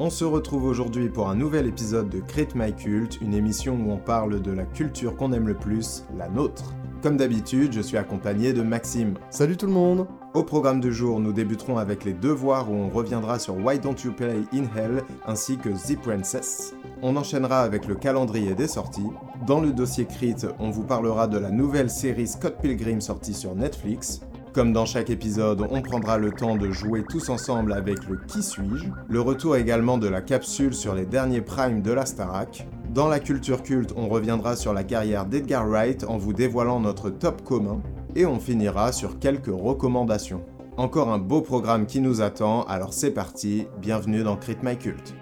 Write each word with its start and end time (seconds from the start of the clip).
On 0.00 0.10
se 0.10 0.24
retrouve 0.24 0.62
aujourd'hui 0.62 1.08
pour 1.08 1.28
un 1.28 1.34
nouvel 1.34 1.66
épisode 1.66 2.08
de 2.08 2.20
Crit 2.20 2.46
My 2.54 2.72
Cult, 2.72 3.20
une 3.20 3.34
émission 3.34 3.74
où 3.74 3.90
on 3.90 3.96
parle 3.96 4.40
de 4.40 4.52
la 4.52 4.62
culture 4.62 5.16
qu'on 5.16 5.32
aime 5.32 5.48
le 5.48 5.56
plus, 5.56 6.04
la 6.16 6.28
nôtre. 6.28 6.72
Comme 7.02 7.16
d'habitude, 7.16 7.72
je 7.72 7.80
suis 7.80 7.96
accompagné 7.96 8.52
de 8.52 8.62
Maxime. 8.62 9.14
Salut 9.28 9.56
tout 9.56 9.66
le 9.66 9.72
monde 9.72 10.06
Au 10.34 10.44
programme 10.44 10.80
du 10.80 10.92
jour, 10.92 11.18
nous 11.18 11.32
débuterons 11.32 11.78
avec 11.78 12.04
les 12.04 12.12
devoirs 12.12 12.70
où 12.70 12.74
on 12.74 12.88
reviendra 12.88 13.40
sur 13.40 13.56
Why 13.56 13.80
Don't 13.80 13.96
You 14.04 14.12
Play 14.12 14.42
in 14.54 14.66
Hell 14.76 15.02
ainsi 15.26 15.58
que 15.58 15.70
The 15.70 16.00
Princess. 16.00 16.74
On 17.02 17.16
enchaînera 17.16 17.62
avec 17.62 17.88
le 17.88 17.96
calendrier 17.96 18.54
des 18.54 18.68
sorties. 18.68 19.10
Dans 19.48 19.60
le 19.60 19.72
dossier 19.72 20.04
Crit, 20.04 20.36
on 20.60 20.70
vous 20.70 20.84
parlera 20.84 21.26
de 21.26 21.38
la 21.38 21.50
nouvelle 21.50 21.90
série 21.90 22.28
Scott 22.28 22.58
Pilgrim 22.62 23.00
sortie 23.00 23.34
sur 23.34 23.56
Netflix. 23.56 24.20
Comme 24.52 24.72
dans 24.72 24.86
chaque 24.86 25.10
épisode, 25.10 25.66
on 25.70 25.82
prendra 25.82 26.16
le 26.16 26.32
temps 26.32 26.56
de 26.56 26.70
jouer 26.70 27.04
tous 27.08 27.28
ensemble 27.28 27.72
avec 27.72 28.08
le 28.08 28.16
Qui 28.26 28.42
suis-je, 28.42 28.86
le 29.08 29.20
retour 29.20 29.56
également 29.56 29.98
de 29.98 30.08
la 30.08 30.22
capsule 30.22 30.74
sur 30.74 30.94
les 30.94 31.04
derniers 31.04 31.42
primes 31.42 31.82
de 31.82 31.92
la 31.92 32.06
Starac. 32.06 32.66
Dans 32.94 33.08
la 33.08 33.20
culture 33.20 33.62
culte, 33.62 33.92
on 33.96 34.08
reviendra 34.08 34.56
sur 34.56 34.72
la 34.72 34.84
carrière 34.84 35.26
d'Edgar 35.26 35.68
Wright 35.68 36.04
en 36.04 36.16
vous 36.16 36.32
dévoilant 36.32 36.80
notre 36.80 37.10
top 37.10 37.44
commun, 37.44 37.82
et 38.16 38.24
on 38.24 38.40
finira 38.40 38.92
sur 38.92 39.18
quelques 39.18 39.52
recommandations. 39.52 40.42
Encore 40.78 41.10
un 41.10 41.18
beau 41.18 41.42
programme 41.42 41.86
qui 41.86 42.00
nous 42.00 42.22
attend, 42.22 42.62
alors 42.62 42.94
c'est 42.94 43.10
parti, 43.10 43.66
bienvenue 43.80 44.22
dans 44.22 44.36
Crit 44.36 44.58
My 44.62 44.76
Cult. 44.76 45.14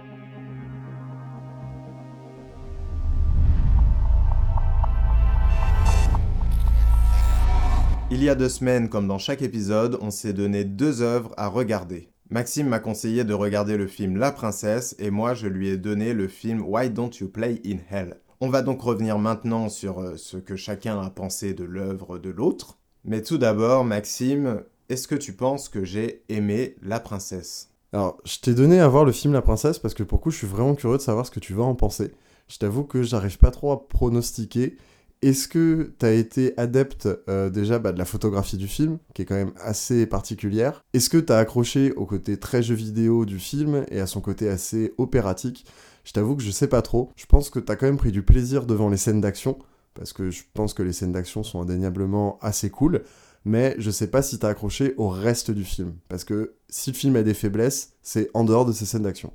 Il 8.09 8.23
y 8.23 8.29
a 8.29 8.37
deux 8.37 8.49
semaines, 8.49 8.89
comme 8.89 9.09
dans 9.09 9.19
chaque 9.19 9.43
épisode, 9.43 9.99
on 10.01 10.13
s'est 10.13 10.33
donné 10.33 10.63
deux 10.63 11.03
œuvres 11.03 11.35
à 11.37 11.49
regarder. 11.49 12.09
Maxime 12.31 12.69
m'a 12.69 12.79
conseillé 12.79 13.25
de 13.25 13.35
regarder 13.35 13.77
le 13.77 13.89
film 13.89 14.17
La 14.17 14.31
Princesse 14.31 14.95
et 15.01 15.11
moi 15.11 15.35
je 15.35 15.49
lui 15.49 15.69
ai 15.71 15.77
donné 15.77 16.13
le 16.13 16.29
film 16.29 16.63
Why 16.63 16.89
Don't 16.89 17.11
You 17.21 17.29
Play 17.29 17.61
in 17.67 17.79
Hell. 17.91 18.21
On 18.41 18.49
va 18.49 18.63
donc 18.63 18.81
revenir 18.81 19.19
maintenant 19.19 19.69
sur 19.69 19.99
euh, 20.01 20.17
ce 20.17 20.37
que 20.37 20.55
chacun 20.55 21.01
a 21.01 21.11
pensé 21.11 21.53
de 21.53 21.65
l'œuvre 21.65 22.19
de 22.19 22.31
l'autre. 22.31 22.79
Mais 23.05 23.23
tout 23.23 23.39
d'abord, 23.39 23.85
Maxime, 23.85 24.63
est-ce 24.89 25.09
que 25.09 25.17
tu 25.17 25.33
penses 25.33 25.69
que 25.69 25.85
j'ai 25.85 26.23
aimé 26.29 26.77
La 26.83 27.01
Princesse? 27.01 27.71
Alors, 27.93 28.19
je 28.25 28.39
t'ai 28.39 28.55
donné 28.55 28.79
à 28.79 28.87
voir 28.87 29.05
le 29.05 29.13
film 29.13 29.33
La 29.33 29.43
Princesse 29.43 29.81
parce 29.81 29.95
que 29.95 30.05
pour 30.05 30.21
coup, 30.21 30.31
je 30.31 30.39
suis 30.39 30.47
vraiment 30.47 30.77
curieux 30.77 30.99
de 30.99 31.03
savoir 31.03 31.27
ce 31.27 31.33
que 31.33 31.41
tu 31.41 31.55
vas 31.55 31.65
en 31.65 31.75
penser. 31.75 32.13
Je 32.47 32.59
t'avoue 32.59 32.85
que 32.85 33.03
j'arrive 33.03 33.39
pas 33.39 33.51
trop 33.51 33.73
à 33.73 33.89
pronostiquer 33.89 34.77
est-ce 35.23 35.49
que 35.49 35.95
tu 35.99 36.07
as 36.07 36.13
été 36.13 36.53
adepte 36.59 37.09
euh, 37.29 37.51
déjà 37.51 37.79
bah, 37.79 37.93
de 37.93 37.99
la 37.99 38.05
photographie 38.05 38.57
du 38.57 38.69
film, 38.69 38.99
qui 39.15 39.23
est 39.23 39.25
quand 39.25 39.35
même 39.35 39.53
assez 39.57 40.07
particulière? 40.07 40.85
Est-ce 40.93 41.11
que 41.11 41.19
tu 41.19 41.33
as 41.33 41.39
accroché 41.39 41.93
au 41.93 42.07
côté 42.07 42.39
très 42.39 42.63
jeu 42.63 42.75
vidéo 42.75 43.25
du 43.25 43.39
film 43.39 43.85
et 43.91 44.01
à 44.01 44.07
son 44.07 44.21
côté 44.21 44.49
assez 44.49 44.95
opératique? 44.99 45.67
Je 46.05 46.13
t'avoue 46.13 46.37
que 46.37 46.43
je 46.43 46.51
sais 46.51 46.69
pas 46.69 46.83
trop. 46.83 47.11
Je 47.17 47.27
pense 47.27 47.51
que 47.51 47.59
tu 47.59 47.73
as 47.73 47.77
quand 47.77 47.87
même 47.87 47.97
pris 47.97 48.13
du 48.13 48.23
plaisir 48.23 48.67
devant 48.67 48.89
les 48.89 48.97
scènes 48.97 49.21
d'action, 49.21 49.59
parce 49.95 50.13
que 50.13 50.31
je 50.31 50.43
pense 50.55 50.75
que 50.75 50.83
les 50.83 50.93
scènes 50.93 51.13
d'action 51.13 51.43
sont 51.43 51.61
indéniablement 51.61 52.39
assez 52.43 52.71
cool, 52.71 53.03
mais 53.45 53.75
je 53.79 53.91
sais 53.91 54.09
pas 54.09 54.23
si 54.23 54.39
tu 54.39 54.47
as 54.47 54.51
accroché 54.51 54.95
au 54.99 55.09
reste 55.09 55.51
du 55.51 55.65
film, 55.65 55.95
parce 56.09 56.25
que 56.25 56.55
si 56.69 56.91
le 56.91 56.97
film 56.97 57.17
a 57.17 57.23
des 57.23 57.35
faiblesses, 57.35 57.95
c'est 58.03 58.31
en 58.35 58.45
dehors 58.45 58.67
de 58.67 58.73
ces 58.73 58.85
scènes 58.85 59.03
d'action. 59.03 59.33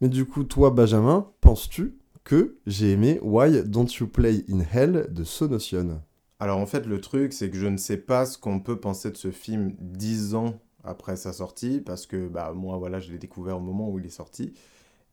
Mais 0.00 0.08
du 0.08 0.24
coup, 0.24 0.44
toi, 0.44 0.70
Benjamin, 0.70 1.28
penses-tu 1.40 1.99
que 2.30 2.54
j'ai 2.64 2.92
aimé 2.92 3.18
Why 3.22 3.64
Don't 3.64 3.88
You 3.98 4.06
Play 4.06 4.44
in 4.48 4.60
Hell 4.60 5.08
de 5.10 5.24
Sonotion. 5.24 6.00
Alors 6.38 6.58
en 6.58 6.66
fait, 6.66 6.86
le 6.86 7.00
truc, 7.00 7.32
c'est 7.32 7.50
que 7.50 7.56
je 7.56 7.66
ne 7.66 7.76
sais 7.76 7.96
pas 7.96 8.24
ce 8.24 8.38
qu'on 8.38 8.60
peut 8.60 8.78
penser 8.78 9.10
de 9.10 9.16
ce 9.16 9.32
film 9.32 9.74
dix 9.80 10.36
ans 10.36 10.54
après 10.84 11.16
sa 11.16 11.32
sortie, 11.32 11.80
parce 11.80 12.06
que 12.06 12.28
bah, 12.28 12.52
moi, 12.54 12.78
voilà, 12.78 13.00
je 13.00 13.10
l'ai 13.10 13.18
découvert 13.18 13.56
au 13.56 13.60
moment 13.60 13.90
où 13.90 13.98
il 13.98 14.06
est 14.06 14.10
sorti, 14.10 14.54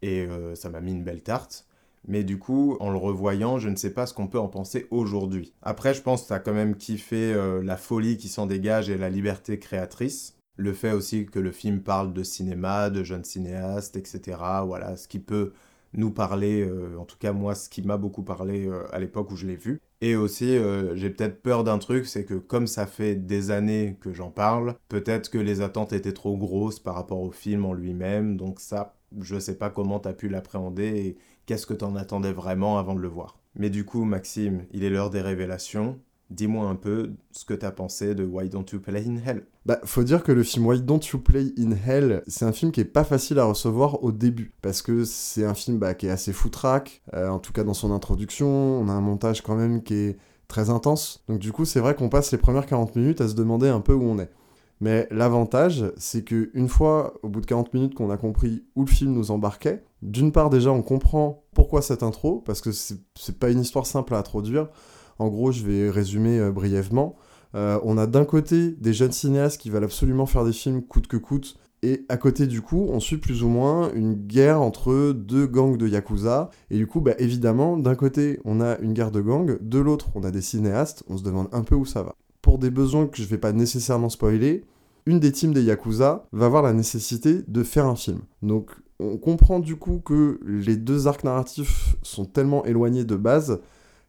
et 0.04 0.28
euh, 0.28 0.54
ça 0.54 0.70
m'a 0.70 0.80
mis 0.80 0.92
une 0.92 1.04
belle 1.04 1.24
tarte. 1.24 1.66
Mais 2.08 2.24
du 2.24 2.38
coup, 2.38 2.78
en 2.82 2.92
le 2.92 3.00
revoyant, 3.00 3.58
je 3.58 3.70
ne 3.70 3.76
sais 3.76 3.96
pas 3.96 4.06
ce 4.06 4.14
qu'on 4.14 4.28
peut 4.28 4.40
en 4.40 4.48
penser 4.48 4.86
aujourd'hui. 4.92 5.56
Après, 5.64 5.96
je 5.96 6.04
pense 6.04 6.22
que 6.22 6.28
tu 6.28 6.34
as 6.34 6.40
quand 6.40 6.54
même 6.54 6.76
kiffé 6.76 7.34
euh, 7.34 7.64
la 7.64 7.78
folie 7.78 8.18
qui 8.18 8.28
s'en 8.28 8.46
dégage 8.46 8.92
et 8.92 8.98
la 8.98 9.10
liberté 9.10 9.58
créatrice. 9.58 10.36
Le 10.56 10.72
fait 10.72 10.92
aussi 10.92 11.26
que 11.26 11.40
le 11.40 11.52
film 11.52 11.82
parle 11.82 12.14
de 12.14 12.22
cinéma, 12.22 12.92
de 12.92 13.04
jeunes 13.04 13.24
cinéastes, 13.24 13.98
etc. 13.98 14.38
Voilà, 14.68 14.98
ce 14.98 15.08
qui 15.08 15.18
peut 15.18 15.54
nous 15.98 16.12
parler, 16.12 16.62
euh, 16.62 16.98
en 16.98 17.06
tout 17.06 17.18
cas 17.18 17.34
moi, 17.34 17.56
ce 17.56 17.70
qui 17.70 17.82
m'a 17.82 17.98
beaucoup 17.98 18.24
parlé 18.24 18.68
euh, 18.68 18.84
à 18.94 19.00
l'époque 19.00 19.32
où 19.32 19.36
je 19.36 19.46
l'ai 19.46 19.56
vu. 19.56 19.82
Et 20.02 20.16
aussi, 20.16 20.56
euh, 20.56 20.96
j'ai 20.96 21.10
peut-être 21.10 21.42
peur 21.42 21.64
d'un 21.64 21.80
truc, 21.80 22.06
c'est 22.06 22.24
que 22.24 22.36
comme 22.36 22.68
ça 22.68 22.86
fait 22.88 23.16
des 23.16 23.52
années 23.52 23.98
que 24.00 24.14
j'en 24.14 24.30
parle, 24.30 24.76
peut-être 24.90 25.30
que 25.30 25.38
les 25.40 25.62
attentes 25.62 25.92
étaient 25.94 26.14
trop 26.14 26.38
grosses 26.38 26.80
par 26.80 26.96
rapport 26.96 27.20
au 27.20 27.32
film 27.32 27.66
en 27.66 27.74
lui-même, 27.74 28.38
donc 28.38 28.60
ça, 28.60 28.96
je 29.20 29.40
sais 29.40 29.58
pas 29.58 29.70
comment 29.70 30.00
t'as 30.00 30.14
pu 30.14 30.30
l'appréhender 30.30 30.86
et 30.86 31.18
qu'est-ce 31.46 31.66
que 31.66 31.74
t'en 31.74 31.96
attendais 31.96 32.32
vraiment 32.32 32.78
avant 32.78 32.94
de 32.94 33.02
le 33.02 33.08
voir. 33.08 33.40
Mais 33.56 33.72
du 33.72 33.86
coup, 33.86 34.04
Maxime, 34.04 34.66
il 34.72 34.84
est 34.84 34.90
l'heure 34.92 35.10
des 35.10 35.22
révélations. 35.22 36.00
Dis-moi 36.30 36.68
un 36.68 36.76
peu 36.76 37.12
ce 37.32 37.46
que 37.46 37.54
t'as 37.54 37.72
pensé 37.72 38.14
de 38.14 38.26
Why 38.26 38.50
Don't 38.50 38.66
You 38.74 38.80
Play 38.80 39.06
in 39.08 39.18
Hell. 39.26 39.46
Bah, 39.66 39.80
faut 39.86 40.04
dire 40.04 40.24
que 40.24 40.32
le 40.32 40.44
film 40.44 40.66
Why 40.66 40.82
Don't 40.82 41.00
You 41.14 41.20
Play 41.20 41.54
in 41.58 41.72
Hell, 41.72 42.24
c'est 42.28 42.46
un 42.46 42.52
film 42.52 42.72
qui 42.72 42.82
est 42.82 42.86
pas 42.86 43.04
facile 43.04 43.40
à 43.40 43.46
recevoir 43.46 44.04
au 44.04 44.12
début, 44.12 44.54
parce 44.62 44.82
que 44.82 45.06
c'est 45.06 45.46
un 45.46 45.54
film 45.54 45.78
bah, 45.78 45.94
qui 45.94 46.08
est 46.08 46.10
assez 46.12 46.34
foutraque, 46.34 47.02
euh, 47.14 47.30
en 47.30 47.40
tout 47.40 47.54
cas 47.54 47.64
dans 47.64 47.74
son 47.74 47.92
introduction, 47.92 48.48
on 48.48 48.90
a 48.90 48.94
un 48.94 49.02
montage 49.02 49.42
quand 49.42 49.56
même 49.56 49.84
qui 49.84 49.94
est 49.94 50.18
très 50.48 50.70
intense, 50.70 51.24
donc 51.28 51.40
du 51.40 51.52
coup 51.52 51.66
c'est 51.66 51.80
vrai 51.80 51.96
qu'on 51.96 52.10
passe 52.10 52.32
les 52.32 52.38
premières 52.38 52.66
40 52.66 52.96
minutes 52.96 53.22
à 53.22 53.28
se 53.28 53.34
demander 53.34 53.68
un 53.70 53.82
peu 53.82 53.94
où 53.94 54.04
on 54.04 54.20
est. 54.20 54.30
Mais 54.80 55.08
l'avantage, 55.10 55.86
c'est 55.98 56.24
que 56.24 56.52
une 56.54 56.70
fois, 56.70 57.16
au 57.24 57.30
bout 57.30 57.42
de 57.42 57.48
40 57.48 57.74
minutes, 57.74 57.96
qu'on 57.96 58.12
a 58.12 58.18
compris 58.18 58.64
où 58.76 58.82
le 58.86 58.92
film 58.92 59.14
nous 59.14 59.32
embarquait, 59.32 59.84
d'une 60.04 60.32
part 60.32 60.50
déjà 60.50 60.72
on 60.72 60.84
comprend 60.84 61.44
pourquoi 61.56 61.82
cette 61.82 62.04
intro, 62.04 62.42
parce 62.46 62.62
que 62.62 62.72
c'est 62.72 63.40
pas 63.40 63.50
une 63.50 63.62
histoire 63.62 63.88
simple 63.88 64.14
à 64.14 64.20
introduire, 64.20 64.70
en 65.20 65.28
gros, 65.28 65.52
je 65.52 65.64
vais 65.64 65.90
résumer 65.90 66.40
euh, 66.40 66.52
brièvement. 66.52 67.16
Euh, 67.56 67.80
on 67.84 67.98
a 67.98 68.08
d'un 68.08 68.26
côté 68.26 68.72
des 68.72 68.94
jeunes 68.94 69.12
cinéastes 69.12 69.60
qui 69.60 69.70
veulent 69.70 69.84
absolument 69.84 70.26
faire 70.26 70.46
des 70.46 70.54
films 70.54 70.82
coûte 70.82 71.08
que 71.08 71.18
coûte, 71.18 71.58
et 71.84 72.06
à 72.10 72.18
côté 72.18 72.48
du 72.48 72.62
coup, 72.62 72.88
on 72.90 73.00
suit 73.00 73.18
plus 73.18 73.44
ou 73.44 73.50
moins 73.50 73.92
une 73.94 74.16
guerre 74.16 74.62
entre 74.62 75.14
deux 75.14 75.46
gangs 75.46 75.78
de 75.78 75.88
Yakuza. 75.88 76.50
Et 76.72 76.78
du 76.78 76.88
coup, 76.88 77.02
bah, 77.02 77.14
évidemment, 77.20 77.78
d'un 77.78 77.96
côté, 77.96 78.40
on 78.46 78.62
a 78.62 78.78
une 78.80 78.94
guerre 78.94 79.12
de 79.12 79.22
gangs, 79.22 79.58
de 79.62 79.80
l'autre, 79.80 80.10
on 80.16 80.24
a 80.24 80.32
des 80.32 80.42
cinéastes, 80.42 81.04
on 81.08 81.18
se 81.18 81.24
demande 81.24 81.48
un 81.52 81.62
peu 81.62 81.76
où 81.76 81.86
ça 81.86 82.02
va. 82.02 82.16
Pour 82.42 82.58
des 82.58 82.72
besoins 82.72 83.08
que 83.08 83.22
je 83.22 83.28
vais 83.28 83.38
pas 83.38 83.52
nécessairement 83.52 84.10
spoiler, 84.10 84.64
une 85.06 85.20
des 85.20 85.32
teams 85.32 85.54
des 85.54 85.64
Yakuza 85.64 86.26
va 86.32 86.46
avoir 86.46 86.64
la 86.64 86.74
nécessité 86.74 87.44
de 87.48 87.64
faire 87.64 87.86
un 87.86 87.96
film. 87.96 88.22
Donc 88.42 88.72
on 89.00 89.18
comprend 89.18 89.60
du 89.60 89.76
coup 89.76 90.02
que 90.04 90.40
les 90.46 90.76
deux 90.76 91.08
arcs 91.08 91.24
narratifs 91.24 91.96
sont 92.02 92.26
tellement 92.26 92.66
éloignés 92.66 93.06
de 93.06 93.16
base 93.16 93.60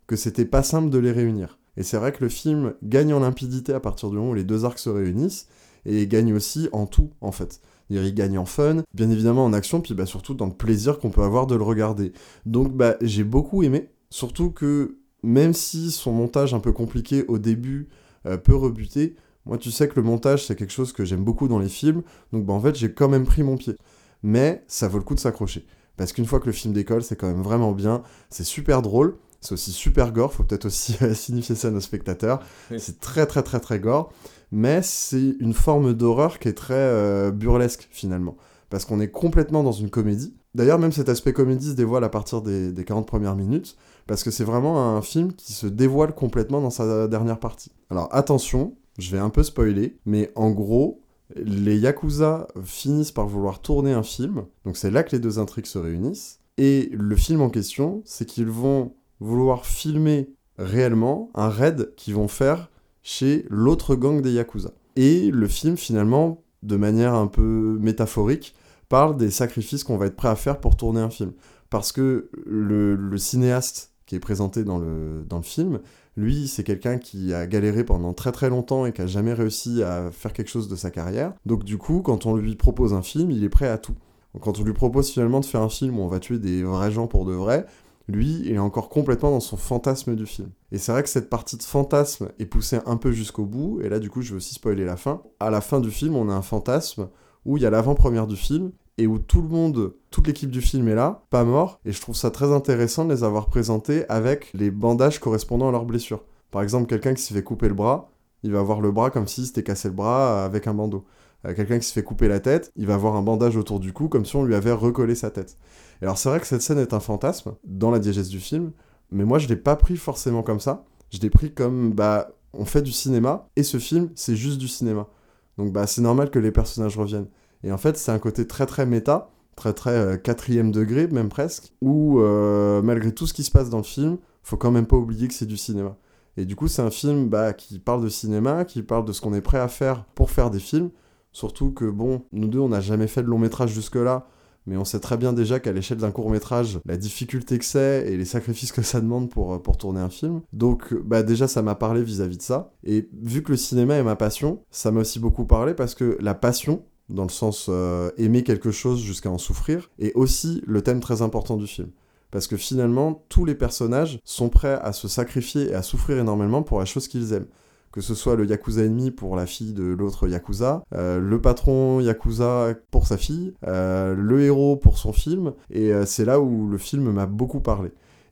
que 0.09 0.17
c'était 0.17 0.45
pas 0.45 0.65
simple 0.65 0.91
de 0.91 0.99
les 0.99 1.13
réunir. 1.13 1.61
Et 1.77 1.85
c'est 1.85 1.97
vrai 1.97 2.11
que 2.11 2.25
le 2.25 2.29
film 2.29 2.75
gagne 2.83 3.15
en 3.15 3.21
limpidité 3.21 3.73
à 3.73 3.79
partir 3.79 4.11
du 4.11 4.17
moment 4.17 4.31
où 4.31 4.35
les 4.35 4.43
deux 4.43 4.65
arcs 4.65 4.81
se 4.81 4.91
réunissent, 4.91 5.47
et 5.87 6.09
gagne 6.09 6.33
aussi 6.35 6.69
en 6.73 6.87
tout, 6.87 7.11
en 7.21 7.31
fait. 7.31 7.61
Il 7.91 8.15
gagne 8.15 8.37
en 8.37 8.45
fun, 8.45 8.83
bien 8.93 9.11
évidemment 9.11 9.45
en 9.45 9.53
action, 9.53 9.81
puis 9.81 9.95
bah, 9.95 10.05
surtout 10.05 10.35
dans 10.35 10.47
le 10.47 10.53
plaisir 10.53 10.99
qu'on 10.99 11.11
peut 11.11 11.23
avoir 11.23 11.47
de 11.47 11.55
le 11.55 11.63
regarder. 11.63 12.13
Donc 12.47 12.73
bah, 12.77 12.97
j'ai 13.01 13.25
beaucoup 13.25 13.63
aimé, 13.63 13.91
surtout 14.11 14.51
que 14.51 14.99
même 15.23 15.55
si 15.55 15.91
son 15.91 16.13
montage 16.13 16.53
un 16.53 16.61
peu 16.61 16.73
compliqué 16.73 17.25
au 17.29 17.39
début 17.39 17.89
euh, 18.27 18.37
peut 18.37 18.55
rebuter, 18.55 19.17
moi 19.47 19.57
tu 19.57 19.71
sais 19.71 19.89
que 19.89 19.97
le 19.97 20.03
montage 20.03 20.47
c'est 20.47 20.57
quelque 20.57 20.73
chose 20.73 20.93
que 20.93 21.05
j'aime 21.05 21.25
beaucoup 21.25 21.49
dans 21.49 21.59
les 21.59 21.69
films, 21.69 22.03
donc 22.33 22.45
bah, 22.45 22.53
en 22.53 22.61
fait 22.61 22.75
j'ai 22.75 22.93
quand 22.93 23.09
même 23.09 23.25
pris 23.25 23.43
mon 23.43 23.57
pied. 23.57 23.77
Mais 24.23 24.65
ça 24.67 24.89
vaut 24.89 24.99
le 24.99 25.05
coup 25.05 25.15
de 25.15 25.21
s'accrocher. 25.21 25.65
Parce 25.97 26.13
qu'une 26.13 26.27
fois 26.27 26.41
que 26.41 26.47
le 26.47 26.53
film 26.53 26.75
décolle, 26.75 27.03
c'est 27.03 27.17
quand 27.17 27.27
même 27.27 27.43
vraiment 27.43 27.73
bien, 27.73 28.03
c'est 28.31 28.45
super 28.45 28.83
drôle, 28.83 29.17
c'est 29.41 29.53
aussi 29.53 29.73
super 29.73 30.13
gore, 30.13 30.33
faut 30.33 30.43
peut-être 30.43 30.67
aussi 30.67 30.97
signifier 31.15 31.55
ça 31.55 31.69
à 31.69 31.71
nos 31.71 31.81
spectateurs. 31.81 32.41
C'est 32.77 33.01
très 33.01 33.27
très 33.27 33.43
très 33.43 33.61
très 33.61 33.79
gore, 33.81 34.13
mais 34.51 34.83
c'est 34.83 35.37
une 35.41 35.55
forme 35.55 35.95
d'horreur 35.95 36.39
qui 36.39 36.49
est 36.49 36.55
très 36.55 36.75
euh, 36.75 37.31
burlesque 37.31 37.89
finalement, 37.91 38.37
parce 38.71 38.85
qu'on 38.85 39.01
est 39.01 39.11
complètement 39.11 39.63
dans 39.63 39.73
une 39.73 39.91
comédie. 39.91 40.35
D'ailleurs, 40.55 40.79
même 40.79 40.93
cet 40.93 41.09
aspect 41.09 41.33
comédie 41.33 41.71
se 41.71 41.75
dévoile 41.75 42.05
à 42.05 42.09
partir 42.09 42.43
des, 42.43 42.73
des 42.73 42.85
40 42.85 43.07
premières 43.07 43.37
minutes, 43.37 43.77
parce 44.07 44.25
que 44.25 44.31
c'est 44.31 44.45
vraiment 44.45 44.97
un 44.97 45.03
film 45.03 45.33
qui 45.35 45.53
se 45.53 45.67
dévoile 45.67 46.15
complètement 46.15 46.61
dans 46.61 46.71
sa 46.71 47.07
dernière 47.07 47.39
partie. 47.39 47.71
Alors 47.91 48.09
attention, 48.13 48.75
je 48.99 49.11
vais 49.13 49.19
un 49.19 49.31
peu 49.31 49.43
spoiler, 49.43 49.99
mais 50.05 50.33
en 50.35 50.51
gros, 50.51 51.03
les 51.37 51.79
Yakuza 51.79 52.49
finissent 52.65 53.13
par 53.13 53.27
vouloir 53.27 53.61
tourner 53.61 53.93
un 53.93 54.03
film, 54.03 54.47
donc 54.65 54.77
c'est 54.77 54.91
là 54.91 55.03
que 55.03 55.15
les 55.15 55.21
deux 55.21 55.39
intrigues 55.39 55.67
se 55.67 55.79
réunissent, 55.79 56.41
et 56.57 56.91
le 56.93 57.15
film 57.15 57.41
en 57.41 57.51
question, 57.51 58.03
c'est 58.05 58.27
qu'ils 58.27 58.49
vont 58.49 58.95
vouloir 59.21 59.67
filmer 59.67 60.31
réellement 60.59 61.31
un 61.35 61.49
raid 61.49 61.95
qu'ils 61.97 62.15
vont 62.15 62.29
faire 62.29 62.71
chez 63.03 63.47
l'autre 63.49 63.95
gang 63.95 64.21
des 64.21 64.33
Yakuza. 64.33 64.73
Et 64.97 65.31
le 65.31 65.47
film, 65.47 65.77
finalement, 65.77 66.43
de 66.63 66.77
manière 66.77 67.15
un 67.15 67.27
peu 67.27 67.79
métaphorique, 67.81 68.55
parle 68.89 69.17
des 69.17 69.31
sacrifices 69.31 69.85
qu'on 69.85 69.97
va 69.97 70.07
être 70.07 70.17
prêt 70.17 70.29
à 70.29 70.37
faire 70.37 70.61
pour 70.61 70.77
tourner 70.77 71.01
un 71.01 71.11
film. 71.11 71.33
Parce 71.71 71.93
que 71.93 72.31
le, 72.47 73.17
cinéaste 73.17 73.93
qui 74.07 74.15
est 74.15 74.21
présenté 74.21 74.65
dans 74.65 74.79
le, 74.79 75.25
dans 75.29 75.37
le 75.37 75.43
film, 75.43 75.81
lui, 76.17 76.49
c'est 76.49 76.65
quelqu'un 76.65 76.99
qui 76.99 77.33
a 77.33 77.47
galéré 77.47 77.85
pendant 77.85 78.13
très 78.13 78.33
très 78.33 78.49
longtemps 78.49 78.87
et 78.87 78.93
qui 78.93 79.03
a 79.03 79.07
jamais 79.07 79.35
réussi 79.35 79.83
à 79.83 80.11
faire 80.11 80.33
quelque 80.33 80.49
chose 80.49 80.69
de 80.69 80.77
sa 80.77 80.91
carrière. 80.91 81.33
Donc 81.47 81.65
du 81.65 81.79
coup, 81.79 82.01
quand 82.03 82.27
on 82.27 82.35
lui 82.35 82.57
propose 82.57 82.93
un 82.93 83.03
film, 83.03 83.31
il 83.31 83.45
est 83.45 83.49
prêt 83.49 83.69
à 83.69 83.79
tout. 83.79 83.95
quand 84.41 84.59
on 84.59 84.65
lui 84.65 84.73
propose 84.73 85.11
finalement 85.11 85.41
de 85.41 85.45
faire 85.45 85.63
un 85.63 85.69
film 85.69 85.99
où 85.99 86.03
on 86.03 86.09
va 86.09 86.19
tuer 86.19 86.39
des 86.39 86.63
vrais 86.63 86.91
gens 86.91 87.07
pour 87.07 87.25
de 87.25 87.33
vrai, 87.33 87.67
lui, 88.09 88.41
il 88.45 88.53
est 88.53 88.59
encore 88.59 88.89
complètement 88.89 89.31
dans 89.31 89.41
son 89.41 89.57
fantasme 89.57 90.17
du 90.17 90.27
film. 90.27 90.51
Et 90.73 90.79
c'est 90.79 90.93
vrai 90.93 91.03
que 91.03 91.09
cette 91.09 91.29
partie 91.29 91.57
de 91.57 91.63
fantasme 91.63 92.31
est 92.39 92.47
poussée 92.47 92.79
un 92.87 92.97
peu 92.97 93.13
jusqu'au 93.13 93.45
bout, 93.45 93.81
et 93.83 93.89
là 93.89 93.99
du 93.99 94.11
coup 94.11 94.23
je 94.23 94.31
vais 94.31 94.37
aussi 94.37 94.55
spoiler 94.55 94.85
la 94.85 94.97
fin. 94.97 95.23
À 95.41 95.51
la 95.51 95.61
fin 95.61 95.81
du 95.81 95.91
film, 95.91 96.17
on 96.17 96.29
a 96.31 96.35
un 96.35 96.43
fantasme 96.43 97.09
où 97.45 97.57
il 97.57 97.63
y 97.63 97.67
a 97.67 97.71
l'avant-première 97.71 98.27
du 98.27 98.37
film, 98.37 98.73
et 98.97 99.07
où 99.07 99.19
tout 99.19 99.43
le 99.43 99.49
monde, 99.49 99.95
toute 100.11 100.27
l'équipe 100.27 100.51
du 100.51 100.61
film 100.61 100.89
est 100.89 100.95
là, 100.95 101.23
pas 101.31 101.45
mort, 101.45 101.81
et 101.85 101.93
je 101.93 102.01
trouve 102.01 102.17
ça 102.17 102.31
très 102.31 102.53
intéressant 102.53 103.05
de 103.05 103.15
les 103.15 103.25
avoir 103.25 103.47
présentés 103.47 104.05
avec 104.09 104.51
les 104.55 104.71
bandages 104.71 105.21
correspondant 105.21 105.69
à 105.69 105.73
leurs 105.73 105.85
blessures. 105.85 106.25
Par 106.51 106.63
exemple, 106.63 106.87
quelqu'un 106.87 107.15
qui 107.15 107.23
s'est 107.23 107.35
fait 107.35 107.43
couper 107.43 107.69
le 107.69 107.75
bras, 107.75 108.11
il 108.43 108.53
va 108.53 108.61
avoir 108.61 108.81
le 108.81 108.91
bras 108.91 109.11
comme 109.11 109.29
s'il 109.29 109.47
s'était 109.47 109.63
cassé 109.63 109.89
le 109.89 109.95
bras 109.95 110.45
avec 110.45 110.67
un 110.67 110.75
bandeau. 110.75 111.05
Euh, 111.47 111.55
quelqu'un 111.55 111.79
qui 111.79 111.87
se 111.87 111.93
fait 111.93 112.03
couper 112.03 112.29
la 112.29 112.41
tête, 112.41 112.73
il 112.77 112.87
va 112.87 112.95
avoir 112.95 113.17
un 113.17 113.23
bandage 113.23 113.57
autour 113.57 113.81
du 113.81 113.93
cou 113.93 114.09
comme 114.09 114.25
si 114.25 114.35
on 114.37 114.45
lui 114.45 114.55
avait 114.55 114.73
recollé 114.73 115.15
sa 115.15 115.31
tête. 115.31 115.57
Alors 116.03 116.19
c'est 116.19 116.29
vrai 116.29 116.41
que 116.41 116.47
cette 116.47 116.63
scène 116.63 116.79
est 116.79 116.95
un 116.95 117.01
fantasme 117.01 117.55
dans 117.65 117.91
la 117.91 117.99
diégèse 117.99 118.29
du 118.29 118.41
film, 118.41 118.73
mais 119.11 119.25
moi 119.25 119.39
je 119.39 119.49
l'ai 119.49 119.57
pas 119.57 119.77
pris 119.77 119.97
forcément 119.97 120.43
comme 120.43 120.61
ça. 120.61 120.85
Je 121.11 121.19
l'ai 121.19 121.31
pris 121.31 121.53
comme 121.53 121.93
bah 121.93 122.31
on 122.53 122.65
fait 122.65 122.83
du 122.83 122.93
cinéma 122.93 123.49
et 123.57 123.63
ce 123.63 123.79
film 123.79 124.11
c'est 124.15 124.37
juste 124.37 124.59
du 124.59 124.69
cinéma. 124.69 125.09
Donc 125.57 125.73
bah 125.73 125.87
c'est 125.87 126.01
normal 126.01 126.31
que 126.31 126.39
les 126.39 126.53
personnages 126.53 126.97
reviennent. 126.97 127.29
Et 127.65 127.73
en 127.73 127.79
fait 127.79 127.97
c'est 127.97 128.13
un 128.13 128.19
côté 128.19 128.47
très 128.47 128.67
très 128.67 128.87
méta, 128.87 129.31
très 129.57 129.73
très 129.73 129.91
euh, 129.91 130.17
quatrième 130.17 130.71
degré 130.71 131.09
même 131.09 131.29
presque, 131.29 131.73
où 131.81 132.21
euh, 132.21 132.83
malgré 132.83 133.13
tout 133.13 133.27
ce 133.27 133.35
qui 133.35 133.43
se 133.43 133.51
passe 133.51 133.71
dans 133.71 133.79
le 133.79 133.83
film, 133.83 134.19
faut 134.43 134.57
quand 134.57 134.71
même 134.71 134.87
pas 134.87 134.97
oublier 134.97 135.29
que 135.29 135.35
c'est 135.35 135.47
du 135.47 135.57
cinéma. 135.57 135.97
Et 136.37 136.45
du 136.45 136.55
coup 136.55 136.69
c'est 136.69 136.83
un 136.83 136.91
film 136.91 137.29
bah, 137.29 137.53
qui 137.53 137.81
parle 137.81 138.03
de 138.03 138.09
cinéma, 138.09 138.65
qui 138.65 138.83
parle 138.83 139.05
de 139.05 139.13
ce 139.13 139.21
qu'on 139.21 139.35
est 139.35 139.41
prêt 139.41 139.59
à 139.59 139.69
faire 139.69 140.05
pour 140.15 140.31
faire 140.31 140.51
des 140.51 140.61
films, 140.61 140.91
Surtout 141.33 141.71
que, 141.71 141.85
bon, 141.85 142.23
nous 142.33 142.49
deux, 142.49 142.59
on 142.59 142.71
n'a 142.71 142.81
jamais 142.81 143.07
fait 143.07 143.23
de 143.23 143.29
long 143.29 143.39
métrage 143.39 143.71
jusque-là, 143.71 144.27
mais 144.69 144.77
on 144.77 144.85
sait 144.85 145.01
très 145.01 145.17
bien 145.17 145.33
déjà 145.33 145.61
qu'à 145.61 145.73
l'échelle 145.73 145.97
d'un 145.97 146.11
court 146.11 146.31
métrage, 146.31 146.79
la 146.85 146.99
difficulté 146.99 147.59
que 147.59 147.65
c'est 147.65 148.05
et 148.07 148.19
les 148.19 148.27
sacrifices 148.27 148.71
que 148.71 148.83
ça 148.83 149.01
demande 149.01 149.31
pour, 149.31 149.55
euh, 149.55 149.59
pour 149.59 149.79
tourner 149.79 150.01
un 150.01 150.11
film. 150.11 150.43
Donc, 150.53 150.95
bah 150.95 151.23
déjà, 151.23 151.49
ça 151.49 151.63
m'a 151.63 151.75
parlé 151.75 152.03
vis-à-vis 152.03 152.37
de 152.37 152.43
ça. 152.43 152.71
Et 152.85 153.09
vu 153.23 153.43
que 153.43 153.51
le 153.51 153.57
cinéma 153.57 153.95
est 153.95 154.03
ma 154.03 154.15
passion, 154.15 154.61
ça 154.71 154.91
m'a 154.91 155.01
aussi 155.01 155.21
beaucoup 155.21 155.47
parlé 155.47 155.73
parce 155.73 155.95
que 155.95 156.19
la 156.21 156.35
passion, 156.35 156.85
dans 157.09 157.23
le 157.23 157.31
sens 157.31 157.69
euh, 157.71 158.11
aimer 158.19 158.45
quelque 158.45 158.71
chose 158.71 159.01
jusqu'à 159.01 159.31
en 159.31 159.39
souffrir, 159.39 159.91
est 159.99 160.15
aussi 160.15 160.63
le 160.67 160.83
thème 160.83 161.01
très 161.01 161.23
important 161.23 161.57
du 161.57 161.67
film. 161.67 161.89
Parce 162.31 162.47
que 162.47 162.59
finalement, 162.59 163.25
tous 163.31 163.47
les 163.47 163.55
personnages 163.55 164.21
sont 164.23 164.51
prêts 164.51 164.79
à 164.83 164.93
se 164.93 165.09
sacrifier 165.09 165.71
et 165.71 165.75
à 165.75 165.81
souffrir 165.81 166.19
énormément 166.19 166.63
pour 166.63 166.79
la 166.79 166.85
chose 166.85 167.09
qu'ils 167.09 167.33
aiment 167.33 167.49
que 167.93 168.01
ce 168.01 168.15
soit 168.15 168.37
le 168.37 168.47
Yakuza 168.47 168.85
ennemi 168.85 169.11
pour 169.11 169.37
la 169.37 169.47
fille 169.47 169.73
de 169.73 169.85
l'autre 169.85 170.29
Yakuza, 170.29 170.83
euh, 170.95 171.19
le 171.21 171.41
patron 171.41 172.01
Yakuza 172.01 172.75
pour 172.91 173.07
sa 173.07 173.17
fille, 173.17 173.55
euh, 173.67 174.15
le 174.15 174.43
héros 174.43 174.77
pour 174.77 174.99
son 174.99 175.13
film, 175.13 175.53
et 175.71 175.93
euh, 175.93 176.05
c'est 176.07 176.25
là 176.25 176.41
où 176.41 176.69
le 176.69 176.79
film 176.79 177.11
m'a 177.11 177.27
beaucoup 177.27 177.61
parlé. 177.61 177.91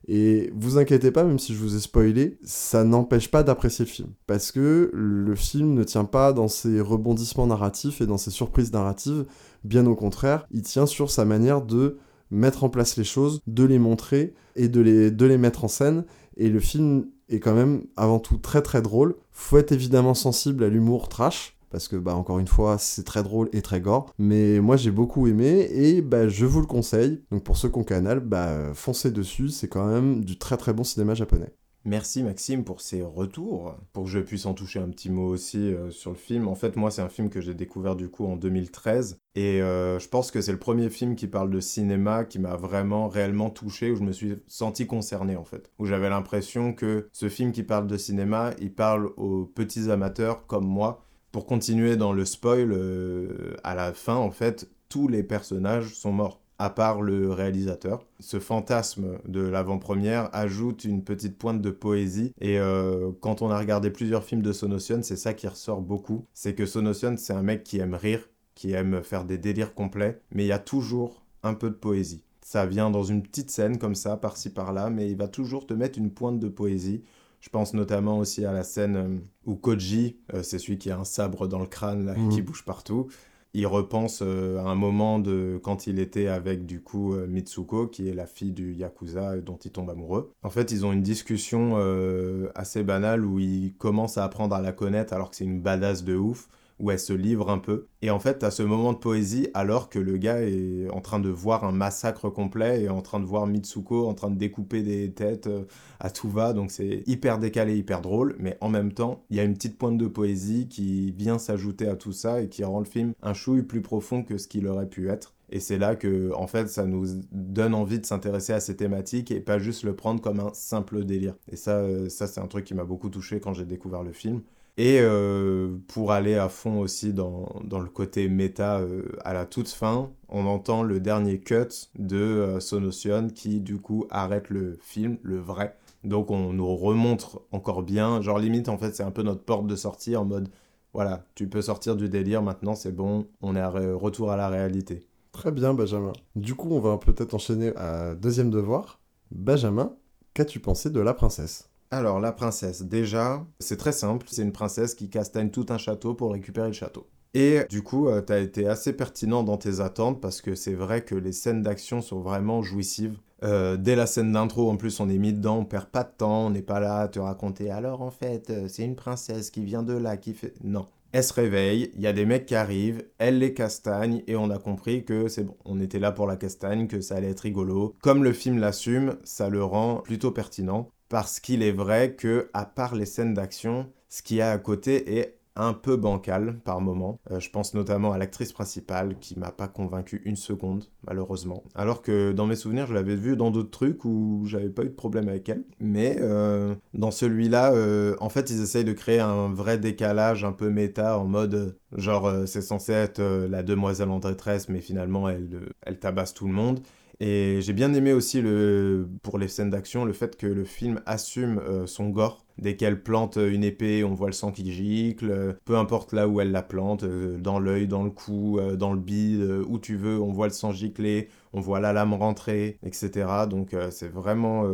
Et 0.09 0.53
vous 0.55 0.79
inquiétez 0.79 1.11
pas, 1.11 1.25
même 1.25 1.39
si 1.39 1.53
je 1.53 1.59
vous 1.59 1.75
ai 1.75 1.81
spoilé, 1.81 2.39
ça 2.45 2.85
n'empêche 2.85 3.29
pas 3.29 3.43
d'apprécier 3.43 3.85
le 3.85 3.91
film. 3.91 4.09
Parce 4.29 4.53
que 4.53 4.91
le 4.95 5.35
film 5.35 5.75
ne 5.75 5.83
tient 5.83 6.05
pas 6.05 6.33
dans 6.33 6.47
ses 6.47 6.81
rebondissements 6.81 7.49
narratifs 7.49 8.01
et 8.01 8.07
dans 8.07 8.19
ses 8.19 8.31
surprises 8.31 8.73
narratives, 8.73 9.25
bien 9.65 9.85
au 9.87 9.97
contraire, 9.97 10.47
il 10.53 10.63
tient 10.63 10.87
sur 10.87 11.11
sa 11.11 11.25
manière 11.25 11.61
de 11.61 11.99
mettre 12.31 12.63
en 12.63 12.69
place 12.69 12.97
les 12.97 13.05
choses, 13.05 13.41
de 13.49 13.65
les 13.65 13.81
montrer 13.81 14.35
et 14.55 14.69
de 14.69 14.81
les, 14.81 15.11
de 15.11 15.27
les 15.27 15.39
mettre 15.39 15.65
en 15.65 15.69
scène. 15.69 16.05
Et 16.37 16.51
le 16.51 16.61
film 16.61 17.07
est 17.29 17.41
quand 17.41 17.55
même 17.55 17.85
avant 17.97 18.19
tout 18.19 18.39
très 18.39 18.63
très 18.63 18.83
drôle. 18.83 19.17
Faut 19.33 19.59
être 19.59 19.73
évidemment 19.73 20.15
sensible 20.15 20.65
à 20.65 20.69
l'humour 20.69 21.09
trash, 21.09 21.57
parce 21.71 21.89
que 21.89 21.97
bah 21.97 22.15
encore 22.15 22.39
une 22.39 22.49
fois 22.49 22.79
c'est 22.79 23.05
très 23.05 23.23
drôle 23.23 23.49
et 23.53 23.63
très 23.63 23.81
gore. 23.81 24.13
Mais 24.19 24.61
moi 24.61 24.77
j'ai 24.77 24.91
beaucoup 24.91 25.27
aimé 25.27 25.69
et 25.71 26.03
bah 26.03 26.29
je 26.29 26.47
vous 26.47 26.61
le 26.61 26.67
conseille. 26.67 27.23
Donc 27.31 27.45
pour 27.45 27.57
ceux 27.57 27.69
qui 27.69 27.79
ont 27.79 27.85
canal 27.85 28.21
bah 28.21 28.73
foncez 28.75 29.11
dessus. 29.11 29.49
C'est 29.49 29.69
quand 29.69 29.87
même 29.87 30.25
du 30.25 30.39
très 30.39 30.57
très 30.57 30.73
bon 30.73 30.85
cinéma 30.85 31.15
japonais 31.15 31.53
Merci 31.87 32.25
Maxime 32.25 32.65
pour 32.65 32.81
ces 32.81 33.01
retours, 33.01 33.77
pour 33.93 34.05
que 34.05 34.11
je 34.11 34.19
puisse 34.19 34.45
en 34.45 34.55
toucher 34.55 34.81
un 34.81 34.89
petit 34.89 35.09
mot 35.09 35.29
aussi 35.29 35.73
euh, 35.73 35.93
sur 35.93 36.11
le 36.11 36.17
film. 36.17 36.49
En 36.49 36.57
fait, 36.57 36.75
moi, 36.75 36.91
c'est 36.91 37.01
un 37.01 37.09
film 37.09 37.31
que 37.31 37.41
j'ai 37.41 37.55
découvert 37.55 37.95
du 37.95 38.09
coup 38.09 38.27
en 38.27 38.35
2013 38.35 39.21
et 39.37 39.63
euh, 39.63 40.01
je 40.01 40.09
pense 40.09 40.33
que 40.33 40.41
c'est 40.41 40.51
le 40.51 40.59
premier 40.59 40.91
film 40.91 41.15
qui 41.15 41.29
parle 41.29 41.49
de 41.49 41.61
cinéma 41.61 42.25
qui 42.25 42.41
m'a 42.41 42.57
vraiment 42.57 43.07
réellement 43.07 43.51
touché, 43.51 43.93
où 43.93 43.97
je 43.97 44.03
me 44.03 44.11
suis 44.11 44.35
senti 44.49 44.89
concerné 44.89 45.37
en 45.37 45.45
fait, 45.45 45.71
où 45.79 45.87
j'avais 45.87 46.11
l'impression 46.11 46.73
que 46.73 47.09
ce 47.13 47.29
film 47.29 47.53
qui 47.53 47.63
parle 47.63 47.87
de 47.87 47.97
cinéma, 47.97 48.51
il 48.61 48.75
parle 48.75 49.13
aux 49.17 49.45
petits 49.45 49.89
amateurs 49.89 50.45
comme 50.49 50.67
moi. 50.67 51.05
Pour 51.31 51.47
continuer 51.47 51.97
dans 51.97 52.13
le 52.13 52.25
spoil, 52.25 52.73
euh, 52.73 53.55
à 53.63 53.77
la 53.77 53.93
fin, 53.93 54.17
en 54.17 54.33
fait, 54.33 54.69
tous 54.89 55.07
les 55.07 55.23
personnages 55.23 55.95
sont 55.95 56.11
morts 56.11 56.41
à 56.59 56.71
part 56.71 57.03
le 57.03 57.33
réalisateur. 57.33 58.05
Ce 58.21 58.39
fantasme 58.39 59.19
de 59.27 59.41
l'avant-première 59.41 60.31
ajoute 60.35 60.85
une 60.85 61.03
petite 61.03 61.37
pointe 61.37 61.61
de 61.61 61.71
poésie. 61.71 62.33
Et 62.41 62.59
euh, 62.59 63.11
quand 63.21 63.43
on 63.43 63.51
a 63.51 63.59
regardé 63.59 63.91
plusieurs 63.91 64.25
films 64.25 64.43
de 64.43 64.53
Sonotion, 64.53 65.01
c'est 65.03 65.17
ça 65.17 65.35
qui 65.35 65.49
ressort 65.49 65.81
beaucoup. 65.81 66.25
C'est 66.33 66.55
que 66.55 66.67
Sonotion, 66.67 67.17
c'est 67.17 67.33
un 67.33 67.43
mec 67.43 67.63
qui 67.65 67.79
aime 67.79 67.95
rire, 67.95 68.29
qui 68.55 68.73
aime 68.73 69.03
faire 69.03 69.25
des 69.25 69.39
délires 69.39 69.75
complets, 69.75 70.21
mais 70.33 70.45
il 70.45 70.49
y 70.49 70.53
a 70.53 70.59
toujours 70.59 71.23
un 71.43 71.55
peu 71.55 71.69
de 71.71 71.75
poésie. 71.75 72.23
Ça 72.41 72.65
vient 72.65 72.91
dans 72.91 73.03
une 73.03 73.23
petite 73.23 73.51
scène 73.51 73.79
comme 73.79 73.95
ça, 73.95 74.17
par-ci 74.17 74.51
par-là, 74.51 74.89
mais 74.89 75.11
il 75.11 75.17
va 75.17 75.29
toujours 75.29 75.67
te 75.67 75.75
mettre 75.75 75.99
une 75.99 76.11
pointe 76.11 76.39
de 76.39 76.49
poésie. 76.49 77.03
Je 77.41 77.51
pense 77.51 77.75
notamment 77.75 78.19
aussi 78.19 78.45
à 78.45 78.53
la 78.53 78.65
scène 78.65 78.97
euh, 78.97 79.19
où 79.45 79.57
Koji, 79.57 80.17
euh, 80.33 80.43
c'est 80.43 80.59
celui 80.59 80.79
qui 80.79 80.91
a 80.91 80.99
un 80.99 81.05
sabre 81.05 81.47
dans 81.47 81.59
le 81.59 81.67
crâne 81.67 82.15
mmh. 82.17 82.29
qui 82.31 82.43
bouge 82.43 82.65
partout, 82.65 83.09
il 83.57 83.67
repense 83.67 84.21
euh, 84.23 84.59
à 84.59 84.69
un 84.69 84.75
moment 84.75 85.19
de 85.19 85.59
quand 85.63 85.87
il 85.87 85.99
était 85.99 86.29
avec 86.29 86.67
du 86.67 86.83
coup 86.83 87.15
euh, 87.15 87.27
Mitsuko, 87.27 87.87
qui 87.87 88.07
est 88.07 88.13
la 88.13 88.27
fille 88.27 88.53
du 88.53 88.75
Yakuza 88.75 89.39
dont 89.39 89.57
il 89.57 89.71
tombe 89.71 89.89
amoureux. 89.89 90.31
En 90.43 90.51
fait, 90.51 90.73
ils 90.73 90.85
ont 90.85 90.93
une 90.93 91.03
discussion 91.03 91.73
euh, 91.77 92.51
assez 92.55 92.83
banale 92.83 93.25
où 93.25 93.39
il 93.39 93.73
commence 93.79 94.19
à 94.19 94.25
apprendre 94.25 94.55
à 94.55 94.61
la 94.61 94.73
connaître 94.73 95.15
alors 95.15 95.31
que 95.31 95.37
c'est 95.37 95.45
une 95.45 95.63
badass 95.63 96.05
de 96.05 96.17
ouf 96.17 96.49
où 96.79 96.91
elle 96.91 96.99
se 96.99 97.13
livre 97.13 97.51
un 97.51 97.59
peu. 97.59 97.87
Et 98.03 98.11
en 98.11 98.19
fait, 98.19 98.45
à 98.45 98.51
ce 98.51 98.63
moment 98.63 98.93
de 98.93 98.99
poésie, 98.99 99.49
alors 99.55 99.89
que 99.89 99.99
le 99.99 100.17
gars 100.19 100.43
est 100.43 100.89
en 100.91 101.01
train 101.01 101.21
de 101.21 101.29
voir 101.29 101.65
un 101.65 101.73
massacre 101.73 102.29
complet 102.31 102.83
et 102.83 102.89
en 102.89 103.03
train 103.03 103.21
de 103.21 103.25
voir 103.25 103.47
Mitsuko 103.47 104.07
en 104.07 104.15
train 104.15 104.31
de 104.31 104.37
découper 104.37 104.83
des 104.83 105.13
têtes 105.13 105.47
euh, 105.47 105.65
à 106.01 106.11
tout 106.11 106.29
va, 106.29 106.53
donc 106.53 106.71
c'est 106.71 107.03
hyper 107.07 107.39
décalé, 107.39 107.77
hyper 107.77 108.03
drôle, 108.03 108.37
mais 108.39 108.59
en 108.61 108.69
même 108.69 108.93
temps, 108.93 109.25
il 109.31 109.37
y 109.37 109.41
a 109.41 109.45
une 109.45 109.55
petite 109.55 109.79
pointe 109.79 109.99
de 109.99 110.07
poésie 110.07 110.69
qui 110.69 111.13
vient 111.13 111.39
s'ajouter 111.39 111.89
à 111.89 111.97
tout 111.97 112.13
ça 112.13 112.43
et 112.43 112.49
qui 112.49 112.65
rend 112.65 112.81
le 112.81 112.85
film 112.85 113.13
un 113.23 113.35
chouille 113.35 113.63
plus 113.63 113.83
profond 113.83 114.23
que 114.23 114.39
ce 114.39 114.49
qu'il 114.49 114.67
aurait 114.67 114.89
pu 114.89 115.09
être. 115.09 115.35
Et 115.51 115.61
c'est 115.61 115.79
là 115.79 115.95
que, 115.95 116.33
en 116.35 116.47
fait, 116.47 116.69
ça 116.69 116.87
nous 116.87 117.07
donne 117.31 117.75
envie 117.75 118.01
de 118.01 118.07
s'intéresser 118.07 118.53
à 118.53 118.61
ces 118.61 118.77
thématiques 118.77 119.31
et 119.31 119.41
pas 119.41 119.59
juste 119.59 119.85
le 119.85 119.95
prendre 119.95 120.21
comme 120.21 120.41
un 120.41 120.53
simple 120.55 121.05
délire. 121.05 121.37
Et 121.51 121.57
ça, 121.57 121.79
euh, 121.79 122.09
ça 122.09 122.27
c'est 122.27 122.41
un 122.41 122.49
truc 122.49 122.65
qui 122.65 122.75
m'a 122.75 122.85
beaucoup 122.85 123.09
touché 123.11 123.41
quand 123.41 123.53
j'ai 123.55 123.65
découvert 123.65 124.03
le 124.03 124.13
film. 124.13 124.43
Et 124.79 124.99
euh, 125.01 125.79
pour 125.89 126.13
aller 126.13 126.35
à 126.35 126.51
fond 126.51 126.81
aussi 126.81 127.15
dans, 127.15 127.49
dans 127.65 127.81
le 127.81 127.89
côté 127.89 128.29
méta, 128.29 128.81
euh, 128.81 129.05
à 129.25 129.33
la 129.33 129.47
toute 129.47 129.69
fin, 129.69 130.11
on 130.29 130.45
entend 130.45 130.83
le 130.83 131.01
dernier 131.01 131.41
cut 131.41 131.89
de 131.99 132.61
euh, 132.61 133.29
qui 133.35 133.61
du 133.61 133.79
coup 133.79 134.07
arrête 134.11 134.51
le 134.51 134.79
film, 134.83 135.17
le 135.23 135.39
vrai. 135.39 135.77
Donc 136.05 136.31
on 136.31 136.53
nous 136.53 136.77
remontre 136.77 137.41
encore 137.53 137.83
bien, 137.83 138.21
genre 138.21 138.39
limite 138.39 138.69
en 138.69 138.77
fait 138.77 138.95
c'est 138.95 139.03
un 139.03 139.11
peu 139.11 139.23
notre 139.23 139.43
porte 139.43 139.67
de 139.67 139.77
sortie 139.77 140.15
en 140.15 140.25
mode 140.25 140.51
voilà, 140.93 141.27
tu 141.35 141.49
peux 141.49 141.61
sortir 141.61 141.97
du 141.97 142.09
délire 142.09 142.43
maintenant, 142.43 142.75
c'est 142.75 142.93
bon, 142.93 143.27
on 143.43 143.55
est 143.55 143.61
à 143.61 143.69
retour 143.69 144.31
à 144.31 144.37
la 144.37 144.49
réalité. 144.49 145.07
Très 145.33 145.51
bien 145.51 145.75
Benjamin. 145.75 146.13
Du 146.37 146.55
coup 146.55 146.69
on 146.71 146.81
va 146.81 146.99
peut-être 146.99 147.35
enchaîner 147.35 147.75
à 147.77 148.15
deuxième 148.15 148.51
devoir. 148.51 149.01
Benjamin, 149.31 149.95
qu'as-tu 150.35 150.61
pensé 150.61 150.91
de 150.91 151.01
la 151.01 151.15
princesse? 151.15 151.71
Alors, 151.91 152.21
la 152.21 152.33
princesse, 152.33 152.83
déjà, 152.83 153.47
c'est 153.61 153.77
très 153.77 153.93
simple. 153.93 154.27
C'est 154.29 154.43
une 154.43 154.53
princesse 154.53 154.95
qui 154.95 155.09
castagne 155.09 155.51
tout 155.51 155.67
un 155.69 155.79
château 155.79 156.15
pour 156.15 156.33
récupérer 156.33 156.69
le 156.69 156.73
château. 156.73 157.07
Et 157.35 157.61
du 157.69 157.83
coup, 157.83 158.09
euh, 158.09 158.23
tu 158.27 158.33
as 158.33 158.39
été 158.39 158.67
assez 158.67 158.93
pertinent 158.93 159.43
dans 159.43 159.59
tes 159.59 159.81
attentes 159.81 160.21
parce 160.21 160.41
que 160.41 160.55
c'est 160.55 160.75
vrai 160.75 161.05
que 161.05 161.15
les 161.15 161.33
scènes 161.33 161.63
d'action 161.63 162.01
sont 162.01 162.21
vraiment 162.21 162.63
jouissives. 162.63 163.19
Euh, 163.45 163.77
dès 163.77 163.95
la 163.95 164.07
scène 164.07 164.33
d'intro, 164.33 164.71
en 164.71 164.77
plus, 164.77 164.99
on 165.01 165.09
est 165.09 165.19
mis 165.19 165.35
dedans, 165.35 165.59
on 165.59 165.65
perd 165.65 165.87
pas 165.87 166.03
de 166.03 166.13
temps, 166.17 166.47
on 166.47 166.51
n'est 166.51 166.63
pas 166.63 166.81
là 166.81 167.01
à 167.01 167.09
te 167.09 167.19
raconter. 167.19 167.71
Alors, 167.71 168.01
en 168.01 168.11
fait, 168.11 168.51
euh, 168.51 168.69
c'est 168.69 168.85
une 168.85 168.97
princesse 168.97 169.51
qui 169.51 169.65
vient 169.65 169.83
de 169.83 169.93
là, 169.93 170.17
qui 170.17 170.33
fait. 170.33 170.55
Non. 170.65 170.89
Elle 171.13 171.25
se 171.25 171.33
réveille, 171.33 171.93
il 171.95 172.01
y 172.01 172.07
a 172.07 172.13
des 172.13 172.27
mecs 172.27 172.47
qui 172.47 172.55
arrivent, 172.55 173.05
elle 173.19 173.39
les 173.39 173.55
castagne 173.55 174.23
et 174.27 174.37
on 174.37 174.51
a 174.51 174.59
compris 174.59 175.05
que 175.05 175.29
c'est 175.29 175.45
bon, 175.45 175.57
on 175.65 175.81
était 175.81 176.01
là 176.01 176.13
pour 176.13 176.27
la 176.27 176.37
castagne, 176.37 176.89
que 176.89 177.01
ça 177.01 177.15
allait 177.15 177.31
être 177.31 177.41
rigolo. 177.41 177.95
Comme 178.03 178.25
le 178.25 178.33
film 178.33 178.59
l'assume, 178.59 179.17
ça 179.25 179.49
le 179.49 179.63
rend 179.65 179.99
plutôt 179.99 180.31
pertinent 180.31 180.91
parce 181.09 181.41
qu'il 181.41 181.63
est 181.63 181.73
vrai 181.73 182.15
que, 182.15 182.51
à 182.55 182.65
part 182.65 182.95
les 182.95 183.07
scènes 183.07 183.35
d'action, 183.35 183.91
ce 184.09 184.23
qu'il 184.23 184.39
y 184.39 184.41
a 184.41 184.51
à 184.51 184.59
côté 184.59 185.19
est 185.19 185.37
un 185.57 185.73
peu 185.73 185.97
bancal 185.97 186.59
par 186.65 186.81
moment. 186.81 187.19
Euh, 187.31 187.41
je 187.41 187.51
pense 187.51 187.75
notamment 187.75 188.13
à 188.13 188.19
l'actrice 188.19 188.53
principale 188.53 189.17
qui 189.19 189.39
m'a 189.39 189.51
pas 189.51 189.69
convaincu 189.69 190.23
une 190.25 190.37
seconde, 190.37 190.85
malheureusement. 191.07 191.65
Alors 191.75 192.03
que 192.03 192.33
dans 192.33 192.47
mes 192.47 192.57
souvenirs, 192.57 192.87
je 192.87 192.95
l'avais 192.95 193.17
vue 193.17 193.37
dans 193.37 193.51
d'autres 193.51 193.71
trucs 193.71 194.05
où 194.05 194.43
j'avais 194.45 194.69
pas 194.69 194.83
eu 194.83 194.89
de 194.89 194.95
problème 194.95 195.29
avec 195.29 195.49
elle. 195.49 195.65
Mais 195.81 196.19
euh, 196.21 196.75
dans 196.95 197.11
celui-là, 197.11 197.73
euh, 197.73 198.17
en 198.21 198.29
fait, 198.29 198.51
ils 198.51 198.61
essayent 198.61 198.85
de 198.85 198.93
créer 198.93 199.21
un 199.21 199.49
vrai 199.53 199.79
décalage 199.79 200.45
un 200.45 200.53
peu 200.53 200.71
méta 200.71 201.19
en 201.19 201.25
mode 201.25 201.77
genre 201.97 202.31
c'est 202.47 202.61
censé 202.63 202.93
être 202.93 203.23
la 203.23 203.63
demoiselle 203.63 204.11
en 204.11 204.19
détresse, 204.19 204.69
mais 204.69 204.81
finalement 204.81 205.29
elle, 205.29 205.49
elle 205.83 205.99
tabasse 205.99 206.35
tout 206.35 206.47
le 206.47 206.53
monde. 206.53 206.81
Et 207.21 207.61
j'ai 207.61 207.73
bien 207.73 207.95
aimé 207.95 208.13
aussi 208.13 208.43
le, 208.43 209.09
pour 209.23 209.39
les 209.39 209.49
scènes 209.49 209.71
d'action 209.71 210.05
le 210.05 210.13
fait 210.13 210.37
que 210.37 210.47
le 210.47 210.65
film 210.65 211.01
assume 211.07 211.61
son 211.87 212.11
gore 212.11 212.47
Dès 212.59 212.77
qu'elle 212.77 213.03
plante 213.03 213.37
une 213.37 213.65
épée, 213.65 214.03
on 214.03 214.15
voit 214.15 214.29
le 214.29 214.33
sang 214.33 214.51
qui 214.51 214.73
gicle. 214.73 215.59
Peu 215.65 215.77
importe 215.77 216.13
là 216.13 216.27
où 216.27 216.41
elle 216.41 216.53
la 216.53 216.63
plante, 216.63 217.03
euh, 217.03 217.37
dans 217.39 217.59
l'œil, 217.59 217.87
dans 217.87 218.03
le 218.03 218.11
cou, 218.11 218.59
euh, 218.59 218.77
dans 218.77 218.95
le 218.95 219.01
bide, 219.01 219.43
euh, 219.43 219.65
où 219.69 219.79
tu 219.79 219.97
veux, 219.97 220.19
on 220.21 220.33
voit 220.33 220.47
le 220.47 220.53
sang 220.53 220.73
gicler, 220.73 221.29
on 221.53 221.61
voit 221.61 221.81
la 221.81 221.93
lame 221.93 222.15
rentrer, 222.15 222.79
etc. 222.83 223.27
Donc 223.49 223.75
c'est 223.91 224.09
vraiment 224.09 224.65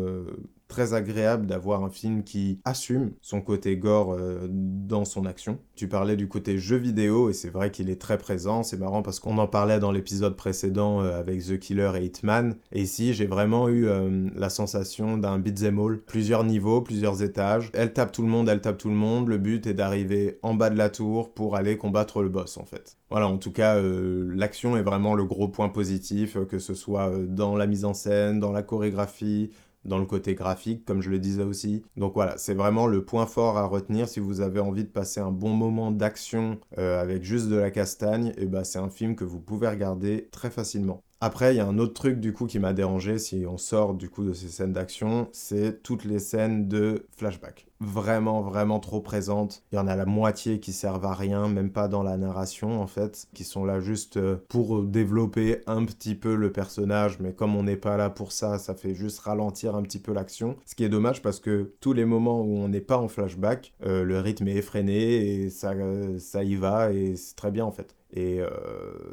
très 0.73 0.95
agréable 0.95 1.47
d'avoir 1.47 1.85
un 1.85 1.91
film 1.91 2.25
qui 2.25 2.59
assume 2.64 3.12
son 3.21 3.43
côté 3.43 3.76
gore 3.76 4.14
euh, 4.14 4.49
dans 4.50 5.05
son 5.05 5.26
action. 5.26 5.59
Tu 5.76 5.87
parlais 5.87 6.17
du 6.17 6.29
côté 6.29 6.57
jeu 6.57 6.79
vidéo 6.79 7.29
et 7.29 7.35
c'est 7.35 7.50
vrai 7.50 7.71
qu'il 7.71 7.91
est 7.91 8.00
très 8.00 8.17
présent. 8.17 8.62
C'est 8.62 8.79
marrant 8.79 9.02
parce 9.02 9.21
qu'on 9.21 9.37
en 9.37 9.47
parlait 9.47 9.81
dans 9.81 9.93
l'épisode 9.93 10.35
précédent 10.35 11.02
euh, 11.02 11.21
avec 11.21 11.45
The 11.45 11.59
Killer 11.59 11.93
et 11.97 12.07
Hitman. 12.07 12.57
Et 12.73 12.81
ici, 12.81 13.12
j'ai 13.12 13.26
vraiment 13.26 13.69
eu 13.69 13.87
euh, 13.87 14.31
la 14.35 14.49
sensation 14.49 15.19
d'un 15.19 15.38
beat'em 15.38 15.79
all. 15.79 15.99
Plusieurs 15.99 16.43
niveaux, 16.43 16.81
plusieurs 16.81 17.23
étages. 17.23 17.71
Elle 17.75 17.93
tape 17.93 18.11
tout 18.11 18.23
le 18.23 18.29
monde, 18.29 18.49
elle 18.49 18.62
tape 18.62 18.79
tout 18.79 18.88
le 18.88 18.95
monde. 18.95 19.29
Le 19.29 19.37
but 19.37 19.67
est 19.67 19.75
d'arriver 19.75 20.38
en 20.43 20.55
bas 20.55 20.71
de 20.71 20.79
la 20.79 20.88
tour 20.88 21.35
pour 21.35 21.55
aller 21.55 21.76
combattre 21.76 22.23
le 22.23 22.31
boss 22.31 22.57
en 22.57 22.64
fait. 22.64 22.97
Voilà, 23.11 23.29
en 23.29 23.37
tout 23.37 23.52
cas, 23.52 23.79
l'action 23.79 24.75
est 24.79 24.83
vraiment 24.83 25.14
le 25.14 25.26
gros 25.26 25.47
point 25.47 25.69
positif, 25.69 26.38
que 26.49 26.59
ce 26.59 26.73
soit 26.73 27.12
dans 27.29 27.57
la 27.57 27.67
mise 27.67 27.85
en 27.85 27.93
scène, 27.93 28.41
dans 28.41 28.52
la 28.52 28.62
chorégraphie, 28.62 29.50
dans 29.85 29.99
le 29.99 30.07
côté 30.07 30.35
graphique, 30.35 30.85
comme 30.85 31.03
je 31.03 31.11
le 31.11 31.19
disais 31.19 31.43
aussi. 31.43 31.83
Donc 31.97 32.15
voilà, 32.15 32.37
c'est 32.39 32.55
vraiment 32.55 32.87
le 32.87 33.05
point 33.05 33.27
fort 33.27 33.59
à 33.59 33.67
retenir 33.67 34.09
si 34.09 34.21
vous 34.21 34.41
avez 34.41 34.61
envie 34.61 34.85
de 34.85 34.89
passer 34.89 35.21
un 35.21 35.31
bon 35.31 35.51
moment 35.51 35.91
d'action 35.91 36.59
euh, 36.79 37.01
avec 37.01 37.25
juste 37.25 37.49
de 37.49 37.57
la 37.57 37.71
castagne. 37.71 38.29
Et 38.37 38.43
eh 38.43 38.47
ben 38.47 38.65
c'est 38.65 38.79
un 38.79 38.91
film 38.91 39.17
que 39.17 39.25
vous 39.25 39.41
pouvez 39.41 39.69
regarder 39.69 40.29
très 40.31 40.51
facilement. 40.51 41.03
Après, 41.21 41.55
il 41.55 41.59
y 41.59 41.61
a 41.61 41.67
un 41.67 41.79
autre 41.79 41.95
truc 41.95 42.19
du 42.19 42.33
coup 42.33 42.47
qui 42.47 42.59
m'a 42.59 42.73
dérangé 42.73 43.17
si 43.19 43.45
on 43.49 43.57
sort 43.57 43.95
du 43.95 44.09
coup 44.09 44.25
de 44.25 44.33
ces 44.33 44.49
scènes 44.49 44.73
d'action, 44.73 45.29
c'est 45.33 45.81
toutes 45.83 46.05
les 46.05 46.19
scènes 46.19 46.67
de 46.67 47.07
flashback. 47.17 47.67
Vraiment, 47.85 48.43
vraiment 48.43 48.79
trop 48.79 49.01
présentes. 49.01 49.65
Il 49.73 49.77
y 49.77 49.79
en 49.79 49.89
a 49.89 49.97
la 49.97 50.07
moitié 50.07 50.61
qui 50.61 50.73
servent 50.73 51.05
à 51.05 51.15
rien, 51.15 51.49
même 51.49 51.73
pas 51.73 51.89
dans 51.89 52.05
la 52.05 52.17
narration 52.17 52.81
en 52.81 52.87
fait, 52.87 53.27
qui 53.35 53.43
sont 53.43 53.65
là 53.65 53.81
juste 53.81 54.19
euh, 54.19 54.37
pour 54.49 54.85
développer 54.85 55.62
un 55.67 55.85
petit 55.85 56.15
peu 56.15 56.37
le 56.37 56.53
personnage, 56.53 57.19
mais 57.19 57.33
comme 57.33 57.57
on 57.57 57.65
n'est 57.65 57.77
pas 57.77 57.97
là 57.97 58.09
pour 58.09 58.31
ça, 58.31 58.59
ça 58.59 58.77
fait 58.77 58.95
juste 58.95 59.19
ralentir 59.19 59.75
un 59.75 59.83
petit 59.83 59.99
peu 59.99 60.12
l'action. 60.12 60.57
Ce 60.65 60.77
qui 60.77 60.85
est 60.85 60.89
dommage 60.89 61.23
parce 61.23 61.41
que 61.41 61.73
tous 61.81 61.93
les 61.93 62.05
moments 62.05 62.43
où 62.43 62.57
on 62.59 62.69
n'est 62.69 62.81
pas 62.81 62.99
en 62.99 63.09
flashback, 63.09 63.73
euh, 63.85 64.05
le 64.05 64.21
rythme 64.21 64.47
est 64.47 64.57
effréné 64.57 65.43
et 65.43 65.51
ça, 65.51 65.75
ça 66.19 66.45
y 66.45 66.55
va 66.55 66.93
et 66.93 67.17
c'est 67.17 67.35
très 67.35 67.51
bien 67.51 67.65
en 67.65 67.73
fait 67.73 67.97
et 68.12 68.40
euh, 68.40 68.50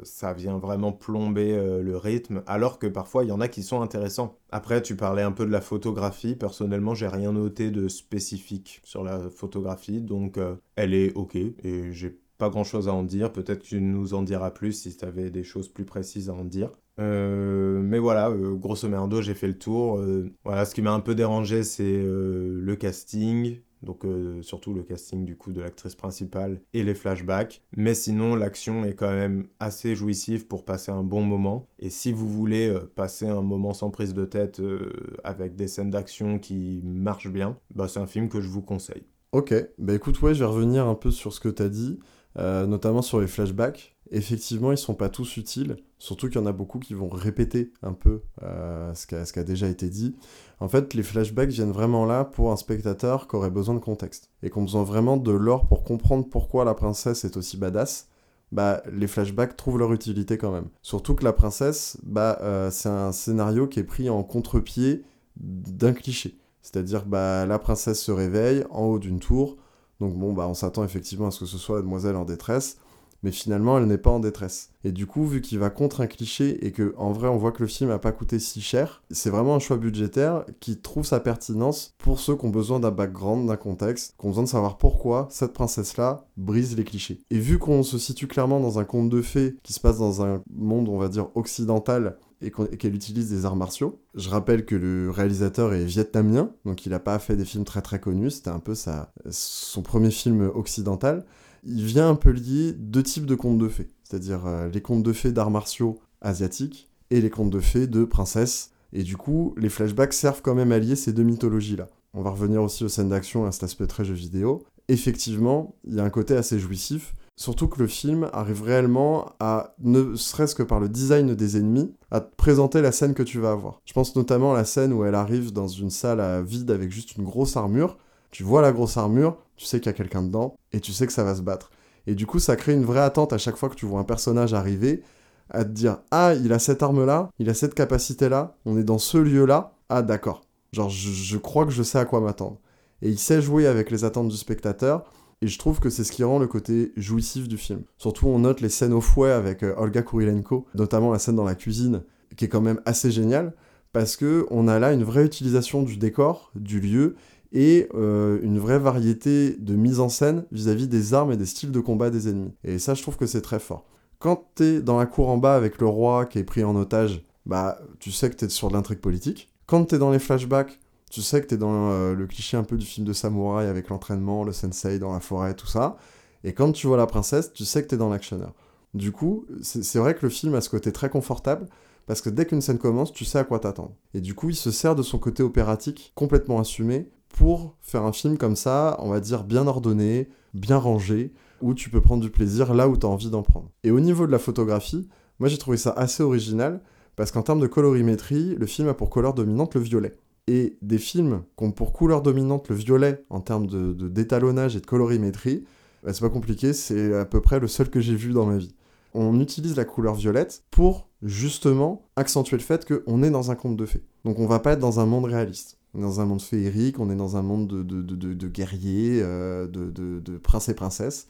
ça 0.02 0.32
vient 0.32 0.58
vraiment 0.58 0.92
plomber 0.92 1.52
euh, 1.52 1.82
le 1.82 1.96
rythme, 1.96 2.42
alors 2.46 2.78
que 2.78 2.86
parfois 2.86 3.24
il 3.24 3.28
y 3.28 3.32
en 3.32 3.40
a 3.40 3.48
qui 3.48 3.62
sont 3.62 3.80
intéressants. 3.80 4.36
Après, 4.50 4.82
tu 4.82 4.94
parlais 4.94 5.22
un 5.22 5.32
peu 5.32 5.46
de 5.46 5.50
la 5.50 5.60
photographie. 5.60 6.36
Personnellement, 6.36 6.94
j'ai 6.94 7.08
rien 7.08 7.32
noté 7.32 7.70
de 7.70 7.88
spécifique 7.88 8.80
sur 8.84 9.02
la 9.02 9.30
photographie, 9.30 10.00
donc 10.00 10.36
euh, 10.36 10.54
elle 10.76 10.92
est 10.92 11.14
ok 11.14 11.36
et 11.36 11.92
j'ai 11.92 12.18
pas 12.36 12.50
grand 12.50 12.64
chose 12.64 12.88
à 12.88 12.92
en 12.92 13.02
dire. 13.02 13.32
Peut-être 13.32 13.60
que 13.60 13.68
tu 13.68 13.80
nous 13.80 14.14
en 14.14 14.22
diras 14.22 14.50
plus 14.50 14.72
si 14.72 14.96
tu 14.96 15.04
avais 15.04 15.30
des 15.30 15.44
choses 15.44 15.68
plus 15.68 15.84
précises 15.84 16.28
à 16.28 16.34
en 16.34 16.44
dire. 16.44 16.70
mais 16.98 17.98
voilà, 17.98 18.30
grosso 18.30 18.88
merdo, 18.88 19.22
j'ai 19.22 19.34
fait 19.34 19.48
le 19.48 19.58
tour. 19.58 20.02
voilà, 20.44 20.64
ce 20.64 20.74
qui 20.74 20.82
m'a 20.82 20.92
un 20.92 21.00
peu 21.00 21.14
dérangé, 21.14 21.62
c'est 21.62 22.02
le 22.02 22.76
casting, 22.76 23.60
donc 23.82 24.04
euh, 24.04 24.42
surtout 24.42 24.74
le 24.74 24.82
casting 24.82 25.24
du 25.24 25.36
coup 25.36 25.52
de 25.52 25.60
l'actrice 25.60 25.94
principale 25.94 26.60
et 26.74 26.82
les 26.82 26.94
flashbacks. 26.94 27.62
Mais 27.76 27.94
sinon, 27.94 28.34
l'action 28.34 28.84
est 28.84 28.94
quand 28.94 29.10
même 29.10 29.46
assez 29.58 29.94
jouissive 29.94 30.46
pour 30.46 30.64
passer 30.64 30.90
un 30.90 31.02
bon 31.02 31.22
moment. 31.22 31.66
Et 31.78 31.90
si 31.90 32.12
vous 32.12 32.28
voulez 32.28 32.68
euh, 32.68 32.90
passer 32.94 33.28
un 33.28 33.42
moment 33.42 33.72
sans 33.72 33.90
prise 33.90 34.14
de 34.14 34.24
tête 34.24 34.60
euh, 34.60 34.92
avec 35.24 35.56
des 35.56 35.68
scènes 35.68 35.90
d'action 35.90 36.38
qui 36.38 36.82
marchent 36.84 37.30
bien, 37.30 37.56
bah, 37.74 37.88
c'est 37.88 38.00
un 38.00 38.06
film 38.06 38.28
que 38.28 38.40
je 38.40 38.48
vous 38.48 38.62
conseille. 38.62 39.04
Ok, 39.32 39.54
bah 39.78 39.94
écoute, 39.94 40.20
ouais, 40.22 40.34
je 40.34 40.40
vais 40.40 40.50
revenir 40.50 40.88
un 40.88 40.96
peu 40.96 41.12
sur 41.12 41.32
ce 41.32 41.38
que 41.38 41.48
tu 41.48 41.62
as 41.62 41.68
dit, 41.68 42.00
notamment 42.36 43.00
sur 43.00 43.20
les 43.20 43.28
flashbacks 43.28 43.94
effectivement, 44.10 44.72
ils 44.72 44.78
sont 44.78 44.94
pas 44.94 45.08
tous 45.08 45.36
utiles, 45.36 45.76
surtout 45.98 46.28
qu'il 46.28 46.40
y 46.40 46.42
en 46.42 46.46
a 46.46 46.52
beaucoup 46.52 46.78
qui 46.78 46.94
vont 46.94 47.08
répéter 47.08 47.72
un 47.82 47.92
peu 47.92 48.22
euh, 48.42 48.92
ce, 48.94 49.06
qui 49.06 49.38
a, 49.38 49.44
déjà 49.44 49.68
été 49.68 49.88
dit. 49.88 50.16
En 50.58 50.68
fait, 50.68 50.94
les 50.94 51.02
flashbacks 51.02 51.50
viennent 51.50 51.72
vraiment 51.72 52.04
là 52.04 52.24
pour 52.24 52.50
un 52.50 52.56
spectateur 52.56 53.28
qui 53.28 53.36
aurait 53.36 53.50
besoin 53.50 53.74
de 53.74 53.80
contexte, 53.80 54.30
et 54.42 54.50
qu'on 54.50 54.62
besoin 54.62 54.82
vraiment 54.82 55.16
de 55.16 55.32
l'or 55.32 55.68
pour 55.68 55.84
comprendre 55.84 56.28
pourquoi 56.28 56.64
la 56.64 56.74
princesse 56.74 57.24
est 57.24 57.36
aussi 57.36 57.56
badass. 57.56 58.08
Bah, 58.52 58.82
les 58.92 59.06
flashbacks 59.06 59.56
trouvent 59.56 59.78
leur 59.78 59.92
utilité 59.92 60.36
quand 60.36 60.50
même. 60.50 60.68
Surtout 60.82 61.14
que 61.14 61.22
la 61.22 61.32
princesse, 61.32 61.98
bah, 62.02 62.38
euh, 62.42 62.70
c'est 62.72 62.88
un 62.88 63.12
scénario 63.12 63.68
qui 63.68 63.78
est 63.78 63.84
pris 63.84 64.10
en 64.10 64.24
contre-pied 64.24 65.04
d'un 65.36 65.92
cliché. 65.92 66.36
C'est-à-dire, 66.60 67.06
bah, 67.06 67.46
la 67.46 67.60
princesse 67.60 68.02
se 68.02 68.10
réveille 68.10 68.64
en 68.70 68.82
haut 68.86 68.98
d'une 68.98 69.20
tour, 69.20 69.56
donc 70.00 70.18
bon, 70.18 70.32
bah, 70.32 70.48
on 70.48 70.54
s'attend 70.54 70.82
effectivement 70.82 71.28
à 71.28 71.30
ce 71.30 71.40
que 71.40 71.46
ce 71.46 71.58
soit 71.58 71.76
la 71.76 71.82
demoiselle 71.82 72.16
en 72.16 72.24
détresse, 72.24 72.78
mais 73.22 73.32
finalement 73.32 73.78
elle 73.78 73.86
n'est 73.86 73.98
pas 73.98 74.10
en 74.10 74.20
détresse. 74.20 74.70
Et 74.82 74.92
du 74.92 75.06
coup, 75.06 75.26
vu 75.26 75.40
qu'il 75.40 75.58
va 75.58 75.68
contre 75.68 76.00
un 76.00 76.06
cliché 76.06 76.64
et 76.66 76.72
que 76.72 76.94
en 76.96 77.12
vrai 77.12 77.28
on 77.28 77.36
voit 77.36 77.52
que 77.52 77.62
le 77.62 77.68
film 77.68 77.90
n'a 77.90 77.98
pas 77.98 78.12
coûté 78.12 78.38
si 78.38 78.60
cher, 78.60 79.02
c'est 79.10 79.30
vraiment 79.30 79.54
un 79.54 79.58
choix 79.58 79.76
budgétaire 79.76 80.44
qui 80.60 80.78
trouve 80.78 81.04
sa 81.04 81.20
pertinence 81.20 81.94
pour 81.98 82.18
ceux 82.18 82.36
qui 82.36 82.46
ont 82.46 82.50
besoin 82.50 82.80
d'un 82.80 82.90
background, 82.90 83.46
d'un 83.48 83.56
contexte, 83.56 84.14
qui 84.18 84.26
ont 84.26 84.30
besoin 84.30 84.44
de 84.44 84.48
savoir 84.48 84.78
pourquoi 84.78 85.28
cette 85.30 85.52
princesse-là 85.52 86.26
brise 86.36 86.76
les 86.76 86.84
clichés. 86.84 87.20
Et 87.30 87.38
vu 87.38 87.58
qu'on 87.58 87.82
se 87.82 87.98
situe 87.98 88.26
clairement 88.26 88.60
dans 88.60 88.78
un 88.78 88.84
conte 88.84 89.10
de 89.10 89.22
fées 89.22 89.56
qui 89.62 89.72
se 89.72 89.80
passe 89.80 89.98
dans 89.98 90.24
un 90.24 90.42
monde, 90.50 90.88
on 90.88 90.98
va 90.98 91.08
dire, 91.08 91.28
occidental, 91.34 92.16
et 92.42 92.50
qu'elle 92.50 92.94
utilise 92.94 93.30
des 93.30 93.44
arts 93.44 93.56
martiaux. 93.56 94.00
Je 94.14 94.28
rappelle 94.30 94.64
que 94.64 94.74
le 94.74 95.10
réalisateur 95.10 95.74
est 95.74 95.84
vietnamien, 95.84 96.50
donc 96.64 96.86
il 96.86 96.90
n'a 96.90 96.98
pas 96.98 97.18
fait 97.18 97.36
des 97.36 97.44
films 97.44 97.64
très 97.64 97.82
très 97.82 98.00
connus, 98.00 98.30
c'était 98.30 98.50
un 98.50 98.60
peu 98.60 98.74
sa, 98.74 99.12
son 99.30 99.82
premier 99.82 100.10
film 100.10 100.50
occidental 100.54 101.26
il 101.64 101.84
vient 101.84 102.08
un 102.08 102.14
peu 102.14 102.30
lier 102.30 102.72
deux 102.72 103.02
types 103.02 103.26
de 103.26 103.34
contes 103.34 103.58
de 103.58 103.68
fées, 103.68 103.88
c'est-à-dire 104.02 104.46
euh, 104.46 104.68
les 104.68 104.80
contes 104.80 105.02
de 105.02 105.12
fées 105.12 105.32
d'arts 105.32 105.50
martiaux 105.50 105.98
asiatiques 106.20 106.88
et 107.10 107.20
les 107.20 107.30
contes 107.30 107.50
de 107.50 107.60
fées 107.60 107.86
de 107.86 108.04
princesses. 108.04 108.70
Et 108.92 109.02
du 109.02 109.16
coup, 109.16 109.54
les 109.56 109.68
flashbacks 109.68 110.12
servent 110.12 110.42
quand 110.42 110.54
même 110.54 110.72
à 110.72 110.78
lier 110.78 110.96
ces 110.96 111.12
deux 111.12 111.22
mythologies-là. 111.22 111.88
On 112.12 112.22
va 112.22 112.30
revenir 112.30 112.62
aussi 112.62 112.84
aux 112.84 112.88
scènes 112.88 113.10
d'action 113.10 113.46
à 113.46 113.52
cet 113.52 113.64
aspect 113.64 113.86
très 113.86 114.04
jeu 114.04 114.14
vidéo. 114.14 114.64
Effectivement, 114.88 115.76
il 115.84 115.94
y 115.94 116.00
a 116.00 116.04
un 116.04 116.10
côté 116.10 116.34
assez 116.34 116.58
jouissif, 116.58 117.14
surtout 117.36 117.68
que 117.68 117.78
le 117.78 117.86
film 117.86 118.28
arrive 118.32 118.62
réellement 118.62 119.32
à, 119.38 119.74
ne 119.80 120.16
serait-ce 120.16 120.56
que 120.56 120.64
par 120.64 120.80
le 120.80 120.88
design 120.88 121.34
des 121.36 121.56
ennemis, 121.56 121.94
à 122.10 122.20
te 122.20 122.34
présenter 122.34 122.82
la 122.82 122.90
scène 122.90 123.14
que 123.14 123.22
tu 123.22 123.38
vas 123.38 123.52
avoir. 123.52 123.80
Je 123.84 123.92
pense 123.92 124.16
notamment 124.16 124.52
à 124.52 124.56
la 124.56 124.64
scène 124.64 124.92
où 124.92 125.04
elle 125.04 125.14
arrive 125.14 125.52
dans 125.52 125.68
une 125.68 125.90
salle 125.90 126.20
à 126.20 126.42
vide 126.42 126.72
avec 126.72 126.90
juste 126.90 127.16
une 127.16 127.24
grosse 127.24 127.56
armure, 127.56 127.96
tu 128.30 128.42
vois 128.42 128.62
la 128.62 128.72
grosse 128.72 128.96
armure, 128.96 129.36
tu 129.56 129.66
sais 129.66 129.80
qu'il 129.80 129.86
y 129.86 129.94
a 129.94 129.96
quelqu'un 129.96 130.22
dedans, 130.22 130.54
et 130.72 130.80
tu 130.80 130.92
sais 130.92 131.06
que 131.06 131.12
ça 131.12 131.24
va 131.24 131.34
se 131.34 131.42
battre. 131.42 131.70
Et 132.06 132.14
du 132.14 132.26
coup, 132.26 132.38
ça 132.38 132.56
crée 132.56 132.72
une 132.72 132.84
vraie 132.84 133.00
attente 133.00 133.32
à 133.32 133.38
chaque 133.38 133.56
fois 133.56 133.68
que 133.68 133.74
tu 133.74 133.86
vois 133.86 134.00
un 134.00 134.04
personnage 134.04 134.54
arriver, 134.54 135.02
à 135.50 135.64
te 135.64 135.70
dire 135.70 135.98
Ah, 136.10 136.34
il 136.34 136.52
a 136.52 136.58
cette 136.58 136.82
arme-là, 136.82 137.30
il 137.38 137.50
a 137.50 137.54
cette 137.54 137.74
capacité-là, 137.74 138.56
on 138.64 138.78
est 138.78 138.84
dans 138.84 138.98
ce 138.98 139.18
lieu-là, 139.18 139.74
ah 139.88 140.02
d'accord. 140.02 140.42
Genre, 140.72 140.88
je, 140.88 141.36
crois 141.36 141.66
que 141.66 141.72
je 141.72 141.82
sais 141.82 141.98
à 141.98 142.04
quoi 142.04 142.20
m'attendre. 142.20 142.58
Et 143.02 143.08
il 143.08 143.18
sait 143.18 143.42
jouer 143.42 143.66
avec 143.66 143.90
les 143.90 144.04
attentes 144.04 144.28
du 144.28 144.36
spectateur, 144.36 145.04
et 145.42 145.48
je 145.48 145.58
trouve 145.58 145.80
que 145.80 145.90
c'est 145.90 146.04
ce 146.04 146.12
qui 146.12 146.22
rend 146.22 146.38
le 146.38 146.46
côté 146.46 146.92
jouissif 146.96 147.48
du 147.48 147.56
film. 147.56 147.82
Surtout, 147.98 148.28
on 148.28 148.40
note 148.40 148.60
les 148.60 148.68
scènes 148.68 148.92
au 148.92 149.00
fouet 149.00 149.30
avec 149.30 149.62
euh, 149.62 149.74
Olga 149.76 150.02
Kurilenko, 150.02 150.66
notamment 150.74 151.10
la 151.10 151.18
scène 151.18 151.36
dans 151.36 151.44
la 151.44 151.54
cuisine, 151.54 152.02
qui 152.36 152.44
est 152.44 152.48
quand 152.48 152.60
même 152.60 152.80
assez 152.84 153.10
géniale, 153.10 153.54
parce 153.92 154.16
que 154.16 154.46
on 154.50 154.68
a 154.68 154.78
là 154.78 154.92
une 154.92 155.02
vraie 155.02 155.24
utilisation 155.24 155.82
du 155.82 155.96
décor, 155.96 156.52
du 156.54 156.78
lieu, 156.78 157.16
et 157.52 157.88
euh, 157.94 158.38
une 158.42 158.58
vraie 158.58 158.78
variété 158.78 159.56
de 159.58 159.74
mise 159.74 160.00
en 160.00 160.08
scène 160.08 160.44
vis-à-vis 160.52 160.88
des 160.88 161.14
armes 161.14 161.32
et 161.32 161.36
des 161.36 161.46
styles 161.46 161.72
de 161.72 161.80
combat 161.80 162.10
des 162.10 162.28
ennemis. 162.28 162.52
Et 162.64 162.78
ça, 162.78 162.94
je 162.94 163.02
trouve 163.02 163.16
que 163.16 163.26
c'est 163.26 163.40
très 163.40 163.58
fort. 163.58 163.86
Quand 164.18 164.50
t'es 164.54 164.80
dans 164.80 164.98
la 164.98 165.06
cour 165.06 165.28
en 165.28 165.38
bas 165.38 165.56
avec 165.56 165.80
le 165.80 165.86
roi 165.86 166.26
qui 166.26 166.38
est 166.38 166.44
pris 166.44 166.62
en 166.62 166.76
otage, 166.76 167.24
bah, 167.46 167.78
tu 167.98 168.12
sais 168.12 168.30
que 168.30 168.36
t'es 168.36 168.48
sur 168.48 168.68
de 168.68 168.74
l'intrigue 168.74 169.00
politique. 169.00 169.52
Quand 169.66 169.84
t'es 169.84 169.98
dans 169.98 170.10
les 170.10 170.18
flashbacks, 170.18 170.78
tu 171.10 171.22
sais 171.22 171.40
que 171.40 171.46
t'es 171.46 171.56
dans 171.56 171.90
euh, 171.90 172.14
le 172.14 172.26
cliché 172.26 172.56
un 172.56 172.62
peu 172.62 172.76
du 172.76 172.86
film 172.86 173.06
de 173.06 173.12
samouraï 173.12 173.66
avec 173.66 173.88
l'entraînement, 173.88 174.44
le 174.44 174.52
sensei 174.52 174.98
dans 174.98 175.12
la 175.12 175.20
forêt, 175.20 175.54
tout 175.54 175.66
ça. 175.66 175.96
Et 176.44 176.52
quand 176.52 176.72
tu 176.72 176.86
vois 176.86 176.96
la 176.96 177.06
princesse, 177.06 177.52
tu 177.52 177.64
sais 177.64 177.82
que 177.82 177.88
t'es 177.88 177.96
dans 177.96 178.10
l'actionneur. 178.10 178.54
Du 178.94 179.12
coup, 179.12 179.46
c'est 179.62 179.98
vrai 179.98 180.14
que 180.14 180.20
le 180.22 180.30
film 180.30 180.54
a 180.54 180.60
ce 180.60 180.68
côté 180.68 180.92
très 180.92 181.10
confortable, 181.10 181.66
parce 182.06 182.20
que 182.20 182.30
dès 182.30 182.46
qu'une 182.46 182.60
scène 182.60 182.78
commence, 182.78 183.12
tu 183.12 183.24
sais 183.24 183.38
à 183.38 183.44
quoi 183.44 183.60
t'attendre. 183.60 183.94
Et 184.14 184.20
du 184.20 184.34
coup, 184.34 184.48
il 184.50 184.56
se 184.56 184.70
sert 184.70 184.96
de 184.96 185.02
son 185.02 185.18
côté 185.18 185.42
opératique 185.42 186.12
complètement 186.14 186.58
assumé 186.58 187.08
pour 187.30 187.76
faire 187.80 188.04
un 188.04 188.12
film 188.12 188.36
comme 188.36 188.56
ça, 188.56 188.96
on 189.00 189.08
va 189.08 189.20
dire 189.20 189.44
bien 189.44 189.66
ordonné, 189.66 190.28
bien 190.54 190.76
rangé, 190.76 191.32
où 191.60 191.74
tu 191.74 191.90
peux 191.90 192.00
prendre 192.00 192.22
du 192.22 192.30
plaisir 192.30 192.74
là 192.74 192.88
où 192.88 192.96
tu 192.96 193.06
as 193.06 193.08
envie 193.08 193.30
d'en 193.30 193.42
prendre. 193.42 193.70
Et 193.84 193.90
au 193.90 194.00
niveau 194.00 194.26
de 194.26 194.32
la 194.32 194.38
photographie, 194.38 195.08
moi 195.38 195.48
j'ai 195.48 195.58
trouvé 195.58 195.76
ça 195.76 195.90
assez 195.90 196.22
original, 196.22 196.82
parce 197.16 197.32
qu'en 197.32 197.42
termes 197.42 197.60
de 197.60 197.66
colorimétrie, 197.66 198.54
le 198.56 198.66
film 198.66 198.88
a 198.88 198.94
pour 198.94 199.10
couleur 199.10 199.34
dominante 199.34 199.74
le 199.74 199.80
violet. 199.80 200.16
Et 200.46 200.78
des 200.82 200.98
films 200.98 201.42
qui 201.56 201.64
ont 201.64 201.70
pour 201.70 201.92
couleur 201.92 202.22
dominante 202.22 202.68
le 202.68 202.74
violet 202.74 203.24
en 203.30 203.40
termes 203.40 203.66
de, 203.66 203.92
d'étalonnage 204.08 204.74
et 204.76 204.80
de 204.80 204.86
colorimétrie, 204.86 205.64
bah, 206.02 206.12
c'est 206.12 206.22
pas 206.22 206.30
compliqué, 206.30 206.72
c'est 206.72 207.14
à 207.14 207.24
peu 207.24 207.40
près 207.40 207.60
le 207.60 207.68
seul 207.68 207.90
que 207.90 208.00
j'ai 208.00 208.14
vu 208.14 208.32
dans 208.32 208.46
ma 208.46 208.56
vie. 208.56 208.74
On 209.12 209.40
utilise 209.40 209.76
la 209.76 209.84
couleur 209.84 210.14
violette 210.14 210.64
pour 210.70 211.08
justement 211.22 212.08
accentuer 212.16 212.56
le 212.56 212.62
fait 212.62 212.86
qu'on 212.86 213.22
est 213.22 213.30
dans 213.30 213.50
un 213.50 213.54
conte 213.54 213.76
de 213.76 213.86
fées. 213.86 214.04
Donc 214.24 214.38
on 214.38 214.46
va 214.46 214.60
pas 214.60 214.72
être 214.72 214.78
dans 214.78 215.00
un 215.00 215.06
monde 215.06 215.26
réaliste. 215.26 215.79
Dans 215.94 216.20
un 216.20 216.26
monde 216.26 216.42
féerique, 216.42 217.00
on 217.00 217.10
est 217.10 217.16
dans 217.16 217.36
un 217.36 217.42
monde 217.42 217.66
de, 217.68 218.48
guerriers, 218.48 219.20
euh, 219.22 219.66
de, 219.66 220.38
princes 220.38 220.68
et 220.68 220.74
princesses. 220.74 221.26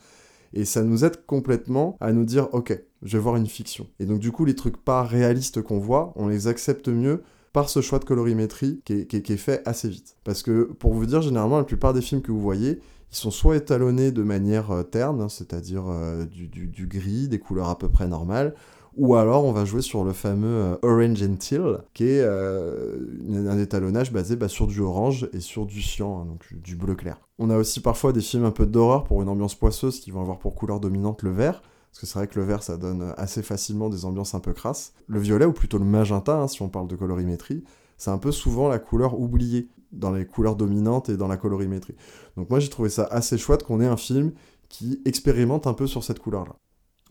Et 0.53 0.65
ça 0.65 0.83
nous 0.83 1.05
aide 1.05 1.25
complètement 1.27 1.97
à 2.01 2.13
nous 2.13 2.25
dire, 2.25 2.49
ok, 2.53 2.79
je 3.03 3.17
vais 3.17 3.23
voir 3.23 3.37
une 3.37 3.47
fiction. 3.47 3.87
Et 4.01 4.05
donc 4.07 4.19
du 4.19 4.33
coup, 4.33 4.45
les 4.45 4.57
trucs 4.57 4.77
pas 4.77 5.05
réalistes 5.05 5.63
qu'on 5.63 5.79
voit, 5.79 6.13
on 6.17 6.27
les 6.27 6.49
accepte 6.49 6.89
mieux 6.89 7.23
par 7.53 7.69
ce 7.69 7.81
choix 7.81 7.99
de 7.99 8.05
colorimétrie 8.05 8.81
qui 8.85 8.95
est, 8.95 9.37
fait 9.37 9.63
assez 9.67 9.89
vite. 9.89 10.17
Parce 10.25 10.43
que, 10.43 10.65
pour 10.65 10.93
vous 10.93 11.07
dire, 11.07 11.23
généralement, 11.23 11.59
la 11.59 11.65
plupart 11.65 11.93
des 11.93 12.01
films 12.01 12.23
que 12.23 12.33
vous 12.33 12.41
voyez, 12.41 12.81
ils 13.13 13.17
sont 13.17 13.31
soit 13.31 13.57
étalonnés 13.57 14.13
de 14.13 14.23
manière 14.23 14.71
euh, 14.71 14.83
terne, 14.83 15.21
hein, 15.21 15.29
c'est-à-dire 15.29 15.85
euh, 15.89 16.25
du, 16.27 16.87
gris, 16.87 17.29
des 17.29 17.39
couleurs 17.39 17.69
à 17.69 17.79
peu 17.79 17.89
près 17.89 18.07
normales, 18.07 18.55
ou 18.97 19.15
alors 19.15 19.45
on 19.45 19.53
va 19.53 19.65
jouer 19.65 19.83
sur 19.83 20.05
le 20.05 20.13
fameux 20.13 20.49
euh, 20.49 20.77
Orange 20.83 21.23
and 21.23 21.37
Teal, 21.37 21.83
qui 21.95 22.05
est 22.05 22.25
un 22.25 23.59
étalonnage 23.59 24.13
basé 24.13 24.37
bah, 24.37 24.49
sur 24.49 24.67
du 24.67 24.81
orange 24.81 25.29
et 25.33 25.41
sur 25.41 25.67
du 25.67 25.83
cyan, 25.83 26.21
hein, 26.21 26.27
donc 26.27 26.53
du 26.53 26.77
bleu 26.77 26.95
clair. 26.95 27.21
On 27.39 27.51
a 27.51 27.57
aussi 27.57 27.81
parfois 27.81 28.13
des 28.13 28.21
films 28.21 28.45
un 28.45 28.51
peu 28.51 28.67
d'horreur 28.67 29.05
pour 29.05 29.23
une 29.23 29.29
ambiance 29.29 29.55
poisseuse 29.55 30.01
qui 30.01 30.11
vont 30.11 30.21
avoir 30.21 30.39
pour 30.39 30.55
couleur 30.55 30.81
dominante 30.81 31.23
le 31.23 31.31
vert, 31.31 31.63
parce 31.91 32.01
que 32.01 32.07
c'est 32.07 32.19
vrai 32.19 32.29
que 32.29 32.39
le 32.39 32.45
vert, 32.45 32.63
ça 32.63 32.77
donne 32.77 33.15
assez 33.17 33.43
facilement 33.43 33.89
des 33.89 34.05
ambiances 34.05 34.35
un 34.35 34.41
peu 34.41 34.53
crasses. 34.53 34.93
Le 35.09 35.19
violet, 35.19 35.45
ou 35.45 35.53
plutôt 35.53 35.79
le 35.79 35.85
magenta, 35.85 36.37
hein, 36.37 36.49
si 36.49 36.63
on 36.63 36.69
parle 36.69 36.87
de 36.87 36.97
colorimétrie, 36.97 37.65
c'est 37.97 38.11
un 38.11 38.19
peu 38.19 38.33
souvent 38.33 38.69
la 38.69 38.79
couleur 38.79 39.19
oubliée 39.19 39.69
dans 39.93 40.13
les 40.13 40.25
couleurs 40.25 40.57
dominantes 40.57 41.09
et 41.09 41.17
dans 41.17 41.27
la 41.27 41.37
colorimétrie. 41.37 41.97
Donc 42.37 42.49
moi, 42.49 42.61
j'ai 42.61 42.69
trouvé 42.69 42.89
ça 42.91 43.05
assez 43.05 43.37
chouette 43.39 43.65
qu'on 43.65 43.81
ait 43.81 43.87
un 43.87 43.97
film 43.97 44.33
qui 44.69 45.03
expérimente 45.05 45.67
un 45.67 45.75
peu 45.75 45.87
sur 45.87 46.05
cette 46.05 46.21
couleur-là. 46.21 46.55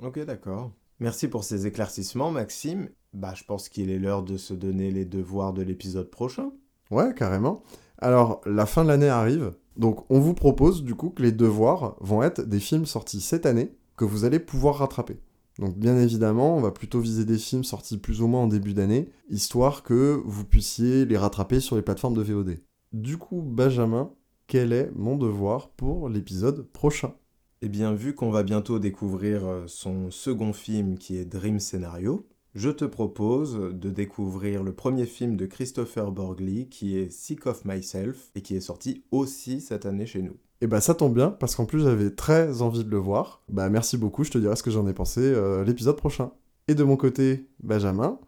Ok, 0.02 0.24
d'accord. 0.24 0.72
Merci 1.00 1.28
pour 1.28 1.44
ces 1.44 1.66
éclaircissements, 1.66 2.32
Maxime. 2.32 2.90
Bah, 3.14 3.34
je 3.36 3.44
pense 3.44 3.70
qu'il 3.70 3.90
est 3.90 4.00
l'heure 4.00 4.24
de 4.24 4.38
se 4.38 4.54
donner 4.54 4.92
les 4.92 5.06
devoirs 5.06 5.54
de 5.54 5.62
l'épisode 5.62 6.10
prochain. 6.10 6.52
Ouais, 6.92 7.14
carrément. 7.16 7.64
Alors, 8.00 8.42
la 8.46 8.66
fin 8.66 8.84
de 8.84 8.90
l'année 8.90 9.10
arrive, 9.10 9.54
donc 9.78 10.06
on 10.10 10.20
vous 10.20 10.34
propose 10.34 10.84
du 10.84 10.96
coup 10.96 11.10
que 11.10 11.24
les 11.24 11.32
devoirs 11.32 11.96
vont 12.02 12.22
être 12.22 12.42
des 12.42 12.60
films 12.60 12.86
sortis 12.86 13.22
cette 13.22 13.46
année 13.46 13.72
que 13.96 14.06
vous 14.06 14.26
allez 14.26 14.40
pouvoir 14.40 14.76
rattraper. 14.76 15.20
Donc 15.58 15.78
bien 15.78 15.98
évidemment, 15.98 16.56
on 16.56 16.62
va 16.62 16.72
plutôt 16.72 17.02
viser 17.02 17.26
des 17.26 17.38
films 17.38 17.66
sortis 17.66 17.98
plus 17.98 18.22
ou 18.22 18.28
moins 18.28 18.44
en 18.44 18.48
début 18.48 18.74
d'année, 18.74 19.10
histoire 19.30 19.84
que 19.84 20.22
vous 20.26 20.46
puissiez 20.46 21.06
les 21.06 21.18
rattraper 21.18 21.60
sur 21.60 21.76
les 21.76 21.82
plateformes 21.82 22.14
de 22.14 22.22
VOD. 22.22 22.60
Du 22.94 23.18
coup, 23.18 23.42
Benjamin, 23.42 24.12
quel 24.48 24.72
est 24.72 24.90
mon 24.96 25.18
devoir 25.18 25.70
pour 25.72 26.08
l'épisode 26.08 26.66
prochain? 26.72 27.14
Eh 27.62 27.68
bien, 27.68 27.94
vu 27.94 28.16
qu'on 28.16 28.32
va 28.32 28.44
bientôt 28.44 28.80
découvrir 28.80 29.46
euh, 29.46 29.64
son 29.68 30.12
second 30.12 30.54
film 30.54 30.98
qui 30.98 31.18
est 31.18 31.26
Dream 31.26 31.60
Scenario, 31.60 32.26
je 32.56 32.70
te 32.70 32.86
propose 32.86 33.60
de 33.74 33.90
découvrir 33.90 34.64
le 34.64 34.72
premier 34.72 35.06
film 35.06 35.36
de 35.36 35.46
Christopher 35.46 36.14
Borgli 36.14 36.70
qui 36.70 36.98
est 36.98 37.12
Sick 37.12 37.48
of 37.48 37.66
Myself 37.66 38.32
et 38.34 38.42
qui 38.42 38.56
est 38.56 38.62
sorti 38.62 39.04
aussi 39.12 39.60
cette 39.60 39.86
année 39.86 40.06
chez 40.06 40.22
nous. 40.22 40.38
Et 40.62 40.68
bah 40.68 40.80
ça 40.80 40.96
tombe 40.96 41.14
bien, 41.14 41.32
parce 41.32 41.56
qu'en 41.56 41.66
plus 41.66 41.84
j'avais 41.84 42.12
très 42.12 42.62
envie 42.62 42.86
de 42.86 42.90
le 42.90 42.98
voir. 42.98 43.44
Bah 43.50 43.70
merci 43.70 43.98
beaucoup, 43.98 44.24
je 44.24 44.32
te 44.32 44.38
dirai 44.38 44.56
ce 44.56 44.64
que 44.64 44.72
j'en 44.72 44.88
ai 44.88 44.94
pensé 44.94 45.20
euh, 45.20 45.66
l'épisode 45.66 45.98
prochain. 45.98 46.32
Et 46.70 46.76
de 46.76 46.84
mon 46.86 46.96
côté, 46.96 47.50
Benjamin, 47.62 48.20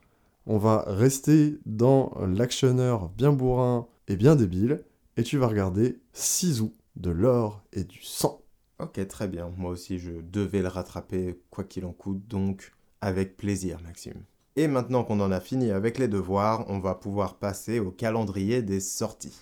on 0.46 0.58
va 0.58 0.84
rester 0.88 1.58
dans 1.66 2.14
l'actionneur 2.28 3.08
bien 3.10 3.32
bourrin 3.32 3.88
et 4.10 4.18
bien 4.18 4.36
débile, 4.36 4.84
et 5.16 5.24
tu 5.24 5.38
vas 5.38 5.48
regarder 5.48 6.00
Sisu 6.12 6.72
de 6.98 7.12
l'or 7.12 7.64
et 7.72 7.86
du 7.86 8.02
sang. 8.04 8.41
Ok, 8.82 9.06
très 9.08 9.28
bien. 9.28 9.52
Moi 9.58 9.70
aussi, 9.70 10.00
je 10.00 10.12
devais 10.24 10.64
le 10.64 10.68
rattraper, 10.68 11.40
quoi 11.52 11.64
qu'il 11.64 11.86
en 11.86 11.94
coûte, 11.94 12.28
donc 12.28 12.72
avec 13.00 13.38
plaisir, 13.38 13.78
Maxime. 13.84 14.24
Et 14.56 14.68
maintenant 14.68 15.04
qu'on 15.04 15.20
en 15.20 15.32
a 15.32 15.40
fini 15.40 15.70
avec 15.70 16.00
les 16.00 16.08
devoirs, 16.08 16.66
on 16.68 16.80
va 16.80 16.96
pouvoir 16.96 17.36
passer 17.36 17.80
au 17.80 17.92
calendrier 17.92 18.64
des 18.64 18.80
sorties. 18.80 19.40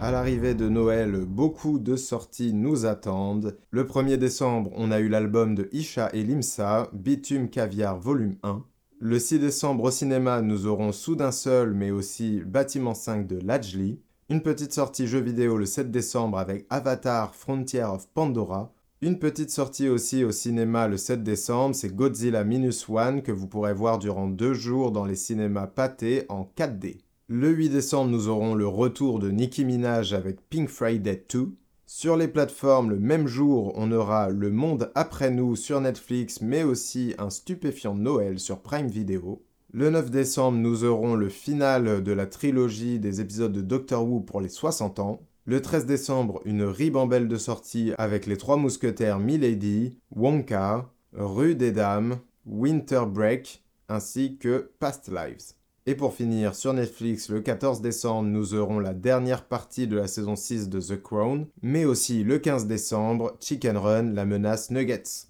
À 0.00 0.10
l'arrivée 0.10 0.54
de 0.54 0.68
Noël, 0.68 1.24
beaucoup 1.26 1.78
de 1.78 1.96
sorties 1.96 2.54
nous 2.54 2.86
attendent. 2.86 3.58
Le 3.70 3.84
1er 3.84 4.16
décembre, 4.16 4.70
on 4.76 4.90
a 4.90 4.98
eu 4.98 5.08
l'album 5.08 5.54
de 5.54 5.68
Isha 5.72 6.08
et 6.14 6.22
Limsa, 6.22 6.88
Bitume 6.94 7.50
Caviar 7.50 7.98
Volume 7.98 8.36
1. 8.44 8.64
Le 9.00 9.18
6 9.18 9.40
décembre 9.40 9.84
au 9.84 9.90
cinéma, 9.90 10.40
nous 10.40 10.66
aurons 10.66 10.92
Soudain 10.92 11.32
Seul, 11.32 11.74
mais 11.74 11.90
aussi 11.90 12.40
Bâtiment 12.46 12.94
5 12.94 13.26
de 13.26 13.38
Lajli. 13.38 14.00
Une 14.30 14.42
petite 14.42 14.74
sortie 14.74 15.06
jeu 15.06 15.20
vidéo 15.20 15.56
le 15.56 15.64
7 15.64 15.90
décembre 15.90 16.36
avec 16.36 16.66
Avatar 16.68 17.34
Frontier 17.34 17.84
of 17.84 18.08
Pandora. 18.08 18.70
Une 19.00 19.18
petite 19.18 19.48
sortie 19.48 19.88
aussi 19.88 20.22
au 20.22 20.32
cinéma 20.32 20.86
le 20.86 20.98
7 20.98 21.22
décembre, 21.22 21.74
c'est 21.74 21.96
Godzilla 21.96 22.44
Minus 22.44 22.90
One 22.90 23.22
que 23.22 23.32
vous 23.32 23.46
pourrez 23.46 23.72
voir 23.72 23.98
durant 23.98 24.28
deux 24.28 24.52
jours 24.52 24.92
dans 24.92 25.06
les 25.06 25.14
cinémas 25.14 25.66
pâtés 25.66 26.26
en 26.28 26.46
4D. 26.58 26.98
Le 27.28 27.48
8 27.48 27.70
décembre, 27.70 28.10
nous 28.10 28.28
aurons 28.28 28.54
le 28.54 28.66
retour 28.66 29.18
de 29.18 29.30
Nicki 29.30 29.64
Minaj 29.64 30.12
avec 30.12 30.46
Pink 30.50 30.68
Friday 30.68 31.24
2. 31.32 31.48
Sur 31.86 32.18
les 32.18 32.28
plateformes, 32.28 32.90
le 32.90 32.98
même 32.98 33.28
jour, 33.28 33.72
on 33.76 33.90
aura 33.92 34.28
Le 34.28 34.50
Monde 34.50 34.92
après 34.94 35.30
nous 35.30 35.56
sur 35.56 35.80
Netflix, 35.80 36.42
mais 36.42 36.64
aussi 36.64 37.14
un 37.16 37.30
stupéfiant 37.30 37.94
Noël 37.94 38.38
sur 38.38 38.60
Prime 38.60 38.88
Video. 38.88 39.42
Le 39.74 39.90
9 39.90 40.10
décembre, 40.10 40.56
nous 40.56 40.84
aurons 40.84 41.14
le 41.14 41.28
final 41.28 42.02
de 42.02 42.12
la 42.12 42.26
trilogie 42.26 42.98
des 42.98 43.20
épisodes 43.20 43.52
de 43.52 43.60
Doctor 43.60 44.02
Who 44.02 44.20
pour 44.20 44.40
les 44.40 44.48
60 44.48 44.98
ans. 44.98 45.20
Le 45.44 45.60
13 45.60 45.84
décembre, 45.84 46.40
une 46.46 46.62
ribambelle 46.62 47.28
de 47.28 47.36
sorties 47.36 47.92
avec 47.98 48.24
les 48.24 48.38
trois 48.38 48.56
mousquetaires 48.56 49.18
Milady, 49.18 49.94
Wonka, 50.10 50.88
Rue 51.12 51.54
des 51.54 51.70
Dames, 51.70 52.18
Winter 52.46 53.02
Break, 53.06 53.62
ainsi 53.90 54.38
que 54.38 54.70
Past 54.78 55.10
Lives. 55.10 55.52
Et 55.84 55.94
pour 55.94 56.14
finir, 56.14 56.54
sur 56.54 56.72
Netflix, 56.72 57.28
le 57.28 57.42
14 57.42 57.82
décembre, 57.82 58.28
nous 58.30 58.54
aurons 58.54 58.78
la 58.78 58.94
dernière 58.94 59.44
partie 59.44 59.86
de 59.86 59.96
la 59.96 60.06
saison 60.06 60.34
6 60.34 60.70
de 60.70 60.80
The 60.80 61.02
Crown, 61.02 61.46
mais 61.60 61.84
aussi 61.84 62.24
le 62.24 62.38
15 62.38 62.66
décembre, 62.66 63.36
Chicken 63.40 63.76
Run, 63.76 64.14
la 64.14 64.24
menace 64.24 64.70
Nuggets. 64.70 65.28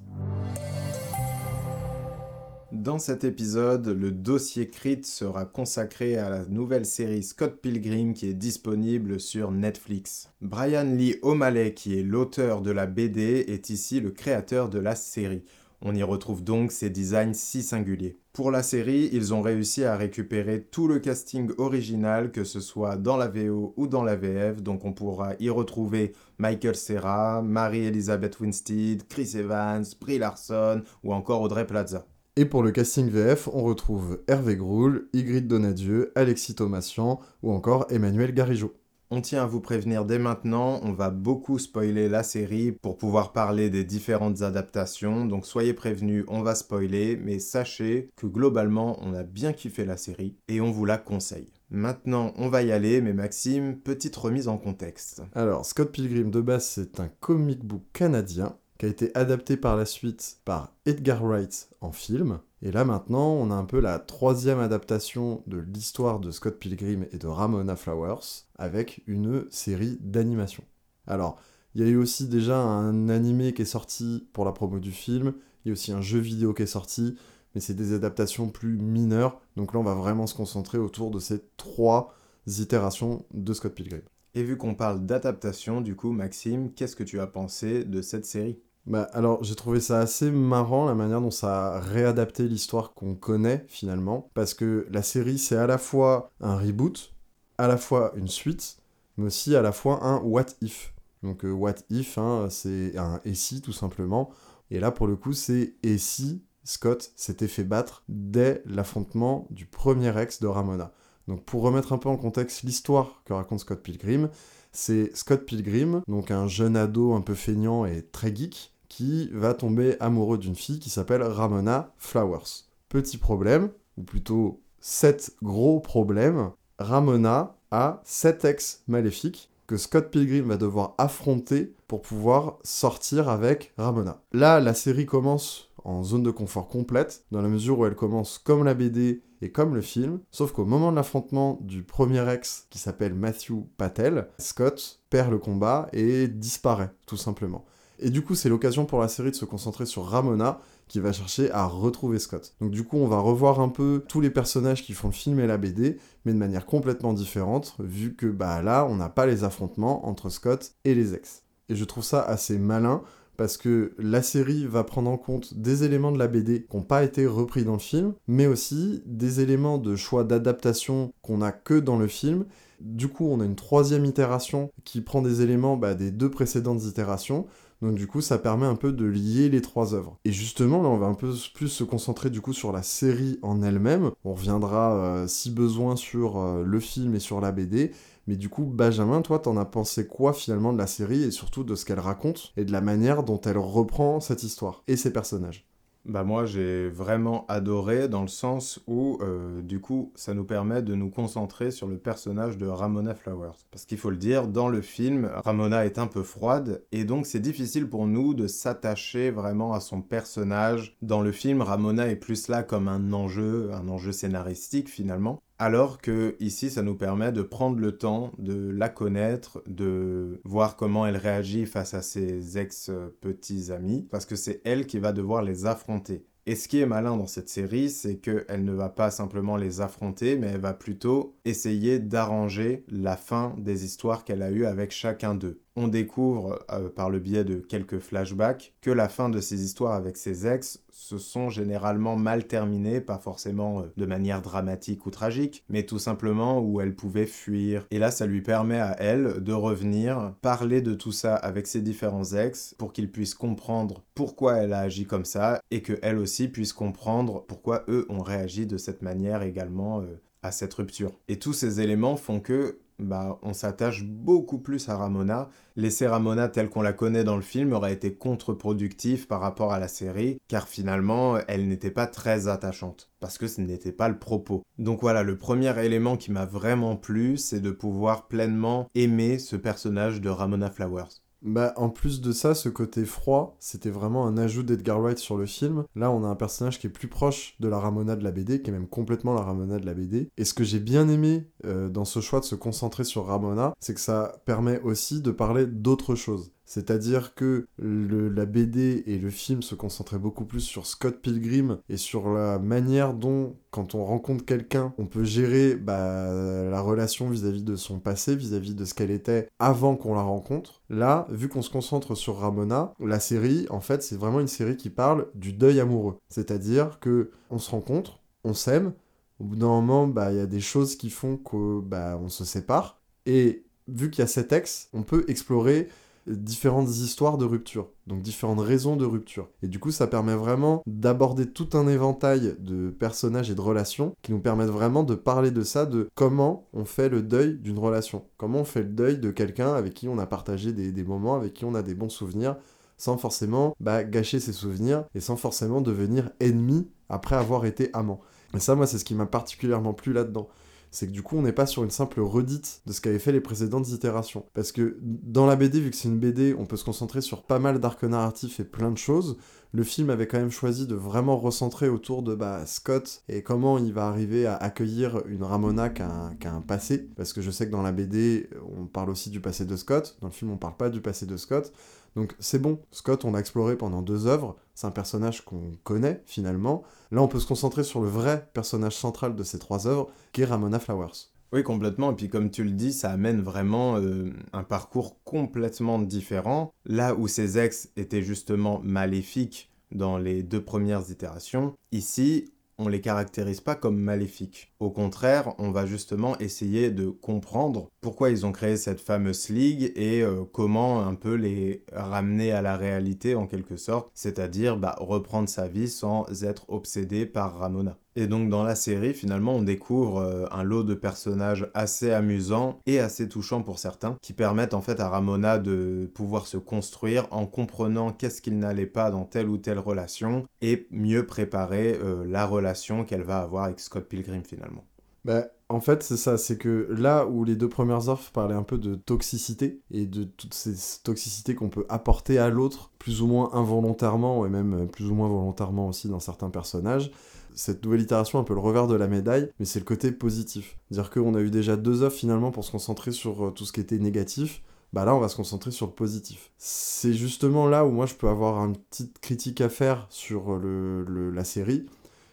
Dans 2.72 2.98
cet 2.98 3.24
épisode, 3.24 3.88
le 3.88 4.10
dossier 4.10 4.68
Crit 4.68 5.02
sera 5.02 5.46
consacré 5.46 6.18
à 6.18 6.28
la 6.28 6.44
nouvelle 6.44 6.84
série 6.84 7.22
Scott 7.22 7.62
Pilgrim 7.62 8.12
qui 8.12 8.28
est 8.28 8.34
disponible 8.34 9.18
sur 9.18 9.52
Netflix. 9.52 10.28
Brian 10.42 10.84
Lee 10.84 11.16
O'Malley, 11.22 11.72
qui 11.72 11.98
est 11.98 12.02
l'auteur 12.02 12.60
de 12.60 12.70
la 12.70 12.84
BD, 12.84 13.46
est 13.48 13.70
ici 13.70 14.00
le 14.00 14.10
créateur 14.10 14.68
de 14.68 14.78
la 14.78 14.94
série. 14.94 15.44
On 15.80 15.94
y 15.94 16.02
retrouve 16.02 16.44
donc 16.44 16.70
ces 16.70 16.90
designs 16.90 17.32
si 17.32 17.62
singuliers. 17.62 18.18
Pour 18.34 18.50
la 18.50 18.62
série, 18.62 19.08
ils 19.14 19.32
ont 19.32 19.40
réussi 19.40 19.84
à 19.84 19.96
récupérer 19.96 20.62
tout 20.62 20.88
le 20.88 20.98
casting 20.98 21.50
original, 21.56 22.30
que 22.32 22.44
ce 22.44 22.60
soit 22.60 22.96
dans 22.96 23.16
la 23.16 23.28
VO 23.28 23.72
ou 23.78 23.86
dans 23.86 24.04
la 24.04 24.14
VF, 24.14 24.62
donc 24.62 24.84
on 24.84 24.92
pourra 24.92 25.32
y 25.40 25.48
retrouver 25.48 26.12
Michael 26.36 26.76
Serra, 26.76 27.40
Marie-Elisabeth 27.40 28.40
Winstead, 28.40 29.08
Chris 29.08 29.32
Evans, 29.36 29.86
Brie 29.98 30.18
Larson 30.18 30.82
ou 31.02 31.14
encore 31.14 31.40
Audrey 31.40 31.66
Plaza. 31.66 32.06
Et 32.38 32.44
pour 32.44 32.62
le 32.62 32.70
casting 32.70 33.10
VF, 33.10 33.48
on 33.52 33.64
retrouve 33.64 34.20
Hervé 34.28 34.54
Groul, 34.54 35.08
Ygritte 35.12 35.48
Donadieu, 35.48 36.12
Alexis 36.14 36.54
Thomasian 36.54 37.18
ou 37.42 37.50
encore 37.50 37.86
Emmanuel 37.90 38.32
Garigeau. 38.32 38.76
On 39.10 39.20
tient 39.20 39.42
à 39.42 39.46
vous 39.46 39.60
prévenir 39.60 40.04
dès 40.04 40.20
maintenant, 40.20 40.78
on 40.84 40.92
va 40.92 41.10
beaucoup 41.10 41.58
spoiler 41.58 42.08
la 42.08 42.22
série 42.22 42.70
pour 42.70 42.96
pouvoir 42.96 43.32
parler 43.32 43.70
des 43.70 43.82
différentes 43.82 44.42
adaptations, 44.42 45.24
donc 45.24 45.46
soyez 45.46 45.74
prévenus, 45.74 46.24
on 46.28 46.42
va 46.42 46.54
spoiler, 46.54 47.16
mais 47.16 47.40
sachez 47.40 48.08
que 48.14 48.28
globalement 48.28 49.00
on 49.02 49.14
a 49.14 49.24
bien 49.24 49.52
kiffé 49.52 49.84
la 49.84 49.96
série 49.96 50.36
et 50.46 50.60
on 50.60 50.70
vous 50.70 50.84
la 50.84 50.96
conseille. 50.96 51.50
Maintenant, 51.70 52.32
on 52.36 52.48
va 52.48 52.62
y 52.62 52.70
aller, 52.70 53.00
mais 53.00 53.14
Maxime, 53.14 53.78
petite 53.78 54.14
remise 54.14 54.46
en 54.46 54.58
contexte. 54.58 55.22
Alors, 55.34 55.66
Scott 55.66 55.90
Pilgrim 55.90 56.30
de 56.30 56.40
base, 56.40 56.66
c'est 56.66 57.00
un 57.00 57.08
comic 57.20 57.64
book 57.64 57.82
canadien 57.92 58.56
qui 58.78 58.86
a 58.86 58.88
été 58.88 59.10
adapté 59.16 59.56
par 59.56 59.76
la 59.76 59.84
suite 59.84 60.38
par 60.44 60.72
Edgar 60.86 61.24
Wright 61.24 61.68
en 61.80 61.92
film. 61.92 62.38
Et 62.62 62.70
là 62.70 62.84
maintenant, 62.84 63.32
on 63.32 63.50
a 63.50 63.54
un 63.54 63.64
peu 63.64 63.80
la 63.80 63.98
troisième 63.98 64.60
adaptation 64.60 65.42
de 65.46 65.58
l'histoire 65.58 66.20
de 66.20 66.30
Scott 66.30 66.58
Pilgrim 66.58 67.06
et 67.12 67.18
de 67.18 67.26
Ramona 67.26 67.76
Flowers 67.76 68.44
avec 68.56 69.02
une 69.06 69.44
série 69.50 69.98
d'animation. 70.00 70.64
Alors, 71.06 71.40
il 71.74 71.82
y 71.82 71.84
a 71.84 71.88
eu 71.88 71.96
aussi 71.96 72.28
déjà 72.28 72.58
un 72.58 73.08
animé 73.08 73.52
qui 73.52 73.62
est 73.62 73.66
sorti 73.66 74.28
pour 74.32 74.44
la 74.44 74.52
promo 74.52 74.78
du 74.78 74.92
film, 74.92 75.34
il 75.64 75.68
y 75.68 75.70
a 75.70 75.72
aussi 75.72 75.92
un 75.92 76.00
jeu 76.00 76.18
vidéo 76.18 76.54
qui 76.54 76.62
est 76.62 76.66
sorti, 76.66 77.16
mais 77.54 77.60
c'est 77.60 77.74
des 77.74 77.92
adaptations 77.92 78.48
plus 78.48 78.78
mineures. 78.78 79.40
Donc 79.56 79.74
là, 79.74 79.80
on 79.80 79.84
va 79.84 79.94
vraiment 79.94 80.26
se 80.26 80.34
concentrer 80.34 80.78
autour 80.78 81.10
de 81.10 81.18
ces 81.18 81.42
trois 81.56 82.14
itérations 82.46 83.24
de 83.34 83.52
Scott 83.52 83.74
Pilgrim. 83.74 84.02
Et 84.34 84.42
vu 84.42 84.56
qu'on 84.56 84.74
parle 84.74 85.04
d'adaptation, 85.04 85.80
du 85.80 85.96
coup, 85.96 86.12
Maxime, 86.12 86.72
qu'est-ce 86.72 86.96
que 86.96 87.04
tu 87.04 87.20
as 87.20 87.26
pensé 87.26 87.84
de 87.84 88.02
cette 88.02 88.24
série? 88.24 88.58
Bah, 88.88 89.08
alors, 89.12 89.44
j'ai 89.44 89.54
trouvé 89.54 89.80
ça 89.80 90.00
assez 90.00 90.30
marrant 90.30 90.86
la 90.86 90.94
manière 90.94 91.20
dont 91.20 91.30
ça 91.30 91.74
a 91.74 91.80
réadapté 91.80 92.48
l'histoire 92.48 92.94
qu'on 92.94 93.14
connaît 93.14 93.64
finalement, 93.68 94.30
parce 94.34 94.54
que 94.54 94.86
la 94.90 95.02
série 95.02 95.38
c'est 95.38 95.56
à 95.56 95.66
la 95.66 95.78
fois 95.78 96.30
un 96.40 96.56
reboot, 96.58 97.14
à 97.58 97.68
la 97.68 97.76
fois 97.76 98.12
une 98.16 98.28
suite, 98.28 98.78
mais 99.16 99.26
aussi 99.26 99.54
à 99.54 99.62
la 99.62 99.72
fois 99.72 100.04
un 100.04 100.18
what 100.22 100.46
if. 100.62 100.94
Donc, 101.22 101.44
euh, 101.44 101.50
what 101.50 101.74
if, 101.90 102.18
hein, 102.18 102.48
c'est 102.50 102.96
un 102.96 103.20
et 103.24 103.34
si 103.34 103.60
tout 103.60 103.72
simplement. 103.72 104.30
Et 104.70 104.80
là, 104.80 104.90
pour 104.90 105.06
le 105.06 105.16
coup, 105.16 105.32
c'est 105.32 105.74
et 105.82 105.98
si 105.98 106.42
Scott 106.64 107.12
s'était 107.16 107.48
fait 107.48 107.64
battre 107.64 108.04
dès 108.08 108.62
l'affrontement 108.66 109.46
du 109.50 109.66
premier 109.66 110.16
ex 110.18 110.40
de 110.40 110.46
Ramona. 110.46 110.92
Donc 111.26 111.44
pour 111.44 111.62
remettre 111.62 111.92
un 111.92 111.98
peu 111.98 112.08
en 112.08 112.16
contexte 112.16 112.62
l'histoire 112.62 113.22
que 113.24 113.34
raconte 113.34 113.60
Scott 113.60 113.82
Pilgrim, 113.82 114.30
c'est 114.72 115.14
Scott 115.16 115.44
Pilgrim, 115.44 116.02
donc 116.06 116.30
un 116.30 116.46
jeune 116.46 116.76
ado 116.76 117.12
un 117.14 117.20
peu 117.20 117.34
feignant 117.34 117.84
et 117.84 118.02
très 118.02 118.34
geek, 118.34 118.74
qui 118.88 119.28
va 119.32 119.54
tomber 119.54 119.96
amoureux 120.00 120.38
d'une 120.38 120.54
fille 120.54 120.78
qui 120.78 120.90
s'appelle 120.90 121.22
Ramona 121.22 121.92
Flowers. 121.98 122.64
Petit 122.88 123.18
problème, 123.18 123.70
ou 123.96 124.02
plutôt 124.02 124.60
sept 124.80 125.36
gros 125.42 125.80
problèmes, 125.80 126.50
Ramona 126.78 127.56
a 127.70 128.00
sept 128.04 128.44
ex 128.44 128.82
maléfiques 128.88 129.50
que 129.66 129.76
Scott 129.76 130.10
Pilgrim 130.10 130.48
va 130.48 130.56
devoir 130.56 130.94
affronter 130.96 131.74
pour 131.86 132.00
pouvoir 132.00 132.58
sortir 132.62 133.28
avec 133.28 133.74
Ramona. 133.76 134.22
Là, 134.32 134.60
la 134.60 134.72
série 134.72 135.04
commence 135.04 135.68
en 135.84 136.02
zone 136.02 136.22
de 136.22 136.30
confort 136.30 136.68
complète, 136.68 137.24
dans 137.30 137.42
la 137.42 137.48
mesure 137.48 137.78
où 137.78 137.86
elle 137.86 137.94
commence 137.94 138.38
comme 138.38 138.64
la 138.64 138.74
BD 138.74 139.22
et 139.40 139.52
comme 139.52 139.74
le 139.74 139.80
film, 139.80 140.20
sauf 140.30 140.52
qu'au 140.52 140.64
moment 140.64 140.90
de 140.90 140.96
l'affrontement 140.96 141.58
du 141.62 141.82
premier 141.82 142.28
ex 142.30 142.66
qui 142.70 142.78
s'appelle 142.78 143.14
Matthew 143.14 143.64
Patel, 143.76 144.28
Scott 144.38 145.00
perd 145.10 145.30
le 145.30 145.38
combat 145.38 145.88
et 145.92 146.28
disparaît, 146.28 146.90
tout 147.06 147.16
simplement. 147.16 147.64
Et 147.98 148.10
du 148.10 148.22
coup, 148.22 148.34
c'est 148.34 148.48
l'occasion 148.48 148.84
pour 148.84 149.00
la 149.00 149.08
série 149.08 149.30
de 149.30 149.36
se 149.36 149.44
concentrer 149.44 149.86
sur 149.86 150.04
Ramona, 150.04 150.60
qui 150.86 151.00
va 151.00 151.12
chercher 151.12 151.50
à 151.50 151.66
retrouver 151.66 152.18
Scott. 152.18 152.54
Donc 152.60 152.70
du 152.70 152.84
coup, 152.84 152.96
on 152.96 153.06
va 153.06 153.18
revoir 153.18 153.60
un 153.60 153.68
peu 153.68 154.04
tous 154.08 154.20
les 154.20 154.30
personnages 154.30 154.82
qui 154.82 154.94
font 154.94 155.08
le 155.08 155.14
film 155.14 155.38
et 155.40 155.46
la 155.46 155.58
BD, 155.58 155.98
mais 156.24 156.32
de 156.32 156.38
manière 156.38 156.66
complètement 156.66 157.12
différente, 157.12 157.76
vu 157.78 158.14
que 158.14 158.26
bah 158.26 158.62
là, 158.62 158.86
on 158.88 158.96
n'a 158.96 159.08
pas 159.08 159.26
les 159.26 159.44
affrontements 159.44 160.06
entre 160.08 160.30
Scott 160.30 160.72
et 160.84 160.94
les 160.94 161.14
ex. 161.14 161.42
Et 161.68 161.76
je 161.76 161.84
trouve 161.84 162.04
ça 162.04 162.22
assez 162.22 162.58
malin, 162.58 163.02
parce 163.38 163.56
que 163.56 163.94
la 163.98 164.20
série 164.20 164.66
va 164.66 164.82
prendre 164.82 165.08
en 165.08 165.16
compte 165.16 165.54
des 165.54 165.84
éléments 165.84 166.10
de 166.10 166.18
la 166.18 166.26
BD 166.26 166.66
qui 166.68 166.76
n'ont 166.76 166.82
pas 166.82 167.04
été 167.04 167.24
repris 167.26 167.64
dans 167.64 167.74
le 167.74 167.78
film, 167.78 168.14
mais 168.26 168.46
aussi 168.46 169.00
des 169.06 169.40
éléments 169.40 169.78
de 169.78 169.94
choix 169.94 170.24
d'adaptation 170.24 171.12
qu'on 171.22 171.38
n'a 171.38 171.52
que 171.52 171.78
dans 171.78 171.96
le 171.96 172.08
film. 172.08 172.46
Du 172.80 173.08
coup, 173.08 173.28
on 173.28 173.40
a 173.40 173.44
une 173.44 173.54
troisième 173.54 174.04
itération 174.04 174.70
qui 174.84 175.00
prend 175.00 175.22
des 175.22 175.40
éléments 175.40 175.76
bah, 175.76 175.94
des 175.94 176.10
deux 176.10 176.30
précédentes 176.30 176.82
itérations. 176.84 177.46
Donc 177.80 177.94
du 177.94 178.06
coup, 178.06 178.20
ça 178.20 178.38
permet 178.38 178.66
un 178.66 178.74
peu 178.74 178.92
de 178.92 179.04
lier 179.04 179.48
les 179.48 179.62
trois 179.62 179.94
œuvres. 179.94 180.18
Et 180.24 180.32
justement, 180.32 180.82
là, 180.82 180.88
on 180.88 180.98
va 180.98 181.06
un 181.06 181.14
peu 181.14 181.32
plus 181.54 181.68
se 181.68 181.84
concentrer 181.84 182.30
du 182.30 182.40
coup 182.40 182.52
sur 182.52 182.72
la 182.72 182.82
série 182.82 183.38
en 183.42 183.62
elle-même. 183.62 184.10
On 184.24 184.34
reviendra 184.34 184.94
euh, 184.96 185.26
si 185.28 185.50
besoin 185.50 185.96
sur 185.96 186.38
euh, 186.38 186.64
le 186.64 186.80
film 186.80 187.14
et 187.14 187.20
sur 187.20 187.40
la 187.40 187.52
BD. 187.52 187.92
Mais 188.26 188.36
du 188.36 188.48
coup, 188.48 188.64
Benjamin, 188.64 189.22
toi, 189.22 189.38
t'en 189.38 189.56
as 189.56 189.64
pensé 189.64 190.06
quoi 190.06 190.32
finalement 190.32 190.72
de 190.72 190.78
la 190.78 190.86
série 190.86 191.22
et 191.22 191.30
surtout 191.30 191.64
de 191.64 191.74
ce 191.74 191.84
qu'elle 191.84 192.00
raconte 192.00 192.52
et 192.56 192.64
de 192.64 192.72
la 192.72 192.80
manière 192.80 193.22
dont 193.22 193.40
elle 193.40 193.58
reprend 193.58 194.20
cette 194.20 194.42
histoire 194.42 194.82
et 194.88 194.96
ses 194.96 195.12
personnages? 195.12 195.67
Bah 196.08 196.24
moi 196.24 196.46
j'ai 196.46 196.88
vraiment 196.88 197.44
adoré 197.48 198.08
dans 198.08 198.22
le 198.22 198.28
sens 198.28 198.80
où 198.86 199.18
euh, 199.20 199.60
du 199.60 199.80
coup 199.80 200.12
ça 200.14 200.32
nous 200.32 200.44
permet 200.44 200.82
de 200.82 200.94
nous 200.94 201.10
concentrer 201.10 201.70
sur 201.70 201.86
le 201.86 201.98
personnage 201.98 202.56
de 202.56 202.66
Ramona 202.66 203.14
Flowers. 203.14 203.66
Parce 203.70 203.84
qu'il 203.84 203.98
faut 203.98 204.10
le 204.10 204.16
dire, 204.16 204.48
dans 204.48 204.68
le 204.68 204.80
film, 204.80 205.30
Ramona 205.44 205.84
est 205.84 205.98
un 205.98 206.06
peu 206.06 206.22
froide 206.22 206.82
et 206.92 207.04
donc 207.04 207.26
c'est 207.26 207.40
difficile 207.40 207.88
pour 207.88 208.06
nous 208.06 208.34
de 208.34 208.46
s'attacher 208.46 209.30
vraiment 209.30 209.74
à 209.74 209.80
son 209.80 210.00
personnage. 210.00 210.96
Dans 211.02 211.20
le 211.20 211.30
film, 211.30 211.60
Ramona 211.60 212.08
est 212.08 212.16
plus 212.16 212.48
là 212.48 212.62
comme 212.62 212.88
un 212.88 213.12
enjeu, 213.12 213.70
un 213.74 213.88
enjeu 213.88 214.12
scénaristique 214.12 214.88
finalement. 214.88 215.42
Alors 215.60 216.00
que 216.00 216.36
ici, 216.38 216.70
ça 216.70 216.82
nous 216.82 216.94
permet 216.94 217.32
de 217.32 217.42
prendre 217.42 217.80
le 217.80 217.98
temps 217.98 218.32
de 218.38 218.70
la 218.70 218.88
connaître, 218.88 219.60
de 219.66 220.40
voir 220.44 220.76
comment 220.76 221.04
elle 221.04 221.16
réagit 221.16 221.66
face 221.66 221.94
à 221.94 222.02
ses 222.02 222.58
ex-petits 222.58 223.72
amis, 223.72 224.06
parce 224.08 224.24
que 224.24 224.36
c'est 224.36 224.60
elle 224.64 224.86
qui 224.86 225.00
va 225.00 225.12
devoir 225.12 225.42
les 225.42 225.66
affronter. 225.66 226.24
Et 226.46 226.54
ce 226.54 226.68
qui 226.68 226.78
est 226.78 226.86
malin 226.86 227.16
dans 227.16 227.26
cette 227.26 227.48
série, 227.48 227.90
c'est 227.90 228.18
qu'elle 228.18 228.64
ne 228.64 228.72
va 228.72 228.88
pas 228.88 229.10
simplement 229.10 229.56
les 229.56 229.80
affronter, 229.80 230.38
mais 230.38 230.46
elle 230.46 230.60
va 230.60 230.72
plutôt 230.72 231.36
essayer 231.44 231.98
d'arranger 231.98 232.84
la 232.88 233.16
fin 233.16 233.54
des 233.58 233.84
histoires 233.84 234.24
qu'elle 234.24 234.42
a 234.42 234.50
eues 234.50 234.64
avec 234.64 234.92
chacun 234.92 235.34
d'eux 235.34 235.60
on 235.78 235.88
découvre 235.88 236.64
euh, 236.72 236.88
par 236.88 237.08
le 237.08 237.20
biais 237.20 237.44
de 237.44 237.56
quelques 237.56 238.00
flashbacks 238.00 238.74
que 238.80 238.90
la 238.90 239.08
fin 239.08 239.28
de 239.28 239.40
ces 239.40 239.64
histoires 239.64 239.94
avec 239.94 240.16
ses 240.16 240.46
ex 240.46 240.82
se 240.90 241.18
sont 241.18 241.48
généralement 241.48 242.16
mal 242.16 242.46
terminées, 242.46 243.00
pas 243.00 243.18
forcément 243.18 243.80
euh, 243.80 243.92
de 243.96 244.04
manière 244.04 244.42
dramatique 244.42 245.06
ou 245.06 245.10
tragique, 245.10 245.64
mais 245.68 245.84
tout 245.84 246.00
simplement 246.00 246.60
où 246.60 246.80
elle 246.80 246.96
pouvait 246.96 247.26
fuir. 247.26 247.86
Et 247.90 247.98
là, 247.98 248.10
ça 248.10 248.26
lui 248.26 248.42
permet 248.42 248.80
à 248.80 248.96
elle 248.98 249.42
de 249.42 249.52
revenir, 249.52 250.34
parler 250.42 250.82
de 250.82 250.94
tout 250.94 251.12
ça 251.12 251.36
avec 251.36 251.66
ses 251.66 251.80
différents 251.80 252.34
ex 252.34 252.74
pour 252.76 252.92
qu'ils 252.92 253.10
puissent 253.10 253.34
comprendre 253.34 254.02
pourquoi 254.14 254.56
elle 254.56 254.72
a 254.72 254.80
agi 254.80 255.06
comme 255.06 255.24
ça 255.24 255.60
et 255.70 255.80
que 255.82 255.98
elle 256.02 256.18
aussi 256.18 256.48
puisse 256.48 256.72
comprendre 256.72 257.44
pourquoi 257.46 257.84
eux 257.88 258.06
ont 258.08 258.22
réagi 258.22 258.66
de 258.66 258.76
cette 258.76 259.02
manière 259.02 259.42
également 259.42 260.00
euh, 260.00 260.20
à 260.42 260.50
cette 260.50 260.74
rupture. 260.74 261.12
Et 261.28 261.38
tous 261.38 261.52
ces 261.52 261.80
éléments 261.80 262.16
font 262.16 262.40
que 262.40 262.78
bah, 262.98 263.38
on 263.42 263.52
s'attache 263.52 264.04
beaucoup 264.04 264.58
plus 264.58 264.88
à 264.88 264.96
Ramona. 264.96 265.48
Laisser 265.76 266.06
Ramona 266.06 266.48
telle 266.48 266.68
qu'on 266.68 266.82
la 266.82 266.92
connaît 266.92 267.24
dans 267.24 267.36
le 267.36 267.42
film 267.42 267.72
aurait 267.72 267.92
été 267.92 268.14
contre-productif 268.14 269.28
par 269.28 269.40
rapport 269.40 269.72
à 269.72 269.78
la 269.78 269.88
série, 269.88 270.38
car 270.48 270.66
finalement, 270.66 271.38
elle 271.46 271.68
n'était 271.68 271.90
pas 271.90 272.06
très 272.06 272.48
attachante, 272.48 273.10
parce 273.20 273.38
que 273.38 273.46
ce 273.46 273.60
n'était 273.60 273.92
pas 273.92 274.08
le 274.08 274.18
propos. 274.18 274.62
Donc 274.78 275.00
voilà, 275.00 275.22
le 275.22 275.38
premier 275.38 275.78
élément 275.84 276.16
qui 276.16 276.32
m'a 276.32 276.46
vraiment 276.46 276.96
plu, 276.96 277.36
c'est 277.36 277.60
de 277.60 277.70
pouvoir 277.70 278.26
pleinement 278.26 278.88
aimer 278.94 279.38
ce 279.38 279.56
personnage 279.56 280.20
de 280.20 280.28
Ramona 280.28 280.70
Flowers. 280.70 281.22
Bah, 281.42 281.72
en 281.76 281.88
plus 281.88 282.20
de 282.20 282.32
ça, 282.32 282.54
ce 282.54 282.68
côté 282.68 283.04
froid, 283.04 283.56
c'était 283.60 283.90
vraiment 283.90 284.26
un 284.26 284.36
ajout 284.36 284.64
d'Edgar 284.64 285.00
Wright 285.00 285.18
sur 285.18 285.36
le 285.36 285.46
film. 285.46 285.84
Là, 285.94 286.10
on 286.10 286.24
a 286.24 286.26
un 286.26 286.34
personnage 286.34 286.80
qui 286.80 286.88
est 286.88 286.90
plus 286.90 287.08
proche 287.08 287.54
de 287.60 287.68
la 287.68 287.78
Ramona 287.78 288.16
de 288.16 288.24
la 288.24 288.32
BD, 288.32 288.60
qui 288.60 288.70
est 288.70 288.72
même 288.72 288.88
complètement 288.88 289.34
la 289.34 289.42
Ramona 289.42 289.78
de 289.78 289.86
la 289.86 289.94
BD. 289.94 290.30
Et 290.36 290.44
ce 290.44 290.54
que 290.54 290.64
j'ai 290.64 290.80
bien 290.80 291.08
aimé 291.08 291.48
euh, 291.64 291.88
dans 291.88 292.04
ce 292.04 292.20
choix 292.20 292.40
de 292.40 292.44
se 292.44 292.56
concentrer 292.56 293.04
sur 293.04 293.26
Ramona, 293.26 293.74
c'est 293.78 293.94
que 293.94 294.00
ça 294.00 294.42
permet 294.46 294.80
aussi 294.80 295.22
de 295.22 295.30
parler 295.30 295.66
d'autres 295.66 296.16
choses. 296.16 296.52
C'est-à-dire 296.68 297.34
que 297.34 297.66
la 297.78 298.44
BD 298.44 299.02
et 299.06 299.16
le 299.16 299.30
film 299.30 299.62
se 299.62 299.74
concentraient 299.74 300.18
beaucoup 300.18 300.44
plus 300.44 300.60
sur 300.60 300.84
Scott 300.84 301.22
Pilgrim 301.22 301.78
et 301.88 301.96
sur 301.96 302.28
la 302.28 302.58
manière 302.58 303.14
dont, 303.14 303.56
quand 303.70 303.94
on 303.94 304.04
rencontre 304.04 304.44
quelqu'un, 304.44 304.92
on 304.98 305.06
peut 305.06 305.24
gérer 305.24 305.76
bah, 305.76 306.30
la 306.70 306.80
relation 306.82 307.30
vis-à-vis 307.30 307.64
de 307.64 307.74
son 307.74 308.00
passé, 308.00 308.36
vis-à-vis 308.36 308.74
de 308.74 308.84
ce 308.84 308.92
qu'elle 308.92 309.10
était 309.10 309.48
avant 309.58 309.96
qu'on 309.96 310.14
la 310.14 310.20
rencontre. 310.20 310.82
Là, 310.90 311.26
vu 311.30 311.48
qu'on 311.48 311.62
se 311.62 311.70
concentre 311.70 312.14
sur 312.14 312.36
Ramona, 312.36 312.92
la 313.00 313.18
série, 313.18 313.66
en 313.70 313.80
fait, 313.80 314.02
c'est 314.02 314.18
vraiment 314.18 314.40
une 314.40 314.46
série 314.46 314.76
qui 314.76 314.90
parle 314.90 315.28
du 315.34 315.54
deuil 315.54 315.80
amoureux. 315.80 316.18
C'est-à-dire 316.28 317.00
que 317.00 317.30
on 317.48 317.56
se 317.56 317.70
rencontre, 317.70 318.20
on 318.44 318.52
s'aime, 318.52 318.92
au 319.40 319.44
bout 319.44 319.56
d'un 319.56 319.68
moment, 319.68 320.06
bah, 320.06 320.32
il 320.32 320.36
y 320.36 320.40
a 320.40 320.46
des 320.46 320.60
choses 320.60 320.96
qui 320.96 321.08
font 321.08 321.38
qu'on 321.38 321.78
bah, 321.78 322.20
se 322.28 322.44
sépare. 322.44 323.00
Et 323.24 323.64
vu 323.88 324.10
qu'il 324.10 324.20
y 324.20 324.24
a 324.24 324.28
cet 324.28 324.52
ex, 324.52 324.90
on 324.92 325.02
peut 325.02 325.24
explorer 325.28 325.88
différentes 326.30 326.88
histoires 326.88 327.38
de 327.38 327.44
rupture, 327.44 327.88
donc 328.06 328.22
différentes 328.22 328.60
raisons 328.60 328.96
de 328.96 329.04
rupture. 329.04 329.48
Et 329.62 329.68
du 329.68 329.78
coup, 329.78 329.90
ça 329.90 330.06
permet 330.06 330.34
vraiment 330.34 330.82
d'aborder 330.86 331.46
tout 331.46 331.70
un 331.74 331.86
éventail 331.88 332.56
de 332.58 332.90
personnages 332.90 333.50
et 333.50 333.54
de 333.54 333.60
relations 333.60 334.14
qui 334.22 334.32
nous 334.32 334.40
permettent 334.40 334.68
vraiment 334.68 335.02
de 335.02 335.14
parler 335.14 335.50
de 335.50 335.62
ça, 335.62 335.86
de 335.86 336.08
comment 336.14 336.68
on 336.72 336.84
fait 336.84 337.08
le 337.08 337.22
deuil 337.22 337.58
d'une 337.58 337.78
relation, 337.78 338.24
comment 338.36 338.60
on 338.60 338.64
fait 338.64 338.82
le 338.82 338.88
deuil 338.88 339.18
de 339.18 339.30
quelqu'un 339.30 339.74
avec 339.74 339.94
qui 339.94 340.08
on 340.08 340.18
a 340.18 340.26
partagé 340.26 340.72
des, 340.72 341.04
moments, 341.04 341.36
avec 341.36 341.54
qui 341.54 341.64
on 341.64 341.74
a 341.74 341.82
des 341.82 341.94
bons 341.94 342.08
souvenirs, 342.08 342.56
sans 342.96 343.16
forcément 343.16 343.74
bah, 343.80 344.04
gâcher 344.04 344.40
ses 344.40 344.52
souvenirs 344.52 345.04
et 345.14 345.20
sans 345.20 345.36
forcément 345.36 345.80
devenir 345.80 346.30
ennemi 346.40 346.88
après 347.08 347.36
avoir 347.36 347.64
été 347.64 347.90
amant. 347.92 348.20
Et 348.54 348.60
ça, 348.60 348.74
moi, 348.74 348.86
c'est 348.86 348.98
ce 348.98 349.04
qui 349.04 349.14
m'a 349.14 349.26
particulièrement 349.26 349.92
plu 349.92 350.12
là-dedans 350.12 350.48
c'est 350.90 351.06
que 351.06 351.12
du 351.12 351.22
coup 351.22 351.36
on 351.36 351.42
n'est 351.42 351.52
pas 351.52 351.66
sur 351.66 351.84
une 351.84 351.90
simple 351.90 352.20
redite 352.20 352.82
de 352.86 352.92
ce 352.92 353.00
qu'avaient 353.00 353.18
fait 353.18 353.32
les 353.32 353.40
précédentes 353.40 353.88
itérations. 353.88 354.46
Parce 354.54 354.72
que 354.72 354.98
dans 355.02 355.46
la 355.46 355.56
BD, 355.56 355.80
vu 355.80 355.90
que 355.90 355.96
c'est 355.96 356.08
une 356.08 356.18
BD, 356.18 356.54
on 356.58 356.66
peut 356.66 356.76
se 356.76 356.84
concentrer 356.84 357.20
sur 357.20 357.42
pas 357.42 357.58
mal 357.58 357.80
d'arcs 357.80 358.04
narratifs 358.04 358.60
et 358.60 358.64
plein 358.64 358.90
de 358.90 358.98
choses. 358.98 359.38
Le 359.72 359.82
film 359.84 360.08
avait 360.08 360.26
quand 360.26 360.38
même 360.38 360.50
choisi 360.50 360.86
de 360.86 360.94
vraiment 360.94 361.36
recentrer 361.36 361.90
autour 361.90 362.22
de 362.22 362.34
bah, 362.34 362.64
Scott 362.64 363.22
et 363.28 363.42
comment 363.42 363.76
il 363.76 363.92
va 363.92 364.08
arriver 364.08 364.46
à 364.46 364.56
accueillir 364.56 365.22
une 365.26 365.42
Ramona 365.42 365.90
qui 365.90 366.00
a, 366.00 366.30
un, 366.44 366.60
passé. 366.62 367.10
Parce 367.16 367.34
que 367.34 367.42
je 367.42 367.50
sais 367.50 367.66
que 367.66 367.72
dans 367.72 367.82
la 367.82 367.92
BD, 367.92 368.48
on 368.78 368.86
parle 368.86 369.10
aussi 369.10 369.28
du 369.28 369.40
passé 369.40 369.66
de 369.66 369.76
Scott. 369.76 370.16
Dans 370.22 370.28
le 370.28 370.32
film, 370.32 370.50
on 370.50 370.56
parle 370.56 370.76
pas 370.76 370.88
du 370.88 371.02
passé 371.02 371.26
de 371.26 371.36
Scott. 371.36 371.70
Donc 372.16 372.34
c'est 372.38 372.58
bon, 372.58 372.80
Scott, 372.90 373.24
on 373.24 373.32
l'a 373.32 373.40
exploré 373.40 373.76
pendant 373.76 374.02
deux 374.02 374.26
œuvres, 374.26 374.56
c'est 374.78 374.86
un 374.86 374.92
personnage 374.92 375.44
qu'on 375.44 375.72
connaît 375.82 376.22
finalement. 376.24 376.84
Là, 377.10 377.20
on 377.20 377.26
peut 377.26 377.40
se 377.40 377.48
concentrer 377.48 377.82
sur 377.82 378.00
le 378.00 378.06
vrai 378.06 378.48
personnage 378.54 378.94
central 378.94 379.34
de 379.34 379.42
ces 379.42 379.58
trois 379.58 379.88
œuvres, 379.88 380.06
qui 380.30 380.42
est 380.42 380.44
Ramona 380.44 380.78
Flowers. 380.78 381.32
Oui, 381.52 381.64
complètement. 381.64 382.12
Et 382.12 382.14
puis 382.14 382.28
comme 382.28 382.48
tu 382.48 382.62
le 382.62 382.70
dis, 382.70 382.92
ça 382.92 383.10
amène 383.10 383.40
vraiment 383.40 383.96
euh, 383.96 384.30
un 384.52 384.62
parcours 384.62 385.16
complètement 385.24 385.98
différent. 385.98 386.72
Là 386.84 387.16
où 387.16 387.26
ses 387.26 387.58
ex 387.58 387.90
étaient 387.96 388.22
justement 388.22 388.80
maléfiques 388.84 389.68
dans 389.90 390.16
les 390.16 390.44
deux 390.44 390.62
premières 390.62 391.10
itérations, 391.10 391.74
ici, 391.90 392.52
on 392.78 392.88
les 392.88 393.00
caractérise 393.00 393.60
pas 393.60 393.74
comme 393.74 393.98
maléfiques. 393.98 394.72
Au 394.78 394.90
contraire, 394.90 395.54
on 395.58 395.70
va 395.70 395.86
justement 395.86 396.38
essayer 396.38 396.90
de 396.90 397.08
comprendre 397.08 397.88
pourquoi 398.00 398.30
ils 398.30 398.46
ont 398.46 398.52
créé 398.52 398.76
cette 398.76 399.00
fameuse 399.00 399.48
ligue 399.48 399.92
et 399.96 400.22
euh, 400.22 400.44
comment 400.52 401.00
un 401.00 401.14
peu 401.14 401.34
les 401.34 401.84
ramener 401.92 402.52
à 402.52 402.62
la 402.62 402.76
réalité 402.76 403.34
en 403.34 403.46
quelque 403.46 403.76
sorte, 403.76 404.10
c'est-à-dire 404.14 404.76
bah, 404.76 404.96
reprendre 404.98 405.48
sa 405.48 405.66
vie 405.66 405.88
sans 405.88 406.26
être 406.44 406.64
obsédé 406.68 407.26
par 407.26 407.58
Ramona. 407.58 407.98
Et 408.18 408.26
donc 408.26 408.48
dans 408.48 408.64
la 408.64 408.74
série, 408.74 409.14
finalement, 409.14 409.54
on 409.54 409.62
découvre 409.62 410.18
euh, 410.18 410.44
un 410.50 410.64
lot 410.64 410.82
de 410.82 410.94
personnages 410.94 411.70
assez 411.72 412.10
amusants 412.10 412.80
et 412.84 412.98
assez 412.98 413.28
touchants 413.28 413.62
pour 413.62 413.78
certains, 413.78 414.16
qui 414.20 414.32
permettent 414.32 414.74
en 414.74 414.80
fait 414.80 414.98
à 414.98 415.08
Ramona 415.08 415.60
de 415.60 416.10
pouvoir 416.14 416.48
se 416.48 416.56
construire 416.56 417.28
en 417.30 417.46
comprenant 417.46 418.10
qu'est-ce 418.10 418.42
qu'il 418.42 418.58
n'allait 418.58 418.86
pas 418.86 419.12
dans 419.12 419.22
telle 419.22 419.48
ou 419.48 419.56
telle 419.56 419.78
relation 419.78 420.48
et 420.62 420.88
mieux 420.90 421.26
préparer 421.26 421.96
euh, 422.02 422.24
la 422.26 422.44
relation 422.44 423.04
qu'elle 423.04 423.22
va 423.22 423.38
avoir 423.38 423.66
avec 423.66 423.78
Scott 423.78 424.08
Pilgrim 424.08 424.42
finalement. 424.42 424.82
Bah, 425.24 425.44
en 425.68 425.80
fait, 425.80 426.02
c'est 426.02 426.16
ça, 426.16 426.38
c'est 426.38 426.58
que 426.58 426.88
là 426.90 427.24
où 427.24 427.44
les 427.44 427.54
deux 427.54 427.68
premières 427.68 428.08
offres 428.08 428.32
parlaient 428.32 428.56
un 428.56 428.64
peu 428.64 428.78
de 428.78 428.96
toxicité 428.96 429.80
et 429.92 430.06
de 430.06 430.24
toutes 430.24 430.54
ces 430.54 430.74
toxicités 431.04 431.54
qu'on 431.54 431.68
peut 431.68 431.86
apporter 431.88 432.38
à 432.38 432.48
l'autre, 432.48 432.90
plus 432.98 433.22
ou 433.22 433.28
moins 433.28 433.50
involontairement, 433.52 434.44
et 434.44 434.48
même 434.48 434.88
plus 434.88 435.08
ou 435.08 435.14
moins 435.14 435.28
volontairement 435.28 435.86
aussi 435.86 436.08
dans 436.08 436.18
certains 436.18 436.50
personnages, 436.50 437.12
cette 437.58 437.84
nouvelle 437.84 438.00
itération 438.00 438.38
un 438.38 438.44
peu 438.44 438.54
le 438.54 438.60
revers 438.60 438.86
de 438.86 438.94
la 438.94 439.08
médaille, 439.08 439.50
mais 439.58 439.64
c'est 439.66 439.80
le 439.80 439.84
côté 439.84 440.12
positif. 440.12 440.78
Dire 440.90 441.10
qu'on 441.10 441.34
a 441.34 441.40
eu 441.40 441.50
déjà 441.50 441.76
deux 441.76 442.02
offres 442.02 442.16
finalement 442.16 442.50
pour 442.50 442.64
se 442.64 442.70
concentrer 442.70 443.10
sur 443.10 443.46
euh, 443.46 443.50
tout 443.50 443.64
ce 443.64 443.72
qui 443.72 443.80
était 443.80 443.98
négatif, 443.98 444.62
bah 444.92 445.04
là 445.04 445.14
on 445.14 445.18
va 445.18 445.28
se 445.28 445.36
concentrer 445.36 445.70
sur 445.70 445.86
le 445.86 445.92
positif. 445.92 446.52
C'est 446.56 447.12
justement 447.12 447.66
là 447.66 447.84
où 447.84 447.90
moi 447.90 448.06
je 448.06 448.14
peux 448.14 448.28
avoir 448.28 448.64
une 448.64 448.76
petite 448.76 449.18
critique 449.18 449.60
à 449.60 449.68
faire 449.68 450.06
sur 450.08 450.52
euh, 450.52 451.04
le, 451.06 451.30
la 451.30 451.44
série, 451.44 451.86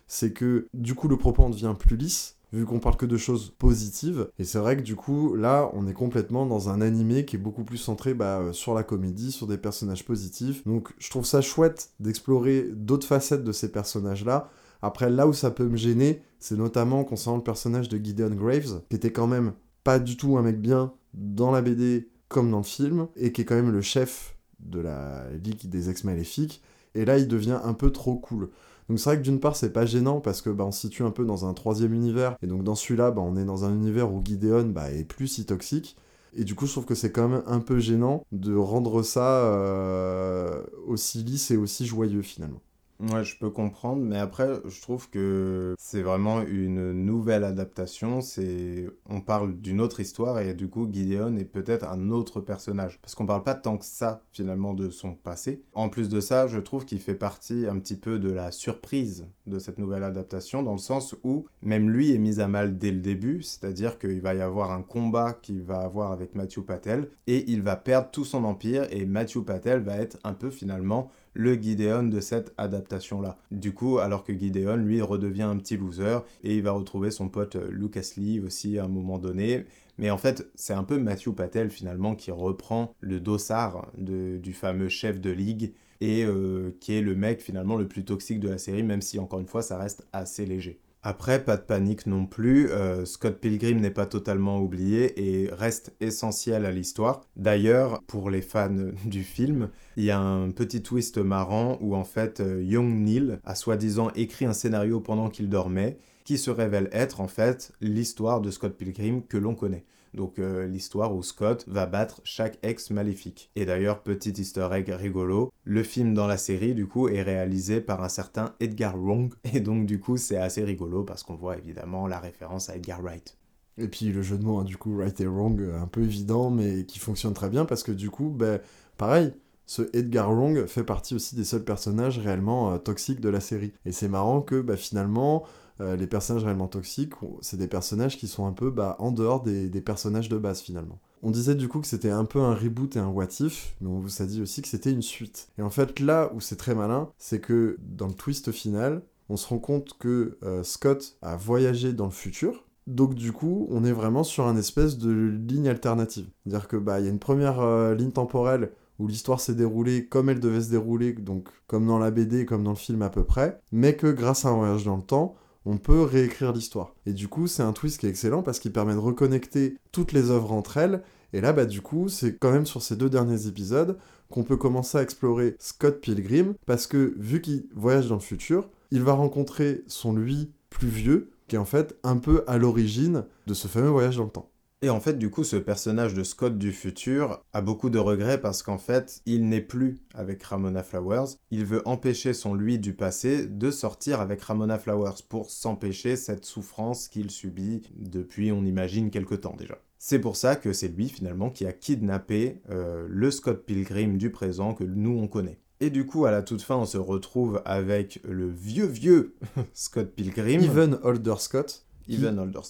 c'est 0.08 0.32
que 0.32 0.68
du 0.74 0.94
coup 0.94 1.08
le 1.08 1.18
propos 1.18 1.44
en 1.44 1.50
devient 1.50 1.74
plus 1.78 1.98
lisse, 1.98 2.38
vu 2.54 2.66
qu'on 2.66 2.80
parle 2.80 2.96
que 2.96 3.06
de 3.06 3.18
choses 3.18 3.52
positives. 3.58 4.30
Et 4.40 4.44
c'est 4.44 4.60
vrai 4.60 4.78
que 4.78 4.82
du 4.82 4.96
coup, 4.96 5.36
là, 5.36 5.70
on 5.74 5.88
est 5.88 5.94
complètement 5.94 6.46
dans 6.46 6.70
un 6.70 6.80
animé 6.80 7.26
qui 7.26 7.36
est 7.36 7.40
beaucoup 7.40 7.64
plus 7.64 7.78
centré 7.78 8.14
bah, 8.14 8.40
euh, 8.40 8.54
sur 8.54 8.74
la 8.74 8.84
comédie, 8.84 9.32
sur 9.32 9.48
des 9.48 9.58
personnages 9.58 10.06
positifs. 10.06 10.64
Donc 10.66 10.94
je 11.00 11.10
trouve 11.10 11.26
ça 11.26 11.42
chouette 11.42 11.90
d'explorer 12.00 12.70
d'autres 12.72 13.08
facettes 13.08 13.44
de 13.44 13.52
ces 13.52 13.72
personnages-là, 13.72 14.50
après, 14.86 15.10
là 15.10 15.28
où 15.28 15.34
ça 15.34 15.50
peut 15.52 15.68
me 15.68 15.78
gêner, 15.78 16.22
c'est 16.40 16.58
notamment 16.58 17.04
concernant 17.04 17.38
le 17.38 17.44
personnage 17.44 17.90
de 17.90 17.98
Gideon 17.98 18.36
Graves, 18.36 18.82
qui 18.90 18.96
était 18.96 19.12
quand 19.12 19.26
même 19.26 19.54
pas 19.84 19.98
du 19.98 20.16
tout 20.16 20.38
un 20.38 20.44
mec 20.44 20.62
bien 20.62 20.94
dans 21.14 21.52
la 21.52 21.62
BD 21.62 22.10
comme 22.28 22.52
dans 22.52 22.60
le 22.60 22.64
film, 22.64 23.08
et 23.16 23.32
qui 23.32 23.42
est 23.42 23.46
quand 23.46 23.56
même 23.56 23.72
le 23.72 23.82
chef 23.82 24.38
de 24.60 24.80
la 24.80 25.26
Ligue 25.44 25.68
des 25.68 25.90
Ex-Maléfiques. 25.90 26.62
Et 26.94 27.04
là, 27.04 27.18
il 27.18 27.28
devient 27.28 27.60
un 27.64 27.74
peu 27.74 27.92
trop 27.92 28.16
cool. 28.16 28.50
Donc 28.88 29.00
c'est 29.00 29.10
vrai 29.10 29.18
que 29.18 29.24
d'une 29.24 29.40
part, 29.40 29.56
c'est 29.56 29.74
pas 29.74 29.88
gênant 29.88 30.20
parce 30.22 30.44
que 30.44 30.52
bah, 30.52 30.66
on 30.66 30.72
se 30.72 30.82
situe 30.82 31.04
un 31.04 31.12
peu 31.12 31.26
dans 31.26 31.48
un 31.48 31.54
troisième 31.54 31.94
univers, 31.94 32.38
et 32.44 32.48
donc 32.48 32.64
dans 32.64 32.76
celui-là, 32.76 33.10
bah, 33.10 33.24
on 33.24 33.38
est 33.38 33.46
dans 33.46 33.66
un 33.66 33.74
univers 33.74 34.14
où 34.14 34.22
Gideon 34.24 34.68
bah, 34.68 34.92
est 34.92 35.04
plus 35.04 35.28
si 35.28 35.46
toxique. 35.46 35.98
Et 36.38 36.44
du 36.44 36.54
coup, 36.54 36.68
je 36.68 36.74
trouve 36.74 36.86
que 36.86 36.96
c'est 36.96 37.12
quand 37.12 37.28
même 37.28 37.44
un 37.48 37.60
peu 37.60 37.80
gênant 37.80 38.26
de 38.32 38.56
rendre 38.56 39.02
ça 39.02 39.46
euh, 39.46 40.62
aussi 40.86 41.24
lisse 41.24 41.50
et 41.50 41.58
aussi 41.58 41.86
joyeux 41.88 42.22
finalement. 42.22 42.62
Ouais, 43.02 43.26
je 43.26 43.38
peux 43.38 43.50
comprendre, 43.50 44.02
mais 44.02 44.18
après, 44.18 44.48
je 44.64 44.82
trouve 44.82 45.10
que 45.10 45.76
c'est 45.78 46.02
vraiment 46.02 46.42
une 46.42 46.94
nouvelle 46.94 47.44
adaptation. 47.44 48.22
C'est, 48.22 48.88
on 49.10 49.20
parle 49.20 49.58
d'une 49.60 49.82
autre 49.82 50.00
histoire 50.00 50.40
et 50.40 50.54
du 50.54 50.70
coup, 50.70 50.88
Gideon 50.90 51.36
est 51.36 51.44
peut-être 51.44 51.86
un 51.90 52.10
autre 52.10 52.40
personnage, 52.40 52.98
parce 53.02 53.14
qu'on 53.14 53.26
parle 53.26 53.44
pas 53.44 53.54
tant 53.54 53.78
que 53.78 53.84
ça 53.84 54.24
finalement 54.32 54.74
de 54.74 54.90
son 54.90 55.14
passé. 55.14 55.62
En 55.74 55.90
plus 55.90 56.08
de 56.08 56.22
ça, 56.22 56.48
je 56.48 56.58
trouve 56.58 56.86
qu'il 56.86 57.02
fait 57.02 57.16
partie 57.16 57.66
un 57.68 57.80
petit 57.80 57.98
peu 57.98 58.18
de 58.18 58.32
la 58.32 58.52
surprise 58.52 59.28
de 59.46 59.60
cette 59.60 59.78
nouvelle 59.78 60.04
adaptation, 60.04 60.64
dans 60.64 60.72
le 60.72 60.78
sens 60.78 61.16
où 61.26 61.46
même 61.62 61.90
lui 61.90 62.14
est 62.14 62.18
mis 62.18 62.40
à 62.40 62.48
mal 62.48 62.78
dès 62.78 62.92
le 62.92 63.02
début, 63.02 63.42
c'est-à-dire 63.42 64.00
qu'il 64.00 64.22
va 64.22 64.36
y 64.36 64.42
avoir 64.42 64.72
un 64.72 64.82
combat 64.82 65.34
qu'il 65.34 65.64
va 65.64 65.80
avoir 65.80 66.14
avec 66.14 66.34
Matthew 66.34 66.62
Patel 66.62 67.10
et 67.28 67.52
il 67.52 67.62
va 67.62 67.76
perdre 67.76 68.10
tout 68.12 68.26
son 68.26 68.46
empire 68.46 68.88
et 68.90 69.06
Matthew 69.06 69.40
Patel 69.40 69.82
va 69.82 69.98
être 69.98 70.18
un 70.24 70.34
peu 70.34 70.50
finalement 70.50 71.12
le 71.36 71.54
Gideon 71.54 72.04
de 72.04 72.20
cette 72.20 72.54
adaptation-là. 72.58 73.38
Du 73.52 73.74
coup, 73.74 74.00
alors 74.00 74.24
que 74.24 74.34
Gideon, 74.34 74.78
lui, 74.78 75.02
redevient 75.02 75.44
un 75.44 75.58
petit 75.58 75.78
loser 75.78 76.20
et 76.44 76.56
il 76.56 76.64
va 76.64 76.72
retrouver 76.72 77.12
son 77.12 77.30
pote 77.30 77.58
euh, 77.58 77.70
Lucas 77.70 78.14
Lee 78.18 78.40
aussi 78.40 78.80
à 78.80 78.86
un 78.86 78.88
moment 78.88 79.20
donné. 79.20 79.66
Mais 79.98 80.10
en 80.10 80.18
fait, 80.18 80.50
c'est 80.56 80.74
un 80.74 80.84
peu 80.84 80.98
Matthew 80.98 81.32
Patel 81.32 81.70
finalement 81.70 82.16
qui 82.16 82.32
reprend 82.32 82.94
le 83.00 83.20
dossard 83.20 83.92
du 83.98 84.54
fameux 84.54 84.90
chef 84.90 85.22
de 85.22 85.30
ligue 85.30 85.74
et 86.02 86.26
euh, 86.26 86.76
qui 86.82 86.94
est 86.94 87.02
le 87.02 87.16
mec 87.16 87.42
finalement 87.42 87.78
le 87.78 87.88
plus 87.88 88.04
toxique 88.04 88.40
de 88.40 88.50
la 88.50 88.58
série, 88.58 88.84
même 88.84 89.02
si 89.02 89.20
encore 89.20 89.40
une 89.40 89.48
fois 89.48 89.62
ça 89.62 89.78
reste 89.78 90.06
assez 90.12 90.46
léger. 90.46 90.80
Après, 91.08 91.46
pas 91.46 91.56
de 91.56 91.62
panique 91.62 92.08
non 92.08 92.26
plus, 92.26 92.72
euh, 92.72 93.06
Scott 93.06 93.40
Pilgrim 93.40 93.80
n'est 93.80 93.92
pas 93.92 94.08
totalement 94.08 94.60
oublié 94.60 95.44
et 95.44 95.52
reste 95.54 95.94
essentiel 96.00 96.66
à 96.66 96.72
l'histoire. 96.72 97.22
D'ailleurs, 97.36 98.02
pour 98.08 98.32
les 98.32 98.42
fans 98.42 98.90
du 99.06 99.22
film, 99.22 99.70
il 99.98 100.06
y 100.06 100.10
a 100.10 100.20
un 100.20 100.50
petit 100.50 100.82
twist 100.82 101.20
marrant 101.20 101.78
où 101.80 101.96
en 101.96 102.06
fait 102.06 102.40
euh, 102.40 102.64
Young 102.64 102.92
Neil 102.92 103.38
a 103.44 103.54
soi-disant 103.54 104.10
écrit 104.16 104.46
un 104.46 104.54
scénario 104.54 105.00
pendant 105.00 105.30
qu'il 105.30 105.48
dormait 105.48 106.00
qui 106.24 106.40
se 106.40 106.50
révèle 106.50 106.90
être 106.92 107.22
en 107.22 107.28
fait 107.28 107.72
l'histoire 107.82 108.42
de 108.42 108.50
Scott 108.50 108.76
Pilgrim 108.76 109.22
que 109.22 109.38
l'on 109.38 109.54
connaît. 109.54 109.86
Donc 110.16 110.40
euh, 110.40 110.66
l'histoire 110.66 111.16
où 111.16 111.22
Scott 111.22 111.66
va 111.68 111.86
battre 111.86 112.22
chaque 112.24 112.58
ex 112.64 112.90
maléfique. 112.90 113.52
Et 113.56 113.66
d'ailleurs, 113.66 114.02
petit 114.02 114.32
easter 114.32 114.68
egg 114.72 114.90
rigolo, 114.90 115.52
le 115.64 115.84
film 115.84 116.14
dans 116.14 116.28
la 116.28 116.38
série 116.38 116.74
du 116.74 116.88
coup 116.88 117.08
est 117.10 117.22
réalisé 117.22 117.82
par 117.82 118.04
un 118.04 118.10
certain 118.10 118.56
Edgar 118.60 118.98
Wrong. 118.98 119.34
Et 119.54 119.60
donc 119.60 119.86
du 119.86 120.00
coup 120.00 120.18
c'est 120.18 120.38
assez 120.38 120.64
rigolo 120.64 121.04
parce 121.04 121.24
qu'on 121.24 121.36
voit 121.36 121.58
évidemment 121.58 122.08
la 122.08 122.20
référence 122.20 122.70
à 122.70 122.76
Edgar 122.76 123.02
Wright. 123.02 123.38
Et 123.78 123.88
puis 123.88 124.12
le 124.12 124.22
jeu 124.22 124.38
de 124.38 124.44
mots, 124.44 124.60
hein, 124.60 124.64
du 124.64 124.78
coup, 124.78 124.98
right 124.98 125.20
et 125.20 125.28
wrong, 125.28 125.60
euh, 125.62 125.80
un 125.80 125.88
peu 125.88 126.04
évident, 126.04 126.50
mais 126.50 126.86
qui 126.86 127.00
fonctionne 127.00 127.34
très 127.34 127.50
bien 127.50 127.66
parce 127.66 127.84
que 127.84 127.92
du 127.92 128.10
coup, 128.10 128.30
ben, 128.30 128.62
pareil, 128.98 129.34
ce 129.66 129.82
Edgar 129.94 130.34
Wrong 130.34 130.66
fait 130.68 130.84
partie 130.84 131.16
aussi 131.16 131.36
des 131.36 131.44
seuls 131.44 131.64
personnages 131.64 132.20
réellement 132.20 132.74
euh, 132.74 132.78
toxiques 132.78 133.20
de 133.20 133.30
la 133.30 133.40
série. 133.40 133.74
Et 133.86 133.92
c'est 133.92 134.08
marrant 134.08 134.42
que 134.42 134.62
bah, 134.62 134.78
finalement, 134.78 135.44
euh, 135.82 135.96
les 135.96 136.08
personnages 136.08 136.44
réellement 136.44 136.68
toxiques, 136.68 137.14
c'est 137.42 137.58
des 137.58 137.68
personnages 137.68 138.18
qui 138.18 138.28
sont 138.28 138.46
un 138.46 138.52
peu 138.52 138.70
bah, 138.70 138.96
en 139.00 139.12
dehors 139.12 139.42
des, 139.44 139.70
personnages 139.82 140.30
de 140.30 140.38
base 140.38 140.62
finalement. 140.62 141.00
On 141.24 141.32
disait 141.32 141.56
du 141.56 141.68
coup 141.68 141.80
que 141.80 141.88
c'était 141.88 142.12
un 142.12 142.26
peu 142.26 142.40
un 142.40 142.54
reboot 142.54 142.96
et 142.96 143.00
un 143.00 143.08
what 143.08 143.28
if, 143.40 143.76
mais 143.82 143.90
on 143.90 144.00
vous 144.00 144.22
a 144.22 144.26
dit 144.26 144.42
aussi 144.42 144.62
que 144.62 144.68
c'était 144.68 144.92
une 144.92 145.02
suite. 145.02 145.50
Et 145.58 145.62
en 145.62 145.70
fait, 145.70 146.00
là 146.00 146.32
où 146.34 146.40
c'est 146.40 146.56
très 146.56 146.76
malin, 146.76 147.10
c'est 147.18 147.40
que 147.40 147.78
dans 147.80 148.08
le 148.08 148.14
twist 148.14 148.52
final, 148.52 149.02
on 149.30 149.38
se 149.38 149.48
rend 149.48 149.60
compte 149.60 149.98
que 149.98 150.38
euh, 150.44 150.64
Scott 150.64 151.18
a 151.22 151.36
voyagé 151.36 151.94
dans 151.94 152.06
le 152.06 152.12
futur, 152.12 152.66
donc 152.88 153.16
du 153.16 153.32
coup, 153.32 153.68
on 153.72 153.84
est 153.84 153.92
vraiment 153.92 154.24
sur 154.24 154.46
un 154.46 154.58
espèce 154.58 154.98
de 154.98 155.12
ligne 155.12 155.68
alternative. 155.68 156.28
C'est-à-dire 156.44 156.68
que 156.68 156.78
bah 156.78 157.00
il 157.00 157.06
y 157.06 157.08
a 157.08 157.12
une 157.12 157.20
première 157.20 157.60
euh, 157.60 157.96
ligne 157.96 158.12
temporelle 158.12 158.72
où 159.00 159.08
l'histoire 159.08 159.40
s'est 159.40 159.56
déroulée 159.56 160.06
comme 160.06 160.30
elle 160.30 160.40
devait 160.40 160.62
se 160.62 160.70
dérouler, 160.70 161.14
donc 161.14 161.50
comme 161.68 161.88
dans 161.88 162.00
la 162.00 162.12
BD, 162.12 162.46
comme 162.46 162.64
dans 162.64 162.72
le 162.72 162.78
film 162.78 163.02
à 163.02 163.10
peu 163.10 163.24
près, 163.24 163.60
mais 163.72 163.96
que 163.96 164.08
grâce 164.08 164.46
à 164.46 164.50
un 164.50 164.56
voyage 164.56 164.86
dans 164.86 164.98
le 164.98 165.04
temps, 165.04 165.36
on 165.66 165.78
peut 165.78 166.02
réécrire 166.02 166.54
l'histoire. 166.54 166.96
Et 167.06 167.14
du 167.14 167.28
coup, 167.28 167.48
c'est 167.48 167.64
un 167.64 167.74
twist 167.74 168.00
qui 168.00 168.06
est 168.06 168.10
excellent 168.10 168.44
parce 168.44 168.60
qu'il 168.60 168.72
permet 168.72 168.94
de 168.94 169.00
reconnecter 169.00 169.78
toutes 169.92 170.12
les 170.12 170.30
œuvres 170.30 170.52
entre 170.52 170.78
elles. 170.78 171.02
Et 171.34 171.42
là, 171.42 171.54
bah, 171.54 171.66
du 171.66 171.82
coup, 171.82 172.08
c'est 172.08 172.38
quand 172.38 172.52
même 172.52 172.66
sur 172.66 172.82
ces 172.82 172.96
deux 172.96 173.10
derniers 173.10 173.48
épisodes 173.48 173.98
qu'on 174.30 174.44
peut 174.44 174.58
commencer 174.58 174.98
à 174.98 175.02
explorer 175.02 175.56
Scott 175.60 176.00
Pilgrim 176.02 176.54
parce 176.66 176.88
que 176.88 177.14
vu 177.18 177.42
qu'il 177.42 177.66
voyage 177.76 178.08
dans 178.08 178.16
le 178.16 178.22
futur, 178.22 178.70
il 178.92 179.02
va 179.02 179.14
rencontrer 179.14 179.84
son 179.88 180.14
lui 180.14 180.52
plus 180.70 180.88
vieux 180.88 181.32
qui 181.48 181.56
est 181.56 181.60
en 181.60 181.66
fait 181.66 181.96
un 182.04 182.18
peu 182.18 182.44
à 182.48 182.58
l'origine 182.58 183.26
de 183.48 183.54
ce 183.54 183.68
fameux 183.68 183.90
voyage 183.90 184.18
dans 184.18 184.24
le 184.24 184.30
temps. 184.30 184.50
Et 184.82 184.90
en 184.90 185.00
fait, 185.00 185.18
du 185.18 185.30
coup, 185.30 185.44
ce 185.44 185.56
personnage 185.56 186.14
de 186.14 186.24
Scott 186.24 186.58
du 186.58 186.72
futur 186.72 187.44
a 187.54 187.62
beaucoup 187.62 187.90
de 187.90 187.98
regrets 187.98 188.40
parce 188.40 188.62
qu'en 188.62 188.78
fait, 188.78 189.22
il 189.26 189.48
n'est 189.48 189.62
plus 189.62 189.98
avec 190.14 190.44
Ramona 190.44 190.84
Flowers. 190.84 191.38
Il 191.50 191.66
veut 191.66 191.82
empêcher 191.86 192.34
son 192.34 192.54
lui 192.54 192.78
du 192.78 192.94
passé 192.94 193.48
de 193.48 193.72
sortir 193.72 194.20
avec 194.20 194.42
Ramona 194.42 194.78
Flowers 194.78 195.24
pour 195.28 195.50
s'empêcher 195.50 196.16
cette 196.16 196.46
souffrance 196.46 197.08
qu'il 197.08 197.32
subit 197.32 197.84
depuis, 197.96 198.52
on 198.52 198.66
imagine, 198.66 199.10
quelque 199.10 199.36
temps 199.36 199.56
déjà. 199.58 199.78
C'est 199.98 200.20
pour 200.20 200.36
ça 200.36 200.56
que 200.56 200.72
c'est 200.72 200.90
lui 200.90 201.10
finalement 201.10 201.50
qui 201.50 201.66
a 201.66 201.74
kidnappé 201.74 202.62
euh, 202.70 203.08
le 203.10 203.32
Scott 203.32 203.66
Pilgrim 203.66 204.18
du 204.18 204.30
présent 204.30 204.74
que 204.74 204.84
nous 204.84 205.18
on 205.18 205.28
connaît. 205.28 205.58
Et 205.80 205.90
du 205.90 206.06
coup, 206.06 206.26
à 206.26 206.32
la 206.32 206.42
toute 206.42 206.62
fin, 206.62 206.76
on 206.76 206.86
se 206.86 206.98
retrouve 206.98 207.62
avec 207.66 208.20
le 208.24 208.50
vieux 208.50 208.86
vieux 208.86 209.36
Scott 209.74 210.12
Pilgrim. 210.16 210.62
Even 210.62 211.00
Older 211.02 211.36
Scott. 211.40 211.85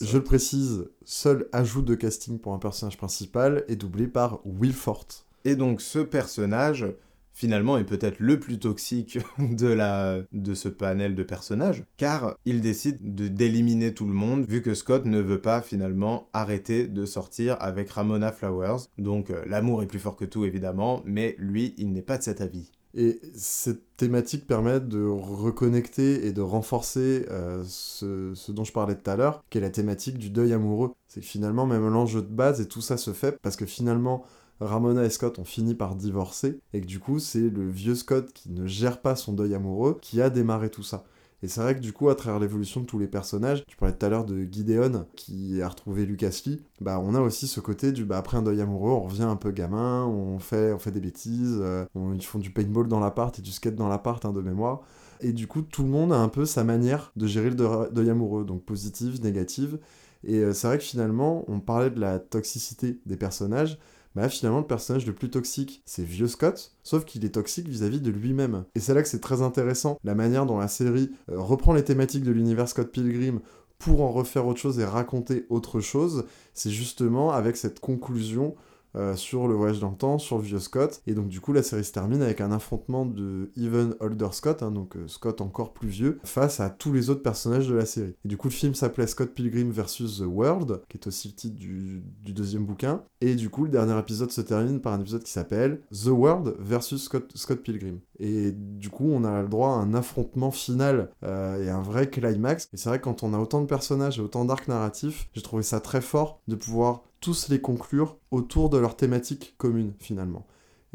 Je 0.02 0.18
le 0.18 0.24
précise, 0.24 0.86
seul 1.04 1.48
ajout 1.52 1.82
de 1.82 1.96
casting 1.96 2.40
pour 2.40 2.54
un 2.54 2.60
personnage 2.60 2.98
principal 2.98 3.64
est 3.68 3.76
doublé 3.76 4.08
par 4.08 4.40
Will 4.46 4.74
Forte. 4.74 5.26
Et 5.44 5.56
donc 5.56 5.82
ce 5.82 6.00
personnage, 6.00 6.86
finalement, 7.34 7.78
est 7.78 7.84
peut-être 7.84 8.20
le 8.20 8.40
plus 8.40 8.60
toxique 8.60 9.20
de, 9.40 9.68
la, 9.68 10.20
de 10.32 10.54
ce 10.54 10.70
panel 10.70 11.16
de 11.16 11.24
personnages, 11.24 11.84
car 11.98 12.36
il 12.46 12.62
décide 12.62 13.16
de 13.16 13.28
d'éliminer 13.28 13.94
tout 13.94 14.06
le 14.06 14.14
monde, 14.14 14.46
vu 14.48 14.62
que 14.62 14.74
Scott 14.74 15.06
ne 15.06 15.20
veut 15.20 15.42
pas 15.42 15.62
finalement 15.62 16.30
arrêter 16.34 16.88
de 16.88 17.06
sortir 17.06 17.58
avec 17.60 17.90
Ramona 17.90 18.32
Flowers. 18.32 18.88
Donc 18.98 19.30
euh, 19.30 19.44
l'amour 19.46 19.84
est 19.84 19.88
plus 19.88 20.00
fort 20.00 20.16
que 20.16 20.26
tout, 20.26 20.46
évidemment, 20.46 21.04
mais 21.06 21.36
lui, 21.38 21.76
il 21.78 21.92
n'est 21.92 22.02
pas 22.02 22.18
de 22.18 22.24
cet 22.24 22.42
avis. 22.42 22.72
Et 22.98 23.20
cette 23.36 23.98
thématique 23.98 24.48
permet 24.48 24.80
de 24.80 25.06
reconnecter 25.06 26.26
et 26.26 26.32
de 26.32 26.42
renforcer 26.42 27.26
euh, 27.30 27.62
ce, 27.68 28.34
ce, 28.34 28.54
dont 28.54 28.64
je 28.64 28.72
parlais 28.72 28.96
tout 28.96 29.10
à 29.12 29.18
l'heure, 29.18 29.44
qui 29.50 29.58
est 29.58 29.62
la 29.62 29.70
thématique 29.70 30.18
du 30.18 30.30
deuil 30.30 30.54
amoureux. 30.54 30.94
C'est 31.10 31.20
que 31.20 31.26
finalement, 31.26 31.66
même 31.66 31.88
l'enjeu 31.90 32.22
de 32.22 32.28
base 32.28 32.62
et 32.62 32.68
tout 32.68 32.82
ça 32.82 32.96
se 32.96 33.12
fait 33.12 33.38
parce 33.42 33.58
que 33.58 33.66
finalement, 33.66 34.24
Ramona 34.62 35.04
et 35.04 35.10
Scott 35.10 35.40
ont 35.40 35.44
fini 35.44 35.76
par 35.76 35.96
divorcer, 35.96 36.60
et 36.74 36.82
que 36.82 36.86
du 36.86 37.00
coup, 37.00 37.20
c'est 37.20 37.50
le 37.50 37.70
vieux 37.70 37.96
Scott 37.96 38.32
qui 38.34 38.50
ne 38.50 38.66
gère 38.66 39.02
pas 39.02 39.16
son 39.16 39.34
deuil 39.34 39.54
amoureux 39.54 39.98
qui 40.02 40.22
a 40.22 40.30
démarré 40.30 40.70
tout 40.70 40.84
ça. 40.84 41.04
Et 41.46 41.48
c'est 41.48 41.62
vrai 41.62 41.76
que 41.76 41.80
du 41.80 41.94
coup, 41.94 42.10
à 42.10 42.16
travers 42.16 42.40
l'évolution 42.40 42.82
de 42.82 42.88
tous 42.88 42.98
les 42.98 43.06
personnages, 43.06 43.64
tu 43.68 43.78
parlais 43.78 43.94
tout 43.94 44.04
à 44.04 44.10
l'heure 44.10 44.26
de 44.26 44.48
Gideon 44.52 45.06
qui 45.16 45.62
a 45.62 45.70
retrouvé 45.70 46.08
Lucas 46.08 46.42
Lee, 46.48 46.60
bah 46.82 47.00
on 47.00 47.14
a 47.14 47.22
aussi 47.22 47.46
ce 47.46 47.60
côté 47.60 47.92
du 47.92 48.04
bah 48.04 48.18
après 48.18 48.38
un 48.38 48.42
deuil 48.42 48.62
amoureux, 48.62 48.90
on 48.90 49.02
revient 49.02 49.26
un 49.26 49.36
peu 49.36 49.52
gamin, 49.52 50.08
on 50.08 50.40
fait, 50.40 50.76
des 50.92 51.00
bêtises, 51.00 51.60
euh, 51.62 51.86
ils 52.16 52.26
font 52.26 52.40
du 52.40 52.50
paintball 52.50 52.88
dans 52.88 53.00
l'appart 53.00 53.38
et 53.38 53.44
du 53.44 53.52
skate 53.52 53.76
dans 53.76 53.88
l'appart 53.88 54.26
hein, 54.26 54.34
de 54.34 54.42
mémoire. 54.42 54.82
Et 55.22 55.34
du 55.34 55.46
coup, 55.46 55.62
tout 55.62 55.84
le 55.84 55.90
monde 55.90 56.12
a 56.12 56.18
un 56.18 56.30
peu 56.30 56.46
sa 56.46 56.64
manière 56.64 57.12
de 57.16 57.28
gérer 57.28 57.52
le 57.52 57.92
deuil 57.92 58.10
amoureux, 58.10 58.44
donc 58.44 58.64
positive, 58.64 59.22
négative. 59.22 59.78
Et 60.24 60.40
euh, 60.40 60.52
c'est 60.52 60.66
vrai 60.66 60.80
que 60.80 60.84
finalement, 60.84 61.46
on 61.48 61.60
parlait 61.60 61.92
de 61.92 62.00
la 62.00 62.18
toxicité 62.18 63.00
des 63.06 63.18
personnages, 63.18 63.78
bah 64.16 64.30
finalement 64.30 64.60
le 64.60 64.68
personnage 64.68 65.06
le 65.06 65.14
plus 65.14 65.30
toxique, 65.30 65.82
c'est 65.86 66.04
Vieux 66.04 66.28
Scott, 66.28 66.74
sauf 66.84 67.06
qu'il 67.06 67.26
est 67.26 67.30
toxique 67.30 67.68
vis-à-vis 67.68 68.02
de 68.02 68.12
lui-même. 68.12 68.66
Et 68.76 68.80
c'est 68.80 68.94
là 68.94 69.02
que 69.02 69.10
c'est 69.10 69.20
très 69.20 69.42
intéressant, 69.42 69.98
la 70.04 70.16
manière 70.16 70.46
dont 70.46 70.58
la 70.58 70.68
série 70.68 71.12
euh, 71.30 71.40
reprend 71.40 71.74
les 71.74 71.84
thématiques 71.84 72.24
de 72.24 72.32
l'univers 72.32 72.70
Scott 72.70 72.92
Pilgrim 72.92 73.42
pour 73.78 74.02
en 74.02 74.12
refaire 74.12 74.48
autre 74.48 74.60
chose 74.60 74.80
et 74.80 74.86
raconter 74.86 75.46
autre 75.50 75.82
chose, 75.82 76.26
c'est 76.54 76.72
justement 76.72 77.32
avec 77.32 77.58
cette 77.58 77.80
conclusion 77.80 78.56
euh, 78.96 79.16
sur 79.16 79.48
le 79.48 79.54
voyage 79.54 79.80
dans 79.80 79.90
le 79.90 79.98
temps, 79.98 80.18
sur 80.18 80.38
le 80.38 80.44
vieux 80.44 80.60
Scott. 80.60 81.02
Et 81.08 81.14
donc 81.14 81.28
du 81.28 81.42
coup 81.42 81.54
la 81.54 81.64
série 81.64 81.84
se 81.84 81.92
termine 81.92 82.22
avec 82.22 82.42
un 82.42 82.52
affrontement 82.52 83.06
de 83.06 83.52
Even 83.58 83.96
Older 84.00 84.30
Scott, 84.32 84.64
hein, 84.64 84.72
donc 84.72 84.96
euh, 84.96 85.08
Scott 85.08 85.42
encore 85.42 85.74
plus 85.74 85.90
vieux, 85.90 86.20
face 86.24 86.60
à 86.60 86.70
tous 86.70 86.94
les 86.94 87.10
autres 87.10 87.24
personnages 87.24 87.68
de 87.68 87.76
la 87.76 87.86
série. 87.86 88.14
Et 88.24 88.28
du 88.28 88.38
coup 88.38 88.48
le 88.48 88.54
film 88.54 88.74
s'appelait 88.74 89.08
Scott 89.08 89.34
Pilgrim 89.34 89.72
vs. 89.72 90.20
The 90.20 90.26
World, 90.26 90.82
qui 90.90 90.98
est 90.98 91.08
aussi 91.08 91.30
le 91.30 91.34
titre 91.34 91.56
du, 91.56 92.04
deuxième 92.34 92.66
bouquin. 92.66 93.04
Et 93.22 93.36
du 93.36 93.50
coup 93.50 93.66
le 93.66 93.72
dernier 93.72 93.98
épisode 93.98 94.32
se 94.32 94.42
termine 94.42 94.80
par 94.80 94.94
un 94.94 95.02
épisode 95.02 95.24
qui 95.24 95.32
s'appelle 95.32 95.82
The 95.92 96.08
World 96.08 96.56
vs. 96.60 96.98
Scott, 96.98 97.32
Scott 97.36 97.62
Pilgrim. 97.62 98.00
Et 98.20 98.52
du 98.52 98.90
coup 98.90 99.10
on 99.12 99.24
a 99.24 99.42
le 99.42 99.48
droit 99.48 99.70
à 99.70 99.74
un 99.74 99.94
affrontement 99.94 100.52
final 100.52 101.12
euh, 101.24 101.64
et 101.64 101.70
un 101.70 101.82
vrai 101.82 102.10
climax. 102.10 102.70
Et 102.74 102.78
c'est 102.78 102.90
vrai 102.90 103.00
quand 103.00 103.24
on 103.24 103.34
a 103.34 103.40
autant 103.40 103.62
de 103.62 103.68
personnages 103.68 104.20
et 104.20 104.22
autant 104.22 104.46
d'arcs 104.46 104.68
narratifs, 104.68 105.30
j'ai 105.34 105.42
trouvé 105.42 105.64
ça 105.64 105.80
très 105.80 106.02
fort 106.02 106.42
de 106.48 106.56
pouvoir 106.56 107.04
tous 107.20 107.50
les 107.50 107.60
conclure 107.60 108.18
autour 108.32 108.70
de 108.70 108.78
leur 108.78 108.96
thématique 108.96 109.56
commune 109.58 109.94
finalement. 110.00 110.46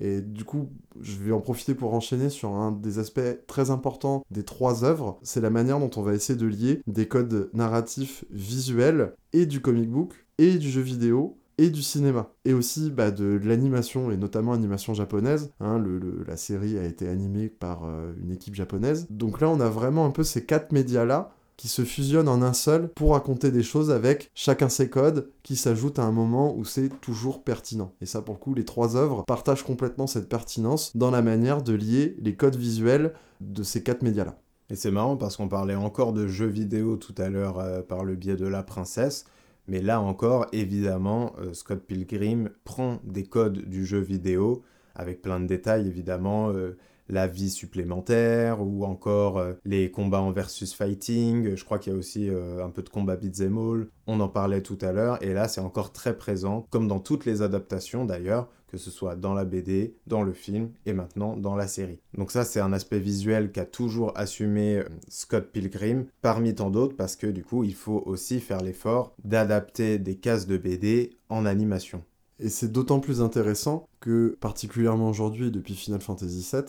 Et 0.03 0.23
du 0.23 0.45
coup, 0.45 0.71
je 1.01 1.17
vais 1.17 1.31
en 1.31 1.41
profiter 1.41 1.75
pour 1.75 1.93
enchaîner 1.93 2.31
sur 2.31 2.53
un 2.53 2.73
des 2.73 2.99
aspects 2.99 3.21
très 3.47 3.71
importants 3.71 4.25
des 4.31 4.45
trois 4.45 4.83
œuvres, 4.83 5.19
c'est 5.23 5.43
la 5.43 5.51
manière 5.51 5.79
dont 5.79 5.91
on 5.97 6.03
va 6.03 6.15
essayer 6.15 6.39
de 6.39 6.47
lier 6.47 6.81
des 6.87 7.07
codes 7.07 7.51
narratifs 7.53 8.25
visuels 8.31 9.13
et 9.35 9.45
du 9.45 9.61
comic 9.61 9.91
book 9.91 10.15
et 10.39 10.57
du 10.57 10.71
jeu 10.71 10.81
vidéo 10.81 11.37
et 11.61 11.69
du 11.69 11.83
cinéma, 11.83 12.33
et 12.47 12.55
aussi 12.55 12.91
bah, 12.91 13.11
de 13.11 13.39
l'animation, 13.45 14.11
et 14.11 14.17
notamment 14.17 14.55
animation 14.55 14.95
japonaise. 14.95 15.53
Hein, 15.61 15.85
la 16.27 16.39
série 16.39 16.79
a 16.79 16.85
été 16.85 17.07
animée 17.07 17.51
par 17.51 17.85
euh, 17.85 18.13
une 18.23 18.33
équipe 18.33 18.55
japonaise. 18.55 19.07
Donc 19.11 19.43
là, 19.43 19.51
on 19.51 19.61
a 19.61 19.69
vraiment 19.69 20.07
un 20.07 20.11
peu 20.11 20.25
ces 20.25 20.47
quatre 20.47 20.73
médias-là 20.73 21.35
qui 21.59 21.69
se 21.69 21.85
fusionnent 21.85 22.31
en 22.31 22.41
un 22.41 22.55
seul 22.55 22.89
pour 22.89 23.13
raconter 23.13 23.51
des 23.51 23.63
choses 23.63 23.91
avec 23.91 24.31
chacun 24.35 24.71
ses 24.71 24.89
codes 24.89 25.31
qui 25.43 25.55
s'ajoutent 25.57 25.99
à 25.99 26.05
un 26.05 26.13
moment 26.13 26.57
où 26.57 26.65
c'est 26.65 26.89
toujours 27.03 27.45
pertinent. 27.45 27.93
Et 28.01 28.07
ça, 28.07 28.23
pour 28.23 28.37
le 28.37 28.41
coup, 28.41 28.55
les 28.55 28.65
trois 28.65 28.97
œuvres 28.97 29.25
partagent 29.27 29.63
complètement 29.63 30.07
cette 30.07 30.31
pertinence 30.31 30.97
dans 30.97 31.11
la 31.11 31.21
manière 31.21 31.63
de 31.63 31.75
lier 31.75 32.17
les 32.23 32.35
codes 32.37 32.57
visuels 32.57 33.13
de 33.43 33.63
ces 33.63 33.83
quatre 33.83 34.01
médias-là. 34.01 34.39
Et 34.71 34.77
c'est 34.77 34.91
marrant 34.91 35.19
parce 35.19 35.37
qu'on 35.37 35.49
parlait 35.49 35.75
encore 35.75 36.15
de 36.15 36.27
jeux 36.27 36.47
vidéo 36.47 36.97
tout 36.97 37.15
à 37.19 37.29
l'heure 37.29 37.59
euh, 37.59 37.83
par 37.83 38.05
le 38.05 38.17
biais 38.17 38.37
de 38.37 38.47
La 38.47 38.63
Princesse. 38.63 39.27
Mais 39.71 39.81
là 39.81 40.01
encore, 40.01 40.47
évidemment, 40.53 41.33
euh, 41.39 41.53
Scott 41.55 41.87
Pilgrim 41.87 42.51
prend 42.65 42.99
des 43.05 43.23
codes 43.23 43.69
du 43.69 43.87
jeu 43.87 44.01
vidéo 44.01 44.65
avec 44.97 45.23
plein 45.23 45.39
de 45.39 45.47
détails, 45.47 45.87
évidemment. 45.87 46.51
Euh, 46.51 46.77
la 47.11 47.27
vie 47.27 47.51
supplémentaire 47.51 48.63
ou 48.63 48.85
encore 48.85 49.39
euh, 49.39 49.55
les 49.65 49.91
combats 49.91 50.21
en 50.21 50.33
versus 50.33 50.75
fighting. 50.75 51.55
Je 51.57 51.65
crois 51.65 51.79
qu'il 51.79 51.93
y 51.93 51.97
a 51.97 51.99
aussi 51.99 52.29
euh, 52.29 52.65
un 52.65 52.71
peu 52.71 52.83
de 52.83 52.89
combat 52.89 53.17
beat'em 53.17 53.59
all. 53.59 53.89
On 54.07 54.21
en 54.21 54.29
parlait 54.29 54.63
tout 54.63 54.79
à 54.81 54.93
l'heure 54.93 55.23
et 55.23 55.33
là 55.33 55.49
c'est 55.49 55.61
encore 55.61 55.93
très 55.93 56.17
présent, 56.17 56.67
comme 56.71 56.89
dans 56.89 57.01
toutes 57.01 57.25
les 57.25 57.43
adaptations 57.43 58.05
d'ailleurs, 58.05 58.49
que 58.69 58.79
ce 58.79 58.91
soit 58.91 59.17
dans 59.17 59.35
la 59.35 59.45
BD, 59.45 59.97
dans 60.07 60.23
le 60.23 60.33
film 60.33 60.71
et 60.87 60.93
maintenant 60.93 61.37
dans 61.37 61.57
la 61.57 61.67
série. 61.67 62.01
Donc 62.17 62.31
ça 62.31 62.45
c'est 62.45 62.61
un 62.61 62.73
aspect 62.73 63.01
visuel 63.01 63.51
qu'a 63.53 63.67
toujours 63.67 64.13
assumé 64.17 64.79
euh, 64.79 64.85
Scott 65.09 65.51
Pilgrim 65.53 66.07
parmi 66.23 66.55
tant 66.55 66.71
d'autres 66.71 66.97
parce 66.97 67.17
que 67.17 67.27
du 67.27 67.45
coup 67.45 67.65
il 67.65 67.75
faut 67.75 68.03
aussi 68.07 68.41
faire 68.41 68.63
l'effort 68.63 69.15
d'adapter 69.25 69.99
des 69.99 70.17
cases 70.17 70.47
de 70.47 70.57
BD 70.57 71.19
en 71.29 71.45
animation. 71.47 72.03
Et 72.43 72.49
c'est 72.49 72.73
d'autant 72.73 73.01
plus 73.01 73.21
intéressant 73.21 73.87
que, 74.01 74.37
particulièrement 74.41 75.11
aujourd'hui, 75.11 75.51
depuis 75.51 75.75
Final 75.75 76.01
Fantasy 76.01 76.49
VII, 76.51 76.63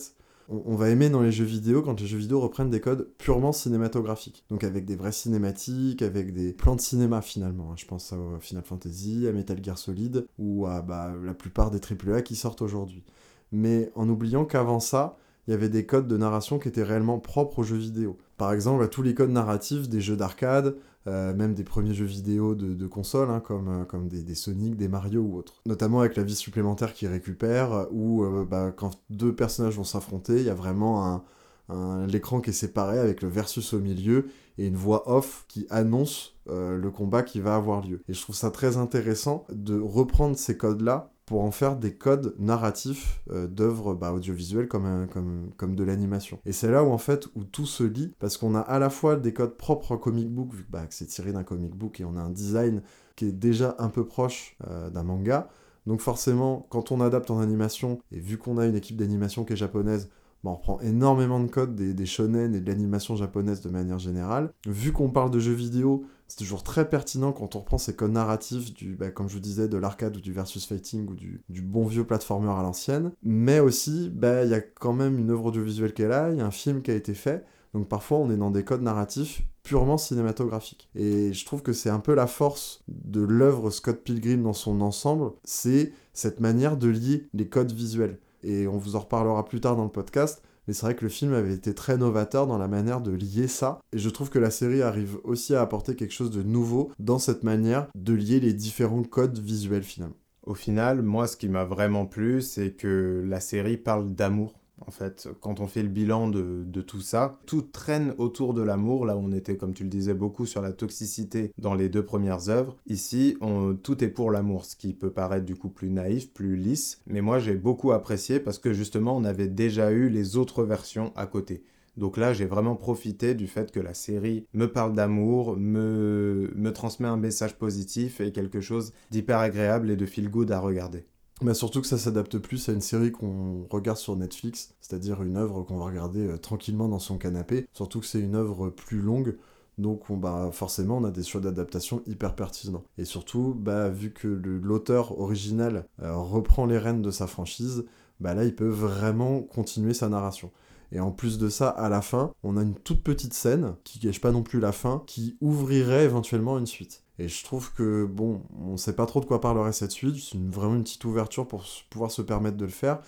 on, 0.48 0.74
va 0.74 0.90
aimer 0.90 1.08
dans 1.08 1.22
les 1.22 1.32
jeux 1.32 1.44
vidéo 1.44 1.82
quand 1.82 2.00
les 2.00 2.06
jeux 2.06 2.18
vidéo 2.18 2.40
reprennent 2.40 2.70
des 2.70 2.80
codes 2.80 3.08
purement 3.18 3.52
cinématographiques. 3.52 4.44
Donc 4.50 4.64
avec 4.64 4.84
des 4.84 4.96
vraies 4.96 5.12
cinématiques, 5.12 6.02
avec 6.02 6.32
des 6.32 6.52
plans 6.52 6.76
de 6.76 6.80
cinéma 6.80 7.22
finalement. 7.22 7.72
Hein. 7.72 7.76
Je 7.76 7.86
pense 7.86 8.12
à 8.12 8.16
Final 8.40 8.64
Fantasy, 8.64 9.26
à 9.28 9.32
Metal 9.32 9.62
Gear 9.62 9.78
Solid 9.78 10.26
ou 10.38 10.66
à 10.66 10.82
bah, 10.82 11.12
la 11.22 11.34
plupart 11.34 11.70
des 11.70 11.78
AAA 11.78 12.22
qui 12.22 12.36
sortent 12.36 12.62
aujourd'hui. 12.62 13.04
Mais 13.52 13.90
en 13.94 14.08
oubliant 14.08 14.44
qu'avant 14.44 14.80
ça, 14.80 15.16
il 15.46 15.50
y 15.50 15.54
avait 15.54 15.68
des 15.68 15.86
codes 15.86 16.06
de 16.06 16.16
narration 16.16 16.58
qui 16.58 16.68
étaient 16.68 16.82
réellement 16.82 17.18
propres 17.18 17.60
aux 17.60 17.64
jeux 17.64 17.76
vidéo. 17.76 18.16
Par 18.36 18.52
exemple, 18.52 18.82
à 18.82 18.88
tous 18.88 19.02
les 19.02 19.14
codes 19.14 19.30
narratifs 19.30 19.88
des 19.88 20.00
jeux 20.00 20.16
d'arcade, 20.16 20.76
euh, 21.08 21.34
même 21.34 21.54
des 21.54 21.64
premiers 21.64 21.94
jeux 21.94 22.04
vidéo 22.04 22.54
de, 22.54 22.86
console, 22.86 23.30
hein, 23.30 23.40
comme, 23.40 23.68
euh, 23.68 23.84
comme 23.84 24.08
des, 24.08 24.34
Sonic, 24.34 24.76
des 24.76 24.88
Mario 24.88 25.20
ou 25.22 25.36
autres. 25.36 25.60
Notamment 25.66 26.00
avec 26.00 26.16
la 26.16 26.22
vie 26.22 26.34
supplémentaire 26.34 26.94
qui 26.94 27.08
récupère, 27.08 27.88
où 27.90 28.22
euh, 28.22 28.46
bah, 28.48 28.72
quand 28.74 28.92
deux 29.10 29.34
personnages 29.34 29.76
vont 29.76 29.84
s'affronter, 29.84 30.36
il 30.36 30.44
y 30.44 30.50
a 30.50 30.54
vraiment 30.54 31.22
un, 31.68 32.06
l'écran 32.06 32.40
qui 32.40 32.50
est 32.50 32.52
séparé 32.52 32.98
avec 32.98 33.22
le 33.22 33.28
versus 33.28 33.72
au 33.72 33.80
milieu 33.80 34.26
et 34.58 34.66
une 34.66 34.76
voix 34.76 35.10
off 35.10 35.46
qui 35.48 35.66
annonce 35.70 36.36
le 36.46 36.90
combat 36.90 37.22
qui 37.22 37.40
va 37.40 37.54
avoir 37.54 37.80
lieu. 37.80 38.02
Et 38.08 38.12
je 38.12 38.20
trouve 38.20 38.36
ça 38.36 38.50
très 38.50 38.76
intéressant 38.76 39.46
de 39.50 39.80
reprendre 39.80 40.36
ces 40.36 40.58
codes-là 40.58 41.11
pour 41.26 41.42
en 41.42 41.50
faire 41.50 41.76
des 41.76 41.94
codes 41.94 42.34
narratifs 42.38 43.22
euh, 43.30 43.46
d'œuvres 43.46 43.94
bah, 43.94 44.12
audiovisuelles 44.12 44.68
comme, 44.68 45.06
comme, 45.12 45.50
comme 45.56 45.74
de 45.74 45.84
l'animation. 45.84 46.38
Et 46.44 46.52
c'est 46.52 46.70
là 46.70 46.84
où 46.84 46.90
en 46.90 46.98
fait 46.98 47.28
où 47.34 47.44
tout 47.44 47.66
se 47.66 47.84
lie, 47.84 48.12
parce 48.18 48.36
qu'on 48.36 48.54
a 48.54 48.60
à 48.60 48.78
la 48.78 48.90
fois 48.90 49.16
des 49.16 49.32
codes 49.32 49.56
propres 49.56 49.92
au 49.92 49.98
comic 49.98 50.28
book, 50.28 50.52
vu 50.52 50.66
bah, 50.68 50.86
que 50.86 50.94
c'est 50.94 51.06
tiré 51.06 51.32
d'un 51.32 51.44
comic 51.44 51.74
book 51.74 52.00
et 52.00 52.04
on 52.04 52.16
a 52.16 52.20
un 52.20 52.30
design 52.30 52.82
qui 53.16 53.26
est 53.26 53.32
déjà 53.32 53.76
un 53.78 53.88
peu 53.88 54.04
proche 54.04 54.56
euh, 54.68 54.90
d'un 54.90 55.02
manga. 55.02 55.48
Donc 55.86 56.00
forcément, 56.00 56.66
quand 56.70 56.92
on 56.92 57.00
adapte 57.00 57.30
en 57.30 57.40
animation, 57.40 57.98
et 58.12 58.20
vu 58.20 58.38
qu'on 58.38 58.58
a 58.58 58.66
une 58.66 58.76
équipe 58.76 58.96
d'animation 58.96 59.44
qui 59.44 59.52
est 59.52 59.56
japonaise, 59.56 60.08
bah, 60.44 60.50
on 60.50 60.54
reprend 60.54 60.80
énormément 60.80 61.38
de 61.40 61.48
codes 61.48 61.74
des, 61.76 61.94
des 61.94 62.06
shonen 62.06 62.54
et 62.54 62.60
de 62.60 62.66
l'animation 62.68 63.14
japonaise 63.14 63.60
de 63.60 63.70
manière 63.70 63.98
générale. 63.98 64.52
Vu 64.66 64.92
qu'on 64.92 65.08
parle 65.08 65.30
de 65.30 65.38
jeux 65.38 65.52
vidéo, 65.52 66.04
c'est 66.32 66.38
toujours 66.38 66.62
très 66.62 66.88
pertinent 66.88 67.30
quand 67.32 67.56
on 67.56 67.58
reprend 67.58 67.76
ces 67.76 67.94
codes 67.94 68.12
narratifs, 68.12 68.72
du, 68.72 68.96
bah, 68.96 69.10
comme 69.10 69.28
je 69.28 69.34
vous 69.34 69.40
disais, 69.40 69.68
de 69.68 69.76
l'arcade 69.76 70.16
ou 70.16 70.20
du 70.22 70.32
versus 70.32 70.64
fighting 70.64 71.06
ou 71.06 71.14
du, 71.14 71.42
bon 71.60 71.84
vieux 71.84 72.04
platformer 72.04 72.50
à 72.50 72.62
l'ancienne. 72.62 73.12
Mais 73.22 73.60
aussi, 73.60 74.08
bah, 74.08 74.42
il 74.42 74.50
y 74.50 74.54
a 74.54 74.62
quand 74.62 74.94
même 74.94 75.18
une 75.18 75.30
œuvre 75.30 75.44
audiovisuelle 75.44 75.92
qui 75.92 76.00
est 76.00 76.08
là, 76.08 76.30
il 76.30 76.38
y 76.38 76.40
a 76.40 76.46
un 76.46 76.50
film 76.50 76.80
qui 76.80 76.90
a 76.90 76.94
été 76.94 77.12
fait. 77.12 77.44
Donc 77.74 77.86
parfois, 77.86 78.16
on 78.16 78.30
est 78.30 78.38
dans 78.38 78.50
des 78.50 78.64
codes 78.64 78.80
narratifs 78.80 79.42
purement 79.62 79.98
cinématographiques. 79.98 80.88
Et 80.94 81.34
je 81.34 81.44
trouve 81.44 81.60
que 81.60 81.74
c'est 81.74 81.90
un 81.90 82.00
peu 82.00 82.14
la 82.14 82.26
force 82.26 82.82
de 82.88 83.20
l'œuvre 83.20 83.68
Scott 83.68 84.02
Pilgrim 84.02 84.42
dans 84.42 84.54
son 84.54 84.80
ensemble, 84.80 85.32
c'est 85.44 85.92
cette 86.14 86.40
manière 86.40 86.78
de 86.78 86.88
lier 86.88 87.28
les 87.34 87.46
codes 87.46 87.72
visuels 87.72 88.18
et 88.42 88.66
on 88.66 88.78
vous 88.78 88.96
en 88.96 89.00
reparlera 89.00 89.44
plus 89.44 89.60
tard 89.60 89.76
dans 89.76 89.84
le 89.84 89.90
podcast. 89.90 90.42
Mais 90.66 90.74
c'est 90.74 90.86
vrai 90.86 90.94
que 90.94 91.04
le 91.04 91.10
film 91.10 91.34
avait 91.34 91.54
été 91.54 91.74
très 91.74 91.96
novateur 91.96 92.46
dans 92.46 92.58
la 92.58 92.68
manière 92.68 93.00
de 93.00 93.10
lier 93.10 93.48
ça. 93.48 93.80
Et 93.92 93.98
je 93.98 94.08
trouve 94.08 94.30
que 94.30 94.38
la 94.38 94.50
série 94.50 94.82
arrive 94.82 95.18
aussi 95.24 95.54
à 95.54 95.60
apporter 95.60 95.96
quelque 95.96 96.14
chose 96.14 96.30
de 96.30 96.42
nouveau 96.42 96.92
dans 96.98 97.18
cette 97.18 97.42
manière 97.42 97.88
de 97.94 98.12
lier 98.12 98.40
les 98.40 98.52
différents 98.52 99.02
codes 99.02 99.38
visuels 99.38 99.82
finalement. 99.82 100.16
Au 100.44 100.54
final, 100.54 101.02
moi, 101.02 101.28
ce 101.28 101.36
qui 101.36 101.48
m'a 101.48 101.64
vraiment 101.64 102.06
plu, 102.06 102.42
c'est 102.42 102.72
que 102.72 103.24
la 103.26 103.38
série 103.38 103.76
parle 103.76 104.12
d'amour 104.12 104.61
en 104.86 104.90
fait. 104.90 105.28
Quand 105.40 105.60
on 105.60 105.66
fait 105.66 105.82
le 105.82 105.88
bilan 105.88 106.28
de, 106.28 106.64
de 106.64 106.80
tout 106.82 107.00
ça, 107.00 107.38
tout 107.46 107.62
traîne 107.62 108.14
autour 108.18 108.54
de 108.54 108.62
l'amour. 108.62 109.06
Là, 109.06 109.16
on 109.16 109.32
était, 109.32 109.56
comme 109.56 109.74
tu 109.74 109.84
le 109.84 109.88
disais, 109.88 110.14
beaucoup 110.14 110.46
sur 110.46 110.62
la 110.62 110.72
toxicité 110.72 111.52
dans 111.58 111.74
les 111.74 111.88
deux 111.88 112.04
premières 112.04 112.48
œuvres. 112.48 112.76
Ici, 112.86 113.36
tout 113.82 114.04
est 114.04 114.08
pour 114.08 114.30
l'amour, 114.30 114.64
ce 114.64 114.76
qui 114.76 114.92
peut 114.92 115.10
paraître 115.10 115.46
du 115.46 115.56
coup 115.56 115.68
plus 115.68 115.90
naïf, 115.90 116.32
plus 116.32 116.56
lisse. 116.56 117.00
Mais 117.06 117.20
moi, 117.20 117.38
j'ai 117.38 117.54
beaucoup 117.54 117.92
apprécié 117.92 118.40
parce 118.40 118.58
que 118.58 118.72
justement, 118.72 119.16
on 119.16 119.24
avait 119.24 119.48
déjà 119.48 119.90
eu 119.92 120.08
les 120.08 120.36
autres 120.36 120.64
versions 120.64 121.12
à 121.16 121.26
côté. 121.26 121.62
Donc 121.96 122.16
là, 122.16 122.32
j'ai 122.32 122.46
vraiment 122.46 122.74
profité 122.74 123.34
du 123.34 123.46
fait 123.46 123.70
que 123.70 123.80
la 123.80 123.92
série 123.92 124.46
me 124.54 124.66
parle 124.66 124.94
d'amour, 124.94 125.56
me, 125.58 126.50
me 126.54 126.72
transmet 126.72 127.08
un 127.08 127.18
message 127.18 127.58
positif 127.58 128.20
et 128.20 128.32
quelque 128.32 128.60
chose 128.62 128.92
d'hyper 129.10 129.38
agréable 129.38 129.90
et 129.90 129.96
de 129.96 130.06
feel 130.06 130.30
good 130.30 130.50
à 130.52 130.58
regarder. 130.58 131.04
Mais 131.42 131.54
surtout 131.54 131.80
que 131.80 131.86
ça 131.88 131.98
s'adapte 131.98 132.38
plus 132.38 132.68
à 132.68 132.72
une 132.72 132.80
série 132.80 133.10
qu'on 133.10 133.66
regarde 133.68 133.98
sur 133.98 134.16
Netflix, 134.16 134.74
c'est-à-dire 134.80 135.22
une 135.22 135.36
œuvre 135.36 135.62
qu'on 135.62 135.78
va 135.78 135.86
regarder 135.86 136.26
euh, 136.26 136.38
tranquillement 136.38 136.88
dans 136.88 137.00
son 137.00 137.18
canapé. 137.18 137.66
Surtout 137.72 138.00
que 138.00 138.06
c'est 138.06 138.20
une 138.20 138.36
œuvre 138.36 138.70
plus 138.70 139.00
longue, 139.00 139.36
donc 139.76 140.08
on, 140.08 140.16
bah, 140.16 140.50
forcément 140.52 140.98
on 140.98 141.04
a 141.04 141.10
des 141.10 141.24
choix 141.24 141.40
d'adaptation 141.40 142.02
hyper 142.06 142.36
pertinents. 142.36 142.84
Et 142.96 143.04
surtout, 143.04 143.56
bah, 143.58 143.88
vu 143.88 144.12
que 144.12 144.28
l'auteur 144.28 145.18
original 145.18 145.86
euh, 146.00 146.14
reprend 146.16 146.66
les 146.66 146.78
rênes 146.78 147.02
de 147.02 147.10
sa 147.10 147.26
franchise, 147.26 147.84
bah 148.20 148.34
là 148.34 148.44
il 148.44 148.54
peut 148.54 148.68
vraiment 148.68 149.40
continuer 149.40 149.94
sa 149.94 150.08
narration. 150.08 150.52
Et 150.92 151.00
en 151.00 151.10
plus 151.10 151.38
de 151.38 151.48
ça, 151.48 151.70
à 151.70 151.88
la 151.88 152.02
fin, 152.02 152.32
on 152.42 152.56
a 152.56 152.62
une 152.62 152.74
toute 152.74 153.02
petite 153.02 153.34
scène, 153.34 153.74
qui 153.82 153.98
gâche 153.98 154.20
pas 154.20 154.30
non 154.30 154.42
plus 154.42 154.60
la 154.60 154.72
fin, 154.72 155.02
qui 155.06 155.36
ouvrirait 155.40 156.04
éventuellement 156.04 156.58
une 156.58 156.66
suite. 156.66 157.02
Et 157.22 157.28
je 157.28 157.44
trouve 157.44 157.72
que, 157.72 158.04
bon, 158.04 158.42
on 158.60 158.76
sait 158.76 158.94
pas 158.94 159.06
trop 159.06 159.20
de 159.20 159.26
quoi 159.26 159.40
parlerait 159.40 159.72
cette 159.72 159.92
suite, 159.92 160.16
c'est 160.16 160.36
vraiment 160.38 160.74
une 160.74 160.82
petite 160.82 161.04
ouverture 161.04 161.46
pour 161.46 161.62
pouvoir 161.88 162.10
se 162.10 162.20
permettre 162.20 162.56
de 162.56 162.64
le 162.64 162.70
faire, 162.72 162.98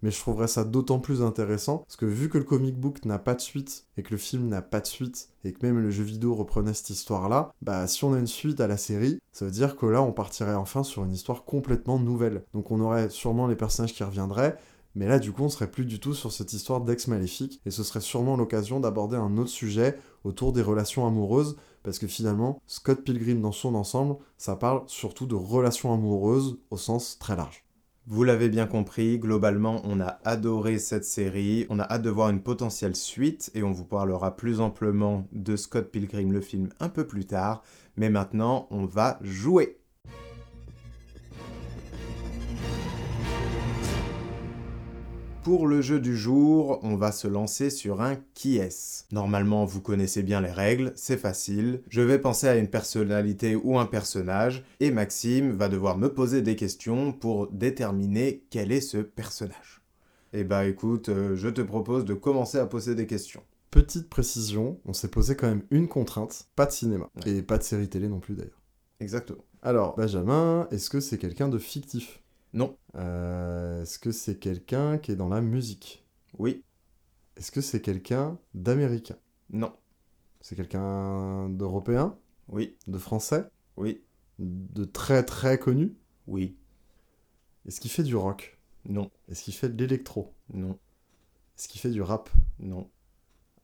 mais 0.00 0.12
je 0.12 0.20
trouverais 0.20 0.46
ça 0.46 0.62
d'autant 0.62 1.00
plus 1.00 1.22
intéressant, 1.22 1.78
parce 1.78 1.96
que 1.96 2.06
vu 2.06 2.28
que 2.28 2.38
le 2.38 2.44
comic 2.44 2.78
book 2.78 3.04
n'a 3.04 3.18
pas 3.18 3.34
de 3.34 3.40
suite, 3.40 3.86
et 3.96 4.04
que 4.04 4.12
le 4.12 4.16
film 4.16 4.46
n'a 4.46 4.62
pas 4.62 4.78
de 4.78 4.86
suite, 4.86 5.30
et 5.42 5.52
que 5.52 5.66
même 5.66 5.80
le 5.80 5.90
jeu 5.90 6.04
vidéo 6.04 6.36
reprenait 6.36 6.72
cette 6.72 6.90
histoire-là, 6.90 7.50
bah 7.62 7.88
si 7.88 8.04
on 8.04 8.12
a 8.12 8.18
une 8.20 8.28
suite 8.28 8.60
à 8.60 8.68
la 8.68 8.76
série, 8.76 9.18
ça 9.32 9.44
veut 9.44 9.50
dire 9.50 9.74
que 9.74 9.86
là 9.86 10.02
on 10.02 10.12
partirait 10.12 10.54
enfin 10.54 10.84
sur 10.84 11.02
une 11.02 11.12
histoire 11.12 11.44
complètement 11.44 11.98
nouvelle. 11.98 12.44
Donc 12.54 12.70
on 12.70 12.78
aurait 12.78 13.08
sûrement 13.08 13.48
les 13.48 13.56
personnages 13.56 13.92
qui 13.92 14.04
reviendraient, 14.04 14.56
mais 14.94 15.08
là, 15.08 15.18
du 15.18 15.32
coup, 15.32 15.42
on 15.42 15.48
serait 15.48 15.72
plus 15.72 15.86
du 15.86 15.98
tout 15.98 16.14
sur 16.14 16.30
cette 16.30 16.52
histoire 16.52 16.80
d'ex 16.80 17.08
maléfique, 17.08 17.60
et 17.66 17.72
ce 17.72 17.82
serait 17.82 18.00
sûrement 18.00 18.36
l'occasion 18.36 18.78
d'aborder 18.78 19.16
un 19.16 19.36
autre 19.38 19.50
sujet 19.50 19.98
autour 20.22 20.52
des 20.52 20.62
relations 20.62 21.04
amoureuses, 21.04 21.56
parce 21.84 22.00
que 22.00 22.08
finalement, 22.08 22.60
Scott 22.66 23.04
Pilgrim 23.04 23.40
dans 23.40 23.52
son 23.52 23.76
ensemble, 23.76 24.16
ça 24.36 24.56
parle 24.56 24.82
surtout 24.88 25.26
de 25.26 25.36
relations 25.36 25.92
amoureuses 25.92 26.58
au 26.70 26.76
sens 26.76 27.18
très 27.20 27.36
large. 27.36 27.64
Vous 28.06 28.24
l'avez 28.24 28.48
bien 28.48 28.66
compris, 28.66 29.18
globalement, 29.18 29.80
on 29.84 30.00
a 30.00 30.18
adoré 30.24 30.78
cette 30.78 31.04
série, 31.04 31.66
on 31.70 31.78
a 31.78 31.84
hâte 31.84 32.02
de 32.02 32.10
voir 32.10 32.28
une 32.28 32.42
potentielle 32.42 32.96
suite, 32.96 33.50
et 33.54 33.62
on 33.62 33.72
vous 33.72 33.86
parlera 33.86 34.36
plus 34.36 34.60
amplement 34.60 35.26
de 35.32 35.56
Scott 35.56 35.90
Pilgrim, 35.90 36.32
le 36.32 36.42
film, 36.42 36.68
un 36.80 36.88
peu 36.88 37.06
plus 37.06 37.24
tard, 37.24 37.62
mais 37.96 38.10
maintenant, 38.10 38.66
on 38.70 38.84
va 38.84 39.18
jouer. 39.22 39.78
Pour 45.44 45.66
le 45.68 45.82
jeu 45.82 46.00
du 46.00 46.16
jour, 46.16 46.80
on 46.82 46.96
va 46.96 47.12
se 47.12 47.28
lancer 47.28 47.68
sur 47.68 48.00
un 48.00 48.16
qui 48.32 48.56
est. 48.56 49.04
Normalement, 49.12 49.66
vous 49.66 49.82
connaissez 49.82 50.22
bien 50.22 50.40
les 50.40 50.50
règles, 50.50 50.92
c'est 50.96 51.18
facile. 51.18 51.82
Je 51.90 52.00
vais 52.00 52.18
penser 52.18 52.48
à 52.48 52.56
une 52.56 52.68
personnalité 52.68 53.54
ou 53.54 53.78
un 53.78 53.84
personnage, 53.84 54.64
et 54.80 54.90
Maxime 54.90 55.52
va 55.52 55.68
devoir 55.68 55.98
me 55.98 56.08
poser 56.12 56.40
des 56.40 56.56
questions 56.56 57.12
pour 57.12 57.48
déterminer 57.48 58.42
quel 58.48 58.72
est 58.72 58.80
ce 58.80 58.96
personnage. 58.98 59.82
Eh 60.32 60.44
bah 60.44 60.64
écoute, 60.66 61.10
euh, 61.10 61.36
je 61.36 61.48
te 61.50 61.60
propose 61.60 62.06
de 62.06 62.14
commencer 62.14 62.56
à 62.58 62.64
poser 62.66 62.94
des 62.94 63.06
questions. 63.06 63.42
Petite 63.70 64.08
précision, 64.08 64.80
on 64.86 64.94
s'est 64.94 65.08
posé 65.08 65.36
quand 65.36 65.46
même 65.48 65.62
une 65.70 65.88
contrainte, 65.88 66.48
pas 66.56 66.64
de 66.66 66.72
cinéma, 66.72 67.10
Ouais. 67.26 67.32
et 67.32 67.42
pas 67.42 67.58
de 67.58 67.62
série 67.64 67.88
télé 67.88 68.08
non 68.08 68.18
plus 68.18 68.34
d'ailleurs. 68.34 68.62
Exactement. 68.98 69.44
Alors, 69.62 69.94
Benjamin, 69.96 70.66
est-ce 70.70 70.88
que 70.88 71.00
c'est 71.00 71.18
quelqu'un 71.18 71.48
de 71.48 71.58
fictif? 71.58 72.22
Non. 72.54 72.78
Euh, 72.94 73.82
Est-ce 73.82 73.98
que 73.98 74.12
c'est 74.12 74.38
quelqu'un 74.38 74.96
qui 74.98 75.12
est 75.12 75.16
dans 75.16 75.28
la 75.28 75.42
musique? 75.42 76.04
Oui. 76.38 76.62
Est-ce 77.36 77.50
que 77.52 77.60
c'est 77.60 77.82
quelqu'un 77.82 78.38
d'américain? 78.54 79.16
Non. 79.50 79.74
C'est 80.40 80.56
quelqu'un 80.56 81.48
d'européen? 81.50 82.16
Oui. 82.48 82.76
De 82.86 82.98
français? 82.98 83.50
Oui. 83.76 84.02
De 84.38 84.84
très 84.84 85.24
très 85.24 85.58
connu? 85.58 85.96
Oui. 86.26 86.56
Est-ce 87.66 87.80
qu'il 87.80 87.90
fait 87.90 88.02
du 88.04 88.14
rock? 88.16 88.58
Non. 88.84 89.10
Est-ce 89.28 89.42
qu'il 89.42 89.54
fait 89.54 89.68
de 89.68 89.82
l'électro? 89.82 90.32
Non. 90.52 90.78
Est-ce 91.58 91.68
qu'il 91.68 91.80
fait 91.80 91.90
du 91.90 92.02
rap? 92.02 92.30
Non. 92.60 92.88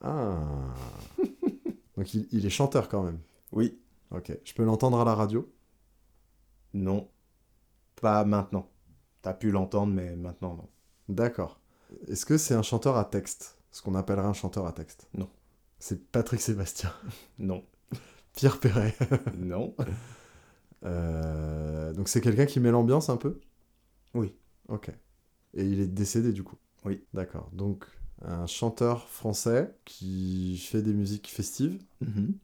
Ah 0.01 0.75
Donc 1.97 2.15
il, 2.15 2.29
il 2.33 2.47
est 2.47 2.51
chanteur 2.51 2.89
quand 2.89 3.03
même? 3.05 3.21
Oui. 3.53 3.79
Ok. 4.11 4.33
Je 4.45 4.55
peux 4.55 4.65
l'entendre 4.65 4.99
à 5.01 5.05
la 5.05 5.15
radio? 5.15 5.53
Non. 6.75 7.09
Pas 7.97 8.25
maintenant. 8.25 8.70
T'as 9.23 9.35
pu 9.35 9.51
l'entendre, 9.51 9.93
mais 9.93 10.17
maintenant 10.17 10.55
non. 10.55 10.69
D'accord. 11.09 11.61
Est-ce 12.09 12.25
que 12.25 12.39
c'est 12.39 12.55
un 12.55 12.63
chanteur 12.63 12.97
à 12.97 13.05
texte? 13.05 13.59
Ce 13.73 13.83
qu'on 13.83 13.95
appellerait 13.95 14.27
un 14.27 14.33
chanteur 14.33 14.67
à 14.67 14.73
texte? 14.73 15.09
Non. 15.15 15.29
C'est 15.79 16.11
Patrick 16.11 16.41
Sébastien. 16.41 16.93
Non. 17.39 17.65
Pierre 18.35 18.61
Perret. 18.61 18.95
non. 19.37 19.75
Euh, 20.85 21.93
Donc 21.93 22.09
c'est 22.09 22.21
quelqu'un 22.21 22.47
qui 22.47 22.61
met 22.61 22.71
l'ambiance 22.71 23.09
un 23.11 23.17
peu? 23.17 23.41
Oui. 24.15 24.35
Ok. 24.69 24.91
Et 25.55 25.65
il 25.65 25.81
est 25.81 25.87
décédé 25.87 26.33
du 26.33 26.43
coup? 26.45 26.57
Oui. 26.85 27.05
D'accord. 27.15 27.51
Donc 27.53 27.87
un 28.23 28.47
chanteur 28.47 29.09
français 29.09 29.75
qui 29.85 30.59
fait 30.59 30.83
des 30.83 30.93
musiques 30.95 31.29
festives? 31.29 31.83
Mhm. 32.01 32.35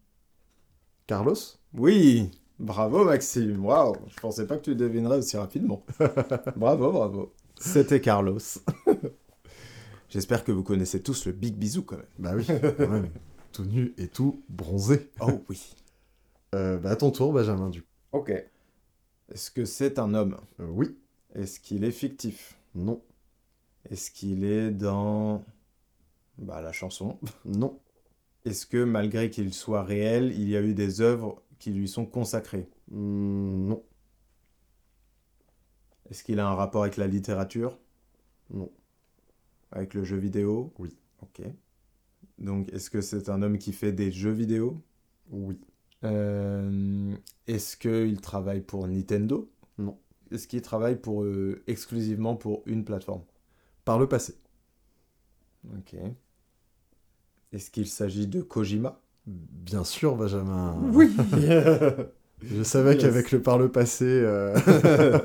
Carlos? 1.07 1.59
Oui. 1.74 2.31
Bravo 2.59 3.04
Maxime. 3.04 3.64
Waouh. 3.64 3.96
Je 4.09 4.20
pensais 4.20 4.46
pas 4.46 4.57
que 4.57 4.62
tu 4.62 4.74
devinerais 4.74 5.18
aussi 5.18 5.36
rapidement. 5.36 5.84
bravo, 6.57 6.90
bravo. 6.92 7.32
C'était 7.59 8.00
Carlos. 8.00 8.38
J'espère 10.09 10.44
que 10.44 10.52
vous 10.52 10.62
connaissez 10.62 11.02
tous 11.02 11.26
le 11.26 11.32
Big 11.32 11.57
Bisou 11.57 11.82
quand 11.82 11.96
même. 11.96 12.07
Bah 12.18 12.32
oui, 12.34 12.46
quand 12.46 12.88
même. 12.88 13.11
tout 13.52 13.64
nu 13.64 13.92
et 13.98 14.09
tout 14.09 14.42
bronzé. 14.48 15.11
Oh 15.20 15.42
oui. 15.48 15.74
Euh, 16.54 16.78
bah 16.78 16.90
à 16.90 16.96
ton 16.96 17.11
tour, 17.11 17.32
Benjamin, 17.32 17.68
du 17.70 17.82
coup. 17.82 17.88
Ok. 18.12 18.30
Est-ce 18.30 19.50
que 19.50 19.64
c'est 19.64 19.98
un 19.98 20.14
homme? 20.14 20.36
Euh, 20.61 20.66
oui, 20.70 20.96
Est-ce 21.34 21.61
qu'il 21.61 21.84
est 21.84 21.90
fictif? 21.90 22.59
Non, 22.74 23.02
Est-ce 23.90 24.11
qu'il 24.11 24.44
est 24.44 24.70
dans 24.70 25.44
bah, 26.38 26.61
la 26.62 26.72
chanson? 26.72 27.18
Non, 27.44 27.80
Est-ce 28.44 28.66
que 28.66 28.84
malgré 28.84 29.30
qu'il 29.30 29.52
soit 29.52 29.82
réel, 29.82 30.32
il 30.36 30.48
y 30.48 30.57
a 30.57 30.62
eu 30.62 30.74
des 30.74 31.00
œuvres 31.00 31.42
qui 31.59 31.70
lui 31.72 31.88
sont 31.88 32.07
consacrées 32.07 32.68
mm, 32.90 33.68
non, 33.68 33.84
Est-ce 36.11 36.24
qu'il 36.24 36.40
a 36.40 36.48
un 36.48 36.54
rapport 36.57 36.82
avec 36.82 36.96
la 36.96 37.07
littérature? 37.07 37.78
Non, 38.50 38.70
Avec 39.70 39.94
le 39.94 40.02
jeu 40.02 40.16
vidéo? 40.16 40.72
Oui. 40.78 40.96
Ok. 41.22 41.42
Donc, 42.38 42.68
est-ce 42.72 42.90
que 42.90 43.00
c'est 43.02 43.28
un 43.28 43.42
homme 43.42 43.59
qui 43.59 43.72
fait 43.72 43.92
des 43.92 44.11
jeux 44.12 44.32
vidéo? 44.32 44.82
Oui, 45.30 45.59
Euh, 46.04 47.14
Est-ce 47.46 47.76
qu'il 47.76 48.20
travaille 48.20 48.61
pour 48.61 48.86
Nintendo? 48.88 49.50
Non. 49.78 49.98
Est-ce 50.30 50.46
qu'il 50.48 50.62
travaille 50.62 50.96
pour, 51.00 51.22
euh, 51.24 51.62
exclusivement 51.66 52.36
pour 52.36 52.62
une 52.66 52.84
plateforme? 52.84 53.22
Par 53.84 53.98
le 53.98 54.09
passé. 54.09 54.36
Ok. 55.78 56.16
Est-ce 57.50 57.72
qu'il 57.72 57.88
s'agit 57.88 58.28
de 58.28 58.40
Kojima? 58.40 59.02
Bien 59.27 59.85
sûr, 59.85 60.16
Benjamin. 60.16 60.77
Oui 60.93 61.14
Je 62.43 62.62
savais 62.62 62.93
Yes. 62.95 63.03
qu'avec 63.03 63.33
le 63.33 63.43
par 63.43 63.59
le 63.59 63.70
passé. 63.70 64.05
euh, 64.07 64.55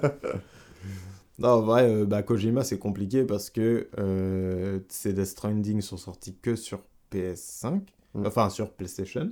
Non, 1.40 1.50
en 1.50 1.62
vrai, 1.62 1.90
euh, 1.90 2.06
bah, 2.06 2.22
Kojima, 2.24 2.64
c'est 2.64 2.78
compliqué 2.80 3.24
parce 3.24 3.50
que 3.50 3.90
euh, 4.00 4.80
ces 4.90 5.12
Death 5.14 5.26
Stranding 5.26 5.82
sont 5.82 5.98
sortis 5.98 6.36
que 6.42 6.56
sur 6.56 6.84
PS5, 7.12 7.82
Mm. 8.14 8.26
enfin 8.26 8.50
sur 8.50 8.72
PlayStation. 8.74 9.32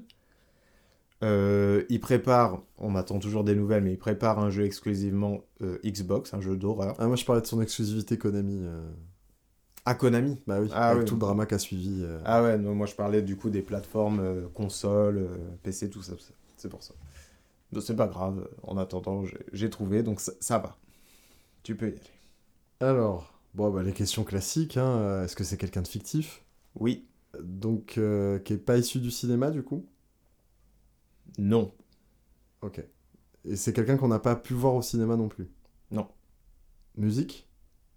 Euh, 1.21 1.83
il 1.89 1.99
prépare, 1.99 2.61
on 2.77 2.95
attend 2.95 3.19
toujours 3.19 3.43
des 3.43 3.53
nouvelles, 3.53 3.83
mais 3.83 3.91
il 3.91 3.97
prépare 3.97 4.39
un 4.39 4.49
jeu 4.49 4.63
exclusivement 4.63 5.41
Xbox, 5.83 6.33
un 6.33 6.39
jeu 6.39 6.55
d'horreur. 6.55 6.95
Ah, 6.97 7.07
moi, 7.07 7.17
je 7.17 7.25
parlais 7.25 7.41
de 7.41 7.47
son 7.47 7.61
exclusivité 7.61 8.17
Konami. 8.17 8.61
À 9.85 9.95
Konami. 9.95 10.39
Bah 10.45 10.59
oui, 10.61 10.69
Ah 10.73 10.89
avec 10.89 11.01
oui. 11.03 11.05
tout 11.05 11.15
le 11.15 11.19
drama 11.19 11.45
qu'a 11.45 11.59
suivi. 11.59 12.01
euh. 12.03 12.19
Ah 12.25 12.43
ouais, 12.43 12.57
non, 12.57 12.75
moi 12.75 12.85
je 12.85 12.95
parlais 12.95 13.21
du 13.21 13.35
coup 13.37 13.49
des 13.49 13.61
plateformes 13.61 14.19
euh, 14.19 14.47
consoles, 14.53 15.17
euh, 15.17 15.37
PC, 15.63 15.89
tout 15.89 16.01
ça. 16.01 16.13
c'est- 16.57 16.69
pour 16.69 16.83
ça. 16.83 16.93
Donc, 17.71 17.83
C'est 17.83 17.95
pas 17.95 18.07
grave, 18.07 18.47
en 18.63 18.77
attendant, 18.77 19.23
j'ai- 19.53 19.69
trouvé, 19.69 20.03
donc 20.03 20.19
ça, 20.21 20.33
ça 20.39 20.59
va. 20.59 20.77
Tu 21.63 21.75
peux 21.75 21.87
y 21.89 21.91
aller. 21.93 22.01
Alors, 22.81 23.39
bon, 23.53 23.69
bah, 23.71 23.83
les 23.83 23.93
questions 23.93 24.23
classiques. 24.25 24.75
Hein. 24.77 25.23
Est-ce 25.23 25.35
que 25.35 25.43
c'est 25.45 25.57
quelqu'un 25.57 25.81
de 25.81 25.87
fictif? 25.87 26.43
Oui, 26.75 27.07
Donc, 27.43 27.97
euh, 27.97 28.39
qui 28.39 28.53
est 28.53 28.57
pas 28.57 28.77
issu 28.77 28.99
du 28.99 29.11
cinéma, 29.11 29.51
du 29.51 29.63
coup? 29.63 29.85
Non, 31.37 31.73
Ok. 32.61 32.81
Et 33.45 33.55
c'est 33.57 33.73
quelqu'un 33.73 33.97
qu'on 33.97 34.07
n'a 34.09 34.19
pas 34.19 34.35
pu 34.35 34.53
voir 34.53 34.75
au 34.75 34.81
cinéma 34.81 35.15
non 35.17 35.29
plus? 35.29 35.49
Non. 35.91 36.07
musique. 36.95 37.23
Musique? 37.27 37.47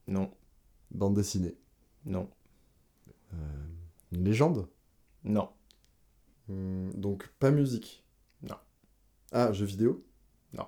Non, 0.06 0.30
Bande 0.92 1.14
dessinée. 1.14 1.56
Non, 2.04 2.28
Euh, 3.34 3.36
une 4.12 4.24
légende? 4.24 4.68
Non. 5.24 5.48
Hmm, 6.48 6.90
Donc, 6.94 7.28
pas 7.38 7.50
musique? 7.50 8.04
Non. 8.42 8.56
Ah, 9.30 9.52
jeu 9.52 9.64
vidéo? 9.64 10.04
Non. 10.52 10.66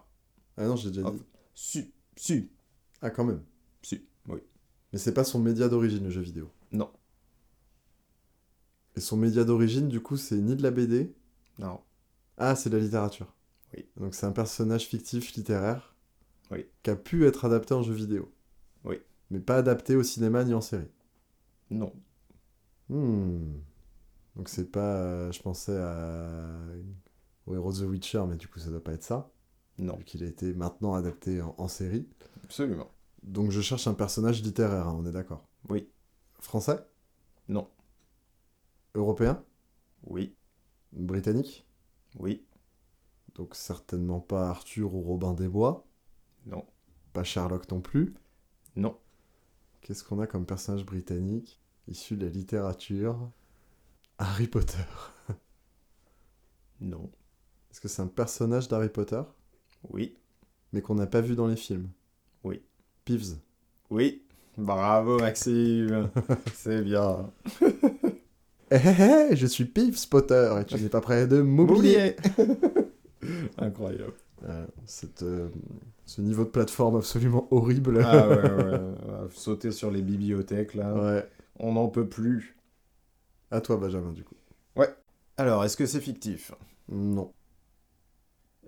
Ah 0.57 0.67
non, 0.67 0.77
j'ai 0.77 0.91
déjà 0.91 1.11
dit. 1.11 1.23
Su. 1.55 1.93
Su. 2.17 2.51
Ah, 3.03 3.11
quand 3.11 3.25
même. 3.25 3.43
Su. 3.83 4.07
Oui. 4.29 4.41
Mais 4.93 4.99
c'est 4.99 5.13
pas 5.15 5.25
son 5.25 5.39
média 5.41 5.69
d'origine, 5.69 6.05
le 6.05 6.11
jeu 6.11 6.23
vidéo? 6.23 6.51
Non. 6.73 6.91
Et 8.97 9.01
son 9.01 9.17
média 9.17 9.45
d'origine, 9.45 9.89
du 9.89 10.01
coup, 10.01 10.17
c'est 10.17 10.37
ni 10.41 10.55
de 10.57 10.63
la 10.63 10.71
BD. 10.71 11.13
Non. 11.59 11.81
Ah, 12.39 12.55
c'est 12.57 12.71
de 12.71 12.77
la 12.77 12.83
littérature. 12.83 13.33
Oui. 13.77 13.85
Donc 13.97 14.15
c'est 14.15 14.27
un 14.27 14.33
personnage 14.33 14.87
fictif 14.87 15.33
littéraire. 15.35 15.95
Oui. 16.51 16.67
Qui 16.83 16.91
a 16.91 16.97
pu 16.97 17.27
être 17.27 17.45
adapté 17.45 17.75
en 17.75 17.83
jeu 17.83 17.93
vidéo. 17.95 18.33
Oui. 18.85 18.97
Mais 19.31 19.41
pas 19.41 19.57
adapté 19.57 19.97
au 19.97 20.03
cinéma 20.03 20.45
ni 20.45 20.55
en 20.55 20.61
série. 20.61 20.89
Non. 21.71 21.93
Hmm. 22.89 23.59
Donc 24.37 24.49
c'est 24.49 24.71
pas. 24.71 24.97
euh, 24.97 25.33
je 25.33 25.41
pensais 25.43 25.77
à. 25.77 26.57
Au 27.47 27.55
héros 27.55 27.73
de 27.73 27.79
The 27.79 27.89
Witcher, 27.89 28.25
mais 28.27 28.37
du 28.37 28.49
coup 28.49 28.59
ça 28.59 28.71
doit 28.71 28.83
pas 28.83 28.93
être 28.93 29.03
ça. 29.03 29.31
Non. 29.79 29.97
Vu 29.97 30.05
qu'il 30.05 30.23
a 30.23 30.27
été 30.27 30.55
maintenant 30.55 30.95
adapté 30.95 31.43
en, 31.43 31.55
en 31.59 31.69
série. 31.69 32.09
Absolument. 32.45 32.91
Donc 33.23 33.51
je 33.51 33.61
cherche 33.61 33.87
un 33.87 33.95
personnage 33.95 34.43
littéraire, 34.43 34.89
hein, 34.89 34.97
on 34.99 35.07
est 35.07 35.13
d'accord. 35.13 35.47
Oui. 35.69 35.89
Français? 36.41 36.79
Non. 37.49 37.69
Européen? 38.95 39.43
Oui. 40.07 40.35
Britannique? 40.93 41.67
Oui. 42.19 42.47
Donc 43.35 43.55
certainement 43.55 44.21
pas 44.21 44.49
Arthur 44.49 44.95
ou 44.95 45.03
Robin 45.03 45.35
des 45.35 45.49
Bois? 45.49 45.87
Non. 46.47 46.65
Pas 47.13 47.25
Sherlock 47.25 47.71
non 47.71 47.81
plus? 47.81 48.15
Non. 48.77 48.97
Qu'est-ce 49.85 50.03
qu'on 50.03 50.19
a 50.19 50.27
comme 50.27 50.47
personnage 50.47 50.87
britannique 50.87 51.61
issu 51.89 52.17
de 52.17 52.25
la 52.25 52.33
littérature 52.33 53.19
Harry 54.17 54.47
Potter. 54.47 54.79
Non. 56.81 57.11
Est-ce 57.71 57.83
que 57.83 57.89
c'est 57.89 58.01
un 58.01 58.07
personnage 58.07 58.67
d'Harry 58.69 58.89
Potter, 58.89 59.21
Oui. 59.91 60.17
mais 60.73 60.81
qu'on 60.81 60.95
n'a 60.95 61.07
pas 61.07 61.21
vu 61.21 61.35
dans 61.37 61.47
les 61.47 61.57
films 61.57 61.89
Oui. 62.45 62.63
Peeves. 63.05 63.37
Oui. 63.91 64.23
Bravo 64.57 65.19
Maxime. 65.19 66.11
C'est 66.55 66.81
bien. 66.83 67.31
Hé 68.71 68.77
hé 68.77 69.03
hé, 69.33 69.37
je 69.37 69.47
suis 69.47 69.67
Peeves 69.67 70.09
Potter 70.09 70.57
et 70.61 70.65
tu 70.65 70.77
n'es 70.77 70.89
pas 70.89 71.03
prêt 71.03 71.27
de 71.27 71.43
m'oublier. 71.43 72.17
Incroyable. 73.59 74.15
Euh, 74.45 74.67
cette, 74.87 75.23
euh, 75.23 75.49
ce 76.07 76.21
niveau 76.21 76.45
de 76.45 76.51
plateforme 76.51 76.97
absolument 76.97 77.49
horrible. 77.51 78.03
Ah 78.05 78.29
ouais, 78.29 78.37
ouais. 78.37 78.71
ouais. 78.73 79.29
Sauter 79.31 79.71
sur 79.71 79.91
les 79.91 80.03
bibliothèques 80.03 80.75
là. 80.75 80.95
ouais. 80.95 81.29
On 81.59 81.75
n'en 81.75 81.89
peut 81.89 82.09
plus. 82.09 82.57
À 83.51 83.61
toi, 83.61 83.77
Benjamin, 83.77 84.13
du 84.13 84.25
coup. 84.25 84.35
Alors, 85.37 85.65
est-ce 85.65 85.77
que 85.77 85.87
c'est 85.87 86.01
fictif? 86.01 86.53
Non. 86.89 87.33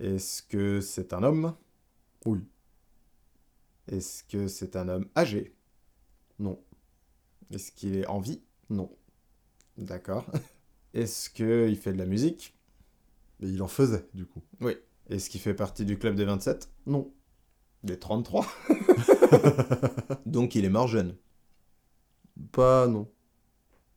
Est-ce 0.01 0.43
que 0.43 0.81
c'est 0.81 1.13
un 1.13 1.23
homme? 1.23 1.55
Oui. 2.25 2.41
Est-ce 3.87 4.25
que 4.25 4.49
c'est 4.49 4.75
un 4.75 4.89
homme 4.89 5.07
âgé? 5.17 5.55
Non. 6.41 6.61
Est-ce 7.53 7.71
qu'il 7.71 7.97
est 7.97 8.07
en 8.09 8.19
vie? 8.19 8.43
Non. 8.69 8.91
D'accord. 9.79 10.27
Est-ce 10.95 11.31
qu'il 11.31 11.77
fait 11.77 11.93
de 11.93 11.99
la 11.99 12.07
musique? 12.07 12.57
Mais 13.39 13.49
il 13.49 13.63
en 13.63 13.69
faisait, 13.69 14.09
du 14.13 14.27
coup. 14.27 14.43
Est-ce 15.09 15.31
qu'il 15.31 15.41
fait 15.41 15.55
partie 15.55 15.85
du 15.85 15.99
club 15.99 16.17
des 16.17 16.25
27 16.25 16.69
Non. 16.87 17.13
Des 17.87 18.01
33 18.01 18.45
Donc 20.27 20.57
il 20.57 20.65
est 20.65 20.71
mort 20.71 20.89
jeune. 20.89 21.15
Pas 22.51 22.89
non. 22.89 23.09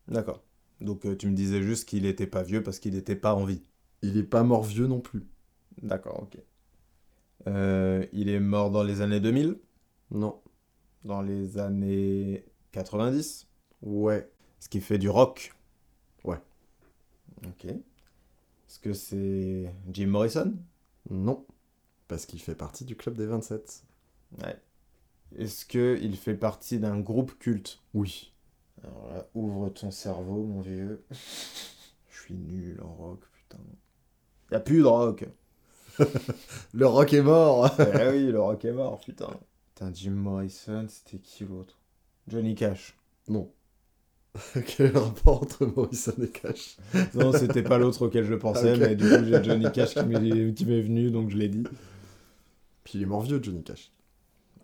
D'accord. 0.07 0.43
Donc 0.79 1.07
euh, 1.07 1.17
tu 1.17 1.27
me 1.27 1.35
disais 1.35 1.63
juste 1.63 1.89
qu'il 1.89 2.05
était 2.05 2.27
pas 2.27 2.43
vieux 2.43 2.61
parce 2.61 2.77
qu'il 2.77 2.93
n'était 2.93 3.15
pas 3.15 3.33
en 3.33 3.45
vie. 3.45 3.63
Il 4.03 4.15
est 4.17 4.23
pas 4.23 4.43
mort 4.43 4.63
vieux 4.63 4.85
non 4.85 4.99
plus. 4.99 5.27
D'accord, 5.81 6.21
ok. 6.21 6.37
Euh, 7.47 8.05
il 8.13 8.29
est 8.29 8.39
mort 8.39 8.69
dans 8.69 8.83
les 8.83 9.01
années 9.01 9.19
2000 9.19 9.57
Non. 10.11 10.39
Dans 11.03 11.23
les 11.23 11.57
années 11.57 12.45
90 12.73 13.47
Ouais. 13.81 14.29
Est-ce 14.59 14.69
qu'il 14.69 14.81
fait 14.81 14.99
du 14.99 15.09
rock 15.09 15.51
Ouais. 16.23 16.37
Ok. 17.47 17.65
Est-ce 17.65 18.79
que 18.79 18.93
c'est 18.93 19.73
Jim 19.91 20.07
Morrison? 20.07 20.53
Non. 21.09 21.43
Parce 22.09 22.25
qu'il 22.25 22.41
fait 22.41 22.55
partie 22.55 22.83
du 22.83 22.97
club 22.97 23.15
des 23.15 23.27
27. 23.27 23.83
Ouais. 24.43 24.57
Est-ce 25.37 25.63
qu'il 25.65 26.17
fait 26.17 26.33
partie 26.35 26.79
d'un 26.79 26.99
groupe 26.99 27.37
culte? 27.39 27.79
Oui. 27.93 28.33
Alors 28.83 29.09
là, 29.13 29.27
ouvre 29.35 29.69
ton 29.69 29.91
cerveau, 29.91 30.43
mon 30.43 30.59
vieux. 30.61 31.03
Je 31.11 32.19
suis 32.21 32.33
nul 32.33 32.81
en 32.83 32.91
rock, 32.93 33.21
putain. 33.31 33.61
Y 34.51 34.55
a 34.55 34.59
plus 34.59 34.79
de 34.79 34.85
rock. 34.85 35.25
Le 36.73 36.87
rock 36.87 37.13
est 37.13 37.21
mort 37.21 37.69
eh 37.77 38.09
oui, 38.09 38.31
le 38.31 38.39
rock 38.39 38.63
est 38.65 38.71
mort, 38.71 38.99
putain. 39.01 39.29
Putain, 39.75 39.91
Jim 39.93 40.11
Morrison, 40.11 40.87
c'était 40.87 41.19
qui 41.19 41.43
l'autre? 41.43 41.77
Johnny 42.27 42.55
Cash. 42.55 42.97
Non. 43.27 43.51
Quel 44.65 44.97
rapport 44.97 45.43
entre 45.43 45.65
Morrison 45.65 46.13
et 46.23 46.29
Cash? 46.29 46.77
Non, 47.13 47.33
c'était 47.33 47.63
pas 47.63 47.77
l'autre 47.77 48.03
auquel 48.07 48.23
je 48.23 48.33
pensais, 48.35 48.73
Ok. 48.73 48.79
mais 48.79 48.95
du 48.95 49.03
coup, 49.09 49.25
j'ai 49.25 49.43
Johnny 49.43 49.71
Cash 49.71 49.93
qui 49.93 50.05
m'est 50.05 50.81
venu, 50.81 51.11
donc 51.11 51.29
je 51.29 51.37
l'ai 51.37 51.49
dit. 51.49 51.63
Puis 52.89 52.97
il 52.97 53.03
est 53.03 53.05
mort 53.05 53.21
vieux, 53.21 53.39
Johnny 53.39 53.61
Cash. 53.61 53.93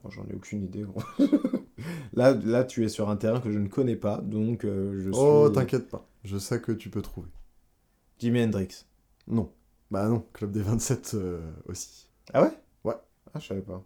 Oh, 0.04 0.10
J'en 0.10 0.26
ai 0.26 0.34
aucune 0.34 0.64
idée, 0.64 0.82
gros. 0.82 1.04
là, 2.14 2.34
là, 2.34 2.64
tu 2.64 2.84
es 2.84 2.90
sur 2.90 3.08
un 3.08 3.18
terrain 3.18 3.40
que 3.40 3.52
je 3.52 3.60
ne 3.60 3.68
connais 3.68 3.96
pas, 3.96 4.18
donc 4.18 4.66
euh, 4.66 5.00
je 5.00 5.12
suis... 5.12 5.22
Oh, 5.22 5.48
t'inquiète 5.52 5.88
pas. 5.90 6.10
Je 6.24 6.40
sais 6.40 6.60
que 6.60 6.72
tu 6.72 6.90
peux 6.90 7.04
trouver. 7.04 7.30
Jimi 8.18 8.42
Hendrix. 8.42 8.88
Non. 9.28 9.52
Bah 9.92 10.08
non, 10.10 10.26
club 10.34 10.52
des 10.52 10.64
27 10.64 11.12
euh, 11.14 11.40
aussi. 11.68 12.10
Ah 12.34 12.42
ouais? 12.42 12.52
Ouais. 12.84 12.96
Ah, 13.32 13.40
je 13.40 13.46
savais 13.46 13.62
pas. 13.62 13.86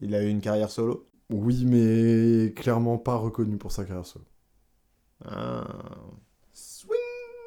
Il 0.00 0.14
a 0.14 0.22
eu 0.22 0.28
une 0.30 0.40
carrière 0.40 0.70
solo? 0.70 1.06
Oui, 1.28 1.66
mais 1.66 2.54
clairement 2.54 2.96
pas 2.96 3.16
reconnu 3.16 3.58
pour 3.58 3.72
sa 3.72 3.84
carrière 3.84 4.06
solo. 4.06 4.24
Ah. 5.22 5.66
Swing 6.54 6.96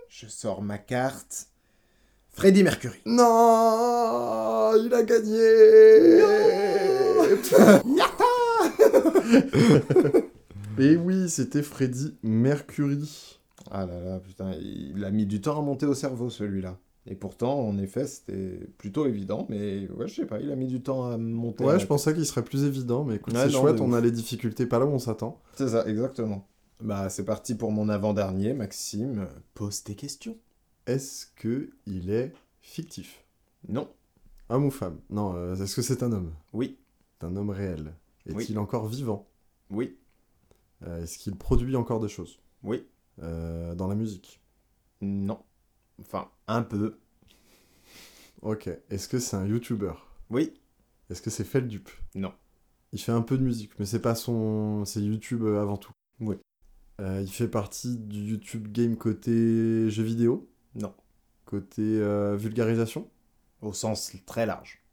Je 0.10 0.28
sors 0.28 0.62
ma 0.62 0.78
carte. 0.78 1.48
Freddie 2.38 2.62
Mercury. 2.62 3.00
Non 3.08 4.74
Il 4.78 4.94
a 4.94 5.02
gagné 5.02 5.38
Et 10.80 10.96
oui, 10.96 11.28
c'était 11.30 11.64
Freddie 11.64 12.16
Mercury. 12.22 13.40
Ah 13.72 13.88
là 13.88 14.00
là, 14.00 14.20
putain, 14.20 14.52
il 14.62 15.04
a 15.04 15.10
mis 15.10 15.26
du 15.26 15.42
temps 15.42 15.58
à 15.58 15.64
monter 15.64 15.88
au 15.88 15.96
cerveau 15.96 16.30
celui-là. 16.30 16.78
Et 17.08 17.16
pourtant, 17.16 17.60
en 17.60 17.80
effet, 17.80 18.06
c'était 18.06 18.60
plutôt 18.78 19.08
évident, 19.08 19.48
mais 19.50 19.88
ouais, 19.98 20.08
je 20.08 20.14
sais 20.22 20.28
pas, 20.28 20.40
il 20.40 20.52
a 20.52 20.56
mis 20.56 20.68
du 20.68 20.84
temps 20.84 21.10
à 21.10 21.18
monter. 21.18 21.64
à 21.64 21.68
Ouais, 21.68 21.74
la 21.74 21.80
je 21.80 21.88
pensais 21.88 22.14
qu'il 22.14 22.26
serait 22.28 22.44
plus 22.44 22.66
évident, 22.66 23.04
mais 23.04 23.16
écoute, 23.16 23.34
Ouais, 23.34 23.48
c'est 23.48 23.54
non, 23.54 23.62
chouette, 23.62 23.82
on 23.82 23.90
ouf. 23.90 23.96
a 23.96 24.02
les 24.02 24.12
difficultés 24.12 24.68
pas 24.68 24.78
là 24.78 24.86
où 24.86 24.90
on 24.92 25.00
s'attend. 25.00 25.42
C'est 25.56 25.70
ça, 25.70 25.88
exactement. 25.88 26.48
Bah, 26.82 27.10
c'est 27.10 27.26
parti 27.26 27.56
pour 27.56 27.72
mon 27.72 27.90
avant-dernier, 27.90 28.54
Maxime. 28.54 29.26
Pose 29.56 29.84
tes 29.84 29.96
questions. 29.96 30.38
Est-ce 30.88 31.28
que 31.36 31.70
il 31.86 32.10
est 32.10 32.34
fictif? 32.62 33.24
Non. 33.68 33.88
Homme 34.50 34.66
ou 34.66 34.72
femme? 34.72 35.00
Non, 35.10 35.36
euh, 35.36 35.56
est-ce 35.56 35.76
que 35.76 35.82
c'est 35.82 36.02
un 36.02 36.12
homme? 36.12 36.34
Oui. 36.54 36.78
C'est 37.20 37.28
un 37.28 37.36
homme 37.36 37.50
réel. 37.50 37.94
Est-il 38.26 38.36
Oui. 38.54 38.58
encore 38.58 38.88
vivant? 38.88 39.28
Oui. 39.70 39.98
Euh, 40.84 41.04
Est-ce 41.04 41.18
qu'il 41.18 41.36
produit 41.36 41.76
encore 41.76 42.00
des 42.00 42.08
choses? 42.08 42.40
Oui. 42.64 42.86
Euh, 43.22 43.76
Dans 43.76 43.88
la 43.88 43.96
musique? 43.96 44.40
Non. 45.02 45.40
Enfin, 46.00 46.30
un 46.48 46.62
peu. 46.64 46.98
Ok. 48.42 48.70
Est-ce 48.90 49.08
que 49.10 49.20
c'est 49.20 49.36
un 49.36 49.46
YouTuber? 49.46 49.94
Oui. 50.30 50.54
Est-ce 51.10 51.22
que 51.22 51.30
c'est 51.30 51.44
Feldup? 51.44 51.90
Non. 52.16 52.34
Il 52.94 53.00
fait 53.02 53.12
un 53.12 53.22
peu 53.22 53.38
de 53.38 53.44
musique, 53.44 53.78
mais 53.80 53.86
c'est 53.86 54.02
pas 54.02 54.16
son. 54.16 54.86
C'est 54.86 55.02
YouTube 55.02 55.44
avant 55.46 55.78
tout. 55.78 55.92
Oui. 56.22 56.36
Il 57.00 57.28
fait 57.30 57.48
partie 57.48 57.98
du 57.98 58.22
YouTube 58.32 58.72
Game 58.72 58.96
côté 58.98 59.90
jeux 59.90 60.04
vidéo? 60.04 60.50
Non. 60.78 60.94
Côté 61.46 61.82
euh, 61.82 62.38
vulgarisation? 62.38 63.10
Au 63.62 63.74
sens 63.74 64.16
très 64.26 64.46
large. 64.46 64.84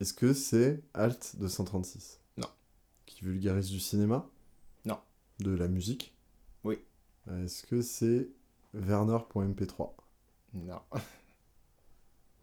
Est-ce 0.00 0.14
que 0.14 0.32
c'est 0.32 0.82
Alt 0.94 1.36
236 1.38 2.20
Non. 2.38 2.48
Qui 3.04 3.24
vulgarise 3.24 3.70
du 3.70 3.78
cinéma? 3.78 4.28
Non. 4.86 4.98
De 5.40 5.50
la 5.50 5.68
musique? 5.68 6.16
Oui. 6.64 6.78
Est-ce 7.30 7.62
que 7.62 7.82
c'est 7.82 8.30
Werner.mp3 8.72 9.92
Non. 10.54 10.80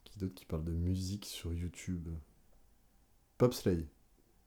Qui 0.03 0.19
d'autre 0.19 0.35
qui 0.35 0.45
parle 0.45 0.63
de 0.63 0.73
musique 0.73 1.25
sur 1.25 1.53
YouTube? 1.53 2.07
Popslay. 3.39 3.87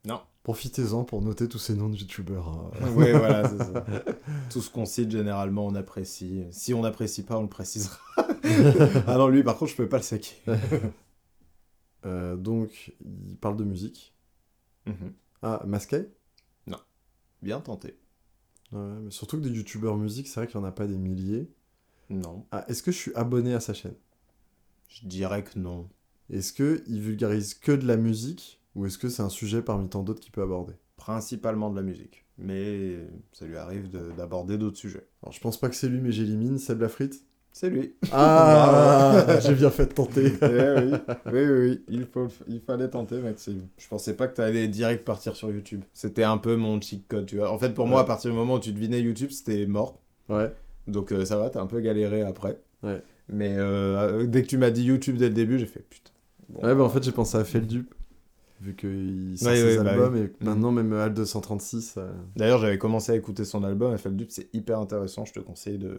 Non. 0.04 0.20
Profitez-en 0.42 1.04
pour 1.04 1.22
noter 1.22 1.48
tous 1.48 1.58
ces 1.58 1.74
noms 1.74 1.88
de 1.88 1.96
youtubeurs. 1.96 2.48
hein. 2.48 2.70
oui, 2.94 3.10
voilà, 3.12 3.48
c'est 3.48 3.58
ça. 3.58 3.86
Tout 4.50 4.60
ce 4.60 4.68
qu'on 4.70 4.84
cite, 4.84 5.10
généralement, 5.10 5.66
on 5.66 5.74
apprécie. 5.74 6.44
Si 6.50 6.74
on 6.74 6.82
n'apprécie 6.82 7.22
pas, 7.22 7.38
on 7.38 7.42
le 7.42 7.48
précisera. 7.48 7.96
ah 9.06 9.16
non, 9.16 9.28
lui, 9.28 9.42
par 9.42 9.56
contre, 9.56 9.70
je 9.70 9.76
peux 9.76 9.88
pas 9.88 9.98
le 9.98 10.02
saquer. 10.02 10.36
Euh, 12.06 12.36
donc, 12.36 12.92
il 13.02 13.38
parle 13.38 13.56
de 13.56 13.64
musique. 13.64 14.14
Mhm. 14.84 15.14
Ah, 15.40 15.62
Masquet 15.64 16.12
Bien 17.40 17.60
tenté. 17.60 17.98
Ouais, 18.72 19.00
mais 19.02 19.10
surtout 19.10 19.38
que 19.38 19.42
des 19.42 19.50
youtubeurs 19.50 19.96
musique, 19.96 20.28
c'est 20.28 20.40
vrai 20.40 20.46
qu'il 20.46 20.58
n'y 20.58 20.66
en 20.66 20.68
a 20.68 20.72
pas 20.72 20.86
des 20.86 20.96
milliers. 20.98 21.50
Non. 22.10 22.46
Ah, 22.50 22.64
est-ce 22.68 22.82
que 22.82 22.92
je 22.92 22.96
suis 22.98 23.14
abonné 23.14 23.54
à 23.54 23.60
sa 23.60 23.74
chaîne? 23.74 23.96
Je 24.88 25.06
dirais 25.06 25.44
que 25.44 25.58
non. 25.58 25.88
Est-ce 26.30 26.52
qu'il 26.52 27.00
vulgarise 27.00 27.54
que 27.54 27.72
de 27.72 27.86
la 27.86 27.96
musique 27.96 28.62
ou 28.74 28.86
est-ce 28.86 28.98
que 28.98 29.08
c'est 29.08 29.22
un 29.22 29.28
sujet 29.28 29.62
parmi 29.62 29.88
tant 29.88 30.02
d'autres 30.02 30.20
qu'il 30.20 30.32
peut 30.32 30.42
aborder 30.42 30.74
Principalement 30.96 31.70
de 31.70 31.76
la 31.76 31.82
musique. 31.82 32.24
Mais 32.38 32.96
ça 33.32 33.44
lui 33.46 33.56
arrive 33.56 33.90
de- 33.90 34.10
d'aborder 34.16 34.58
d'autres 34.58 34.76
sujets. 34.78 35.06
Alors 35.22 35.32
je 35.32 35.40
pense 35.40 35.58
pas 35.58 35.68
que 35.68 35.74
c'est 35.76 35.88
lui, 35.88 36.00
mais 36.00 36.10
j'élimine 36.12 36.58
Seb 36.58 36.80
Lafrite. 36.80 37.24
C'est 37.52 37.70
lui. 37.70 37.94
Ah 38.10 39.24
J'ai 39.40 39.54
bien 39.54 39.70
fait 39.70 39.86
de 39.86 39.92
tenter. 39.92 40.32
Eh 40.42 40.44
oui, 40.44 40.98
oui, 41.26 41.32
oui, 41.32 41.58
oui. 41.68 41.84
Il, 41.88 42.04
faut, 42.04 42.26
il 42.48 42.60
fallait 42.60 42.88
tenter, 42.88 43.18
Maxime. 43.20 43.62
Je 43.78 43.86
pensais 43.86 44.14
pas 44.16 44.26
que 44.26 44.34
t'allais 44.34 44.66
direct 44.66 45.04
partir 45.04 45.36
sur 45.36 45.52
YouTube. 45.52 45.82
C'était 45.92 46.24
un 46.24 46.36
peu 46.38 46.56
mon 46.56 46.80
cheat 46.80 47.06
code, 47.06 47.26
tu 47.26 47.36
vois. 47.36 47.52
En 47.52 47.58
fait, 47.60 47.70
pour 47.70 47.86
moi, 47.86 48.00
à 48.00 48.04
partir 48.04 48.32
du 48.32 48.36
moment 48.36 48.54
où 48.54 48.58
tu 48.58 48.72
devinais 48.72 49.00
YouTube, 49.00 49.30
c'était 49.30 49.66
mort. 49.66 50.00
Ouais. 50.28 50.52
Donc 50.88 51.12
euh, 51.12 51.24
ça 51.24 51.36
va, 51.38 51.48
t'as 51.48 51.60
un 51.60 51.66
peu 51.66 51.78
galéré 51.80 52.22
après. 52.22 52.58
Ouais. 52.82 53.00
Mais 53.28 53.54
euh, 53.56 54.26
dès 54.26 54.42
que 54.42 54.48
tu 54.48 54.58
m'as 54.58 54.70
dit 54.70 54.82
YouTube 54.82 55.16
dès 55.16 55.28
le 55.28 55.34
début, 55.34 55.58
j'ai 55.60 55.66
fait 55.66 55.84
putain. 55.88 56.10
Bon. 56.48 56.60
Ouais, 56.66 56.74
bah 56.74 56.82
en 56.82 56.88
fait, 56.90 57.04
j'ai 57.04 57.12
pensé 57.12 57.38
à 57.38 57.44
Feldup. 57.44 57.94
Vu 58.60 58.74
qu'il 58.76 59.34
sort 59.36 59.48
Ouais, 59.48 59.56
ses 59.56 59.78
ouais, 59.78 59.84
bah 59.84 59.90
albums 59.92 60.14
oui. 60.14 60.20
et 60.22 60.28
que 60.30 60.44
maintenant, 60.44 60.70
même 60.72 60.92
Al 60.92 61.12
236. 61.12 61.94
euh, 61.98 62.12
D'ailleurs, 62.36 62.58
j'avais 62.60 62.78
commencé 62.78 63.12
à 63.12 63.16
écouter 63.16 63.44
son 63.44 63.64
album, 63.64 63.96
FL 63.98 64.14
c'est 64.28 64.52
hyper 64.54 64.78
intéressant. 64.78 65.24
Je 65.24 65.32
te 65.32 65.40
conseille 65.40 65.78
de 65.78 65.98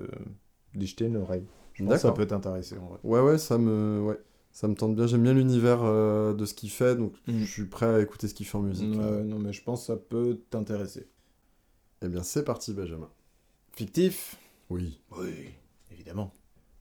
d'y 0.73 0.87
jeter 0.87 1.05
une 1.05 1.17
oreille. 1.17 1.45
Je 1.73 1.83
pense 1.83 1.93
que 1.93 1.99
ça 1.99 2.11
peut 2.11 2.25
t'intéresser 2.25 2.77
en 2.77 2.87
vrai. 2.87 2.99
Ouais, 3.03 3.19
ouais, 3.21 3.37
ça 3.37 3.57
me, 3.57 4.01
ouais, 4.01 4.19
ça 4.51 4.67
me 4.67 4.75
tente 4.75 4.95
bien. 4.95 5.05
J'aime 5.07 5.23
bien 5.23 5.33
l'univers 5.33 5.79
euh, 5.83 6.33
de 6.33 6.45
ce 6.45 6.53
qu'il 6.53 6.69
fait, 6.71 6.95
donc 6.95 7.13
Mm. 7.27 7.39
je 7.39 7.45
suis 7.51 7.65
prêt 7.65 7.85
à 7.87 7.99
écouter 8.01 8.27
ce 8.27 8.33
qu'il 8.33 8.45
fait 8.45 8.57
en 8.57 8.61
musique. 8.61 8.95
Ouais, 8.95 9.23
non, 9.23 9.37
mais 9.39 9.51
je 9.53 9.61
pense 9.63 9.81
que 9.81 9.87
ça 9.87 9.97
peut 9.97 10.39
t'intéresser. 10.49 11.07
Eh 12.01 12.07
bien, 12.07 12.23
c'est 12.23 12.43
parti, 12.45 12.73
Benjamin. 12.73 13.09
Fictif? 13.73 14.37
Oui. 14.69 14.99
Oui, 15.17 15.33
évidemment. 15.91 16.31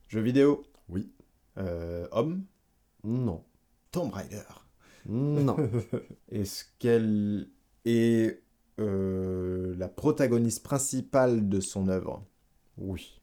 Jeux 0.07 0.21
vidéo? 0.21 0.63
Oui. 0.89 1.09
Euh, 1.57 2.07
homme? 2.11 2.43
Non. 3.03 3.43
Tomb 3.91 4.11
Raider. 4.13 4.41
Non. 5.07 5.55
Est-ce 6.31 6.65
qu'elle 6.79 7.49
est 7.85 8.41
euh, 8.79 9.75
la 9.77 9.87
protagoniste 9.87 10.63
principale 10.63 11.47
de 11.47 11.59
son 11.59 11.87
œuvre? 11.87 12.23
Oui. 12.77 13.21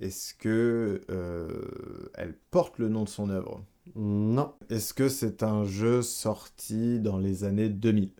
Est-ce 0.00 0.34
que 0.34 1.00
euh, 1.10 2.10
elle 2.14 2.36
porte 2.50 2.78
le 2.78 2.88
nom 2.88 3.04
de 3.04 3.08
son 3.08 3.30
œuvre? 3.30 3.64
Non. 3.94 4.54
Est-ce 4.68 4.92
que 4.92 5.08
c'est 5.08 5.42
un 5.42 5.64
jeu 5.64 6.02
sorti 6.02 7.00
dans 7.00 7.18
les 7.18 7.44
années 7.44 7.68
2000 7.68 8.12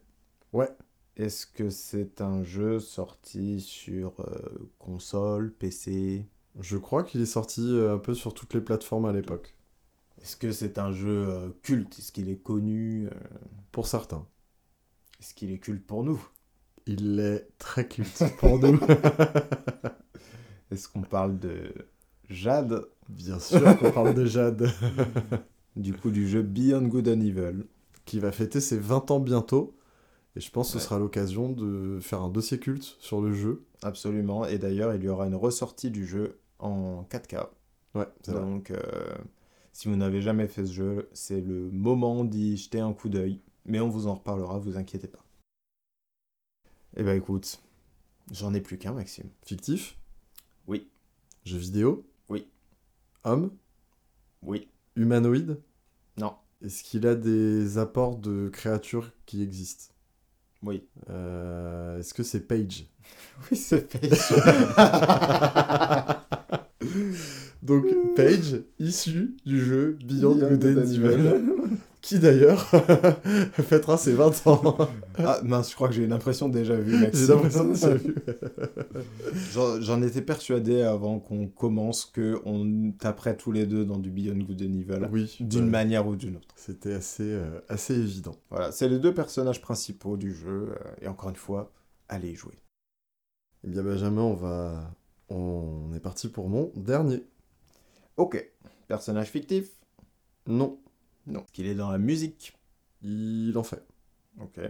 Ouais. 0.53 0.70
Est-ce 1.16 1.47
que 1.47 1.70
c'est 1.70 2.20
un 2.20 2.45
jeu 2.45 2.78
sorti 2.78 3.61
sur 3.61 4.20
euh, 4.20 4.70
console, 4.78 5.53
PC 5.53 6.26
Je 6.61 6.76
crois 6.76 7.03
qu'il 7.05 7.20
est 7.20 7.26
sorti 7.26 7.78
un 7.89 7.99
peu 7.99 8.14
sur 8.14 8.32
toutes 8.32 8.55
les 8.55 8.61
plateformes 8.61 9.07
à 9.07 9.12
l'époque. 9.12 9.55
Est-ce 10.23 10.37
que 10.37 10.53
c'est 10.53 10.79
un 10.79 10.93
jeu 10.93 11.27
euh, 11.29 11.49
culte? 11.62 11.99
Est-ce 11.99 12.11
qu'il 12.12 12.29
est 12.29 12.37
connu 12.43 13.07
euh, 13.07 13.11
Pour 13.73 13.87
certains. 13.87 14.27
Est-ce 15.21 15.35
qu'il 15.35 15.51
est 15.53 15.59
culte 15.59 15.87
pour 15.87 16.03
nous? 16.05 16.21
Il 16.87 17.19
est 17.21 17.49
très 17.59 17.87
culte 17.89 18.23
pour 18.39 18.59
nous. 18.59 18.79
Est-ce 20.71 20.89
qu'on 20.89 21.03
parle 21.03 21.39
de 21.39 21.73
Jade? 22.29 22.87
Bien 23.09 23.39
sûr 23.39 23.79
qu'on 23.79 23.91
parle 23.93 24.14
de 24.14 24.25
Jade. 24.25 24.69
Du 25.77 25.93
coup, 25.93 26.11
du 26.11 26.27
jeu 26.27 26.41
Beyond 26.41 26.89
Good 26.89 27.07
and 27.09 27.21
Evil. 27.21 27.64
qui 28.07 28.19
va 28.19 28.33
fêter 28.33 28.61
ses 28.62 28.79
20 28.79 29.11
ans 29.11 29.21
bientôt. 29.21 29.77
Et 30.35 30.41
je 30.41 30.51
pense 30.51 30.69
que 30.69 30.73
ce 30.73 30.79
Ouais. 30.79 30.85
sera 30.85 30.99
l'occasion 30.99 31.51
de 31.53 31.99
faire 32.01 32.23
un 32.23 32.31
dossier 32.31 32.59
culte 32.59 32.97
sur 32.99 33.21
le 33.21 33.35
jeu. 33.35 33.62
Absolument. 33.83 34.47
Et 34.47 34.57
d'ailleurs, 34.57 34.95
il 34.95 35.03
y 35.05 35.09
aura 35.09 35.27
une 35.27 35.35
ressortie 35.35 35.91
du 35.91 36.07
jeu 36.07 36.39
en 36.61 37.05
4K. 37.11 37.49
Ouais, 37.95 38.07
c'est. 38.23 38.33
Donc, 38.33 38.71
euh, 38.71 38.81
si 39.77 39.89
vous 39.89 39.97
n'avez 39.97 40.22
jamais 40.22 40.49
fait 40.49 40.64
ce 40.64 40.72
jeu, 40.72 41.11
c'est 41.12 41.43
le 41.43 41.70
moment 41.70 42.24
d'y 42.24 42.57
jeter 42.57 42.81
un 42.81 42.95
coup 42.95 43.11
d'œil. 43.11 43.43
Mais 43.66 43.79
on 43.79 43.91
vous 43.91 44.07
en 44.07 44.14
reparlera, 44.14 44.59
vous 44.59 44.79
inquiétez 44.79 45.07
pas. 45.07 45.22
Eh 46.97 47.03
ben 47.03 47.14
écoute, 47.14 47.61
j'en 48.31 48.55
ai 48.55 48.62
plus 48.62 48.79
qu'un, 48.79 48.95
Maxime. 48.95 49.29
Fictif? 49.45 49.99
Oui. 50.66 50.89
Jeu 51.45 51.59
vidéo? 51.59 52.09
Oui. 52.31 52.49
Homme? 53.22 53.51
Oui. 54.41 54.66
Humanoïde? 54.95 55.61
Non. 56.16 56.37
Est-ce 56.62 56.83
qu'il 56.83 57.07
a 57.07 57.14
des 57.14 57.77
apports 57.77 58.16
de 58.16 58.49
créatures 58.49 59.12
qui 59.27 59.43
existent? 59.43 59.93
Oui. 60.62 60.89
Euh, 61.11 61.99
Est-ce 61.99 62.14
que 62.14 62.22
c'est 62.22 62.49
Page 62.49 62.87
Oui, 63.51 63.59
c'est 63.59 63.93
fait. 63.93 64.09
Donc 67.62 67.84
Page, 68.14 68.62
issu 68.78 69.36
du 69.44 69.61
jeu 69.64 69.98
Beyond 70.04 70.36
Beyond 70.36 70.48
Good 70.50 70.64
and 70.64 70.82
Evil, 70.82 71.40
qui 72.00 72.18
d'ailleurs 72.18 72.61
fêtera 73.52 73.96
ses 73.98 74.12
20 74.12 74.46
ans. 74.46 74.76
ah 75.18 75.40
mince, 75.42 75.70
je 75.70 75.74
crois 75.74 75.88
que 75.88 75.94
j'ai 75.94 76.04
une 76.04 76.12
impression 76.12 76.48
déjà 76.48 76.76
vue, 76.76 76.92
J'ai 76.92 77.00
Maxime. 77.07 77.28
l'impression 77.28 77.64
de 77.64 77.72
déjà 77.72 77.94
vu. 77.94 78.14
J'en 79.52 79.80
j'en 79.80 80.02
étais 80.02 80.22
persuadé 80.22 80.82
avant 80.82 81.18
qu'on 81.18 81.48
commence 81.48 82.04
que 82.04 82.40
on 82.44 82.92
taperait 82.92 83.36
tous 83.36 83.52
les 83.52 83.66
deux 83.66 83.84
dans 83.84 83.98
du 83.98 84.11
Beyond 84.11 84.38
Good 84.38 84.62
and 84.62 84.74
Evil. 84.74 85.09
Oui, 85.11 85.36
D'une 85.40 85.68
manière 85.68 86.07
ou 86.07 86.14
d'une 86.16 86.36
autre. 86.36 86.46
C'était 86.57 86.92
assez, 86.94 87.24
euh, 87.24 87.59
assez 87.68 87.94
évident. 87.94 88.36
Voilà, 88.50 88.70
c'est 88.72 88.88
les 88.88 88.98
deux 88.98 89.14
personnages 89.14 89.61
principaux 89.61 90.16
du 90.16 90.32
jeu. 90.34 90.68
euh, 90.70 90.74
et 91.02 91.09
encore 91.09 91.30
une 91.30 91.36
fois, 91.36 91.72
allez 92.09 92.30
y 92.30 92.34
jouer. 92.34 92.54
Eh 93.64 93.70
bien 93.70 93.82
Benjamin, 93.82 94.22
on 94.22 94.34
va... 94.34 94.92
On 95.28 95.92
est 95.96 95.98
parti 96.00 96.28
pour 96.28 96.48
mon 96.48 96.70
dernier. 96.76 97.24
Ok. 98.17 98.51
Personnage 98.89 99.29
fictif? 99.29 99.71
Non, 100.47 100.79
Non. 101.27 101.41
Est-ce 101.41 101.53
qu'il 101.53 101.67
est 101.67 101.75
dans 101.75 101.91
la 101.91 101.99
musique? 101.99 102.57
Il 103.03 103.53
en 103.57 103.62
fait. 103.64 103.85
Ok. 104.41 104.61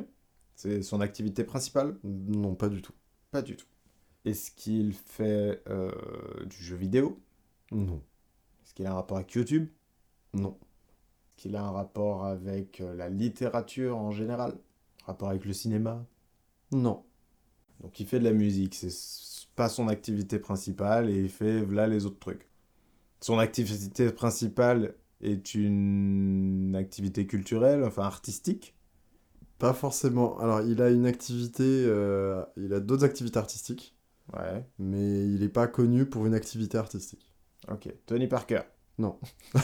C'est 0.55 0.83
son 0.83 1.01
activité 1.01 1.45
principale? 1.45 1.99
Non, 2.03 2.55
pas 2.55 2.69
du 2.69 2.81
tout. 2.83 2.95
Pas 3.31 3.43
du 3.43 3.57
tout. 3.57 3.67
Est-ce 4.25 4.51
qu'il 4.51 4.93
fait 4.95 5.63
euh, 5.69 5.91
du 6.47 6.57
jeu 6.57 6.77
vidéo? 6.77 7.21
Non, 7.73 8.03
Est-ce 8.65 8.75
qu'il 8.75 8.87
a 8.87 8.93
un 8.93 8.95
rapport 8.95 9.19
avec 9.19 9.33
YouTube? 9.33 9.69
Non, 10.35 10.57
Est-ce 11.29 11.37
qu'il 11.37 11.57
a 11.57 11.63
un 11.65 11.71
rapport 11.71 12.25
avec 12.25 12.81
euh, 12.81 12.95
la 12.95 13.09
littérature 13.09 13.97
en 13.97 14.11
général? 14.13 14.57
Rapport 15.05 15.29
avec 15.29 15.45
le 15.45 15.53
cinéma? 15.53 16.05
Non. 16.73 17.05
Donc 17.81 18.01
il 18.01 18.07
fait 18.07 18.19
de 18.19 18.25
la 18.25 18.33
musique, 18.33 18.75
c'est 18.75 19.47
pas 19.55 19.69
son 19.69 19.89
activité 19.89 20.39
principale 20.39 21.11
et 21.11 21.19
il 21.21 21.29
fait 21.29 21.65
là 21.67 21.87
les 21.87 22.07
autres 22.07 22.19
trucs. 22.19 22.49
Son 23.21 23.39
activité 23.39 24.11
principale 24.13 24.95
est 25.23 25.55
une 25.55 26.75
activité 26.77 27.27
culturelle, 27.27 27.83
enfin 27.85 28.03
artistique. 28.03 28.75
Pas 29.59 29.73
forcément. 29.73 30.39
Alors, 30.39 30.61
il 30.63 30.83
a 30.83 30.91
une 30.91 31.07
activité... 31.07 31.63
euh, 31.65 32.43
Il 32.57 32.73
a 32.75 32.81
d'autres 32.81 33.05
activités 33.05 33.39
artistiques, 33.39 33.95
Ouais, 34.35 34.65
mais 34.79 35.25
il 35.25 35.41
n'est 35.41 35.49
pas 35.49 35.69
connu 35.69 36.05
pour 36.05 36.27
une 36.27 36.35
activité 36.35 36.77
artistique. 36.79 37.31
ok. 37.69 37.89
Tony 38.07 38.27
Parker. 38.29 38.63
Non. 38.99 39.19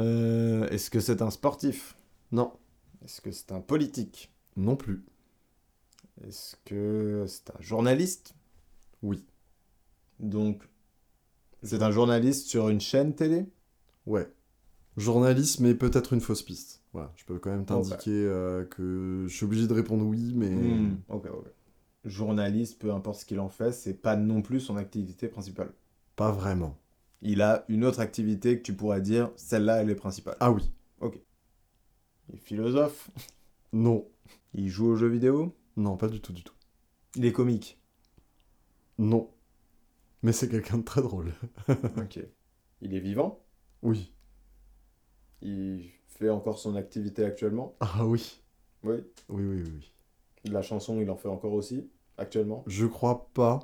Euh, 0.00 0.68
Est-ce 0.68 0.90
que 0.90 1.00
c'est 1.00 1.22
un 1.22 1.30
sportif? 1.30 1.96
Non, 2.32 2.52
Est-ce 3.04 3.20
que 3.20 3.30
c'est 3.30 3.52
un 3.52 3.60
politique? 3.60 4.32
Non 4.56 4.76
plus. 4.76 5.04
Est-ce 6.26 6.56
que 6.64 7.24
c'est 7.28 7.50
un 7.50 7.60
journaliste? 7.60 8.34
Oui. 9.02 9.24
Donc, 10.20 10.62
c'est 11.62 11.82
un 11.82 11.90
journaliste 11.90 12.48
sur 12.48 12.68
une 12.68 12.80
chaîne 12.80 13.14
télé? 13.14 13.46
Ouais. 14.06 14.30
Journalisme 14.96 15.66
est 15.66 15.74
peut-être 15.74 16.12
une 16.14 16.20
fausse 16.20 16.42
piste. 16.42 16.82
Voilà, 16.92 17.12
je 17.16 17.24
peux 17.24 17.38
quand 17.38 17.50
même 17.50 17.66
t'indiquer 17.66 18.10
euh, 18.12 18.64
que 18.64 19.26
je 19.28 19.34
suis 19.34 19.44
obligé 19.44 19.66
de 19.66 19.74
répondre 19.74 20.04
oui, 20.06 20.32
mais... 20.34 20.48
Hmm, 20.50 20.96
Ok, 21.08 21.26
ok. 21.30 21.46
Journaliste, 22.04 22.78
peu 22.78 22.92
importe 22.92 23.20
ce 23.20 23.24
qu'il 23.26 23.40
en 23.40 23.48
fait, 23.48 23.72
c'est 23.72 24.00
pas 24.00 24.16
non 24.16 24.40
plus 24.40 24.60
son 24.60 24.76
activité 24.76 25.28
principale. 25.28 25.72
Pas 26.14 26.30
vraiment. 26.30 26.78
Il 27.20 27.42
a 27.42 27.64
une 27.68 27.84
autre 27.84 28.00
activité 28.00 28.56
que 28.58 28.62
tu 28.62 28.74
pourrais 28.74 29.00
dire, 29.00 29.30
celle-là, 29.36 29.82
elle 29.82 29.90
est 29.90 29.96
principale. 29.96 30.36
Ah 30.40 30.50
oui. 30.52 30.70
Il 32.28 32.36
est 32.36 32.38
philosophe, 32.38 33.10
Non. 33.72 34.06
il 34.54 34.68
joue 34.68 34.86
aux 34.86 34.96
jeux 34.96 35.08
vidéo, 35.08 35.54
Non, 35.76 35.96
pas 35.96 36.08
du 36.08 36.20
tout, 36.20 36.32
du 36.32 36.42
tout. 36.42 36.54
il 37.16 37.24
est 37.24 37.32
comique? 37.32 37.78
Non. 38.98 39.28
Mais 40.26 40.32
c'est 40.32 40.48
quelqu'un 40.48 40.78
de 40.78 40.82
très 40.82 41.02
drôle. 41.02 41.32
ok. 41.68 42.18
Il 42.80 42.94
est 42.94 42.98
vivant, 42.98 43.44
Oui. 43.82 44.12
il 45.40 45.88
fait 46.08 46.30
encore 46.30 46.58
son 46.58 46.74
activité 46.74 47.24
actuellement? 47.24 47.76
Ah 47.78 48.04
oui. 48.04 48.42
Oui? 48.82 48.96
Oui, 49.28 49.44
oui, 49.44 49.62
oui. 49.64 49.92
la 50.50 50.62
chanson, 50.62 51.00
il 51.00 51.08
en 51.10 51.16
fait 51.16 51.28
encore 51.28 51.52
aussi, 51.52 51.88
actuellement? 52.18 52.64
Je 52.66 52.86
crois 52.86 53.30
pas. 53.34 53.60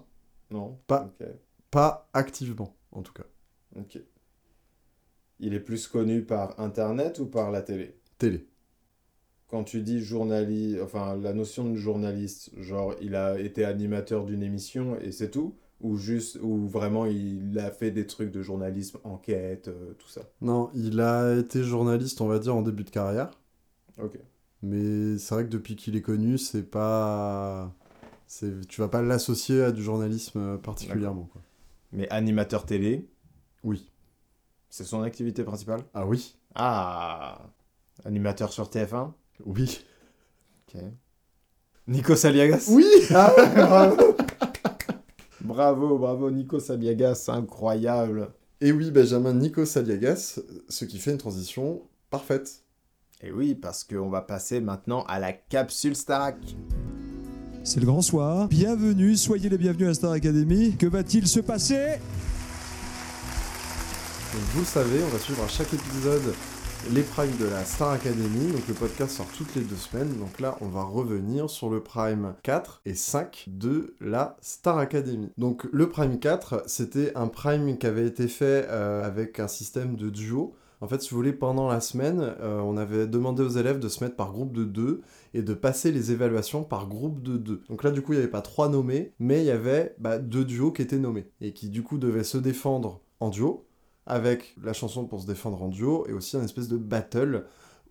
Non? 0.52 0.78
Pas. 0.86 1.12
Pas 1.72 2.08
activement, 2.12 2.76
en 2.92 3.02
tout 3.02 3.12
cas. 3.12 3.26
Ok. 3.74 3.98
Il 5.40 5.54
est 5.54 5.60
plus 5.60 5.88
connu 5.88 6.22
par 6.24 6.60
Internet 6.60 7.18
ou 7.18 7.26
par 7.26 7.50
la 7.50 7.62
télé? 7.62 7.98
Télé. 8.18 8.46
quand 9.48 9.64
tu 9.64 9.82
dis 9.82 9.98
journaliste, 10.00 10.78
enfin 10.80 11.16
la 11.16 11.32
notion 11.32 11.68
de 11.68 11.74
journaliste, 11.74 12.52
genre 12.60 12.94
il 13.00 13.16
a 13.16 13.36
été 13.40 13.64
animateur 13.64 14.24
d'une 14.26 14.44
émission 14.44 14.96
et 15.00 15.10
c'est 15.10 15.32
tout? 15.32 15.56
Ou 15.82 15.96
juste 15.96 16.38
ou 16.42 16.66
vraiment 16.68 17.04
il 17.06 17.58
a 17.58 17.70
fait 17.70 17.90
des 17.90 18.06
trucs 18.06 18.30
de 18.30 18.40
journalisme, 18.42 18.98
enquête, 19.04 19.68
euh, 19.68 19.92
tout 19.98 20.08
ça. 20.08 20.22
Non, 20.40 20.70
il 20.74 21.00
a 21.00 21.36
été 21.36 21.62
journaliste, 21.62 22.20
on 22.20 22.28
va 22.28 22.38
dire, 22.38 22.54
en 22.56 22.62
début 22.62 22.84
de 22.84 22.90
carrière. 22.90 23.30
Ok. 24.02 24.18
Mais 24.62 25.18
c'est 25.18 25.34
vrai 25.34 25.44
que 25.44 25.50
depuis 25.50 25.76
qu'il 25.76 25.96
est 25.96 26.02
connu, 26.02 26.38
c'est 26.38 26.62
pas. 26.62 27.74
C'est... 28.26 28.66
Tu 28.68 28.80
vas 28.80 28.88
pas 28.88 29.02
l'associer 29.02 29.62
à 29.62 29.72
du 29.72 29.82
journalisme 29.82 30.38
euh, 30.38 30.56
particulièrement. 30.56 31.28
Quoi. 31.32 31.42
Mais 31.92 32.08
animateur 32.10 32.64
télé, 32.64 33.06
Oui. 33.64 33.90
c'est 34.70 34.84
son 34.84 35.02
activité 35.02 35.42
principale? 35.44 35.80
Ah 35.92 36.06
oui 36.06 36.36
Ah 36.54 37.50
Animateur 38.04 38.52
sur 38.52 38.68
TF1 38.70 39.12
Oui. 39.44 39.84
Ok. 40.74 40.80
Nico 41.88 42.14
Saliagas? 42.16 42.68
Oui 42.70 42.86
Ah 43.14 43.32
bravo 43.54 44.16
Bravo, 45.52 45.98
bravo 45.98 46.30
Nico 46.30 46.58
Saliagas, 46.58 47.26
incroyable 47.28 48.30
Et 48.62 48.72
oui, 48.72 48.90
Benjamin 48.90 49.34
Nico 49.34 49.66
Saliagas, 49.66 50.40
ce 50.70 50.84
qui 50.86 50.98
fait 50.98 51.10
une 51.10 51.18
transition 51.18 51.82
parfaite. 52.08 52.62
Et 53.20 53.30
oui, 53.30 53.54
parce 53.54 53.84
qu'on 53.84 54.08
va 54.08 54.22
passer 54.22 54.62
maintenant 54.62 55.04
à 55.08 55.18
la 55.18 55.34
capsule 55.34 55.94
Starac. 55.94 56.38
C'est 57.64 57.80
le 57.80 57.84
grand 57.86 58.00
soir. 58.00 58.48
Bienvenue, 58.48 59.14
soyez 59.14 59.50
les 59.50 59.58
bienvenus 59.58 59.90
à 59.90 59.94
Star 59.94 60.12
Academy. 60.12 60.74
Que 60.74 60.86
va-t-il 60.86 61.28
se 61.28 61.40
passer? 61.40 61.98
Donc 64.32 64.42
vous 64.54 64.60
le 64.60 64.64
savez, 64.64 65.02
on 65.04 65.08
va 65.08 65.18
suivre 65.18 65.44
à 65.44 65.48
chaque 65.48 65.74
épisode 65.74 66.32
les 66.90 67.02
primes 67.02 67.36
de 67.38 67.46
la 67.46 67.64
Star 67.64 67.90
Academy. 67.90 68.52
Donc 68.52 68.66
le 68.66 68.74
podcast 68.74 69.16
sort 69.16 69.26
toutes 69.36 69.54
les 69.54 69.62
deux 69.62 69.76
semaines. 69.76 70.16
Donc 70.18 70.40
là, 70.40 70.56
on 70.60 70.68
va 70.68 70.82
revenir 70.82 71.48
sur 71.48 71.70
le 71.70 71.80
prime 71.80 72.34
4 72.42 72.82
et 72.84 72.94
5 72.94 73.44
de 73.48 73.94
la 74.00 74.36
Star 74.40 74.78
Academy. 74.78 75.30
Donc 75.38 75.66
le 75.72 75.88
prime 75.88 76.18
4, 76.18 76.64
c'était 76.66 77.12
un 77.16 77.28
prime 77.28 77.78
qui 77.78 77.86
avait 77.86 78.06
été 78.06 78.28
fait 78.28 78.66
euh, 78.68 79.04
avec 79.04 79.38
un 79.38 79.48
système 79.48 79.96
de 79.96 80.10
duo. 80.10 80.54
En 80.80 80.88
fait, 80.88 81.00
si 81.00 81.10
vous 81.10 81.16
voulez, 81.16 81.32
pendant 81.32 81.68
la 81.68 81.80
semaine, 81.80 82.34
euh, 82.40 82.60
on 82.60 82.76
avait 82.76 83.06
demandé 83.06 83.42
aux 83.44 83.48
élèves 83.48 83.78
de 83.78 83.88
se 83.88 84.02
mettre 84.02 84.16
par 84.16 84.32
groupe 84.32 84.52
de 84.52 84.64
deux 84.64 85.02
et 85.32 85.42
de 85.42 85.54
passer 85.54 85.92
les 85.92 86.10
évaluations 86.10 86.64
par 86.64 86.88
groupe 86.88 87.22
de 87.22 87.36
deux. 87.36 87.62
Donc 87.68 87.84
là, 87.84 87.92
du 87.92 88.02
coup, 88.02 88.12
il 88.12 88.16
n'y 88.16 88.22
avait 88.22 88.30
pas 88.30 88.42
trois 88.42 88.68
nommés, 88.68 89.12
mais 89.20 89.42
il 89.42 89.46
y 89.46 89.52
avait 89.52 89.94
bah, 89.98 90.18
deux 90.18 90.44
duos 90.44 90.72
qui 90.72 90.82
étaient 90.82 90.98
nommés 90.98 91.28
et 91.40 91.52
qui, 91.52 91.68
du 91.68 91.84
coup, 91.84 91.98
devaient 91.98 92.24
se 92.24 92.38
défendre 92.38 93.00
en 93.20 93.30
duo 93.30 93.64
avec 94.06 94.56
la 94.62 94.72
chanson 94.72 95.06
pour 95.06 95.20
se 95.20 95.26
défendre 95.26 95.62
en 95.62 95.68
duo 95.68 96.06
et 96.08 96.12
aussi 96.12 96.36
un 96.36 96.42
espèce 96.42 96.68
de 96.68 96.76
battle 96.76 97.44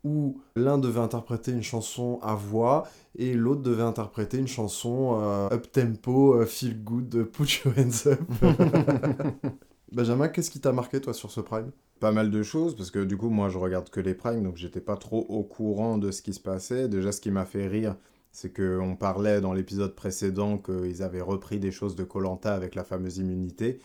où 0.03 0.41
l'un 0.55 0.77
devait 0.77 0.99
interpréter 0.99 1.51
une 1.51 1.61
chanson 1.61 2.19
à 2.21 2.35
voix 2.35 2.87
et 3.15 3.33
l'autre 3.33 3.61
devait 3.61 3.83
interpréter 3.83 4.37
une 4.37 4.47
chanson 4.47 5.19
euh, 5.21 5.49
up 5.51 5.71
tempo, 5.71 6.43
feel 6.45 6.83
good, 6.83 7.15
euh, 7.15 7.25
put 7.25 7.61
your 7.63 7.73
hands 7.77 8.07
up. 8.07 8.19
Benjamin, 9.91 10.29
qu'est-ce 10.29 10.49
qui 10.49 10.59
t'a 10.59 10.71
marqué 10.71 11.01
toi 11.01 11.13
sur 11.13 11.31
ce 11.31 11.41
prime? 11.41 11.71
Pas 11.99 12.11
mal 12.11 12.31
de 12.31 12.43
choses, 12.43 12.75
parce 12.75 12.89
que 12.89 13.03
du 13.03 13.17
coup, 13.17 13.29
moi, 13.29 13.49
je 13.49 13.57
regarde 13.57 13.89
que 13.89 13.99
les 13.99 14.15
primes, 14.15 14.43
donc 14.43 14.55
j'étais 14.55 14.79
pas 14.79 14.95
trop 14.95 15.25
au 15.29 15.43
courant 15.43 15.97
de 15.97 16.11
ce 16.11 16.21
qui 16.21 16.33
se 16.33 16.39
passait. 16.39 16.87
Déjà, 16.87 17.11
ce 17.11 17.19
qui 17.21 17.29
m'a 17.29 17.45
fait 17.45 17.67
rire, 17.67 17.95
c'est 18.31 18.55
qu'on 18.55 18.95
parlait 18.95 19.41
dans 19.41 19.53
l'épisode 19.53 19.93
précédent 19.93 20.57
qu'ils 20.57 21.03
avaient 21.03 21.21
repris 21.21 21.59
des 21.59 21.71
choses 21.71 21.95
de 21.95 22.03
Colanta 22.05 22.55
avec 22.55 22.73
la 22.73 22.85
fameuse 22.85 23.17
immunité. 23.17 23.81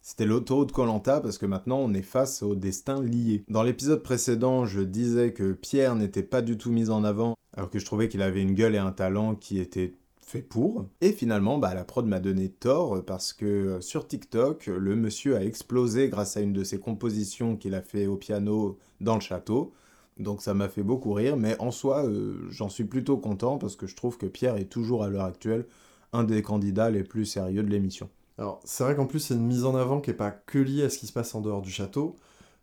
C'était 0.00 0.26
l'auto 0.26 0.64
de 0.64 0.72
Colanta 0.72 1.20
parce 1.20 1.38
que 1.38 1.46
maintenant 1.46 1.78
on 1.78 1.92
est 1.92 2.02
face 2.02 2.42
au 2.42 2.54
destin 2.54 3.02
lié. 3.02 3.44
Dans 3.48 3.62
l'épisode 3.62 4.02
précédent, 4.02 4.64
je 4.64 4.80
disais 4.80 5.32
que 5.32 5.52
Pierre 5.52 5.94
n'était 5.94 6.22
pas 6.22 6.42
du 6.42 6.56
tout 6.56 6.70
mis 6.70 6.90
en 6.90 7.04
avant, 7.04 7.34
alors 7.56 7.70
que 7.70 7.78
je 7.78 7.84
trouvais 7.84 8.08
qu'il 8.08 8.22
avait 8.22 8.42
une 8.42 8.54
gueule 8.54 8.74
et 8.74 8.78
un 8.78 8.92
talent 8.92 9.34
qui 9.34 9.58
étaient 9.58 9.94
fait 10.28 10.42
pour. 10.42 10.86
Et 11.00 11.12
finalement, 11.12 11.58
bah, 11.58 11.74
la 11.74 11.84
prod 11.84 12.06
m'a 12.06 12.20
donné 12.20 12.48
tort 12.48 13.02
parce 13.04 13.32
que 13.32 13.46
euh, 13.46 13.80
sur 13.80 14.06
TikTok, 14.06 14.66
le 14.66 14.94
monsieur 14.94 15.36
a 15.36 15.44
explosé 15.44 16.08
grâce 16.08 16.36
à 16.36 16.40
une 16.40 16.52
de 16.52 16.64
ses 16.64 16.78
compositions 16.78 17.56
qu'il 17.56 17.74
a 17.74 17.80
fait 17.80 18.06
au 18.06 18.16
piano 18.16 18.78
dans 19.00 19.14
le 19.14 19.20
château. 19.20 19.72
Donc 20.18 20.42
ça 20.42 20.52
m'a 20.52 20.68
fait 20.68 20.82
beaucoup 20.82 21.12
rire, 21.12 21.36
mais 21.36 21.56
en 21.60 21.70
soi, 21.70 22.04
euh, 22.04 22.46
j'en 22.50 22.68
suis 22.68 22.84
plutôt 22.84 23.16
content 23.16 23.56
parce 23.58 23.76
que 23.76 23.86
je 23.86 23.96
trouve 23.96 24.18
que 24.18 24.26
Pierre 24.26 24.56
est 24.56 24.68
toujours 24.68 25.04
à 25.04 25.08
l'heure 25.08 25.24
actuelle 25.24 25.66
un 26.12 26.24
des 26.24 26.42
candidats 26.42 26.90
les 26.90 27.04
plus 27.04 27.24
sérieux 27.24 27.62
de 27.62 27.68
l'émission. 27.68 28.08
Alors, 28.38 28.60
c'est 28.64 28.84
vrai 28.84 28.94
qu'en 28.94 29.06
plus, 29.06 29.18
c'est 29.18 29.34
une 29.34 29.46
mise 29.46 29.64
en 29.64 29.74
avant 29.74 30.00
qui 30.00 30.10
n'est 30.10 30.16
pas 30.16 30.30
que 30.30 30.58
liée 30.58 30.84
à 30.84 30.90
ce 30.90 30.98
qui 30.98 31.06
se 31.06 31.12
passe 31.12 31.34
en 31.34 31.40
dehors 31.40 31.60
du 31.60 31.70
château. 31.70 32.16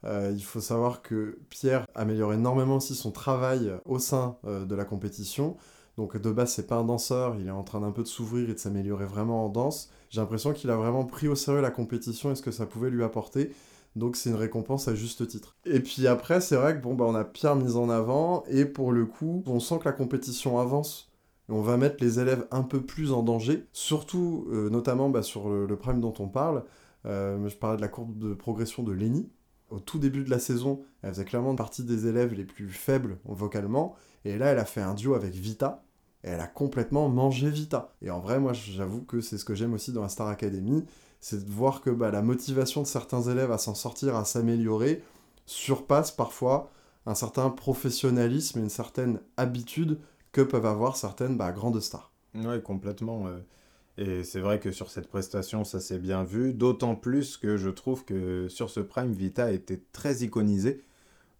Euh, 0.05 0.31
il 0.33 0.43
faut 0.43 0.61
savoir 0.61 1.01
que 1.01 1.37
Pierre 1.49 1.85
améliore 1.95 2.33
énormément 2.33 2.77
aussi 2.77 2.95
son 2.95 3.11
travail 3.11 3.73
au 3.85 3.99
sein 3.99 4.37
euh, 4.45 4.65
de 4.65 4.75
la 4.75 4.85
compétition. 4.85 5.57
Donc 5.97 6.17
de 6.17 6.31
base, 6.31 6.51
c'est 6.53 6.67
pas 6.67 6.75
un 6.75 6.83
danseur, 6.83 7.35
il 7.39 7.47
est 7.47 7.51
en 7.51 7.63
train 7.63 7.79
d'un 7.79 7.91
peu 7.91 8.03
de 8.03 8.07
s'ouvrir 8.07 8.49
et 8.49 8.53
de 8.53 8.59
s'améliorer 8.59 9.05
vraiment 9.05 9.45
en 9.45 9.49
danse. 9.49 9.89
J'ai 10.09 10.19
l'impression 10.21 10.53
qu'il 10.53 10.69
a 10.69 10.75
vraiment 10.75 11.05
pris 11.05 11.27
au 11.27 11.35
sérieux 11.35 11.61
la 11.61 11.71
compétition 11.71 12.31
et 12.31 12.35
ce 12.35 12.41
que 12.41 12.51
ça 12.51 12.65
pouvait 12.65 12.89
lui 12.89 13.03
apporter. 13.03 13.51
Donc 13.95 14.17
c'est 14.17 14.29
une 14.29 14.35
récompense 14.35 14.89
à 14.89 14.95
juste 14.95 15.25
titre. 15.27 15.55
Et 15.65 15.79
puis 15.79 16.05
après, 16.07 16.41
c'est 16.41 16.57
vrai 16.57 16.75
que 16.75 16.81
bon, 16.81 16.95
bah, 16.95 17.05
on 17.07 17.15
a 17.15 17.23
Pierre 17.23 17.55
mis 17.55 17.77
en 17.77 17.89
avant 17.89 18.43
et 18.49 18.65
pour 18.65 18.91
le 18.91 19.05
coup, 19.05 19.41
on 19.47 19.61
sent 19.61 19.79
que 19.79 19.85
la 19.85 19.93
compétition 19.93 20.59
avance 20.59 21.09
on 21.49 21.61
va 21.61 21.77
mettre 21.77 22.03
les 22.03 22.19
élèves 22.19 22.47
un 22.51 22.63
peu 22.63 22.81
plus 22.81 23.11
en 23.11 23.23
danger, 23.23 23.67
surtout 23.71 24.47
euh, 24.51 24.69
notamment 24.69 25.09
bah, 25.09 25.23
sur 25.23 25.49
le, 25.49 25.65
le, 25.65 25.75
prime 25.75 26.01
dont 26.01 26.13
on 26.19 26.27
parle. 26.27 26.63
Euh, 27.05 27.47
je 27.47 27.55
parlais 27.55 27.77
de 27.77 27.81
la 27.81 27.87
courbe 27.87 28.17
de 28.17 28.33
progression 28.33 28.83
de 28.83 28.91
Lenny. 28.91 29.29
Au 29.69 29.79
tout 29.79 29.99
début 29.99 30.23
de 30.23 30.29
la 30.29 30.39
saison, 30.39 30.81
elle 31.01 31.11
faisait 31.11 31.25
clairement 31.25 31.55
partie 31.55 31.83
des 31.83 32.07
élèves 32.07 32.33
les 32.33 32.45
plus 32.45 32.69
faibles 32.69 33.17
vocalement, 33.25 33.95
et 34.23 34.37
là 34.37 34.47
elle 34.47 34.59
a 34.59 34.65
fait 34.65 34.81
un 34.81 34.93
duo 34.93 35.15
avec 35.15 35.33
Vita, 35.33 35.83
et 36.23 36.29
elle 36.29 36.39
a 36.39 36.47
complètement 36.47 37.09
mangé 37.09 37.49
Vita. 37.49 37.93
Et 38.01 38.11
en 38.11 38.19
vrai, 38.19 38.39
moi 38.39 38.53
j'avoue 38.53 39.01
que 39.01 39.21
c'est 39.21 39.37
ce 39.37 39.45
que 39.45 39.55
j'aime 39.55 39.73
aussi 39.73 39.91
dans 39.91 40.03
la 40.03 40.09
Star 40.09 40.27
Academy, 40.27 40.85
c'est 41.19 41.43
de 41.43 41.51
voir 41.51 41.81
que 41.81 41.89
bah, 41.89 42.11
la 42.11 42.21
motivation 42.21 42.83
de 42.83 42.87
certains 42.87 43.23
élèves 43.23 43.51
à 43.51 43.57
s'en 43.57 43.73
sortir, 43.73 44.15
à 44.15 44.25
s'améliorer, 44.25 45.01
surpasse 45.47 46.11
parfois 46.11 46.71
un 47.07 47.15
certain 47.15 47.49
professionnalisme 47.49 48.59
et 48.59 48.63
une 48.63 48.69
certaine 48.69 49.19
habitude 49.37 49.99
que 50.35 50.41
peuvent 50.41 50.65
avoir 50.65 50.97
certaines 50.97 51.37
bah, 51.37 51.53
grandes 51.53 51.79
stars. 51.79 52.11
Oui, 52.33 52.61
complètement. 52.61 53.29
Et 53.97 54.25
c'est 54.25 54.41
vrai 54.41 54.59
que 54.59 54.73
sur 54.73 54.89
cette 54.89 55.07
prestation, 55.07 55.63
ça 55.63 55.79
s'est 55.79 55.97
bien 55.97 56.25
vu. 56.25 56.53
D'autant 56.53 56.95
plus 56.95 57.37
que 57.37 57.55
je 57.55 57.69
trouve 57.69 58.03
que 58.03 58.49
sur 58.49 58.69
ce 58.69 58.81
Prime, 58.81 59.13
Vita 59.13 59.53
était 59.53 59.81
très 59.93 60.23
iconisée. 60.23 60.83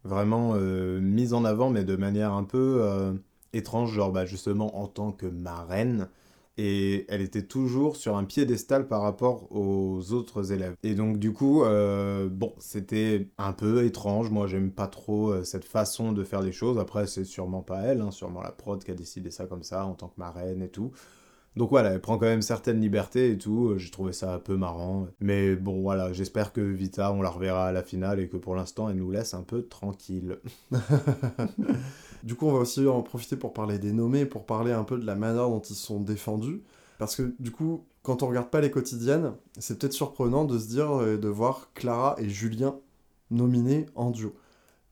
Vraiment 0.06 0.54
euh, 0.56 1.02
mise 1.02 1.34
en 1.34 1.44
avant, 1.44 1.70
mais 1.70 1.84
de 1.84 1.98
manière 1.98 2.32
un 2.32 2.46
peu 2.46 2.78
euh, 2.84 3.12
étrange, 3.52 3.92
genre 3.92 4.14
bah, 4.14 4.26
justement 4.26 4.80
en 4.82 4.88
tant 4.88 5.12
que 5.12 5.26
marraine 5.26 6.08
et 6.58 7.06
elle 7.10 7.22
était 7.22 7.46
toujours 7.46 7.96
sur 7.96 8.16
un 8.18 8.24
piédestal 8.24 8.88
par 8.88 9.02
rapport 9.02 9.52
aux 9.52 10.14
autres 10.14 10.52
élèves. 10.52 10.76
Et 10.84 10.96
donc 10.96 11.18
du 11.18 11.34
coup, 11.34 11.64
euh, 11.64 12.30
bon, 12.30 12.54
c'était 12.60 13.30
un 13.38 13.54
peu 13.54 13.86
étrange. 13.86 14.30
Moi, 14.30 14.48
j'aime 14.48 14.72
pas 14.72 14.88
trop 14.88 15.32
euh, 15.32 15.44
cette 15.44 15.66
façon 15.66 16.12
de 16.12 16.24
faire 16.24 16.42
les 16.42 16.52
choses. 16.52 16.80
Après, 16.80 17.08
c'est 17.08 17.26
sûrement 17.26 17.62
pas 17.62 17.82
elle, 17.82 18.02
hein, 18.02 18.12
sûrement 18.12 18.42
la 18.42 18.52
prod 18.52 18.84
qui 18.84 18.92
a 18.92 18.96
décidé 18.96 19.32
ça 19.32 19.46
comme 19.46 19.64
ça 19.64 19.86
en 19.86 19.94
tant 19.96 20.08
que 20.08 20.20
marraine 20.20 20.62
et 20.62 20.70
tout. 20.70 20.92
Donc 21.56 21.70
voilà, 21.70 21.92
elle 21.92 22.02
prend 22.02 22.18
quand 22.18 22.26
même 22.26 22.42
certaines 22.42 22.82
libertés 22.82 23.32
et 23.32 23.38
tout. 23.38 23.76
J'ai 23.78 23.90
trouvé 23.90 24.12
ça 24.12 24.34
un 24.34 24.40
peu 24.40 24.58
marrant. 24.58 25.08
Mais 25.22 25.56
bon, 25.56 25.82
voilà, 25.82 26.12
j'espère 26.12 26.52
que 26.52 26.60
Vita, 26.60 27.14
on 27.14 27.22
la 27.22 27.30
reverra 27.30 27.68
à 27.68 27.72
la 27.72 27.82
finale 27.82 28.20
et 28.20 28.28
que 28.28 28.36
pour 28.36 28.56
l'instant, 28.56 28.90
elle 28.90 28.98
nous 28.98 29.12
laisse 29.12 29.34
un 29.34 29.44
peu 29.44 29.64
tranquille. 29.64 30.40
du 32.24 32.36
coup, 32.36 32.48
on 32.48 32.54
va 32.54 32.60
aussi 32.60 32.86
en 32.86 33.02
profiter 33.04 33.38
pour 33.38 33.54
parler 33.54 33.80
des 33.80 33.94
nommés, 33.94 34.26
pour 34.26 34.46
parler 34.46 34.74
un 34.74 34.84
peu 34.84 34.98
de 34.98 35.06
la 35.06 35.16
manière 35.16 35.48
dont 35.48 35.62
ils 35.62 35.76
sont 35.76 36.02
défendus. 36.02 36.62
Parce 36.98 37.16
que 37.16 37.34
du 37.40 37.52
coup, 37.52 37.86
quand 38.04 38.22
on 38.22 38.28
regarde 38.28 38.50
pas 38.50 38.62
les 38.62 38.72
quotidiennes, 38.72 39.34
c'est 39.58 39.80
peut-être 39.80 39.94
surprenant 39.94 40.46
de 40.46 40.60
se 40.60 40.68
dire, 40.68 40.92
euh, 40.92 41.18
de 41.18 41.28
voir 41.28 41.72
Clara 41.74 42.16
et 42.20 42.30
Julien 42.30 42.76
nominés 43.32 43.86
en 43.96 44.12
duo. 44.12 44.36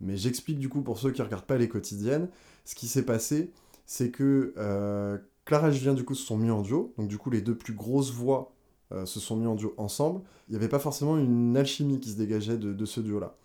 Mais 0.02 0.18
j'explique 0.18 0.60
du 0.60 0.70
coup 0.70 0.82
pour 0.82 0.98
ceux 0.98 1.12
qui 1.12 1.22
regardent 1.22 1.46
pas 1.46 1.58
les 1.58 1.70
quotidiennes, 1.70 2.30
ce 2.66 2.76
qui 2.76 2.88
s'est 2.88 3.06
passé, 3.06 3.52
c'est 3.86 4.12
que 4.12 4.54
euh, 4.58 5.18
Clara 5.46 5.70
et 5.70 5.74
Julien, 5.74 5.94
du 5.94 6.06
coup, 6.06 6.16
se 6.16 6.26
sont 6.26 6.38
mis 6.38 6.52
en 6.52 6.62
duo. 6.62 6.94
Donc, 6.98 7.08
du 7.08 7.18
coup, 7.18 7.30
les 7.30 7.42
deux 7.42 7.56
plus 7.56 7.74
grosses 7.74 8.12
voix 8.12 8.54
euh, 8.92 9.06
se 9.06 9.20
sont 9.20 9.36
mis 9.36 9.48
en 9.48 9.56
duo 9.56 9.74
ensemble. 9.78 10.22
Il 10.48 10.52
n'y 10.52 10.58
avait 10.58 10.70
pas 10.70 10.80
forcément 10.80 11.18
une 11.18 11.58
alchimie 11.58 12.00
qui 12.00 12.12
se 12.12 12.18
dégageait 12.18 12.58
de, 12.58 12.86
ce 12.86 13.00
duo-là. 13.02 13.36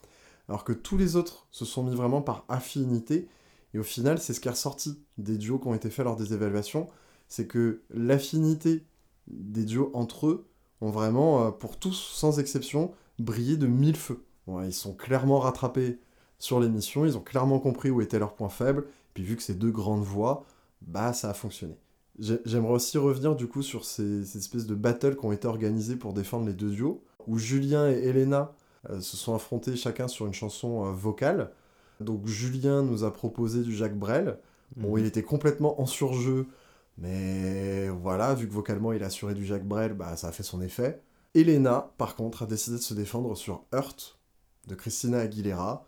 Alors 0.49 0.65
que 0.65 0.73
tous 0.73 0.97
les 0.97 1.17
autres 1.17 1.47
se 1.51 1.65
sont 1.65 1.83
mis 1.83 1.95
vraiment 1.95 2.23
par 2.23 2.45
affinité. 2.49 3.29
Et 3.75 3.79
au 3.79 3.83
final, 3.83 4.19
c'est 4.19 4.33
ce 4.33 4.41
qui 4.41 4.49
est 4.49 4.53
ressorti 4.53 4.99
des 5.19 5.37
duos 5.37 5.59
qui 5.59 5.69
ont 5.69 5.75
été 5.75 5.91
faits 5.91 6.05
lors 6.05 6.17
des 6.17 6.33
évaluations. 6.33 6.87
C'est 7.29 7.47
que 7.47 7.83
l'affinité 7.91 8.85
des 9.27 9.65
duos 9.65 9.91
entre 9.93 10.27
eux 10.29 10.47
ont 10.81 10.91
vraiment, 10.91 11.47
euh, 11.47 11.51
pour 11.51 11.79
tous, 11.79 11.95
sans 11.95 12.39
exception, 12.39 12.93
brillé 13.19 13.57
de 13.57 13.67
mille 13.67 13.97
feux. 13.97 14.25
Ils 14.65 14.73
sont 14.73 14.95
clairement 14.95 15.41
rattrapés 15.41 15.99
sur 16.39 16.59
l'émission, 16.59 17.05
ils 17.05 17.19
ont 17.19 17.21
clairement 17.21 17.59
compris 17.59 17.91
où 17.91 18.01
étaient 18.01 18.19
leurs 18.19 18.35
points 18.35 18.49
faibles. 18.49 18.87
Puis 19.13 19.23
vu 19.23 19.37
que 19.37 19.43
c'est 19.43 19.59
deux 19.59 19.71
grandes 19.71 20.05
voix, 20.05 20.47
bah 20.81 21.13
ça 21.13 21.29
a 21.29 21.35
fonctionné. 21.35 21.77
J'aimerais 22.19 22.73
aussi 22.75 22.99
revenir 22.99 23.37
du 23.37 23.47
coup 23.47 23.63
sur 23.63 23.85
ces, 23.85 24.25
ces, 24.25 24.39
espèces 24.39 24.67
de 24.67 24.75
battles 24.75 25.17
qui 25.17 25.25
ont 25.25 25.33
été 25.33 25.47
organisées 25.47 25.95
pour 25.97 26.13
défendre 26.13 26.47
les 26.47 26.53
deux 26.55 26.71
duos, 26.71 27.03
où 27.29 27.39
Julien 27.39 27.89
et 27.91 27.95
Elena 28.09 28.53
euh, 28.91 29.01
se 29.01 29.17
sont 29.17 29.35
affrontés 29.35 29.77
chacun 29.77 30.09
sur 30.09 30.27
une 30.27 30.35
chanson 30.35 30.87
euh, 30.87 30.91
vocale. 30.93 31.53
Donc 32.01 32.27
Julien 32.27 32.83
nous 32.83 33.05
a 33.05 33.13
proposé 33.13 33.63
du 33.63 33.75
Jacques 33.75 33.99
Brel, 33.99 34.39
Bon, 34.77 34.93
Mhm. 34.93 34.99
il 34.99 35.07
était 35.07 35.23
complètement 35.23 35.81
en 35.81 35.87
surjeu, 35.87 36.47
mais 36.99 37.89
voilà, 37.89 38.35
vu 38.35 38.49
que 38.49 38.53
vocalement 38.53 38.93
il 38.93 39.03
a 39.03 39.07
assuré 39.07 39.35
du 39.35 39.45
Jacques 39.47 39.67
Brel, 39.67 39.95
bah, 39.95 40.17
ça 40.17 40.29
a 40.29 40.33
fait 40.33 40.43
son 40.43 40.61
effet. 40.61 41.01
Elena, 41.35 41.91
par 41.99 42.17
contre, 42.17 42.43
a 42.43 42.47
décidé 42.47 42.77
de 42.77 42.83
se 42.83 42.95
défendre 42.95 43.35
sur 43.37 43.65
Hurt 43.73 44.19
de 44.67 44.75
Christina 44.75 45.19
Aguilera. 45.21 45.87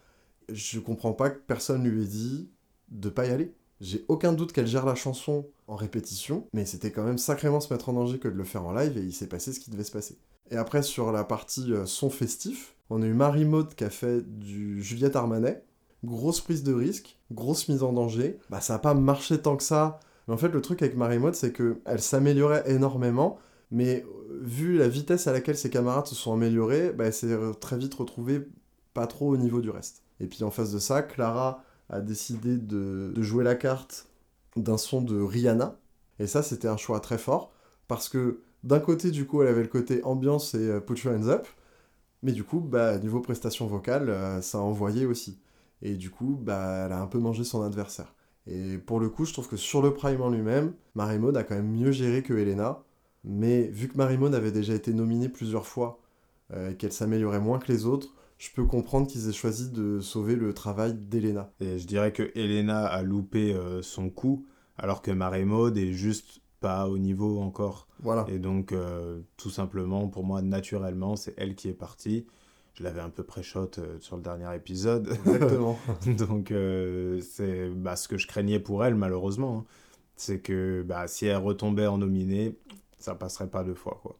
Je 0.48 0.78
comprends 0.80 1.12
pas 1.12 1.30
que 1.30 1.38
personne 1.46 1.84
lui 1.86 2.02
ait 2.02 2.06
dit 2.06 2.50
de 2.90 3.08
pas 3.08 3.26
y 3.26 3.30
aller. 3.30 3.54
J'ai 3.80 4.04
aucun 4.08 4.32
doute 4.32 4.52
qu'elle 4.52 4.66
gère 4.66 4.86
la 4.86 4.94
chanson 4.94 5.46
en 5.70 5.76
répétition, 5.76 6.48
mais 6.52 6.66
c'était 6.66 6.90
quand 6.90 7.04
même 7.04 7.16
sacrément 7.16 7.60
se 7.60 7.72
mettre 7.72 7.88
en 7.88 7.92
danger 7.92 8.18
que 8.18 8.26
de 8.26 8.34
le 8.34 8.44
faire 8.44 8.66
en 8.66 8.72
live 8.72 8.98
et 8.98 9.02
il 9.02 9.12
s'est 9.12 9.28
passé 9.28 9.52
ce 9.52 9.60
qui 9.60 9.70
devait 9.70 9.84
se 9.84 9.92
passer. 9.92 10.18
Et 10.50 10.56
après, 10.56 10.82
sur 10.82 11.12
la 11.12 11.22
partie 11.22 11.72
euh, 11.72 11.86
son 11.86 12.10
festif, 12.10 12.74
on 12.90 13.02
a 13.02 13.06
eu 13.06 13.14
Marie 13.14 13.44
Maud 13.44 13.74
qui 13.74 13.84
a 13.84 13.90
fait 13.90 14.20
du 14.20 14.82
Juliette 14.82 15.14
Armanet. 15.14 15.64
Grosse 16.02 16.40
prise 16.40 16.64
de 16.64 16.72
risque, 16.72 17.18
grosse 17.30 17.68
mise 17.68 17.84
en 17.84 17.92
danger. 17.92 18.40
Bah, 18.50 18.60
ça 18.60 18.72
n'a 18.72 18.78
pas 18.80 18.94
marché 18.94 19.38
tant 19.38 19.56
que 19.56 19.62
ça. 19.62 20.00
Mais 20.26 20.34
en 20.34 20.38
fait, 20.38 20.48
le 20.48 20.60
truc 20.60 20.82
avec 20.82 20.96
Marie 20.96 21.20
Maud, 21.20 21.36
c'est 21.36 21.52
qu'elle 21.52 22.00
s'améliorait 22.00 22.68
énormément. 22.68 23.38
Mais 23.70 24.04
euh, 24.04 24.40
vu 24.42 24.76
la 24.76 24.88
vitesse 24.88 25.28
à 25.28 25.32
laquelle 25.32 25.56
ses 25.56 25.70
camarades 25.70 26.06
se 26.06 26.16
sont 26.16 26.32
améliorés, 26.32 26.90
bah, 26.90 27.04
elle 27.04 27.14
s'est 27.14 27.36
très 27.60 27.78
vite 27.78 27.94
retrouvée 27.94 28.48
pas 28.92 29.06
trop 29.06 29.28
au 29.28 29.36
niveau 29.36 29.60
du 29.60 29.70
reste. 29.70 30.02
Et 30.18 30.26
puis 30.26 30.42
en 30.42 30.50
face 30.50 30.72
de 30.72 30.80
ça, 30.80 31.02
Clara 31.02 31.62
a 31.90 32.00
décidé 32.00 32.56
de 32.56 33.22
jouer 33.22 33.44
la 33.44 33.54
carte 33.54 34.09
d'un 34.56 34.78
son 34.78 35.02
de 35.02 35.20
Rihanna. 35.20 35.78
Et 36.18 36.26
ça, 36.26 36.42
c'était 36.42 36.68
un 36.68 36.76
choix 36.76 37.00
très 37.00 37.18
fort. 37.18 37.52
Parce 37.88 38.08
que 38.08 38.42
d'un 38.62 38.80
côté, 38.80 39.10
du 39.10 39.26
coup, 39.26 39.42
elle 39.42 39.48
avait 39.48 39.62
le 39.62 39.68
côté 39.68 40.02
ambiance 40.04 40.54
et 40.54 40.58
euh, 40.58 40.80
put 40.80 41.00
your 41.04 41.14
hands 41.14 41.28
up. 41.28 41.46
Mais 42.22 42.32
du 42.32 42.44
coup, 42.44 42.60
bah, 42.60 42.98
niveau 42.98 43.20
prestation 43.20 43.66
vocale, 43.66 44.10
euh, 44.10 44.42
ça 44.42 44.58
a 44.58 44.60
envoyé 44.60 45.06
aussi. 45.06 45.40
Et 45.82 45.94
du 45.96 46.10
coup, 46.10 46.38
bah, 46.40 46.84
elle 46.86 46.92
a 46.92 47.00
un 47.00 47.06
peu 47.06 47.18
mangé 47.18 47.44
son 47.44 47.62
adversaire. 47.62 48.14
Et 48.46 48.78
pour 48.78 49.00
le 49.00 49.08
coup, 49.08 49.24
je 49.24 49.32
trouve 49.32 49.48
que 49.48 49.56
sur 49.56 49.82
le 49.82 49.94
prime 49.94 50.20
en 50.20 50.30
lui-même, 50.30 50.74
Marie 50.94 51.18
Maud 51.18 51.36
a 51.36 51.44
quand 51.44 51.54
même 51.54 51.70
mieux 51.70 51.92
géré 51.92 52.22
que 52.22 52.34
Elena. 52.34 52.82
Mais 53.24 53.68
vu 53.68 53.88
que 53.88 53.96
Marie 53.96 54.18
Maud 54.18 54.34
avait 54.34 54.52
déjà 54.52 54.74
été 54.74 54.92
nominée 54.92 55.28
plusieurs 55.28 55.66
fois 55.66 56.00
euh, 56.52 56.74
qu'elle 56.74 56.92
s'améliorait 56.92 57.40
moins 57.40 57.58
que 57.58 57.70
les 57.70 57.86
autres, 57.86 58.14
je 58.40 58.48
peux 58.52 58.64
comprendre 58.64 59.06
qu'ils 59.06 59.28
aient 59.28 59.34
choisi 59.34 59.70
de 59.70 60.00
sauver 60.00 60.34
le 60.34 60.54
travail 60.54 60.94
d'Elena. 60.94 61.52
Et 61.60 61.78
je 61.78 61.86
dirais 61.86 62.10
que 62.10 62.32
Elena 62.34 62.86
a 62.86 63.02
loupé 63.02 63.52
euh, 63.52 63.82
son 63.82 64.08
coup, 64.08 64.46
alors 64.78 65.02
que 65.02 65.10
Marie 65.10 65.44
Maud 65.44 65.76
est 65.76 65.92
juste 65.92 66.40
pas 66.58 66.88
au 66.88 66.96
niveau 66.96 67.40
encore. 67.40 67.86
Voilà. 67.98 68.24
Et 68.28 68.38
donc, 68.38 68.72
euh, 68.72 69.20
tout 69.36 69.50
simplement, 69.50 70.08
pour 70.08 70.24
moi, 70.24 70.40
naturellement, 70.40 71.16
c'est 71.16 71.34
elle 71.36 71.54
qui 71.54 71.68
est 71.68 71.74
partie. 71.74 72.26
Je 72.72 72.82
l'avais 72.82 73.02
un 73.02 73.10
peu 73.10 73.22
pré-shot 73.22 73.72
euh, 73.76 73.98
sur 74.00 74.16
le 74.16 74.22
dernier 74.22 74.56
épisode. 74.56 75.10
Exactement. 75.26 75.78
donc, 76.06 76.50
euh, 76.50 77.20
c'est 77.20 77.68
bah, 77.68 77.94
ce 77.94 78.08
que 78.08 78.16
je 78.16 78.26
craignais 78.26 78.58
pour 78.58 78.82
elle, 78.86 78.94
malheureusement. 78.94 79.58
hein. 79.58 79.64
C'est 80.16 80.40
que 80.40 80.82
bah, 80.82 81.08
si 81.08 81.26
elle 81.26 81.36
retombait 81.36 81.86
en 81.86 81.98
nominée, 81.98 82.56
ça 82.98 83.14
passerait 83.14 83.50
pas 83.50 83.64
deux 83.64 83.74
fois. 83.74 84.00
quoi. 84.02 84.18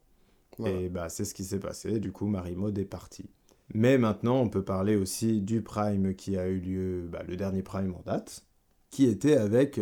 Voilà. 0.59 0.77
Et 0.77 0.89
bah, 0.91 1.09
c'est 1.09 1.25
ce 1.25 1.33
qui 1.33 1.45
s'est 1.45 1.59
passé. 1.59 2.01
Du 2.01 2.13
coup, 2.13 2.27
Marie 2.27 2.55
Maud 2.55 2.77
est 2.79 2.85
partie. 2.85 3.31
Mais 3.73 3.99
maintenant, 3.99 4.41
on 4.41 4.49
peut 4.49 4.65
parler 4.65 4.97
aussi 4.97 5.41
du 5.41 5.63
Prime 5.63 6.15
qui 6.15 6.37
a 6.37 6.49
eu 6.49 6.59
lieu, 6.59 7.09
bah, 7.11 7.23
le 7.27 7.37
dernier 7.37 7.63
Prime 7.63 7.95
en 7.95 8.03
date, 8.05 8.45
qui 8.91 9.07
était 9.07 9.37
avec 9.37 9.81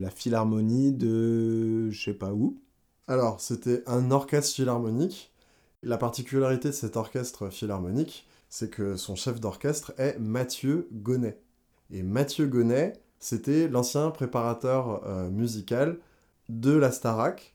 la 0.00 0.10
Philharmonie 0.10 0.92
de 0.92 1.90
je 1.90 2.04
sais 2.04 2.14
pas 2.14 2.32
où. 2.32 2.60
Alors, 3.06 3.40
c'était 3.40 3.82
un 3.86 4.10
orchestre 4.10 4.54
philharmonique. 4.54 5.32
La 5.82 5.98
particularité 5.98 6.68
de 6.68 6.74
cet 6.74 6.96
orchestre 6.96 7.50
philharmonique, 7.50 8.26
c'est 8.48 8.70
que 8.70 8.96
son 8.96 9.16
chef 9.16 9.40
d'orchestre 9.40 9.92
est 9.98 10.18
Mathieu 10.18 10.88
Gonnet. 10.92 11.40
Et 11.90 12.02
Mathieu 12.02 12.46
Gonnet, 12.46 12.94
c'était 13.18 13.68
l'ancien 13.68 14.10
préparateur 14.10 15.06
euh, 15.06 15.30
musical 15.30 15.98
de 16.48 16.72
la 16.72 16.92
Starac. 16.92 17.54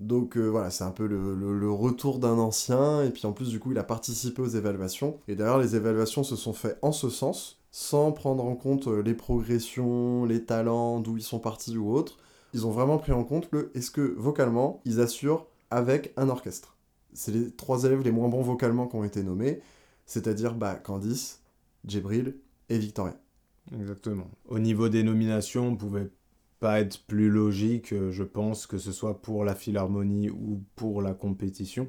Donc 0.00 0.36
euh, 0.36 0.48
voilà, 0.48 0.70
c'est 0.70 0.84
un 0.84 0.90
peu 0.90 1.06
le, 1.06 1.34
le- 1.34 1.70
retour 1.70 2.18
d'un 2.18 2.38
ancien, 2.38 3.02
et 3.02 3.10
puis 3.10 3.26
en 3.26 3.32
plus 3.32 3.50
du 3.50 3.60
coup 3.60 3.72
il 3.72 3.78
a 3.78 3.84
participé 3.84 4.40
aux 4.42 4.48
évaluations. 4.48 5.18
Et 5.28 5.36
d'ailleurs 5.36 5.58
les 5.58 5.76
évaluations 5.76 6.22
se 6.24 6.36
sont 6.36 6.52
faites 6.52 6.78
en 6.82 6.92
ce 6.92 7.10
sens, 7.10 7.60
sans 7.70 8.12
prendre 8.12 8.44
en 8.44 8.56
compte 8.56 8.86
euh, 8.86 9.02
les 9.02 9.14
progressions, 9.14 10.24
les 10.24 10.44
talents, 10.44 11.00
d'où 11.00 11.16
ils 11.16 11.22
sont 11.22 11.38
partis 11.38 11.76
ou 11.76 11.92
autres. 11.92 12.16
Ils 12.54 12.66
ont 12.66 12.70
vraiment 12.70 12.98
pris 12.98 13.12
en 13.12 13.24
compte 13.24 13.48
le 13.52 13.70
est-ce 13.74 13.90
que 13.90 14.14
vocalement 14.16 14.80
ils 14.84 15.00
assurent 15.00 15.46
avec 15.70 16.12
un 16.16 16.28
orchestre? 16.28 16.76
C'est 17.12 17.32
les 17.32 17.50
trois 17.50 17.84
élèves 17.84 18.02
les 18.02 18.12
moins 18.12 18.28
bons 18.28 18.42
vocalement 18.42 18.86
qui 18.86 18.96
ont 18.96 19.04
été 19.04 19.22
nommés, 19.22 19.60
c'est-à-dire 20.06 20.54
bah, 20.54 20.74
Candice, 20.76 21.42
Djibril 21.86 22.36
et 22.68 22.78
Victoria. 22.78 23.16
Exactement. 23.72 24.28
Au 24.48 24.58
niveau 24.58 24.88
des 24.88 25.02
nominations, 25.02 25.68
on 25.68 25.76
pouvait 25.76 26.10
pas 26.60 26.80
être 26.80 27.04
plus 27.06 27.30
logique, 27.30 27.92
euh, 27.92 28.10
je 28.10 28.22
pense, 28.22 28.66
que 28.66 28.78
ce 28.78 28.92
soit 28.92 29.20
pour 29.20 29.44
la 29.44 29.54
Philharmonie 29.54 30.30
ou 30.30 30.62
pour 30.76 31.02
la 31.02 31.14
compétition. 31.14 31.88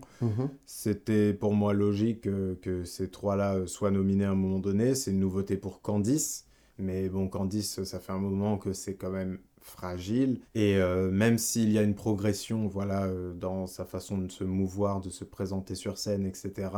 C'était 0.66 1.34
pour 1.34 1.54
moi 1.54 1.74
logique 1.74 2.28
euh, 2.28 2.56
que 2.62 2.84
ces 2.84 3.10
trois-là 3.10 3.56
euh, 3.56 3.68
soient 3.68 3.92
nominés 3.92 4.26
à 4.26 4.32
un 4.32 4.36
moment 4.36 4.60
donné. 4.60 4.96
C'est 4.96 5.12
une 5.12 5.20
nouveauté 5.20 5.58
pour 5.58 5.82
Candice. 5.82 6.46
Mais 6.78 7.08
bon, 7.10 7.30
Candice, 7.30 7.84
ça 7.84 8.00
fait 8.00 8.12
un 8.12 8.20
moment 8.20 8.58
que 8.58 8.74
c'est 8.74 8.96
quand 8.96 9.12
même 9.12 9.40
fragile. 9.66 10.42
Et 10.54 10.78
euh, 10.78 11.10
même 11.10 11.38
s'il 11.38 11.72
y 11.72 11.80
a 11.80 11.82
une 11.82 11.96
progression 11.96 12.68
voilà, 12.68 13.06
euh, 13.06 13.34
dans 13.34 13.66
sa 13.66 13.84
façon 13.84 14.20
de 14.20 14.32
se 14.32 14.44
mouvoir, 14.44 15.02
de 15.02 15.10
se 15.10 15.24
présenter 15.24 15.74
sur 15.74 15.98
scène, 15.98 16.26
etc., 16.26 16.70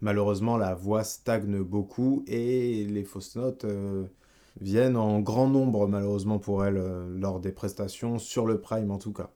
malheureusement, 0.00 0.56
la 0.56 0.74
voix 0.74 1.02
stagne 1.02 1.60
beaucoup 1.62 2.22
et 2.28 2.84
les 2.84 3.04
fausses 3.04 3.34
notes 3.34 3.64
euh, 3.64 4.04
viennent 4.60 4.96
en 4.96 5.20
grand 5.20 5.48
nombre, 5.48 5.88
malheureusement 5.88 6.38
pour 6.38 6.64
elle, 6.64 6.78
euh, 6.78 7.08
lors 7.18 7.40
des 7.40 7.52
prestations, 7.52 8.18
sur 8.18 8.46
le 8.46 8.60
prime 8.60 8.90
en 8.90 8.98
tout 8.98 9.12
cas. 9.12 9.30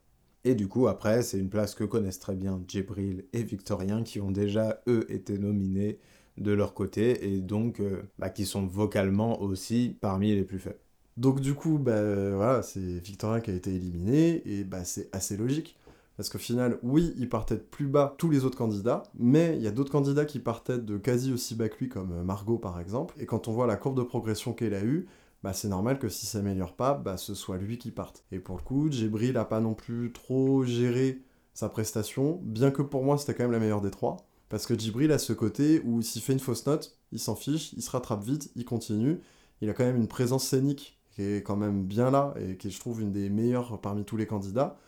Et 0.45 0.55
du 0.55 0.69
coup, 0.69 0.89
après, 0.89 1.23
c'est 1.23 1.39
une 1.39 1.49
place 1.49 1.75
que 1.75 1.85
connaissent 1.85 2.19
très 2.19 2.35
bien 2.35 2.63
Djibril 2.67 3.25
et 3.33 3.43
Victorien, 3.45 4.03
qui 4.03 4.21
ont 4.21 4.33
déjà, 4.33 4.83
eux, 4.89 5.07
été 5.09 5.39
nominés 5.39 5.99
de 6.39 6.53
leur 6.53 6.75
côté, 6.75 7.35
et 7.35 7.41
donc, 7.41 7.81
euh, 7.81 8.03
bah, 8.19 8.31
qui 8.31 8.45
sont 8.47 8.67
vocalement 8.67 9.41
aussi 9.41 9.97
parmi 10.01 10.35
les 10.35 10.45
plus 10.45 10.59
faibles. 10.59 10.81
Donc 11.17 11.41
du 11.41 11.55
coup, 11.55 11.79
bah, 11.79 12.03
voilà, 12.35 12.63
c'est 12.63 12.81
Victoria 12.81 13.41
qui 13.41 13.51
a 13.51 13.55
été 13.55 13.75
éliminé, 13.75 14.43
et 14.47 14.65
bah, 14.65 14.85
c'est 14.85 15.15
assez 15.15 15.37
logique. 15.37 15.77
Parce 16.17 16.29
qu'au 16.29 16.39
final, 16.39 16.79
oui, 16.83 17.15
il 17.17 17.29
partait 17.29 17.57
de 17.57 17.61
plus 17.61 17.87
bas 17.87 18.15
tous 18.19 18.31
les 18.31 18.45
autres 18.45 18.59
candidats, 18.59 19.03
mais 19.15 19.57
il 19.57 19.63
y 19.63 19.67
a 19.67 19.71
d'autres 19.71 19.93
candidats 19.93 20.27
qui 20.27 20.39
partaient 20.39 20.79
de 20.79 20.99
quasi 20.99 21.33
aussi 21.33 21.55
bas 21.55 21.69
que 21.69 21.79
lui, 21.79 21.89
comme 21.89 22.13
euh, 22.13 22.23
Margot 22.23 22.59
par 22.59 22.79
exemple. 22.81 23.15
Et 23.19 23.27
quand 23.27 23.49
on 23.49 23.53
voit 23.53 23.67
la 23.67 23.77
courbe 23.77 23.97
de 23.97 24.03
progression 24.03 24.53
qu'elle 24.53 24.75
a 24.75 24.85
eue, 24.85 25.09
bah, 25.43 25.53
c'est 25.53 25.69
normal 25.69 25.99
que 25.99 26.09
si 26.09 26.27
ça 26.27 26.39
s'améliore 26.39 26.75
pas, 26.77 26.95
bah, 26.95 27.17
ce 27.17 27.35
soit 27.35 27.57
lui 27.57 27.79
qui 27.79 27.91
parte. 27.91 28.25
Et 28.31 28.39
pour 28.39 28.57
le 28.57 28.63
coup, 28.63 28.91
Djibril 28.91 29.37
a 29.37 29.45
pas 29.45 29.61
non 29.61 29.75
plus 29.75 30.13
trop 30.13 30.65
géré 30.65 31.23
sa 31.55 31.69
prestation, 31.69 32.41
bien 32.43 32.71
que 32.71 32.83
pour 32.83 33.03
moi 33.05 33.19
c'était 33.19 33.35
quand 33.35 33.45
même 33.45 33.53
la 33.53 33.59
meilleure 33.59 33.81
des 33.81 33.91
trois. 33.91 34.17
Parce 34.49 34.67
que 34.67 34.79
Djibril 34.79 35.13
a 35.13 35.19
ce 35.19 35.33
côté 35.33 35.81
où 35.85 36.03
s'il 36.03 36.23
fait 36.23 36.35
une 36.35 36.39
fausse 36.41 36.67
note, 36.67 36.99
il 37.11 37.19
s'en 37.19 37.35
fiche, 37.35 37.73
il 37.73 37.83
se 37.83 37.91
rattrape 37.91 38.23
vite, 38.23 38.53
il 38.55 38.65
continue. 38.65 39.21
Il 39.61 39.71
a 39.71 39.75
quand 39.75 39.85
même 39.85 39.97
une 39.97 40.09
présence 40.09 40.47
scénique 40.47 40.99
qui 41.11 41.23
est 41.23 41.43
quand 41.43 41.57
même 41.57 41.85
bien 41.85 42.11
là 42.11 42.35
et 42.39 42.57
qui 42.57 42.69
est, 42.69 42.71
je 42.71 42.81
trouve, 42.81 43.01
une 43.01 43.13
des 43.13 43.31
meilleures 43.31 43.81
parmi 43.81 44.05
tous 44.05 44.17
les 44.17 44.27
candidats. 44.27 44.79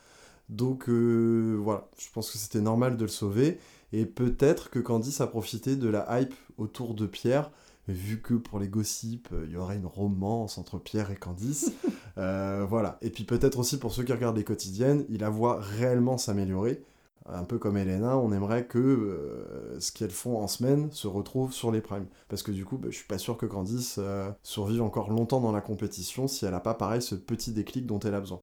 Donc 0.48 0.88
euh, 0.88 1.58
voilà, 1.60 1.88
je 1.98 2.08
pense 2.12 2.30
que 2.30 2.38
c'était 2.38 2.60
normal 2.60 2.96
de 2.96 3.02
le 3.02 3.08
sauver. 3.08 3.58
Et 3.92 4.06
peut-être 4.06 4.70
que 4.70 4.80
Candice 4.80 5.20
a 5.20 5.28
profité 5.28 5.76
de 5.76 5.88
la 5.88 6.20
hype 6.20 6.34
autour 6.58 6.94
de 6.94 7.06
Pierre, 7.06 7.52
vu 7.86 8.20
que 8.20 8.34
pour 8.34 8.58
les 8.58 8.68
gossips, 8.68 9.28
euh, 9.32 9.44
il 9.46 9.52
y 9.52 9.56
aurait 9.56 9.76
une 9.76 9.86
romance 9.86 10.58
entre 10.58 10.78
Pierre 10.78 11.10
et 11.10 11.16
Candice. 11.16 11.72
Euh, 12.16 12.64
voilà. 12.68 12.96
Et 13.02 13.10
puis 13.10 13.24
peut-être 13.24 13.58
aussi 13.58 13.76
pour 13.76 13.92
ceux 13.92 14.04
qui 14.04 14.12
regardent 14.12 14.36
les 14.36 14.44
quotidiennes, 14.44 15.04
il 15.08 15.22
la 15.22 15.30
voit 15.30 15.58
réellement 15.58 16.16
s'améliorer. 16.16 16.80
Un 17.26 17.42
peu 17.42 17.58
comme 17.58 17.76
Elena, 17.76 18.16
on 18.16 18.30
aimerait 18.30 18.66
que 18.66 18.78
euh, 18.78 19.80
ce 19.80 19.90
qu'elles 19.90 20.12
font 20.12 20.38
en 20.38 20.46
semaine 20.46 20.92
se 20.92 21.08
retrouve 21.08 21.52
sur 21.52 21.72
les 21.72 21.80
primes. 21.80 22.06
Parce 22.28 22.44
que 22.44 22.52
du 22.52 22.64
coup, 22.64 22.78
bah, 22.78 22.86
je 22.88 22.94
suis 22.94 23.08
pas 23.08 23.18
sûr 23.18 23.36
que 23.36 23.46
Candice 23.46 23.98
survive 24.44 24.82
encore 24.82 25.10
longtemps 25.10 25.40
dans 25.40 25.50
la 25.50 25.60
compétition 25.60 26.28
si 26.28 26.44
elle 26.44 26.54
a 26.54 26.60
pas 26.60 26.74
pareil 26.74 27.02
ce 27.02 27.16
petit 27.16 27.50
déclic 27.50 27.84
dont 27.84 27.98
elle 27.98 28.14
a 28.14 28.20
besoin. 28.20 28.38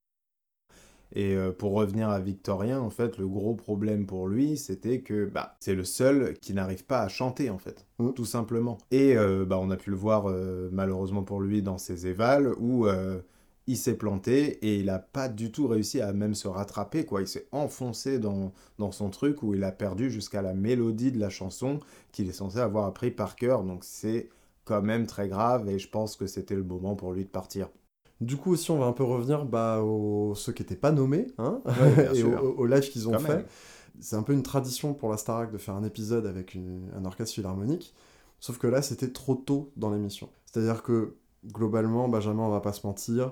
Et 1.13 1.35
euh, 1.35 1.51
pour 1.51 1.73
revenir 1.73 2.09
à 2.09 2.19
Victorien, 2.19 2.79
en 2.79 2.89
fait, 2.89 3.17
le 3.17 3.27
gros 3.27 3.55
problème 3.55 4.05
pour 4.05 4.27
lui, 4.27 4.57
c'était 4.57 5.01
que 5.01 5.25
bah, 5.25 5.55
c'est 5.59 5.75
le 5.75 5.83
seul 5.83 6.37
qui 6.39 6.53
n'arrive 6.53 6.85
pas 6.85 7.01
à 7.01 7.07
chanter, 7.09 7.49
en 7.49 7.57
fait, 7.57 7.85
Mm. 7.99 8.13
tout 8.13 8.25
simplement. 8.25 8.77
Et 8.91 9.15
euh, 9.17 9.45
bah, 9.45 9.57
on 9.59 9.69
a 9.71 9.77
pu 9.77 9.89
le 9.89 9.95
voir, 9.95 10.29
euh, 10.29 10.69
malheureusement 10.71 11.23
pour 11.23 11.41
lui, 11.41 11.61
dans 11.61 11.77
ses 11.77 12.07
évals, 12.07 12.53
où 12.59 12.87
euh, 12.87 13.21
il 13.67 13.77
s'est 13.77 13.95
planté 13.97 14.57
et 14.65 14.79
il 14.79 14.85
n'a 14.87 14.99
pas 14.99 15.29
du 15.29 15.51
tout 15.51 15.67
réussi 15.67 16.01
à 16.01 16.13
même 16.13 16.35
se 16.35 16.47
rattraper, 16.47 17.05
quoi. 17.05 17.21
Il 17.21 17.27
s'est 17.27 17.47
enfoncé 17.51 18.19
dans, 18.19 18.51
dans 18.79 18.91
son 18.91 19.09
truc, 19.09 19.43
où 19.43 19.53
il 19.53 19.63
a 19.63 19.71
perdu 19.71 20.09
jusqu'à 20.11 20.41
la 20.41 20.53
mélodie 20.53 21.11
de 21.11 21.19
la 21.19 21.29
chanson 21.29 21.79
qu'il 22.11 22.27
est 22.29 22.33
censé 22.33 22.59
avoir 22.59 22.85
appris 22.85 23.11
par 23.11 23.35
cœur. 23.35 23.63
Donc 23.63 23.83
c'est 23.83 24.29
quand 24.65 24.81
même 24.81 25.05
très 25.07 25.27
grave, 25.27 25.69
et 25.69 25.79
je 25.79 25.89
pense 25.89 26.15
que 26.15 26.27
c'était 26.27 26.55
le 26.55 26.63
moment 26.63 26.95
pour 26.95 27.13
lui 27.13 27.23
de 27.25 27.29
partir. 27.29 27.69
Du 28.21 28.37
coup 28.37 28.51
aussi, 28.51 28.71
on 28.71 28.77
va 28.77 28.85
un 28.85 28.93
peu 28.93 29.03
revenir 29.03 29.45
bah, 29.45 29.81
aux 29.81 30.35
ceux 30.35 30.53
qui 30.53 30.61
n'étaient 30.61 30.75
pas 30.75 30.91
nommés, 30.91 31.27
hein, 31.39 31.59
Ouais, 31.65 32.09
et 32.13 32.15
sûr. 32.19 32.41
au, 32.43 32.49
au 32.61 32.65
live 32.65 32.89
qu'ils 32.89 33.07
ont 33.09 33.13
Quand 33.13 33.19
fait. 33.19 33.37
même. 33.37 33.45
C'est 33.99 34.15
un 34.15 34.23
peu 34.23 34.33
une 34.33 34.43
tradition 34.43 34.93
pour 34.93 35.09
la 35.09 35.17
Starac 35.17 35.51
de 35.51 35.57
faire 35.57 35.75
un 35.75 35.83
épisode 35.83 36.25
avec 36.25 36.53
une- 36.55 36.89
un 36.95 37.03
orchestre 37.05 37.33
philharmonique, 37.35 37.93
sauf 38.39 38.57
que 38.57 38.67
là, 38.67 38.81
c'était 38.81 39.09
trop 39.09 39.35
tôt 39.35 39.71
dans 39.75 39.89
l'émission. 39.91 40.29
C'est-à-dire 40.45 40.81
que, 40.83 41.15
globalement, 41.47 42.07
Benjamin, 42.07 42.43
on 42.43 42.49
va 42.49 42.61
pas 42.61 42.73
se 42.73 42.85
mentir, 42.85 43.31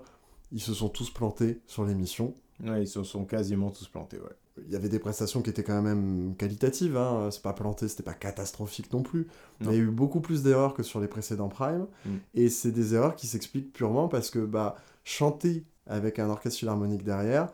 ils 0.52 0.60
se 0.62 0.74
sont 0.74 0.90
tous 0.90 1.10
plantés 1.12 1.62
sur 1.68 1.86
l'émission. 1.86 2.34
Ouais, 2.64 2.82
ils 2.84 2.88
se 2.88 3.04
sont 3.04 3.26
quasiment 3.26 3.70
tous 3.72 3.88
plantés, 3.88 4.18
ouais. 4.18 4.36
Il 4.68 4.74
y 4.74 4.76
avait 4.76 4.89
des 4.89 4.99
prestations 4.99 5.41
qui 5.41 5.49
étaient 5.49 5.64
quand 5.64 5.82
même 5.82 6.36
qualitatives, 6.38 6.97
hein. 6.97 7.30
c'est 7.32 7.41
pas 7.41 7.53
planté, 7.53 7.88
c'était 7.88 8.03
pas 8.03 8.14
catastrophique 8.14 8.91
non 8.93 9.01
plus. 9.03 9.28
Non. 9.62 9.72
Il 9.72 9.78
y 9.78 9.80
a 9.80 9.84
eu 9.84 9.88
beaucoup 9.88 10.22
plus 10.22 10.43
d'erreurs 10.43 10.74
que 10.74 10.84
sur 10.84 10.99
les 10.99 11.07
précédents 11.07 11.49
Prime, 11.49 11.88
Mm. 12.05 12.10
et 12.36 12.49
c'est 12.49 12.72
des 12.72 12.93
erreurs 12.95 13.16
qui 13.16 13.28
s'expliquent 13.28 13.74
purement 13.74 14.07
parce 14.07 14.30
que 14.30 14.39
bah, 14.39 14.76
chanter 15.03 15.66
avec 15.88 16.20
un 16.20 16.30
orchestre 16.30 16.60
philharmonique 16.60 17.03
derrière, 17.03 17.49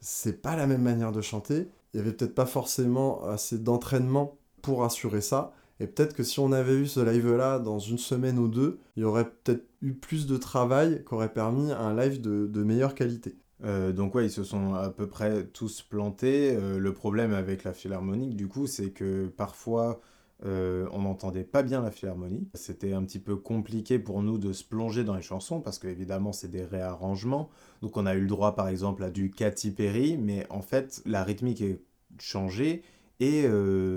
c'est 0.00 0.40
pas 0.42 0.56
la 0.56 0.66
même 0.66 0.82
manière 0.82 1.12
de 1.12 1.20
chanter. 1.20 1.68
Il 1.92 1.98
y 1.98 2.00
avait 2.00 2.12
peut-être 2.12 2.34
pas 2.34 2.46
forcément 2.46 3.24
assez 3.24 3.58
d'entraînement 3.58 4.36
pour 4.62 4.84
assurer 4.84 5.20
ça. 5.20 5.52
Et 5.80 5.86
peut-être 5.86 6.14
que 6.14 6.22
si 6.22 6.38
on 6.40 6.52
avait 6.52 6.74
eu 6.74 6.86
ce 6.86 7.00
live-là 7.00 7.58
dans 7.58 7.78
une 7.78 7.98
semaine 7.98 8.38
ou 8.38 8.48
deux, 8.48 8.78
il 8.96 9.02
y 9.02 9.04
aurait 9.04 9.28
peut-être 9.28 9.64
eu 9.82 9.92
plus 9.92 10.26
de 10.26 10.36
travail 10.36 11.02
qui 11.06 11.14
aurait 11.14 11.32
permis 11.32 11.72
un 11.72 11.94
live 11.96 12.20
de, 12.20 12.46
de 12.46 12.62
meilleure 12.62 12.94
qualité. 12.94 13.36
Euh, 13.62 13.92
donc 13.92 14.14
ouais, 14.14 14.26
ils 14.26 14.30
se 14.30 14.44
sont 14.44 14.74
à 14.74 14.90
peu 14.90 15.06
près 15.06 15.44
tous 15.46 15.82
plantés. 15.82 16.56
Euh, 16.56 16.78
le 16.78 16.92
problème 16.92 17.32
avec 17.32 17.64
la 17.64 17.72
philharmonique, 17.72 18.36
du 18.36 18.48
coup, 18.48 18.66
c'est 18.66 18.90
que 18.90 19.26
parfois, 19.28 20.00
euh, 20.44 20.88
on 20.92 21.02
n'entendait 21.02 21.44
pas 21.44 21.62
bien 21.62 21.82
la 21.82 21.90
philharmonie. 21.90 22.48
C'était 22.54 22.92
un 22.92 23.04
petit 23.04 23.20
peu 23.20 23.36
compliqué 23.36 23.98
pour 23.98 24.22
nous 24.22 24.38
de 24.38 24.52
se 24.52 24.64
plonger 24.64 25.04
dans 25.04 25.14
les 25.14 25.22
chansons, 25.22 25.60
parce 25.60 25.78
qu'évidemment, 25.78 26.32
c'est 26.32 26.50
des 26.50 26.64
réarrangements. 26.64 27.48
Donc 27.82 27.96
on 27.96 28.06
a 28.06 28.14
eu 28.14 28.20
le 28.20 28.26
droit, 28.26 28.54
par 28.54 28.68
exemple, 28.68 29.04
à 29.04 29.10
du 29.10 29.30
Katy 29.30 29.70
Perry, 29.70 30.16
mais 30.18 30.46
en 30.50 30.62
fait, 30.62 31.02
la 31.06 31.22
rythmique 31.22 31.60
est 31.60 31.80
changée 32.18 32.82
et 33.20 33.46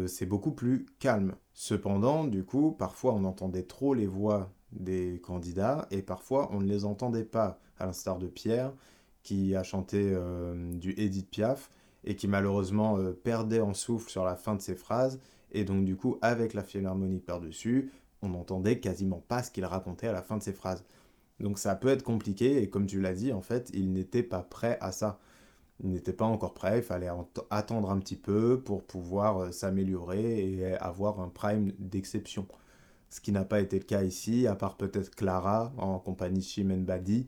c'est 0.07 0.27
beaucoup 0.27 0.51
plus 0.51 0.85
calme. 0.99 1.33
Cependant, 1.53 2.23
du 2.23 2.43
coup, 2.43 2.71
parfois, 2.71 3.13
on 3.13 3.23
entendait 3.25 3.63
trop 3.63 3.93
les 3.93 4.07
voix 4.07 4.51
des 4.71 5.19
candidats, 5.23 5.87
et 5.91 6.01
parfois, 6.01 6.49
on 6.53 6.59
ne 6.61 6.67
les 6.67 6.85
entendait 6.85 7.23
pas, 7.25 7.59
à 7.79 7.85
l'instar 7.87 8.19
de 8.19 8.27
Pierre, 8.27 8.73
qui 9.27 9.57
a 9.57 9.63
chanté 9.63 10.13
euh, 10.13 10.55
du 10.75 10.91
Edith 10.91 11.29
Piaf 11.29 11.69
et 12.05 12.15
qui 12.15 12.29
malheureusement 12.29 12.97
euh, 12.97 13.11
perdait 13.11 13.59
en 13.59 13.73
souffle 13.73 14.09
sur 14.09 14.23
la 14.23 14.37
fin 14.37 14.55
de 14.55 14.61
ses 14.61 14.75
phrases. 14.75 15.19
Et 15.51 15.65
donc 15.65 15.83
du 15.83 15.97
coup, 15.97 16.17
avec 16.21 16.53
la 16.53 16.63
philharmonique 16.63 17.25
par-dessus, 17.25 17.91
on 18.21 18.29
n'entendait 18.29 18.79
quasiment 18.79 19.21
pas 19.27 19.43
ce 19.43 19.51
qu'il 19.51 19.65
racontait 19.65 20.07
à 20.07 20.13
la 20.13 20.21
fin 20.21 20.37
de 20.37 20.43
ses 20.43 20.53
phrases. 20.53 20.85
Donc 21.41 21.59
ça 21.59 21.75
peut 21.75 21.89
être 21.89 22.03
compliqué 22.03 22.63
et 22.63 22.69
comme 22.69 22.85
tu 22.85 23.01
l'as 23.01 23.13
dit, 23.13 23.33
en 23.33 23.41
fait, 23.41 23.69
il 23.73 23.91
n'était 23.91 24.23
pas 24.23 24.43
prêt 24.43 24.77
à 24.79 24.93
ça. 24.93 25.19
Il 25.83 25.89
n'était 25.89 26.13
pas 26.13 26.25
encore 26.25 26.53
prêt, 26.53 26.77
il 26.77 26.83
fallait 26.83 27.09
attendre 27.49 27.91
un 27.91 27.99
petit 27.99 28.15
peu 28.15 28.61
pour 28.61 28.81
pouvoir 28.81 29.39
euh, 29.39 29.51
s'améliorer 29.51 30.39
et 30.39 30.73
avoir 30.75 31.19
un 31.19 31.27
prime 31.27 31.73
d'exception. 31.79 32.47
Ce 33.09 33.19
qui 33.19 33.33
n'a 33.33 33.43
pas 33.43 33.59
été 33.59 33.77
le 33.77 33.83
cas 33.83 34.03
ici, 34.03 34.47
à 34.47 34.55
part 34.55 34.77
peut-être 34.77 35.13
Clara 35.13 35.73
en 35.77 35.99
compagnie 35.99 36.39
de 36.39 36.45
Chimène 36.45 36.85
Badi, 36.85 37.27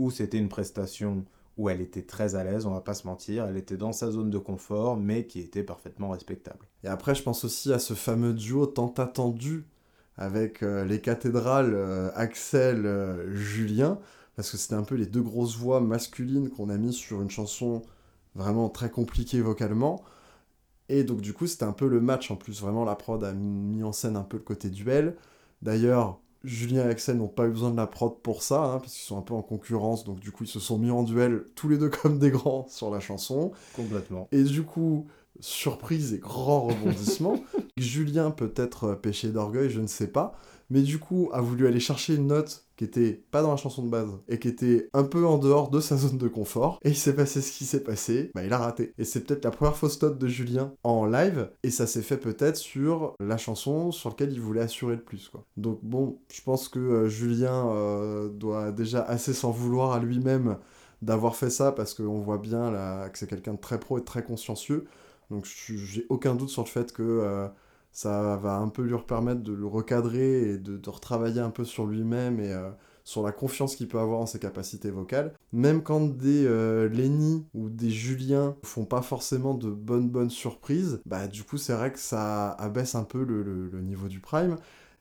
où 0.00 0.10
c'était 0.10 0.38
une 0.38 0.48
prestation 0.48 1.24
où 1.58 1.68
elle 1.68 1.82
était 1.82 2.02
très 2.02 2.36
à 2.36 2.42
l'aise, 2.42 2.64
on 2.64 2.70
va 2.70 2.80
pas 2.80 2.94
se 2.94 3.06
mentir, 3.06 3.44
elle 3.44 3.58
était 3.58 3.76
dans 3.76 3.92
sa 3.92 4.10
zone 4.10 4.30
de 4.30 4.38
confort, 4.38 4.96
mais 4.96 5.26
qui 5.26 5.40
était 5.40 5.62
parfaitement 5.62 6.08
respectable. 6.08 6.66
Et 6.84 6.88
après, 6.88 7.14
je 7.14 7.22
pense 7.22 7.44
aussi 7.44 7.70
à 7.70 7.78
ce 7.78 7.92
fameux 7.92 8.32
duo 8.32 8.66
tant 8.66 8.94
attendu 8.96 9.66
avec 10.16 10.62
euh, 10.62 10.86
les 10.86 11.02
cathédrales 11.02 11.74
euh, 11.74 12.10
Axel, 12.14 12.86
euh, 12.86 13.34
Julien, 13.34 13.98
parce 14.36 14.50
que 14.50 14.56
c'était 14.56 14.74
un 14.74 14.84
peu 14.84 14.94
les 14.94 15.04
deux 15.04 15.20
grosses 15.20 15.56
voix 15.56 15.80
masculines 15.80 16.48
qu'on 16.48 16.70
a 16.70 16.78
mis 16.78 16.94
sur 16.94 17.20
une 17.20 17.30
chanson 17.30 17.82
vraiment 18.34 18.70
très 18.70 18.90
compliquée 18.90 19.42
vocalement. 19.42 20.02
Et 20.88 21.04
donc, 21.04 21.20
du 21.20 21.34
coup, 21.34 21.46
c'était 21.46 21.64
un 21.64 21.72
peu 21.72 21.88
le 21.88 22.00
match 22.00 22.30
en 22.30 22.36
plus. 22.36 22.62
Vraiment, 22.62 22.86
la 22.86 22.96
prod 22.96 23.22
a 23.22 23.34
mis 23.34 23.82
en 23.82 23.92
scène 23.92 24.16
un 24.16 24.22
peu 24.22 24.38
le 24.38 24.42
côté 24.42 24.70
duel. 24.70 25.16
D'ailleurs, 25.60 26.20
Julien 26.44 26.86
et 26.86 26.90
Axel 26.90 27.18
n'ont 27.18 27.28
pas 27.28 27.46
eu 27.46 27.50
besoin 27.50 27.70
de 27.70 27.76
la 27.76 27.86
prod 27.86 28.14
pour 28.22 28.42
ça, 28.42 28.64
hein, 28.64 28.78
parce 28.78 28.92
qu'ils 28.92 29.06
sont 29.06 29.18
un 29.18 29.22
peu 29.22 29.34
en 29.34 29.42
concurrence. 29.42 30.04
Donc, 30.04 30.20
du 30.20 30.32
coup, 30.32 30.44
ils 30.44 30.50
se 30.50 30.60
sont 30.60 30.78
mis 30.78 30.90
en 30.90 31.02
duel 31.02 31.44
tous 31.54 31.68
les 31.68 31.78
deux 31.78 31.90
comme 32.02 32.18
des 32.18 32.30
grands 32.30 32.66
sur 32.68 32.90
la 32.90 33.00
chanson. 33.00 33.52
Complètement. 33.74 34.28
Et 34.32 34.42
du 34.42 34.62
coup, 34.62 35.06
surprise 35.40 36.14
et 36.14 36.18
grand 36.18 36.62
rebondissement, 36.62 37.36
Julien 37.76 38.30
peut-être 38.30 38.94
péché 38.94 39.28
d'orgueil, 39.28 39.70
je 39.70 39.80
ne 39.80 39.86
sais 39.86 40.08
pas, 40.08 40.38
mais 40.70 40.82
du 40.82 40.98
coup 40.98 41.28
a 41.32 41.40
voulu 41.40 41.66
aller 41.66 41.80
chercher 41.80 42.14
une 42.14 42.28
note 42.28 42.64
qui 42.76 42.84
était 42.84 43.22
pas 43.30 43.42
dans 43.42 43.50
la 43.50 43.56
chanson 43.56 43.82
de 43.84 43.90
base 43.90 44.08
et 44.28 44.38
qui 44.38 44.48
était 44.48 44.88
un 44.94 45.04
peu 45.04 45.26
en 45.26 45.36
dehors 45.36 45.68
de 45.68 45.80
sa 45.80 45.96
zone 45.96 46.16
de 46.16 46.28
confort. 46.28 46.78
Et 46.82 46.90
il 46.90 46.96
s'est 46.96 47.14
passé 47.14 47.42
ce 47.42 47.52
qui 47.52 47.66
s'est 47.66 47.84
passé, 47.84 48.30
bah 48.34 48.42
il 48.42 48.52
a 48.52 48.58
raté. 48.58 48.94
Et 48.96 49.04
c'est 49.04 49.20
peut-être 49.20 49.44
la 49.44 49.50
première 49.50 49.76
fausse 49.76 50.00
note 50.00 50.18
de 50.18 50.28
Julien 50.28 50.72
en 50.82 51.04
live, 51.04 51.50
et 51.62 51.70
ça 51.70 51.86
s'est 51.86 52.02
fait 52.02 52.16
peut-être 52.16 52.56
sur 52.56 53.14
la 53.20 53.36
chanson 53.36 53.92
sur 53.92 54.10
laquelle 54.10 54.32
il 54.32 54.40
voulait 54.40 54.62
assurer 54.62 54.96
le 54.96 55.02
plus. 55.02 55.28
Quoi. 55.28 55.44
Donc 55.56 55.80
bon, 55.82 56.20
je 56.32 56.40
pense 56.40 56.68
que 56.68 56.78
euh, 56.78 57.08
Julien 57.08 57.68
euh, 57.68 58.28
doit 58.30 58.72
déjà 58.72 59.02
assez 59.02 59.34
s'en 59.34 59.50
vouloir 59.50 59.92
à 59.92 59.98
lui-même 59.98 60.56
d'avoir 61.02 61.36
fait 61.36 61.50
ça 61.50 61.72
parce 61.72 61.94
qu'on 61.94 62.20
voit 62.20 62.38
bien 62.38 63.08
que 63.10 63.18
c'est 63.18 63.26
quelqu'un 63.28 63.54
de 63.54 63.60
très 63.60 63.80
pro 63.80 63.98
et 63.98 64.00
de 64.00 64.06
très 64.06 64.22
consciencieux. 64.22 64.86
Donc 65.30 65.46
j'ai 65.46 66.06
aucun 66.08 66.34
doute 66.34 66.50
sur 66.50 66.62
le 66.62 66.68
fait 66.68 66.92
que 66.92 67.02
euh, 67.02 67.48
ça 67.92 68.36
va 68.36 68.56
un 68.56 68.68
peu 68.68 68.82
lui 68.82 68.94
permettre 69.06 69.42
de 69.42 69.52
le 69.52 69.66
recadrer 69.66 70.50
et 70.52 70.58
de, 70.58 70.76
de 70.76 70.90
retravailler 70.90 71.40
un 71.40 71.50
peu 71.50 71.64
sur 71.64 71.86
lui-même 71.86 72.40
et 72.40 72.52
euh, 72.52 72.70
sur 73.04 73.22
la 73.22 73.32
confiance 73.32 73.76
qu'il 73.76 73.88
peut 73.88 73.98
avoir 73.98 74.20
en 74.20 74.26
ses 74.26 74.38
capacités 74.38 74.90
vocales. 74.90 75.32
Même 75.52 75.82
quand 75.82 76.00
des 76.16 76.44
euh, 76.46 76.88
Lenny 76.88 77.44
ou 77.54 77.68
des 77.70 77.90
Julien 77.90 78.56
font 78.62 78.84
pas 78.84 79.02
forcément 79.02 79.54
de 79.54 79.70
bonnes 79.70 80.08
bonnes 80.08 80.30
surprises, 80.30 81.00
bah 81.06 81.26
du 81.26 81.42
coup 81.44 81.56
c'est 81.58 81.72
vrai 81.74 81.92
que 81.92 81.98
ça 81.98 82.52
abaisse 82.52 82.94
un 82.94 83.04
peu 83.04 83.24
le, 83.24 83.42
le- 83.42 83.68
le 83.68 83.80
niveau 83.82 84.08
du 84.08 84.20
prime. 84.20 84.56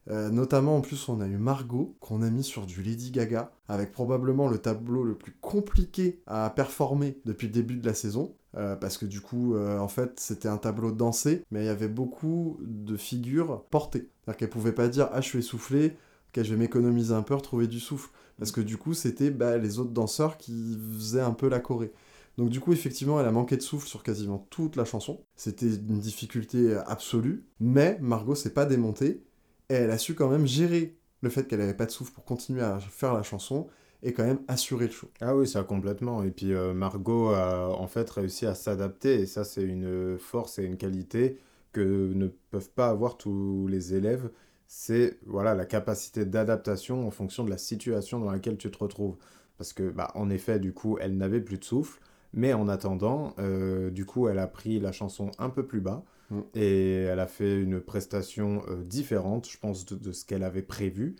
Euh, 0.10 0.30
notamment 0.30 0.78
en 0.78 0.82
plus 0.82 1.08
on 1.08 1.22
a 1.22 1.28
eu 1.28 1.38
Margot 1.38 1.96
qu'on 2.00 2.24
a 2.24 2.30
mis 2.32 2.44
sur 2.44 2.66
du 2.66 2.82
Lady 2.82 3.12
Gaga 3.12 3.52
avec 3.68 3.92
probablement 3.92 4.48
le 4.48 4.58
tableau 4.58 5.04
le 5.04 5.16
plus 5.16 5.36
compliqué 5.40 6.22
à 6.26 6.50
performer 6.50 7.20
depuis 7.26 7.48
le 7.48 7.54
début 7.54 7.76
de 7.78 7.86
la 7.86 7.94
saison. 7.94 8.36
Euh, 8.58 8.76
parce 8.76 8.98
que 8.98 9.06
du 9.06 9.22
coup, 9.22 9.54
euh, 9.54 9.78
en 9.78 9.88
fait, 9.88 10.20
c'était 10.20 10.48
un 10.48 10.58
tableau 10.58 10.92
dansé, 10.92 11.44
mais 11.52 11.64
il 11.64 11.66
y 11.68 11.70
avait 11.70 11.88
beaucoup 11.88 12.58
de 12.62 12.98
figures 12.98 13.64
portées. 13.70 14.10
C'est-à-dire 14.24 14.38
qu'elle 14.38 14.50
pouvait 14.50 14.72
pas 14.72 14.88
dire 14.88 15.10
Ah, 15.12 15.22
je 15.22 15.28
suis 15.28 15.40
essoufflée, 15.40 15.98
ok, 16.30 16.44
je 16.44 16.50
vais 16.54 16.60
m'économiser 16.60 17.14
un 17.14 17.22
peu, 17.22 17.36
retrouver 17.36 17.68
du 17.68 17.80
souffle. 17.80 18.10
Parce 18.40 18.52
que 18.52 18.62
du 18.62 18.78
coup, 18.78 18.94
c'était 18.94 19.30
bah, 19.30 19.58
les 19.58 19.78
autres 19.78 19.92
danseurs 19.92 20.38
qui 20.38 20.80
faisaient 20.98 21.22
un 21.22 21.34
peu 21.34 21.48
la 21.48 21.60
choré. 21.60 21.92
Donc 22.38 22.50
du 22.50 22.60
coup, 22.60 22.72
effectivement, 22.74 23.20
elle 23.20 23.28
a 23.28 23.32
manqué 23.32 23.58
de 23.58 23.62
souffle 23.62 23.88
sur 23.88 24.02
quasiment 24.02 24.48
toute 24.50 24.78
la 24.78 24.86
chanson. 24.86 25.22
C'était 25.36 25.68
une 25.68 26.00
difficulté 26.00 26.74
absolue, 26.88 27.46
mais 27.60 28.00
Margot 28.02 28.34
s'est 28.34 28.54
pas 28.54 28.66
démontée, 28.66 29.22
et 29.70 29.76
elle 29.76 29.92
a 29.92 29.98
su 29.98 30.16
quand 30.16 30.30
même 30.30 30.48
gérer 30.48 30.98
le 31.22 31.30
fait 31.30 31.48
qu'elle 31.48 31.62
avait 31.62 31.74
pas 31.74 31.86
de 31.86 31.92
souffle 31.92 32.14
pour 32.14 32.26
continuer 32.26 32.62
à 32.62 32.80
faire 32.80 33.14
la 33.14 33.24
chanson, 33.24 33.68
et 34.04 34.14
quand 34.14 34.24
même 34.26 34.40
assurer 34.48 34.86
le 34.88 34.92
show. 34.92 35.10
Ah 35.22 35.36
oui, 35.36 35.48
ça 35.48 35.64
complètement. 35.64 36.24
Et 36.24 36.32
puis 36.32 36.54
euh, 36.54 36.74
Margot 36.74 37.30
a 37.30 37.70
en 37.70 37.88
fait 37.88 38.10
réussi 38.10 38.46
à 38.46 38.56
s'adapter 38.56 39.16
et 39.22 39.26
ça 39.26 39.44
c'est 39.44 39.64
une 39.64 40.18
force 40.18 40.60
et 40.60 40.64
une 40.64 40.78
qualité 40.78 41.38
que 41.74 42.14
ne 42.14 42.28
peuvent 42.28 42.70
pas 42.70 42.90
avoir 42.90 43.18
tous 43.18 43.68
les 43.68 43.94
élèves. 43.94 44.32
C'est 44.68 45.20
voilà 45.26 45.56
la 45.56 45.66
capacité 45.66 46.26
d'adaptation 46.26 47.08
en 47.08 47.12
fonction 47.12 47.44
de 47.44 47.50
la 47.50 47.58
situation 47.58 48.20
dans 48.20 48.32
laquelle 48.32 48.58
tu 48.58 48.72
te 48.72 48.78
retrouves. 48.78 49.18
Parce 49.58 49.74
que 49.74 49.90
bah 49.90 50.12
en 50.16 50.30
effet 50.30 50.60
du 50.60 50.74
coup 50.74 50.98
elle 51.02 51.18
n'avait 51.18 51.42
plus 51.42 51.58
de 51.58 51.64
souffle, 51.66 52.00
mais 52.34 52.54
en 52.54 52.70
attendant 52.70 53.34
euh, 53.40 53.90
du 53.90 54.06
coup 54.06 54.30
elle 54.30 54.40
a 54.40 54.48
pris 54.48 54.80
la 54.80 54.92
chanson 54.94 55.32
un 55.40 55.50
peu 55.50 55.66
plus 55.66 55.82
bas 55.82 56.04
Mm. 56.32 56.42
et 56.56 57.04
elle 57.04 57.20
a 57.20 57.28
fait 57.28 57.62
une 57.62 57.82
prestation 57.82 58.64
euh, 58.70 58.84
différente, 58.84 59.50
je 59.50 59.58
pense, 59.58 59.86
de, 59.86 59.96
de 59.96 60.12
ce 60.12 60.26
qu'elle 60.26 60.44
avait 60.44 60.62
prévu. 60.64 61.16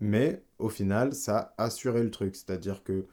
Mais 0.00 0.42
au 0.58 0.68
final, 0.68 1.14
ça 1.14 1.54
a 1.58 1.64
assuré 1.64 2.02
le 2.02 2.10
truc. 2.10 2.36
C'est-à-dire 2.36 2.82
que 2.84 3.06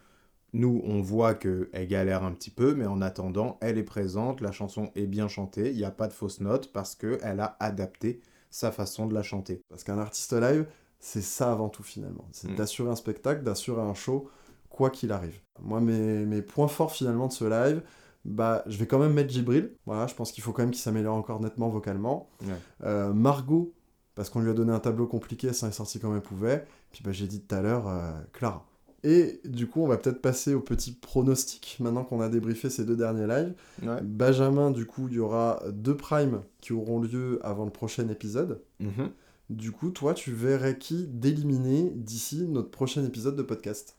nous, 0.53 0.81
on 0.85 1.01
voit 1.01 1.35
qu'elle 1.35 1.87
galère 1.87 2.23
un 2.23 2.31
petit 2.33 2.49
peu, 2.51 2.73
mais 2.75 2.85
en 2.87 3.01
attendant, 3.01 3.57
elle 3.61 3.77
est 3.77 3.83
présente, 3.83 4.41
la 4.41 4.51
chanson 4.51 4.91
est 4.95 5.07
bien 5.07 5.27
chantée, 5.27 5.71
il 5.71 5.77
n'y 5.77 5.83
a 5.85 5.91
pas 5.91 6.07
de 6.07 6.13
fausse 6.13 6.39
note 6.41 6.71
parce 6.73 6.95
qu'elle 6.95 7.39
a 7.39 7.57
adapté 7.59 8.21
sa 8.49 8.71
façon 8.71 9.07
de 9.07 9.13
la 9.13 9.23
chanter. 9.23 9.61
Parce 9.69 9.83
qu'un 9.83 9.99
artiste 9.99 10.33
live, 10.33 10.65
c'est 10.99 11.21
ça 11.21 11.51
avant 11.51 11.69
tout 11.69 11.83
finalement. 11.83 12.27
C'est 12.31 12.49
Mm. 12.49 12.55
d'assurer 12.55 12.89
un 12.91 12.95
spectacle, 12.95 13.43
d'assurer 13.43 13.81
un 13.81 13.93
show, 13.93 14.29
quoi 14.69 14.89
qu'il 14.89 15.11
arrive. 15.11 15.39
Moi, 15.61 15.81
mes, 15.81 16.25
mes 16.25 16.41
points 16.41 16.67
forts 16.67 16.91
finalement 16.93 17.27
de 17.27 17.33
ce 17.33 17.45
live, 17.45 17.81
bah, 18.27 18.63
je 18.67 18.77
vais 18.77 18.85
quand 18.85 18.99
même 18.99 19.13
mettre 19.13 19.31
Gibril. 19.31 19.71
Voilà, 19.85 20.05
je 20.07 20.13
pense 20.13 20.31
qu'il 20.31 20.43
faut 20.43 20.51
quand 20.51 20.61
même 20.61 20.71
qu'il 20.71 20.81
s'améliore 20.81 21.15
encore 21.15 21.39
nettement 21.39 21.69
vocalement. 21.69 22.29
Ouais. 22.43 22.53
Euh, 22.83 23.13
Margot, 23.13 23.73
parce 24.15 24.29
qu'on 24.29 24.41
lui 24.41 24.49
a 24.49 24.53
donné 24.53 24.71
un 24.71 24.79
tableau 24.79 25.07
compliqué, 25.07 25.53
s'en 25.53 25.69
est 25.69 25.71
sortie 25.71 25.99
comme 25.99 26.15
elle 26.15 26.21
pouvait. 26.21 26.65
Puis 26.91 27.01
bah, 27.03 27.11
j'ai 27.11 27.27
dit 27.27 27.41
tout 27.41 27.55
à 27.55 27.61
l'heure, 27.61 27.87
euh, 27.87 28.11
Clara. 28.33 28.65
Et 29.03 29.39
du 29.45 29.67
coup, 29.67 29.81
on 29.81 29.87
va 29.87 29.97
peut-être 29.97 30.21
passer 30.21 30.53
au 30.53 30.59
petit 30.59 30.91
pronostic, 30.91 31.77
maintenant 31.79 32.03
qu'on 32.03 32.19
a 32.19 32.29
débriefé 32.29 32.69
ces 32.69 32.83
deux 32.83 32.97
derniers 32.97 33.27
lives. 33.27 33.53
Ouais. 33.83 34.01
Benjamin, 34.01 34.71
du 34.71 34.85
coup, 34.85 35.07
il 35.07 35.15
y 35.15 35.19
aura 35.19 35.61
deux 35.71 35.95
primes 35.95 36.41
qui 36.59 36.73
auront 36.73 36.99
lieu 36.99 37.39
avant 37.43 37.63
le 37.63 37.71
prochain 37.71 38.09
épisode. 38.09 38.61
Mhm. 38.79 39.11
Du 39.49 39.71
coup, 39.71 39.91
toi, 39.91 40.13
tu 40.13 40.33
verrais 40.33 40.77
qui 40.77 41.07
d'éliminer 41.07 41.91
d'ici 41.95 42.45
notre 42.49 42.69
prochain 42.69 43.05
épisode 43.05 43.37
de 43.37 43.43
podcast? 43.43 43.96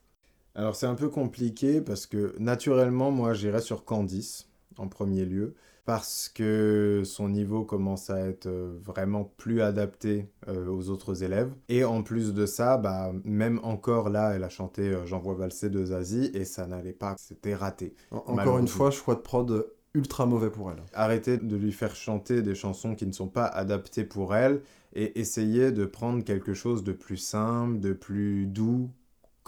Alors 0.58 0.74
c'est 0.76 0.86
un 0.86 0.94
peu 0.96 1.08
compliqué 1.08 1.80
parce 1.80 2.06
que 2.06 2.34
naturellement, 2.38 3.10
moi, 3.10 3.32
j'irais 3.32 3.60
sur 3.62 3.84
Candice. 3.84 4.48
en 4.76 4.88
premier 4.88 5.24
lieu, 5.24 5.54
parce 5.84 6.28
que 6.28 7.02
son 7.04 7.28
niveau 7.28 7.64
commence 7.64 8.10
à 8.10 8.20
être 8.28 8.46
euh, 8.46 8.76
vraiment 8.84 9.24
plus 9.38 9.60
adapté 9.62 10.28
euh, 10.48 10.66
aux 10.68 10.88
autres 10.90 11.22
élèves. 11.24 11.52
Et 11.68 11.84
en 11.84 12.02
plus 12.02 12.34
de 12.34 12.46
ça, 12.46 12.76
bah, 12.76 13.12
même 13.24 13.58
encore 13.62 14.08
là, 14.10 14.32
elle 14.34 14.44
a 14.44 14.48
chanté 14.48 14.82
euh, 14.82 15.06
J'envoie 15.06 15.34
valser 15.34 15.70
de 15.70 15.84
Zazie 15.84 16.30
et 16.34 16.44
ça 16.44 16.66
n'allait 16.66 16.92
pas, 16.92 17.16
c'était 17.18 17.54
raté. 17.54 17.94
En- 18.10 18.18
encore 18.18 18.58
une 18.58 18.68
fois, 18.68 18.90
choix 18.90 19.14
de 19.14 19.20
prod 19.20 19.66
ultra 19.94 20.26
mauvais 20.26 20.50
pour 20.50 20.70
elle. 20.70 20.82
Arrêtez 20.92 21.38
de 21.38 21.56
lui 21.56 21.72
faire 21.72 21.96
chanter 21.96 22.42
des 22.42 22.54
chansons 22.54 22.94
qui 22.94 23.06
ne 23.06 23.12
sont 23.12 23.28
pas 23.28 23.46
adaptées 23.46 24.04
pour 24.04 24.36
elle 24.36 24.60
et 24.94 25.18
essayez 25.20 25.72
de 25.72 25.86
prendre 25.86 26.22
quelque 26.22 26.54
chose 26.54 26.84
de 26.84 26.92
plus 26.92 27.16
simple, 27.16 27.80
de 27.80 27.92
plus 27.92 28.46
doux, 28.46 28.90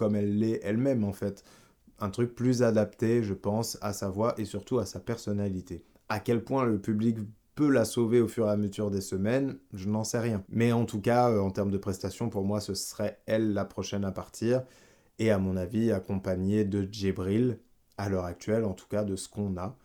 comme 0.01 0.17
elle 0.17 0.39
l'est 0.39 0.61
elle-même 0.63 1.05
en 1.05 1.13
fait. 1.13 1.45
Un 1.99 2.09
truc 2.09 2.35
plus 2.35 2.63
adapté, 2.63 3.23
je 3.23 3.35
pense, 3.35 3.77
à 3.83 3.93
sa 3.93 4.09
voix 4.09 4.33
et 4.39 4.47
surtout 4.47 4.79
à 4.79 4.87
sa 4.87 4.99
personnalité. 4.99 5.85
À 6.09 6.21
quel 6.21 6.43
point 6.43 6.65
le 6.65 6.81
public 6.81 7.19
peut 7.55 7.69
la 7.69 7.85
sauver 7.85 8.23
au 8.23 8.27
fur 8.27 8.47
et 8.47 8.51
à 8.51 8.57
mesure 8.57 8.91
des 8.91 9.03
semaines, 9.03 9.59
je 9.75 9.91
n'en 9.91 10.03
sais 10.03 10.19
rien. 10.19 10.43
Mais 10.49 10.73
en 10.73 10.87
tout 10.87 11.03
cas, 11.03 11.31
euh, 11.31 11.41
en 11.41 11.51
termes 11.51 11.71
de 11.71 11.77
prestations, 11.77 12.31
pour 12.31 12.47
moi, 12.47 12.63
ce 12.63 12.73
serait 12.73 13.21
elle 13.27 13.53
la 13.53 13.67
prochaine 13.67 14.07
à 14.07 14.11
partir. 14.11 14.63
Et 15.19 15.31
à 15.31 15.37
mon 15.37 15.55
avis, 15.59 15.93
accompagnée 15.93 16.65
de 16.65 16.89
Djibril, 16.91 17.59
à 17.99 18.09
l'heure 18.09 18.25
actuelle, 18.25 18.65
en 18.65 18.73
tout 18.73 18.89
cas, 18.89 19.05
de 19.05 19.17
ce 19.17 19.29
qu'on 19.29 19.59
a. 19.59 19.77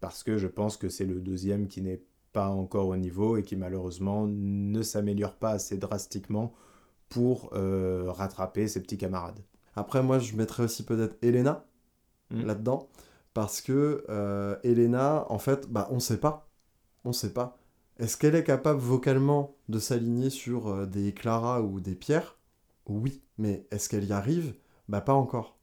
Parce 0.00 0.24
que 0.24 0.36
je 0.36 0.48
pense 0.48 0.76
que 0.76 0.88
c'est 0.88 1.06
le 1.06 1.20
deuxième 1.20 1.68
qui 1.68 1.80
n'est 1.80 2.02
pas 2.32 2.48
encore 2.48 2.88
au 2.88 2.96
niveau 2.96 3.36
et 3.36 3.44
qui 3.44 3.54
malheureusement 3.54 4.26
ne 4.26 4.82
s'améliore 4.82 5.36
pas 5.36 5.50
assez 5.50 5.76
drastiquement 5.76 6.52
pour 7.08 7.50
euh, 7.54 8.04
rattraper 8.08 8.68
ses 8.68 8.82
petits 8.82 8.98
camarades. 8.98 9.40
Après, 9.76 10.02
moi, 10.02 10.18
je 10.18 10.36
mettrais 10.36 10.64
aussi 10.64 10.84
peut-être 10.84 11.16
Elena 11.22 11.64
Mm. 12.30 12.42
là-dedans. 12.46 12.88
Parce 13.34 13.60
que 13.60 14.04
euh, 14.08 14.56
Elena, 14.64 15.26
en 15.30 15.38
fait, 15.38 15.68
bah, 15.70 15.88
on 15.90 16.00
sait 16.00 16.18
pas. 16.18 16.48
On 17.04 17.12
sait 17.12 17.32
pas. 17.32 17.56
Est-ce 17.98 18.16
qu'elle 18.16 18.34
est 18.34 18.44
capable 18.44 18.80
vocalement 18.80 19.56
de 19.68 19.78
s'aligner 19.78 20.30
sur 20.30 20.68
euh, 20.68 20.86
des 20.86 21.12
Clara 21.14 21.62
ou 21.62 21.80
des 21.80 21.94
Pierre? 21.94 22.36
Oui. 22.86 23.22
Mais 23.38 23.66
est-ce 23.70 23.88
qu'elle 23.88 24.04
y 24.04 24.12
arrive? 24.12 24.54
Bah, 24.88 25.00
pas 25.00 25.14
encore. 25.14 25.56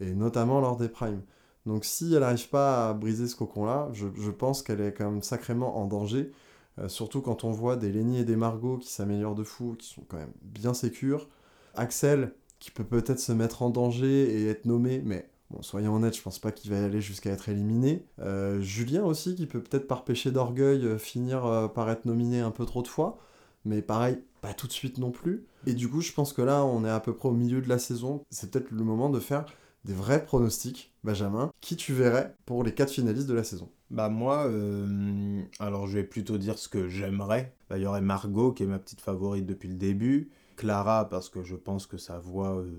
Et 0.00 0.14
notamment 0.14 0.60
lors 0.60 0.76
des 0.76 0.88
primes. 0.88 1.22
Donc, 1.66 1.84
si 1.84 2.12
elle 2.14 2.20
n'arrive 2.20 2.48
pas 2.50 2.90
à 2.90 2.94
briser 2.94 3.26
ce 3.28 3.36
cocon-là, 3.36 3.88
je, 3.92 4.06
je 4.16 4.30
pense 4.30 4.62
qu'elle 4.62 4.80
est 4.80 4.92
quand 4.92 5.10
même 5.10 5.22
sacrément 5.22 5.78
en 5.78 5.86
danger. 5.86 6.32
Euh, 6.78 6.88
surtout 6.88 7.20
quand 7.20 7.44
on 7.44 7.50
voit 7.50 7.76
des 7.76 7.92
Lenny 7.92 8.18
et 8.18 8.24
des 8.24 8.36
Margot 8.36 8.78
qui 8.78 8.90
s'améliorent 8.90 9.34
de 9.34 9.44
fou, 9.44 9.76
qui 9.78 9.88
sont 9.88 10.02
quand 10.08 10.16
même 10.16 10.32
bien 10.42 10.74
sécures. 10.74 11.28
Axel, 11.74 12.34
qui 12.58 12.70
peut 12.70 12.84
peut-être 12.84 13.20
se 13.20 13.32
mettre 13.32 13.62
en 13.62 13.70
danger 13.70 14.40
et 14.40 14.48
être 14.48 14.64
nommé, 14.64 15.02
mais 15.04 15.28
bon, 15.50 15.62
soyons 15.62 15.94
honnêtes, 15.94 16.16
je 16.16 16.22
pense 16.22 16.38
pas 16.38 16.52
qu'il 16.52 16.70
va 16.70 16.78
y 16.78 16.84
aller 16.84 17.00
jusqu'à 17.00 17.30
être 17.30 17.48
éliminé. 17.48 18.04
Euh, 18.20 18.60
Julien 18.60 19.04
aussi, 19.04 19.34
qui 19.34 19.46
peut 19.46 19.60
peut-être 19.60 19.86
par 19.86 20.04
péché 20.04 20.30
d'orgueil 20.30 20.84
euh, 20.84 20.98
finir 20.98 21.70
par 21.74 21.90
être 21.90 22.04
nominé 22.04 22.40
un 22.40 22.50
peu 22.50 22.64
trop 22.64 22.82
de 22.82 22.88
fois, 22.88 23.18
mais 23.64 23.82
pareil, 23.82 24.18
pas 24.40 24.54
tout 24.54 24.66
de 24.66 24.72
suite 24.72 24.98
non 24.98 25.10
plus. 25.10 25.46
Et 25.66 25.74
du 25.74 25.88
coup, 25.88 26.00
je 26.00 26.12
pense 26.12 26.32
que 26.32 26.42
là, 26.42 26.64
on 26.64 26.84
est 26.84 26.90
à 26.90 27.00
peu 27.00 27.14
près 27.14 27.28
au 27.28 27.32
milieu 27.32 27.60
de 27.60 27.68
la 27.68 27.78
saison. 27.78 28.22
C'est 28.30 28.50
peut-être 28.50 28.70
le 28.70 28.84
moment 28.84 29.08
de 29.08 29.20
faire 29.20 29.46
des 29.84 29.94
vrais 29.94 30.24
pronostics, 30.24 30.92
Benjamin. 31.02 31.50
Qui 31.60 31.76
tu 31.76 31.92
verrais 31.92 32.34
pour 32.46 32.64
les 32.64 32.74
quatre 32.74 32.90
finalistes 32.90 33.26
de 33.26 33.34
la 33.34 33.44
saison? 33.44 33.70
Bah 33.90 34.08
moi, 34.08 34.46
euh, 34.46 35.42
alors 35.60 35.86
je 35.86 35.98
vais 35.98 36.04
plutôt 36.04 36.38
dire 36.38 36.58
ce 36.58 36.68
que 36.68 36.88
j'aimerais. 36.88 37.54
Bah, 37.68 37.78
Il 37.78 37.82
y 37.82 37.86
aurait 37.86 38.00
Margot 38.00 38.52
qui 38.52 38.62
est 38.64 38.66
ma 38.66 38.78
petite 38.78 39.00
favorite 39.00 39.46
depuis 39.46 39.68
le 39.68 39.74
début. 39.76 40.30
Clara 40.56 41.08
parce 41.08 41.28
que 41.28 41.42
je 41.42 41.56
pense 41.56 41.86
que 41.86 41.96
sa 41.98 42.18
voix... 42.18 42.56
euh, 42.58 42.70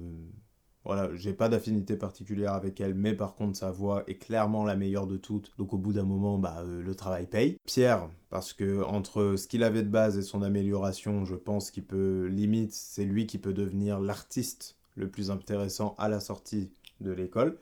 Voilà, 0.83 1.09
j'ai 1.15 1.33
pas 1.33 1.49
d'affinité 1.49 1.95
particulière 1.97 2.53
avec 2.53 2.79
elle, 2.81 2.93
mais 2.95 3.13
par 3.15 3.35
contre 3.35 3.57
sa 3.57 3.71
voix 3.71 4.03
est 4.07 4.17
clairement 4.17 4.63
la 4.65 4.75
meilleure 4.75 5.07
de 5.07 5.17
toutes. 5.17 5.53
Donc 5.57 5.73
au 5.73 5.77
bout 5.77 5.93
d'un 5.93 6.03
moment, 6.03 6.37
bah, 6.37 6.57
euh, 6.63 6.81
le 6.81 6.95
travail 6.95 7.27
paye. 7.27 7.57
Pierre, 7.65 8.09
parce 8.29 8.53
que 8.53 8.83
entre 8.83 9.35
ce 9.37 9.47
qu'il 9.47 9.63
avait 9.63 9.83
de 9.83 9.89
base 9.89 10.17
et 10.17 10.21
son 10.21 10.41
amélioration, 10.43 11.25
je 11.25 11.35
pense 11.35 11.71
qu'il 11.71 11.85
peut, 11.85 12.27
limite, 12.27 12.73
c'est 12.73 13.05
lui 13.05 13.25
qui 13.27 13.37
peut 13.39 13.53
devenir 13.53 13.99
l'artiste 13.99 14.77
le 14.95 15.09
plus 15.09 15.31
intéressant 15.31 15.95
à 15.97 16.07
la 16.09 16.19
sortie 16.19 16.69
de 17.01 17.11
l'école. 17.11 17.57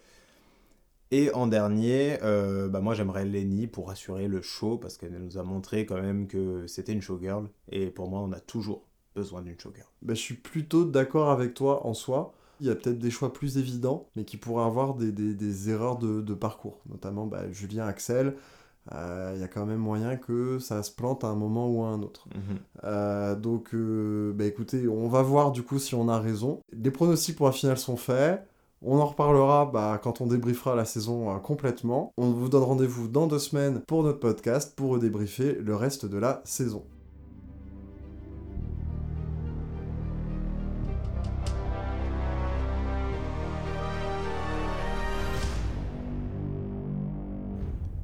Et 1.16 1.32
en 1.36 1.46
dernier, 1.46 2.18
euh, 2.24 2.68
bah 2.70 2.80
moi 2.82 2.96
j'aimerais 2.96 3.24
Lenny 3.24 3.68
pour 3.68 3.92
assurer 3.92 4.28
le 4.28 4.42
show 4.42 4.80
parce 4.80 4.98
qu'elle 4.98 5.14
nous 5.24 5.38
a 5.38 5.44
montré 5.44 5.86
quand 5.86 6.02
même 6.02 6.26
que 6.26 6.66
c'était 6.66 6.92
une 6.92 7.02
showgirl. 7.04 7.48
Et 7.72 7.92
pour 7.92 8.10
moi, 8.10 8.20
on 8.22 8.32
a 8.32 8.40
toujours 8.40 8.82
besoin 9.16 9.44
d'une 9.44 9.60
showgirl. 9.60 9.86
Ben, 10.02 10.16
je 10.16 10.22
suis 10.22 10.34
plutôt 10.34 10.86
d'accord 10.86 11.30
avec 11.30 11.54
toi 11.54 11.86
en 11.86 11.94
soi. 11.94 12.34
Il 12.62 12.66
y 12.66 12.72
a 12.72 12.76
peut-être 12.76 12.98
des 12.98 13.12
choix 13.12 13.32
plus 13.32 13.60
évidents, 13.60 14.08
mais 14.16 14.24
qui 14.26 14.38
pourraient 14.38 14.66
avoir 14.66 14.96
des, 14.96 15.12
des- 15.12 15.36
des 15.36 15.70
erreurs 15.70 15.98
de, 16.00 16.20
de 16.22 16.34
parcours. 16.34 16.80
Notamment 16.90 17.28
bah, 17.28 17.44
Julien 17.52 17.86
Axel. 17.86 18.36
Euh, 18.94 19.34
Il 19.36 19.42
y 19.42 19.44
a 19.44 19.48
quand 19.48 19.66
même 19.68 19.78
moyen 19.80 20.16
que 20.18 20.58
ça 20.60 20.82
se 20.82 20.92
plante 20.92 21.24
à 21.24 21.28
un 21.28 21.36
moment 21.36 21.70
ou 21.70 21.84
à 21.84 21.90
un 21.90 22.02
autre. 22.02 22.28
Euh, 22.86 23.36
donc, 23.36 23.76
bah, 24.36 24.46
écoutez, 24.46 24.88
on 24.88 25.08
va 25.10 25.22
voir 25.22 25.52
du 25.52 25.62
coup 25.62 25.78
si 25.78 25.94
on 25.94 26.10
a 26.10 26.20
raison. 26.20 26.60
Les 26.72 26.90
pronostics 26.92 27.36
pour 27.38 27.46
la 27.46 27.52
finale 27.52 27.78
sont 27.78 27.98
faits. 27.98 28.44
On 28.86 29.00
en 29.00 29.06
reparlera 29.06 29.66
bah, 29.66 29.98
quand 30.04 30.20
on 30.20 30.28
débriefera 30.28 30.76
la 30.76 30.84
saison 30.84 31.34
euh, 31.34 31.40
complètement. 31.40 32.12
On 32.18 32.32
vous 32.32 32.50
donne 32.50 32.64
rendez-vous 32.64 33.08
dans 33.08 33.28
deux 33.28 33.40
semaines 33.40 33.80
pour 33.88 34.04
notre 34.04 34.20
podcast 34.20 34.76
pour 34.76 35.00
débriefer 35.00 35.54
le 35.54 35.74
reste 35.74 36.06
de 36.06 36.18
la 36.18 36.42
saison. 36.44 36.84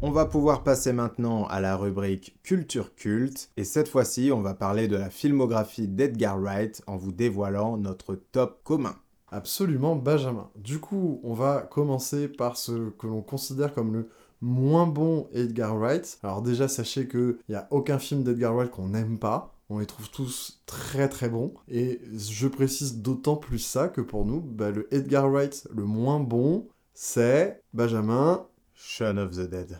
On 0.01 0.11
va 0.11 0.25
pouvoir 0.25 0.63
passer 0.63 0.93
maintenant 0.93 1.45
à 1.47 1.59
la 1.59 1.75
rubrique 1.75 2.37
Culture 2.41 2.95
Culte. 2.95 3.51
Et 3.57 3.65
cette 3.65 3.89
fois-ci, 3.89 4.31
on 4.33 4.39
va 4.39 4.53
parler 4.53 4.87
de 4.87 4.95
la 4.95 5.09
filmographie 5.09 5.89
d'Edgar 5.89 6.39
Wright 6.39 6.81
en 6.87 6.95
vous 6.95 7.11
dévoilant 7.11 7.75
notre 7.75 8.15
top 8.15 8.63
commun. 8.63 8.95
Absolument, 9.31 9.95
Benjamin. 9.95 10.49
Du 10.55 10.79
coup, 10.79 11.19
on 11.23 11.33
va 11.33 11.61
commencer 11.61 12.27
par 12.27 12.57
ce 12.57 12.89
que 12.91 13.07
l'on 13.07 13.21
considère 13.21 13.73
comme 13.73 13.93
le 13.93 14.09
moins 14.41 14.87
bon 14.87 15.27
Edgar 15.33 15.77
Wright. 15.77 16.19
Alors 16.23 16.41
déjà, 16.41 16.67
sachez 16.67 17.07
qu'il 17.07 17.37
n'y 17.49 17.55
a 17.55 17.67
aucun 17.71 17.99
film 17.99 18.23
d'Edgar 18.23 18.55
Wright 18.55 18.71
qu'on 18.71 18.89
n'aime 18.89 19.19
pas. 19.19 19.53
On 19.69 19.79
les 19.79 19.85
trouve 19.85 20.09
tous 20.09 20.61
très 20.65 21.09
très 21.09 21.29
bons. 21.29 21.53
Et 21.67 22.01
je 22.17 22.47
précise 22.47 22.97
d'autant 23.01 23.35
plus 23.35 23.59
ça 23.59 23.87
que 23.87 24.01
pour 24.01 24.25
nous, 24.25 24.41
bah, 24.41 24.71
le 24.71 24.91
Edgar 24.93 25.29
Wright 25.29 25.67
le 25.75 25.83
moins 25.83 26.19
bon, 26.19 26.67
c'est 26.93 27.61
Benjamin. 27.73 28.45
Shaun 28.73 29.17
of 29.17 29.31
the 29.31 29.49
Dead. 29.49 29.77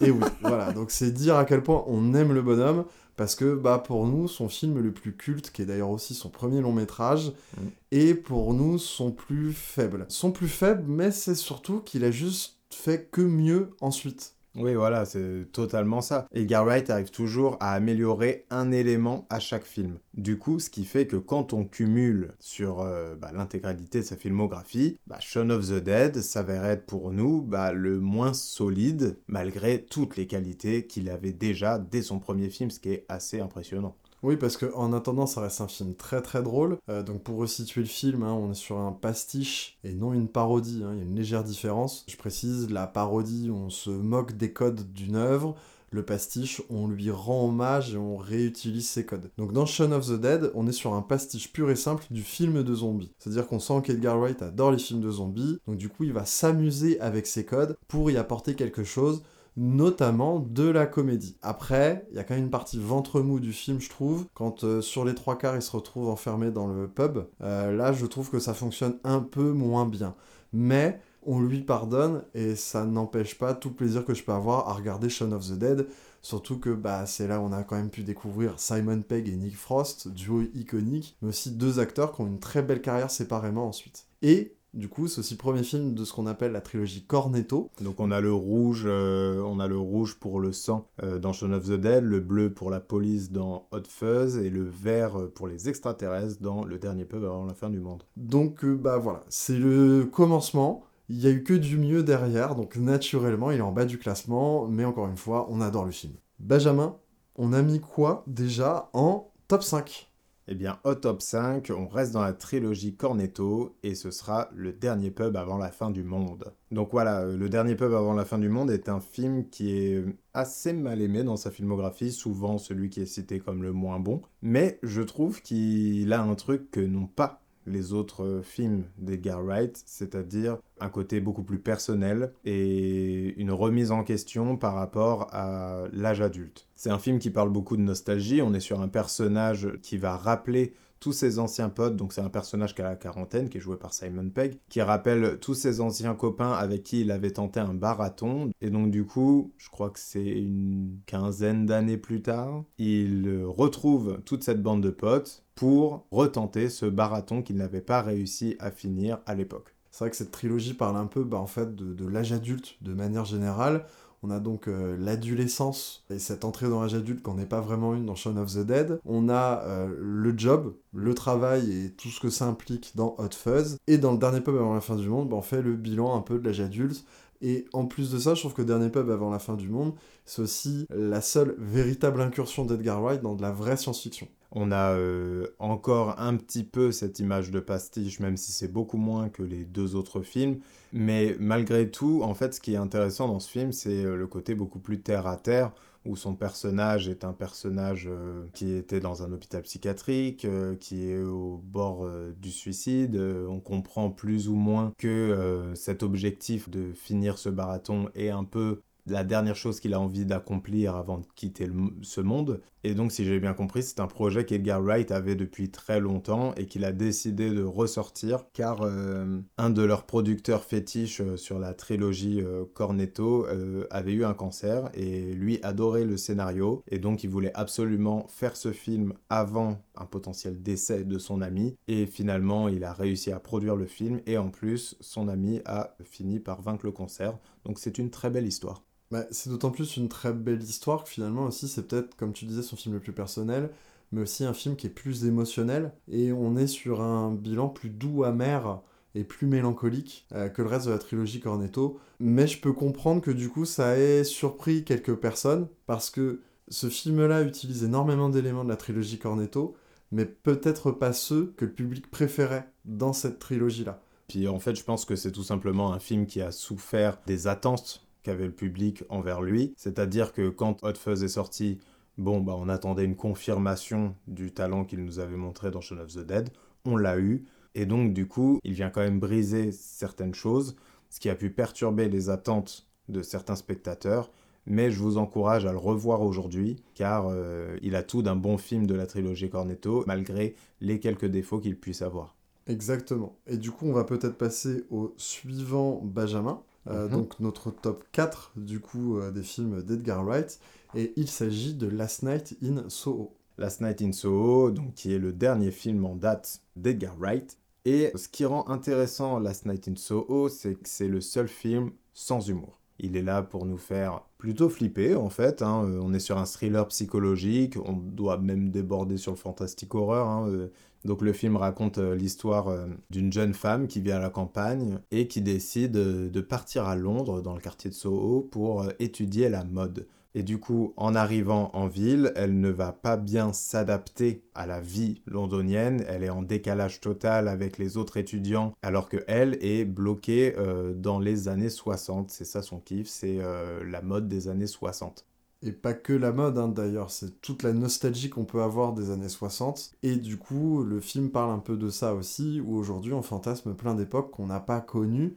Et 0.00 0.10
oui, 0.10 0.24
voilà. 0.42 0.72
Donc 0.72 0.90
c'est 0.90 1.10
dire 1.10 1.36
à 1.36 1.44
quel 1.44 1.62
point 1.62 1.84
on 1.86 2.14
aime 2.14 2.32
le 2.32 2.42
bonhomme. 2.42 2.84
Parce 3.20 3.34
que 3.34 3.54
bah, 3.54 3.78
pour 3.78 4.06
nous, 4.06 4.28
son 4.28 4.48
film 4.48 4.78
le 4.80 4.92
plus 4.92 5.14
culte, 5.14 5.50
qui 5.50 5.60
est 5.60 5.66
d'ailleurs 5.66 5.90
aussi 5.90 6.14
son 6.14 6.30
premier 6.30 6.62
long 6.62 6.72
métrage, 6.72 7.32
Mm. 7.58 7.66
est 7.90 8.14
pour 8.14 8.54
nous 8.54 8.78
son 8.78 9.10
plus 9.10 9.52
faible. 9.52 10.06
Son 10.08 10.32
plus 10.32 10.48
faible, 10.48 10.84
mais 10.86 11.10
c'est 11.10 11.34
surtout 11.34 11.80
qu'il 11.80 12.04
a 12.04 12.10
juste 12.10 12.56
fait 12.70 13.10
que 13.10 13.20
mieux 13.20 13.72
ensuite. 13.82 14.32
Oui, 14.56 14.74
voilà, 14.74 15.04
c'est 15.04 15.46
totalement 15.52 16.00
ça. 16.00 16.26
Edgar 16.32 16.64
Wright 16.64 16.90
arrive 16.90 17.10
toujours 17.10 17.56
à 17.60 17.72
améliorer 17.72 18.46
un 18.50 18.72
élément 18.72 19.26
à 19.30 19.38
chaque 19.38 19.64
film. 19.64 19.98
Du 20.14 20.38
coup, 20.38 20.58
ce 20.58 20.70
qui 20.70 20.84
fait 20.84 21.06
que 21.06 21.16
quand 21.16 21.52
on 21.52 21.64
cumule 21.64 22.34
sur 22.40 22.80
euh, 22.80 23.14
bah, 23.14 23.30
l'intégralité 23.32 24.00
de 24.00 24.04
sa 24.04 24.16
filmographie, 24.16 24.98
bah, 25.06 25.20
Shaun 25.20 25.50
of 25.50 25.68
the 25.68 25.82
Dead 25.82 26.20
s'avère 26.20 26.64
être 26.64 26.84
pour 26.84 27.12
nous 27.12 27.42
bah, 27.42 27.72
le 27.72 28.00
moins 28.00 28.32
solide, 28.32 29.18
malgré 29.28 29.84
toutes 29.84 30.16
les 30.16 30.26
qualités 30.26 30.86
qu'il 30.86 31.10
avait 31.10 31.32
déjà 31.32 31.78
dès 31.78 32.02
son 32.02 32.18
premier 32.18 32.50
film, 32.50 32.70
ce 32.70 32.80
qui 32.80 32.90
est 32.90 33.06
assez 33.08 33.40
impressionnant. 33.40 33.96
Oui, 34.22 34.36
parce 34.36 34.56
que 34.58 34.66
en 34.74 34.92
attendant, 34.92 35.26
ça 35.26 35.40
reste 35.40 35.62
un 35.62 35.68
film 35.68 35.94
très 35.94 36.20
très 36.20 36.42
drôle. 36.42 36.76
Euh, 36.90 37.02
donc 37.02 37.22
pour 37.22 37.38
resituer 37.38 37.80
le 37.80 37.86
film, 37.86 38.22
hein, 38.22 38.32
on 38.34 38.50
est 38.50 38.54
sur 38.54 38.78
un 38.78 38.92
pastiche 38.92 39.78
et 39.82 39.94
non 39.94 40.12
une 40.12 40.28
parodie. 40.28 40.82
hein, 40.84 40.90
Il 40.92 40.98
y 40.98 41.00
a 41.00 41.04
une 41.04 41.16
légère 41.16 41.42
différence. 41.42 42.04
Je 42.06 42.16
précise, 42.16 42.68
la 42.70 42.86
parodie, 42.86 43.50
on 43.50 43.70
se 43.70 43.88
moque 43.90 44.36
des 44.36 44.52
codes 44.52 44.92
d'une 44.92 45.16
œuvre. 45.16 45.54
Le 45.92 46.04
pastiche, 46.04 46.62
on 46.70 46.86
lui 46.86 47.10
rend 47.10 47.48
hommage 47.48 47.94
et 47.94 47.96
on 47.96 48.16
réutilise 48.16 48.88
ses 48.88 49.04
codes. 49.04 49.30
Donc 49.38 49.52
dans 49.52 49.66
Shaun 49.66 49.90
of 49.90 50.06
the 50.06 50.20
Dead, 50.20 50.52
on 50.54 50.68
est 50.68 50.72
sur 50.72 50.94
un 50.94 51.02
pastiche 51.02 51.52
pur 51.52 51.68
et 51.70 51.74
simple 51.74 52.04
du 52.10 52.22
film 52.22 52.62
de 52.62 52.74
zombies. 52.74 53.10
C'est-à-dire 53.18 53.48
qu'on 53.48 53.58
sent 53.58 53.82
qu'Edgar 53.82 54.18
Wright 54.20 54.40
adore 54.42 54.70
les 54.70 54.78
films 54.78 55.00
de 55.00 55.10
zombies, 55.10 55.58
donc 55.66 55.78
du 55.78 55.88
coup 55.88 56.04
il 56.04 56.12
va 56.12 56.24
s'amuser 56.26 57.00
avec 57.00 57.26
ses 57.26 57.44
codes 57.44 57.76
pour 57.88 58.08
y 58.08 58.16
apporter 58.18 58.54
quelque 58.54 58.84
chose 58.84 59.22
notamment 59.60 60.40
de 60.40 60.66
la 60.66 60.86
comédie. 60.86 61.36
Après, 61.42 62.06
il 62.10 62.16
y 62.16 62.18
a 62.18 62.24
quand 62.24 62.34
même 62.34 62.44
une 62.44 62.50
partie 62.50 62.78
ventre 62.78 63.20
mou 63.20 63.40
du 63.40 63.52
film, 63.52 63.78
je 63.78 63.90
trouve, 63.90 64.24
quand 64.32 64.64
euh, 64.64 64.80
sur 64.80 65.04
les 65.04 65.14
trois 65.14 65.36
quarts 65.36 65.54
il 65.54 65.60
se 65.60 65.70
retrouve 65.70 66.08
enfermé 66.08 66.50
dans 66.50 66.66
le 66.66 66.88
pub. 66.88 67.26
Euh, 67.42 67.70
là, 67.70 67.92
je 67.92 68.06
trouve 68.06 68.30
que 68.30 68.38
ça 68.38 68.54
fonctionne 68.54 68.96
un 69.04 69.20
peu 69.20 69.52
moins 69.52 69.84
bien. 69.84 70.14
Mais 70.54 70.98
on 71.22 71.40
lui 71.40 71.60
pardonne 71.60 72.24
et 72.34 72.56
ça 72.56 72.86
n'empêche 72.86 73.36
pas 73.36 73.52
tout 73.52 73.70
plaisir 73.70 74.06
que 74.06 74.14
je 74.14 74.24
peux 74.24 74.32
avoir 74.32 74.66
à 74.66 74.72
regarder 74.72 75.10
Shaun 75.10 75.32
of 75.32 75.46
the 75.46 75.58
Dead. 75.58 75.86
Surtout 76.22 76.58
que 76.58 76.70
bah, 76.70 77.04
c'est 77.04 77.28
là 77.28 77.38
où 77.38 77.44
on 77.44 77.52
a 77.52 77.62
quand 77.62 77.76
même 77.76 77.90
pu 77.90 78.02
découvrir 78.02 78.58
Simon 78.58 79.02
Pegg 79.02 79.28
et 79.28 79.36
Nick 79.36 79.56
Frost, 79.56 80.08
duo 80.08 80.40
iconique, 80.54 81.18
mais 81.20 81.28
aussi 81.28 81.50
deux 81.50 81.80
acteurs 81.80 82.14
qui 82.14 82.22
ont 82.22 82.26
une 82.26 82.40
très 82.40 82.62
belle 82.62 82.80
carrière 82.80 83.10
séparément 83.10 83.66
ensuite. 83.66 84.06
Et 84.22 84.54
Du 84.72 84.88
coup, 84.88 85.08
c'est 85.08 85.18
aussi 85.18 85.34
le 85.34 85.38
premier 85.38 85.64
film 85.64 85.94
de 85.94 86.04
ce 86.04 86.12
qu'on 86.12 86.26
appelle 86.26 86.52
la 86.52 86.60
trilogie 86.60 87.04
Cornetto. 87.04 87.70
Donc 87.80 87.98
on 87.98 88.10
a 88.12 88.20
le 88.20 88.32
rouge, 88.32 88.84
euh, 88.86 89.42
on 89.42 89.58
a 89.58 89.66
le 89.66 89.76
rouge 89.76 90.16
pour 90.18 90.38
le 90.38 90.52
sang 90.52 90.86
euh, 91.02 91.18
dans 91.18 91.32
Shaun 91.32 91.52
of 91.52 91.66
the 91.66 91.72
Dead, 91.72 92.04
le 92.04 92.20
bleu 92.20 92.52
pour 92.52 92.70
la 92.70 92.78
police 92.78 93.32
dans 93.32 93.66
Hot 93.72 93.82
Fuzz 93.88 94.36
et 94.36 94.48
le 94.48 94.62
vert 94.62 95.28
pour 95.34 95.48
les 95.48 95.68
extraterrestres 95.68 96.40
dans 96.40 96.64
Le 96.64 96.78
Dernier 96.78 97.04
Pub 97.04 97.24
avant 97.24 97.46
la 97.46 97.54
fin 97.54 97.68
du 97.68 97.80
monde. 97.80 98.04
Donc 98.16 98.64
euh, 98.64 98.76
bah 98.76 98.98
voilà, 98.98 99.24
c'est 99.28 99.58
le 99.58 100.04
commencement. 100.04 100.84
Il 101.08 101.20
y 101.20 101.26
a 101.26 101.30
eu 101.30 101.42
que 101.42 101.54
du 101.54 101.76
mieux 101.76 102.04
derrière, 102.04 102.54
donc 102.54 102.76
naturellement 102.76 103.50
il 103.50 103.58
est 103.58 103.62
en 103.62 103.72
bas 103.72 103.84
du 103.84 103.98
classement, 103.98 104.68
mais 104.68 104.84
encore 104.84 105.08
une 105.08 105.16
fois, 105.16 105.48
on 105.50 105.60
adore 105.60 105.84
le 105.84 105.90
film. 105.90 106.12
Benjamin, 106.38 106.96
on 107.34 107.52
a 107.52 107.62
mis 107.62 107.80
quoi 107.80 108.22
déjà 108.28 108.88
en 108.92 109.32
top 109.48 109.64
5 109.64 110.09
eh 110.52 110.56
bien, 110.56 110.80
au 110.82 110.96
top 110.96 111.22
5, 111.22 111.70
on 111.70 111.86
reste 111.86 112.12
dans 112.12 112.22
la 112.22 112.32
trilogie 112.32 112.96
Cornetto 112.96 113.76
et 113.84 113.94
ce 113.94 114.10
sera 114.10 114.50
Le 114.52 114.72
Dernier 114.72 115.12
Pub 115.12 115.36
avant 115.36 115.56
la 115.56 115.70
fin 115.70 115.90
du 115.90 116.02
monde. 116.02 116.52
Donc 116.72 116.88
voilà, 116.90 117.24
Le 117.24 117.48
Dernier 117.48 117.76
Pub 117.76 117.94
avant 117.94 118.14
la 118.14 118.24
fin 118.24 118.36
du 118.36 118.48
monde 118.48 118.68
est 118.72 118.88
un 118.88 118.98
film 118.98 119.48
qui 119.48 119.70
est 119.70 120.04
assez 120.34 120.72
mal 120.72 121.02
aimé 121.02 121.22
dans 121.22 121.36
sa 121.36 121.52
filmographie, 121.52 122.10
souvent 122.10 122.58
celui 122.58 122.90
qui 122.90 123.00
est 123.00 123.06
cité 123.06 123.38
comme 123.38 123.62
le 123.62 123.72
moins 123.72 124.00
bon, 124.00 124.22
mais 124.42 124.80
je 124.82 125.02
trouve 125.02 125.40
qu'il 125.40 126.12
a 126.12 126.20
un 126.20 126.34
truc 126.34 126.72
que 126.72 126.80
n'ont 126.80 127.06
pas 127.06 127.40
les 127.70 127.92
autres 127.92 128.40
films 128.42 128.84
d'Edgar 128.98 129.42
Wright, 129.42 129.82
c'est-à-dire 129.86 130.58
un 130.80 130.88
côté 130.88 131.20
beaucoup 131.20 131.42
plus 131.42 131.58
personnel 131.58 132.32
et 132.44 133.34
une 133.38 133.52
remise 133.52 133.92
en 133.92 134.04
question 134.04 134.56
par 134.56 134.74
rapport 134.74 135.28
à 135.32 135.84
l'âge 135.92 136.20
adulte. 136.20 136.66
C'est 136.74 136.90
un 136.90 136.98
film 136.98 137.18
qui 137.18 137.30
parle 137.30 137.50
beaucoup 137.50 137.76
de 137.76 137.82
nostalgie, 137.82 138.42
on 138.42 138.54
est 138.54 138.60
sur 138.60 138.80
un 138.80 138.88
personnage 138.88 139.68
qui 139.82 139.98
va 139.98 140.16
rappeler 140.16 140.74
tous 141.00 141.12
ses 141.12 141.38
anciens 141.38 141.70
potes, 141.70 141.96
donc 141.96 142.12
c'est 142.12 142.20
un 142.20 142.28
personnage 142.28 142.74
qui 142.74 142.82
a 142.82 142.84
la 142.84 142.96
quarantaine, 142.96 143.48
qui 143.48 143.58
est 143.58 143.60
joué 143.60 143.76
par 143.76 143.92
Simon 143.94 144.28
Pegg, 144.30 144.58
qui 144.68 144.82
rappelle 144.82 145.38
tous 145.40 145.54
ses 145.54 145.80
anciens 145.80 146.14
copains 146.14 146.52
avec 146.52 146.82
qui 146.82 147.00
il 147.00 147.10
avait 147.10 147.32
tenté 147.32 147.58
un 147.58 147.74
barathon. 147.74 148.50
Et 148.60 148.70
donc 148.70 148.90
du 148.90 149.04
coup, 149.04 149.52
je 149.56 149.70
crois 149.70 149.90
que 149.90 149.98
c'est 149.98 150.22
une 150.22 150.98
quinzaine 151.06 151.66
d'années 151.66 151.96
plus 151.96 152.22
tard, 152.22 152.64
il 152.78 153.44
retrouve 153.46 154.20
toute 154.24 154.44
cette 154.44 154.62
bande 154.62 154.82
de 154.82 154.90
potes 154.90 155.44
pour 155.54 156.06
retenter 156.10 156.68
ce 156.68 156.86
barathon 156.86 157.42
qu'il 157.42 157.56
n'avait 157.56 157.80
pas 157.80 158.02
réussi 158.02 158.56
à 158.60 158.70
finir 158.70 159.18
à 159.26 159.34
l'époque. 159.34 159.74
C'est 159.90 160.04
vrai 160.04 160.10
que 160.10 160.16
cette 160.16 160.30
trilogie 160.30 160.74
parle 160.74 160.96
un 160.96 161.06
peu 161.06 161.24
bah, 161.24 161.38
en 161.38 161.46
fait, 161.46 161.74
de 161.74 162.06
l'âge 162.06 162.32
adulte 162.32 162.76
de 162.80 162.94
manière 162.94 163.24
générale. 163.24 163.86
On 164.22 164.30
a 164.30 164.38
donc 164.38 164.68
euh, 164.68 164.96
l'adolescence 164.98 166.04
et 166.10 166.18
cette 166.18 166.44
entrée 166.44 166.68
dans 166.68 166.82
l'âge 166.82 166.94
adulte 166.94 167.22
qu'on 167.22 167.34
n'est 167.34 167.46
pas 167.46 167.62
vraiment 167.62 167.94
une 167.94 168.04
dans 168.04 168.14
Shaun 168.14 168.36
of 168.36 168.52
the 168.52 168.66
Dead. 168.66 169.00
On 169.06 169.30
a 169.30 169.62
euh, 169.64 169.88
le 169.98 170.36
job, 170.36 170.74
le 170.92 171.14
travail 171.14 171.72
et 171.72 171.90
tout 171.92 172.08
ce 172.08 172.20
que 172.20 172.28
ça 172.28 172.46
implique 172.46 172.92
dans 172.96 173.14
Hot 173.18 173.34
Fuzz. 173.34 173.78
Et 173.86 173.96
dans 173.96 174.12
le 174.12 174.18
dernier 174.18 174.42
pub 174.42 174.56
avant 174.56 174.74
la 174.74 174.82
fin 174.82 174.96
du 174.96 175.08
monde, 175.08 175.30
bah, 175.30 175.36
on 175.36 175.42
fait 175.42 175.62
le 175.62 175.74
bilan 175.74 176.14
un 176.14 176.20
peu 176.20 176.38
de 176.38 176.44
l'âge 176.44 176.60
adulte. 176.60 177.04
Et 177.42 177.64
en 177.72 177.86
plus 177.86 178.10
de 178.10 178.18
ça, 178.18 178.34
je 178.34 178.40
trouve 178.40 178.52
que 178.52 178.62
Dernier 178.62 178.90
Pub 178.90 179.08
avant 179.08 179.30
la 179.30 179.38
fin 179.38 179.54
du 179.54 179.68
monde, 179.68 179.94
c'est 180.26 180.42
aussi 180.42 180.86
la 180.90 181.22
seule 181.22 181.54
véritable 181.58 182.20
incursion 182.20 182.66
d'Edgar 182.66 183.00
Wright 183.00 183.22
dans 183.22 183.34
de 183.34 183.40
la 183.40 183.50
vraie 183.50 183.78
science-fiction. 183.78 184.28
On 184.52 184.72
a 184.72 184.94
euh, 184.94 185.46
encore 185.60 186.18
un 186.20 186.36
petit 186.36 186.64
peu 186.64 186.90
cette 186.90 187.20
image 187.20 187.50
de 187.50 187.60
pastiche, 187.60 188.18
même 188.18 188.36
si 188.36 188.50
c'est 188.50 188.72
beaucoup 188.72 188.96
moins 188.96 189.28
que 189.28 189.42
les 189.44 189.64
deux 189.64 189.94
autres 189.94 190.22
films. 190.22 190.58
Mais 190.92 191.36
malgré 191.38 191.90
tout, 191.90 192.22
en 192.24 192.34
fait, 192.34 192.54
ce 192.54 192.60
qui 192.60 192.74
est 192.74 192.76
intéressant 192.76 193.28
dans 193.28 193.38
ce 193.38 193.48
film, 193.48 193.70
c'est 193.72 194.04
euh, 194.04 194.16
le 194.16 194.26
côté 194.26 194.56
beaucoup 194.56 194.80
plus 194.80 195.00
terre 195.00 195.28
à 195.28 195.36
terre, 195.36 195.72
où 196.04 196.16
son 196.16 196.34
personnage 196.34 197.08
est 197.08 197.24
un 197.24 197.32
personnage 197.32 198.08
euh, 198.10 198.46
qui 198.52 198.72
était 198.72 198.98
dans 198.98 199.22
un 199.22 199.32
hôpital 199.32 199.62
psychiatrique, 199.62 200.46
qui 200.80 201.10
est 201.10 201.22
au 201.22 201.60
bord 201.62 202.08
du 202.40 202.50
suicide. 202.50 203.16
on 203.16 203.60
comprend 203.60 204.10
plus 204.10 204.48
ou 204.48 204.54
moins 204.54 204.92
que 204.98 205.72
cet 205.74 206.02
objectif 206.02 206.68
de 206.70 206.92
finir 206.92 207.38
ce 207.38 207.50
marathon 207.50 208.08
est 208.14 208.30
un 208.30 208.44
peu 208.44 208.80
la 209.10 209.24
dernière 209.24 209.56
chose 209.56 209.80
qu'il 209.80 209.94
a 209.94 210.00
envie 210.00 210.24
d'accomplir 210.24 210.94
avant 210.96 211.18
de 211.18 211.26
quitter 211.34 211.68
ce 212.02 212.20
monde. 212.20 212.60
Et 212.82 212.94
donc, 212.94 213.12
si 213.12 213.24
j'ai 213.24 213.40
bien 213.40 213.52
compris, 213.52 213.82
c'est 213.82 214.00
un 214.00 214.06
projet 214.06 214.46
qu'Edgar 214.46 214.82
Wright 214.82 215.10
avait 215.10 215.36
depuis 215.36 215.70
très 215.70 216.00
longtemps 216.00 216.54
et 216.54 216.66
qu'il 216.66 216.84
a 216.84 216.92
décidé 216.92 217.50
de 217.50 217.62
ressortir 217.62 218.44
car 218.54 218.82
euh, 218.82 219.40
un 219.58 219.70
de 219.70 219.82
leurs 219.82 220.06
producteurs 220.06 220.64
fétiches 220.64 221.20
euh, 221.20 221.36
sur 221.36 221.58
la 221.58 221.74
trilogie 221.74 222.40
euh, 222.40 222.64
Cornetto 222.74 223.46
avait 223.90 224.12
eu 224.12 224.24
un 224.24 224.34
cancer 224.34 224.90
et 224.94 225.32
lui 225.32 225.58
adorait 225.62 226.04
le 226.04 226.16
scénario 226.16 226.82
et 226.88 226.98
donc 226.98 227.24
il 227.24 227.30
voulait 227.30 227.52
absolument 227.54 228.26
faire 228.28 228.56
ce 228.56 228.72
film 228.72 229.14
avant 229.28 229.82
un 229.96 230.06
potentiel 230.06 230.62
décès 230.62 231.04
de 231.04 231.18
son 231.18 231.40
ami 231.40 231.76
et 231.88 232.06
finalement 232.06 232.68
il 232.68 232.84
a 232.84 232.92
réussi 232.92 233.32
à 233.32 233.40
produire 233.40 233.76
le 233.76 233.86
film 233.86 234.20
et 234.26 234.38
en 234.38 234.50
plus 234.50 234.96
son 235.00 235.28
ami 235.28 235.60
a 235.64 235.96
fini 236.04 236.40
par 236.40 236.62
vaincre 236.62 236.86
le 236.86 236.92
cancer. 236.92 237.38
Donc 237.64 237.78
c'est 237.78 237.98
une 237.98 238.10
très 238.10 238.30
belle 238.30 238.46
histoire. 238.46 238.84
Bah, 239.10 239.24
c'est 239.32 239.50
d'autant 239.50 239.70
plus 239.70 239.96
une 239.96 240.08
très 240.08 240.32
belle 240.32 240.62
histoire 240.62 241.02
que 241.02 241.10
finalement 241.10 241.44
aussi 241.44 241.66
c'est 241.66 241.88
peut-être, 241.88 242.16
comme 242.16 242.32
tu 242.32 242.44
disais, 242.44 242.62
son 242.62 242.76
film 242.76 242.94
le 242.94 243.00
plus 243.00 243.12
personnel, 243.12 243.70
mais 244.12 244.22
aussi 244.22 244.44
un 244.44 244.54
film 244.54 244.76
qui 244.76 244.86
est 244.86 244.90
plus 244.90 245.24
émotionnel, 245.24 245.92
et 246.08 246.32
on 246.32 246.56
est 246.56 246.68
sur 246.68 247.00
un 247.00 247.32
bilan 247.32 247.68
plus 247.68 247.90
doux, 247.90 248.24
amer 248.24 248.82
et 249.16 249.24
plus 249.24 249.48
mélancolique 249.48 250.26
euh, 250.32 250.48
que 250.48 250.62
le 250.62 250.68
reste 250.68 250.86
de 250.86 250.92
la 250.92 250.98
trilogie 250.98 251.40
Cornetto. 251.40 251.98
Mais 252.20 252.46
je 252.46 252.60
peux 252.60 252.72
comprendre 252.72 253.20
que 253.20 253.32
du 253.32 253.48
coup 253.48 253.64
ça 253.64 253.98
ait 253.98 254.22
surpris 254.22 254.84
quelques 254.84 255.16
personnes, 255.16 255.66
parce 255.86 256.10
que 256.10 256.40
ce 256.68 256.88
film-là 256.88 257.42
utilise 257.42 257.82
énormément 257.82 258.28
d'éléments 258.28 258.64
de 258.64 258.68
la 258.68 258.76
trilogie 258.76 259.18
Cornetto, 259.18 259.74
mais 260.12 260.24
peut-être 260.24 260.92
pas 260.92 261.12
ceux 261.12 261.52
que 261.56 261.64
le 261.64 261.72
public 261.72 262.10
préférait 262.10 262.70
dans 262.84 263.12
cette 263.12 263.40
trilogie-là. 263.40 264.00
Puis 264.28 264.46
en 264.46 264.60
fait, 264.60 264.76
je 264.76 264.84
pense 264.84 265.04
que 265.04 265.16
c'est 265.16 265.32
tout 265.32 265.42
simplement 265.42 265.92
un 265.92 265.98
film 265.98 266.26
qui 266.26 266.40
a 266.40 266.52
souffert 266.52 267.18
des 267.26 267.48
attentes 267.48 268.06
qu'avait 268.22 268.46
le 268.46 268.52
public 268.52 269.04
envers 269.08 269.42
lui. 269.42 269.72
C'est-à-dire 269.76 270.32
que 270.32 270.48
quand 270.48 270.82
Hot 270.84 270.94
Fuzz 270.94 271.22
est 271.22 271.28
sorti, 271.28 271.78
bon, 272.18 272.40
bah, 272.40 272.54
on 272.56 272.68
attendait 272.68 273.04
une 273.04 273.16
confirmation 273.16 274.14
du 274.26 274.52
talent 274.52 274.84
qu'il 274.84 275.04
nous 275.04 275.18
avait 275.18 275.36
montré 275.36 275.70
dans 275.70 275.80
Shaun 275.80 275.98
of 275.98 276.12
the 276.12 276.26
Dead. 276.26 276.50
On 276.84 276.96
l'a 276.96 277.18
eu. 277.18 277.44
Et 277.74 277.86
donc, 277.86 278.12
du 278.12 278.26
coup, 278.26 278.58
il 278.64 278.72
vient 278.72 278.90
quand 278.90 279.00
même 279.00 279.20
briser 279.20 279.72
certaines 279.72 280.34
choses, 280.34 280.76
ce 281.08 281.20
qui 281.20 281.28
a 281.28 281.34
pu 281.34 281.50
perturber 281.50 282.08
les 282.08 282.30
attentes 282.30 282.88
de 283.08 283.22
certains 283.22 283.56
spectateurs. 283.56 284.30
Mais 284.66 284.90
je 284.90 284.98
vous 284.98 285.16
encourage 285.16 285.66
à 285.66 285.72
le 285.72 285.78
revoir 285.78 286.20
aujourd'hui, 286.22 286.76
car 286.94 287.28
euh, 287.28 287.76
il 287.82 287.96
a 287.96 288.02
tout 288.02 288.22
d'un 288.22 288.36
bon 288.36 288.58
film 288.58 288.86
de 288.86 288.94
la 288.94 289.06
trilogie 289.06 289.48
Cornetto, 289.48 290.04
malgré 290.06 290.54
les 290.80 291.00
quelques 291.00 291.26
défauts 291.26 291.58
qu'il 291.58 291.78
puisse 291.78 292.02
avoir. 292.02 292.36
Exactement. 292.66 293.36
Et 293.46 293.56
du 293.56 293.70
coup, 293.70 293.86
on 293.86 293.92
va 293.92 294.04
peut-être 294.04 294.36
passer 294.36 294.84
au 294.90 295.14
suivant 295.16 296.00
Benjamin. 296.04 296.62
Euh, 296.86 297.06
mhm. 297.06 297.10
donc 297.10 297.40
notre 297.40 297.70
top 297.70 298.04
4 298.12 298.52
du 298.56 298.80
coup 298.80 299.18
euh, 299.18 299.30
des 299.30 299.42
films 299.42 299.82
d'Edgar 299.82 300.24
Wright 300.24 300.58
et 300.94 301.12
il 301.16 301.28
s'agit 301.28 301.74
de 301.74 301.86
Last 301.86 302.22
Night 302.22 302.56
in 302.62 302.88
Soho. 302.88 303.34
Last 303.58 303.82
Night 303.82 304.00
in 304.00 304.12
Soho, 304.12 304.70
donc 304.70 304.94
qui 304.94 305.12
est 305.12 305.18
le 305.18 305.32
dernier 305.32 305.70
film 305.70 306.04
en 306.06 306.16
date 306.16 306.62
d'Edgar 306.76 307.14
Wright. 307.18 307.58
Et 307.84 308.10
ce 308.14 308.28
qui 308.28 308.44
rend 308.46 308.66
intéressant 308.68 309.38
Last 309.38 309.66
Night 309.66 309.88
in 309.88 309.96
Soho, 309.96 310.48
c'est 310.48 310.74
que 310.74 310.88
c'est 310.88 311.08
le 311.08 311.20
seul 311.20 311.48
film 311.48 311.90
sans 312.14 312.48
humour. 312.48 312.80
Il 312.98 313.16
est 313.16 313.22
là 313.22 313.42
pour 313.42 313.66
nous 313.66 313.78
faire 313.78 314.22
plutôt 314.38 314.68
flipper 314.68 315.14
en 315.14 315.28
fait. 315.28 315.62
Hein. 315.62 315.84
Euh, 315.84 316.00
on 316.02 316.14
est 316.14 316.18
sur 316.18 316.38
un 316.38 316.44
thriller 316.44 316.86
psychologique, 316.88 317.76
on 317.84 317.92
doit 317.92 318.38
même 318.38 318.70
déborder 318.70 319.18
sur 319.18 319.32
le 319.32 319.38
fantastique 319.38 319.94
horreur. 319.94 320.28
Hein. 320.28 320.68
Donc 321.04 321.22
le 321.22 321.32
film 321.32 321.56
raconte 321.56 321.98
euh, 321.98 322.14
l'histoire 322.14 322.68
euh, 322.68 322.86
d'une 323.08 323.32
jeune 323.32 323.54
femme 323.54 323.86
qui 323.86 324.00
vit 324.00 324.12
à 324.12 324.18
la 324.18 324.28
campagne 324.28 324.98
et 325.10 325.28
qui 325.28 325.40
décide 325.40 325.96
euh, 325.96 326.28
de 326.28 326.40
partir 326.42 326.84
à 326.86 326.94
Londres, 326.94 327.40
dans 327.40 327.54
le 327.54 327.60
quartier 327.60 327.88
de 327.88 327.94
Soho, 327.94 328.42
pour 328.42 328.86
étudier 328.98 329.48
la 329.48 329.64
mode. 329.64 330.06
Et 330.34 330.42
du 330.42 330.60
coup, 330.60 330.92
en 330.96 331.14
arrivant 331.14 331.70
en 331.72 331.88
ville, 331.88 332.32
elle 332.36 332.60
ne 332.60 332.68
va 332.68 332.92
pas 332.92 333.16
bien 333.16 333.52
s'adapter 333.52 334.44
à 334.54 334.66
la 334.66 334.80
vie 334.80 335.22
londonienne. 335.26 336.04
Elle 336.06 336.22
est 336.22 336.30
en 336.30 336.42
décalage 336.42 337.00
total 337.00 337.48
avec 337.48 337.78
les 337.78 337.96
autres 337.96 338.16
étudiants, 338.16 338.74
alors 338.82 339.08
que 339.08 339.24
elle 339.26 339.58
est 339.60 339.84
bloquée 339.84 340.54
dans 340.94 341.18
les 341.18 341.48
années 341.48 341.68
60. 341.68 342.30
C'est 342.30 342.44
ça 342.44 342.62
son 342.62 342.78
kiff, 342.78 343.08
c'est 343.08 343.40
la 343.84 344.02
mode 344.02 344.28
des 344.28 344.46
années 344.46 344.68
60. 344.68 345.26
Et 345.62 345.72
pas 345.72 345.92
que 345.92 346.12
la 346.12 346.32
mode, 346.32 346.56
hein, 346.58 346.68
d'ailleurs, 346.68 347.10
c'est 347.10 347.40
toute 347.42 347.62
la 347.62 347.72
nostalgie 347.72 348.30
qu'on 348.30 348.44
peut 348.44 348.62
avoir 348.62 348.94
des 348.94 349.10
années 349.10 349.28
60. 349.28 349.92
Et 350.02 350.16
du 350.16 350.38
coup, 350.38 350.82
le 350.82 351.00
film 351.00 351.30
parle 351.30 351.50
un 351.50 351.58
peu 351.58 351.76
de 351.76 351.90
ça 351.90 352.14
aussi, 352.14 352.62
où 352.64 352.76
aujourd'hui 352.76 353.12
on 353.12 353.22
fantasme 353.22 353.74
plein 353.74 353.94
d'époques 353.94 354.30
qu'on 354.30 354.46
n'a 354.46 354.60
pas 354.60 354.80
connues, 354.80 355.36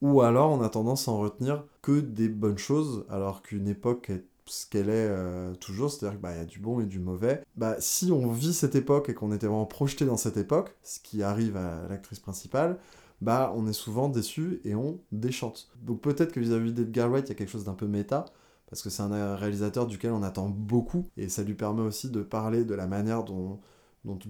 ou 0.00 0.20
alors 0.20 0.52
on 0.52 0.62
a 0.62 0.68
tendance 0.68 1.08
à 1.08 1.12
en 1.12 1.18
retenir 1.18 1.64
que 1.82 2.00
des 2.00 2.28
bonnes 2.28 2.58
choses, 2.58 3.04
alors 3.08 3.42
qu'une 3.42 3.68
époque 3.68 4.10
est 4.10 4.24
ce 4.46 4.66
qu'elle 4.66 4.88
est 4.88 5.08
euh, 5.08 5.54
toujours, 5.54 5.90
c'est-à-dire 5.90 6.18
qu'il 6.18 6.22
bah, 6.22 6.36
y 6.36 6.38
a 6.38 6.44
du 6.44 6.58
bon 6.58 6.80
et 6.80 6.86
du 6.86 6.98
mauvais. 6.98 7.42
Bah, 7.56 7.76
si 7.78 8.12
on 8.12 8.30
vit 8.30 8.52
cette 8.52 8.74
époque 8.74 9.08
et 9.08 9.14
qu'on 9.14 9.32
était 9.32 9.46
vraiment 9.46 9.66
projeté 9.66 10.04
dans 10.04 10.16
cette 10.16 10.36
époque, 10.36 10.76
ce 10.82 11.00
qui 11.00 11.22
arrive 11.22 11.56
à 11.56 11.86
l'actrice 11.88 12.20
principale, 12.20 12.78
bah 13.20 13.52
on 13.56 13.66
est 13.66 13.72
souvent 13.72 14.08
déçu 14.08 14.60
et 14.64 14.74
on 14.74 15.00
déchante. 15.12 15.70
Donc 15.82 16.00
peut-être 16.00 16.32
que 16.32 16.40
vis-à-vis 16.40 16.72
d'Edgar 16.72 17.08
Wright, 17.08 17.26
il 17.26 17.30
y 17.30 17.32
a 17.32 17.36
quelque 17.36 17.50
chose 17.50 17.64
d'un 17.64 17.74
peu 17.74 17.86
méta, 17.86 18.26
parce 18.74 18.82
que 18.82 18.90
c'est 18.90 19.02
un 19.02 19.36
réalisateur 19.36 19.86
duquel 19.86 20.10
on 20.10 20.24
attend 20.24 20.48
beaucoup, 20.48 21.06
et 21.16 21.28
ça 21.28 21.44
lui 21.44 21.54
permet 21.54 21.82
aussi 21.82 22.10
de 22.10 22.22
parler 22.22 22.64
de 22.64 22.74
la 22.74 22.88
manière 22.88 23.22
dont 23.22 23.60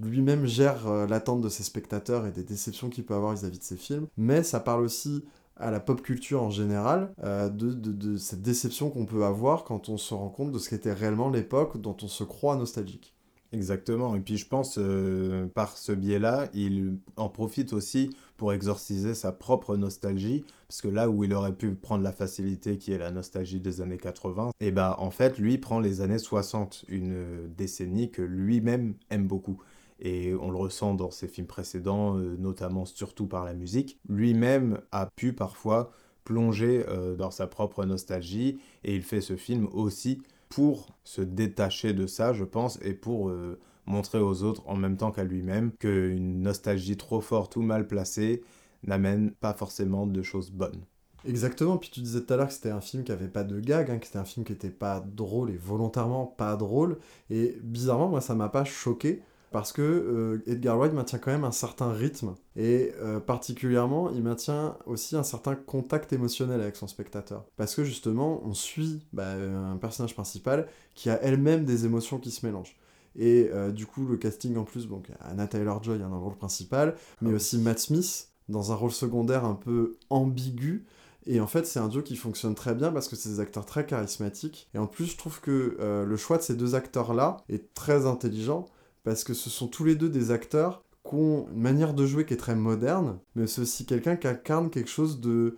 lui-même 0.03 0.45
gère 0.45 0.87
euh, 0.87 1.07
l'attente 1.07 1.41
de 1.41 1.49
ses 1.49 1.63
spectateurs 1.63 2.27
et 2.27 2.31
des 2.31 2.43
déceptions 2.43 2.91
qu'il 2.91 3.07
peut 3.07 3.15
avoir 3.15 3.35
vis-à-vis 3.35 3.59
de 3.59 3.65
ses 3.65 3.79
films, 3.79 4.07
mais 4.19 4.43
ça 4.43 4.61
parle 4.61 4.83
aussi 4.83 5.25
à 5.57 5.71
la 5.71 5.81
pop 5.81 6.03
culture 6.03 6.43
en 6.43 6.51
général, 6.51 7.15
euh, 7.25 7.49
de, 7.49 7.73
de, 7.73 8.19
cette 8.19 8.43
déception 8.43 8.91
qu'on 8.91 9.07
peut 9.07 9.25
avoir 9.25 9.65
quand 9.65 9.89
on 9.89 9.97
se 9.97 10.13
rend 10.13 10.29
compte 10.29 10.53
de 10.53 10.59
ce 10.59 10.69
qu'était 10.69 10.93
réellement 10.93 11.31
l'époque 11.31 11.81
dont 11.81 11.97
on 12.03 12.09
se 12.09 12.23
croit 12.23 12.57
nostalgique. 12.57 13.15
Exactement, 13.51 14.15
et 14.15 14.21
puis 14.21 14.37
je 14.37 14.47
pense, 14.47 14.77
euh, 14.77 15.47
par 15.55 15.79
ce 15.79 15.93
biais-là, 15.93 16.49
il 16.53 16.99
en 17.17 17.31
profite 17.31 17.73
aussi 17.73 18.11
pour 18.37 18.53
exorciser 18.53 19.15
sa 19.15 19.33
propre 19.33 19.77
nostalgie, 19.77 20.45
parce 20.69 20.81
que 20.83 20.89
là 20.89 21.09
où 21.09 21.25
il 21.25 21.33
aurait 21.33 21.55
pu 21.55 21.75
prendre 21.75 22.03
la 22.03 22.13
facilité 22.13 22.79
qui 22.79 22.93
est 22.93 22.99
la 22.99 23.11
nostalgie 23.11 23.61
des 23.61 23.81
années 23.81 23.99
80, 23.99 24.51
et 24.61 24.73
bah 24.73 24.97
en 24.99 25.11
fait 25.11 25.39
lui 25.39 25.59
prend 25.59 25.81
les 25.81 26.01
années 26.01 26.19
60, 26.19 26.85
une 26.89 27.49
décennie 27.57 28.11
que 28.11 28.23
lui-même 28.23 28.95
aime 29.11 29.27
beaucoup 29.27 29.63
et 30.01 30.35
on 30.35 30.51
le 30.51 30.57
ressent 30.57 30.95
dans 30.95 31.11
ses 31.11 31.29
films 31.29 31.47
précédents, 31.47 32.17
euh, 32.17 32.37
notamment 32.39 32.85
surtout 32.85 33.27
par 33.27 33.45
la 33.45 33.55
musique. 33.55 33.99
Lui-même 34.09 34.81
a 34.93 35.07
pu 35.17 35.33
parfois 35.33 35.93
plonger 36.25 36.85
euh, 36.89 37.17
dans 37.17 37.31
sa 37.31 37.47
propre 37.47 37.85
nostalgie 37.85 38.59
et 38.83 38.95
il 38.95 39.03
fait 39.03 39.21
ce 39.21 39.37
film 39.37 39.69
aussi 39.73 40.23
pour 40.49 40.87
se 41.05 41.21
détacher 41.21 41.93
de 41.93 42.07
ça, 42.07 42.33
je 42.33 42.45
pense, 42.45 42.79
et 42.83 42.95
pour 42.95 43.29
euh, 43.29 43.59
montrer 43.87 44.19
aux 44.19 44.43
autres 44.43 44.63
en 44.67 44.77
même 44.77 44.97
temps 44.97 45.13
qu'à 45.13 45.25
lui-même 45.25 45.73
qu'une 45.73 46.43
nostalgie 46.43 46.97
trop 46.97 47.21
forte 47.21 47.57
ou 47.57 47.63
mal 47.63 47.87
placée 47.87 48.43
n'amène 48.83 49.31
pas 49.31 49.55
forcément 49.55 50.07
de 50.07 50.23
choses 50.23 50.51
bonnes. 50.51 50.85
Exactement, 51.27 51.79
puis 51.79 51.91
tu 51.91 52.01
disais 52.01 52.21
tout 52.21 52.35
à 52.35 52.37
l'heure 52.37 52.49
que 52.49 52.53
c'était 52.53 52.71
un 52.71 52.83
film 52.83 53.03
qui 53.03 53.13
avait 53.13 53.29
pas 53.29 53.45
de 53.45 53.59
gag, 53.59 53.91
hein, 53.91 53.99
que 53.99 54.07
c'était 54.07 54.19
un 54.19 54.27
film 54.27 54.45
qui 54.45 54.53
était 54.53 54.69
pas 54.69 55.01
drôle 55.01 55.51
et 55.51 55.57
volontairement 55.57 56.27
pas 56.27 56.55
drôle, 56.57 56.99
et 57.31 57.57
bizarrement, 57.63 58.09
moi 58.09 58.21
ça 58.21 58.35
m'a 58.35 58.51
pas 58.51 58.65
choqué, 58.65 59.23
parce 59.55 59.73
que 59.73 59.83
euh, 59.83 60.43
Edgar 60.51 60.77
Wright 60.77 60.93
maintient 60.93 61.21
quand 61.21 61.31
même 61.31 61.45
un 61.45 61.53
certain 61.53 61.93
rythme 61.93 62.35
et 62.57 62.93
euh, 63.01 63.21
particulièrement 63.21 64.11
il 64.11 64.21
maintient 64.21 64.77
aussi 64.85 65.15
un 65.15 65.23
certain 65.23 65.55
contact 65.55 66.13
émotionnel 66.13 66.61
avec 66.61 66.75
son 66.75 66.89
spectateur 66.89 67.45
parce 67.57 67.77
que 67.77 67.85
justement 67.85 68.43
on 68.45 68.53
suit 68.53 69.07
bah, 69.13 69.35
un 69.35 69.77
personnage 69.77 70.15
principal 70.15 70.67
qui 70.97 71.09
a 71.09 71.23
elle-même 71.23 71.65
des 71.65 71.85
émotions 71.85 72.19
qui 72.19 72.33
se 72.33 72.45
mélangent 72.45 72.77
et 73.17 73.51
euh, 73.53 73.71
du 73.71 73.87
coup 73.87 74.07
le 74.07 74.17
casting 74.17 74.57
en 74.57 74.65
plus 74.65 74.89
donc 74.89 75.11
Anna 75.21 75.47
Taylor-Joy 75.47 75.99
dans 75.99 76.09
le 76.09 76.17
rôle 76.17 76.37
principal 76.37 76.95
mais 77.21 77.31
ah 77.33 77.37
aussi 77.37 77.59
Matt 77.59 77.79
Smith 77.79 78.29
dans 78.49 78.73
un 78.73 78.75
rôle 78.75 78.93
secondaire 78.93 79.45
un 79.45 79.55
peu 79.55 79.97
ambigu 80.11 80.85
et 81.27 81.41
en 81.41 81.47
fait, 81.47 81.67
c'est 81.67 81.79
un 81.79 81.89
duo 81.89 82.03
qui 82.03 82.17
fonctionne 82.17 82.55
très 82.55 82.75
bien 82.75 82.93
parce 82.93 83.09
que 83.09 83.17
c'est 83.17 83.31
des 83.31 83.41
acteurs 83.41 83.65
très 83.65 83.87
charismatiques. 83.87 84.69
Et 84.75 84.79
en 84.79 84.87
plus, 84.87 85.07
je 85.07 85.17
trouve 85.17 85.41
que 85.41 85.79
le 86.07 86.17
choix 86.19 86.37
de 86.37 86.43
ces 86.43 86.55
deux 86.55 86.75
acteurs-là 86.75 87.39
est 87.49 87.73
très 87.73 88.05
intelligent 88.05 88.67
parce 89.05 89.23
que 89.23 89.35
ce 89.35 89.51
sont 89.51 89.69
tous 89.69 89.85
les 89.85 89.95
deux 89.95 90.09
des 90.09 90.31
acteurs 90.33 90.83
qui 91.09 91.15
ont 91.15 91.47
une 91.53 91.61
manière 91.61 91.95
de 91.95 92.07
jouer 92.07 92.25
qui 92.25 92.35
est 92.35 92.39
très 92.39 92.57
moderne, 92.57 93.19
mais 93.35 93.47
c'est 93.47 93.61
aussi 93.61 93.85
quelqu'un 93.85 94.17
qui 94.17 94.27
incarne 94.27 94.71
quelque 94.71 94.91
chose 94.91 95.21
de 95.21 95.57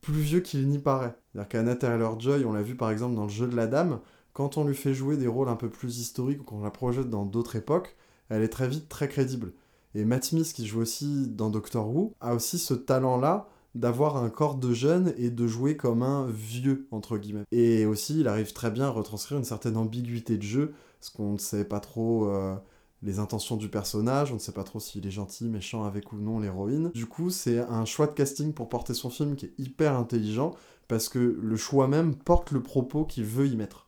plus 0.00 0.14
vieux 0.14 0.40
qu'il 0.40 0.68
n'y 0.68 0.78
paraît. 0.78 1.14
C'est-à-dire 1.32 1.48
qu'Anna 1.48 1.74
Taylor-Joy, 1.74 2.44
on 2.44 2.52
l'a 2.52 2.62
vu 2.62 2.76
par 2.76 2.90
exemple 2.90 3.16
dans 3.16 3.24
le 3.24 3.30
jeu 3.30 3.48
de 3.48 3.56
la 3.56 3.66
dame, 3.66 4.00
quand 4.34 4.58
on 4.58 4.64
lui 4.64 4.74
fait 4.74 4.92
jouer 4.92 5.16
des 5.16 5.26
rôles 5.26 5.48
un 5.48 5.56
peu 5.56 5.70
plus 5.70 5.98
historiques 5.98 6.42
ou 6.42 6.44
qu'on 6.44 6.60
la 6.60 6.70
projette 6.70 7.08
dans 7.08 7.24
d'autres 7.24 7.56
époques, 7.56 7.96
elle 8.28 8.42
est 8.42 8.48
très 8.48 8.68
vite 8.68 8.88
très 8.88 9.08
crédible. 9.08 9.52
Et 9.94 10.04
Matt 10.04 10.24
Smith, 10.24 10.52
qui 10.52 10.66
joue 10.66 10.80
aussi 10.80 11.28
dans 11.28 11.48
Doctor 11.48 11.88
Who, 11.88 12.12
a 12.20 12.34
aussi 12.34 12.58
ce 12.58 12.74
talent-là 12.74 13.48
d'avoir 13.74 14.16
un 14.16 14.28
corps 14.28 14.56
de 14.56 14.72
jeune 14.72 15.14
et 15.16 15.30
de 15.30 15.46
jouer 15.46 15.76
comme 15.76 16.02
un 16.02 16.26
vieux, 16.26 16.86
entre 16.90 17.16
guillemets. 17.16 17.44
Et 17.50 17.86
aussi, 17.86 18.20
il 18.20 18.28
arrive 18.28 18.52
très 18.52 18.70
bien 18.70 18.86
à 18.86 18.90
retranscrire 18.90 19.38
une 19.38 19.44
certaine 19.44 19.76
ambiguïté 19.76 20.36
de 20.36 20.42
jeu, 20.42 20.74
parce 21.00 21.10
qu'on 21.10 21.32
ne 21.32 21.38
sait 21.38 21.64
pas 21.64 21.80
trop... 21.80 22.28
Euh, 22.28 22.54
les 23.04 23.18
intentions 23.18 23.56
du 23.56 23.68
personnage, 23.68 24.30
on 24.32 24.36
ne 24.36 24.40
sait 24.40 24.52
pas 24.52 24.64
trop 24.64 24.80
s'il 24.80 25.06
est 25.06 25.10
gentil, 25.10 25.44
méchant 25.44 25.84
avec 25.84 26.12
ou 26.12 26.16
non 26.16 26.40
l'héroïne. 26.40 26.90
Du 26.94 27.04
coup, 27.04 27.28
c'est 27.28 27.58
un 27.58 27.84
choix 27.84 28.06
de 28.06 28.12
casting 28.12 28.54
pour 28.54 28.70
porter 28.70 28.94
son 28.94 29.10
film 29.10 29.36
qui 29.36 29.46
est 29.46 29.54
hyper 29.58 29.94
intelligent, 29.94 30.54
parce 30.88 31.10
que 31.10 31.18
le 31.18 31.56
choix 31.56 31.86
même 31.86 32.14
porte 32.14 32.50
le 32.50 32.62
propos 32.62 33.04
qu'il 33.04 33.24
veut 33.24 33.46
y 33.46 33.56
mettre. 33.56 33.83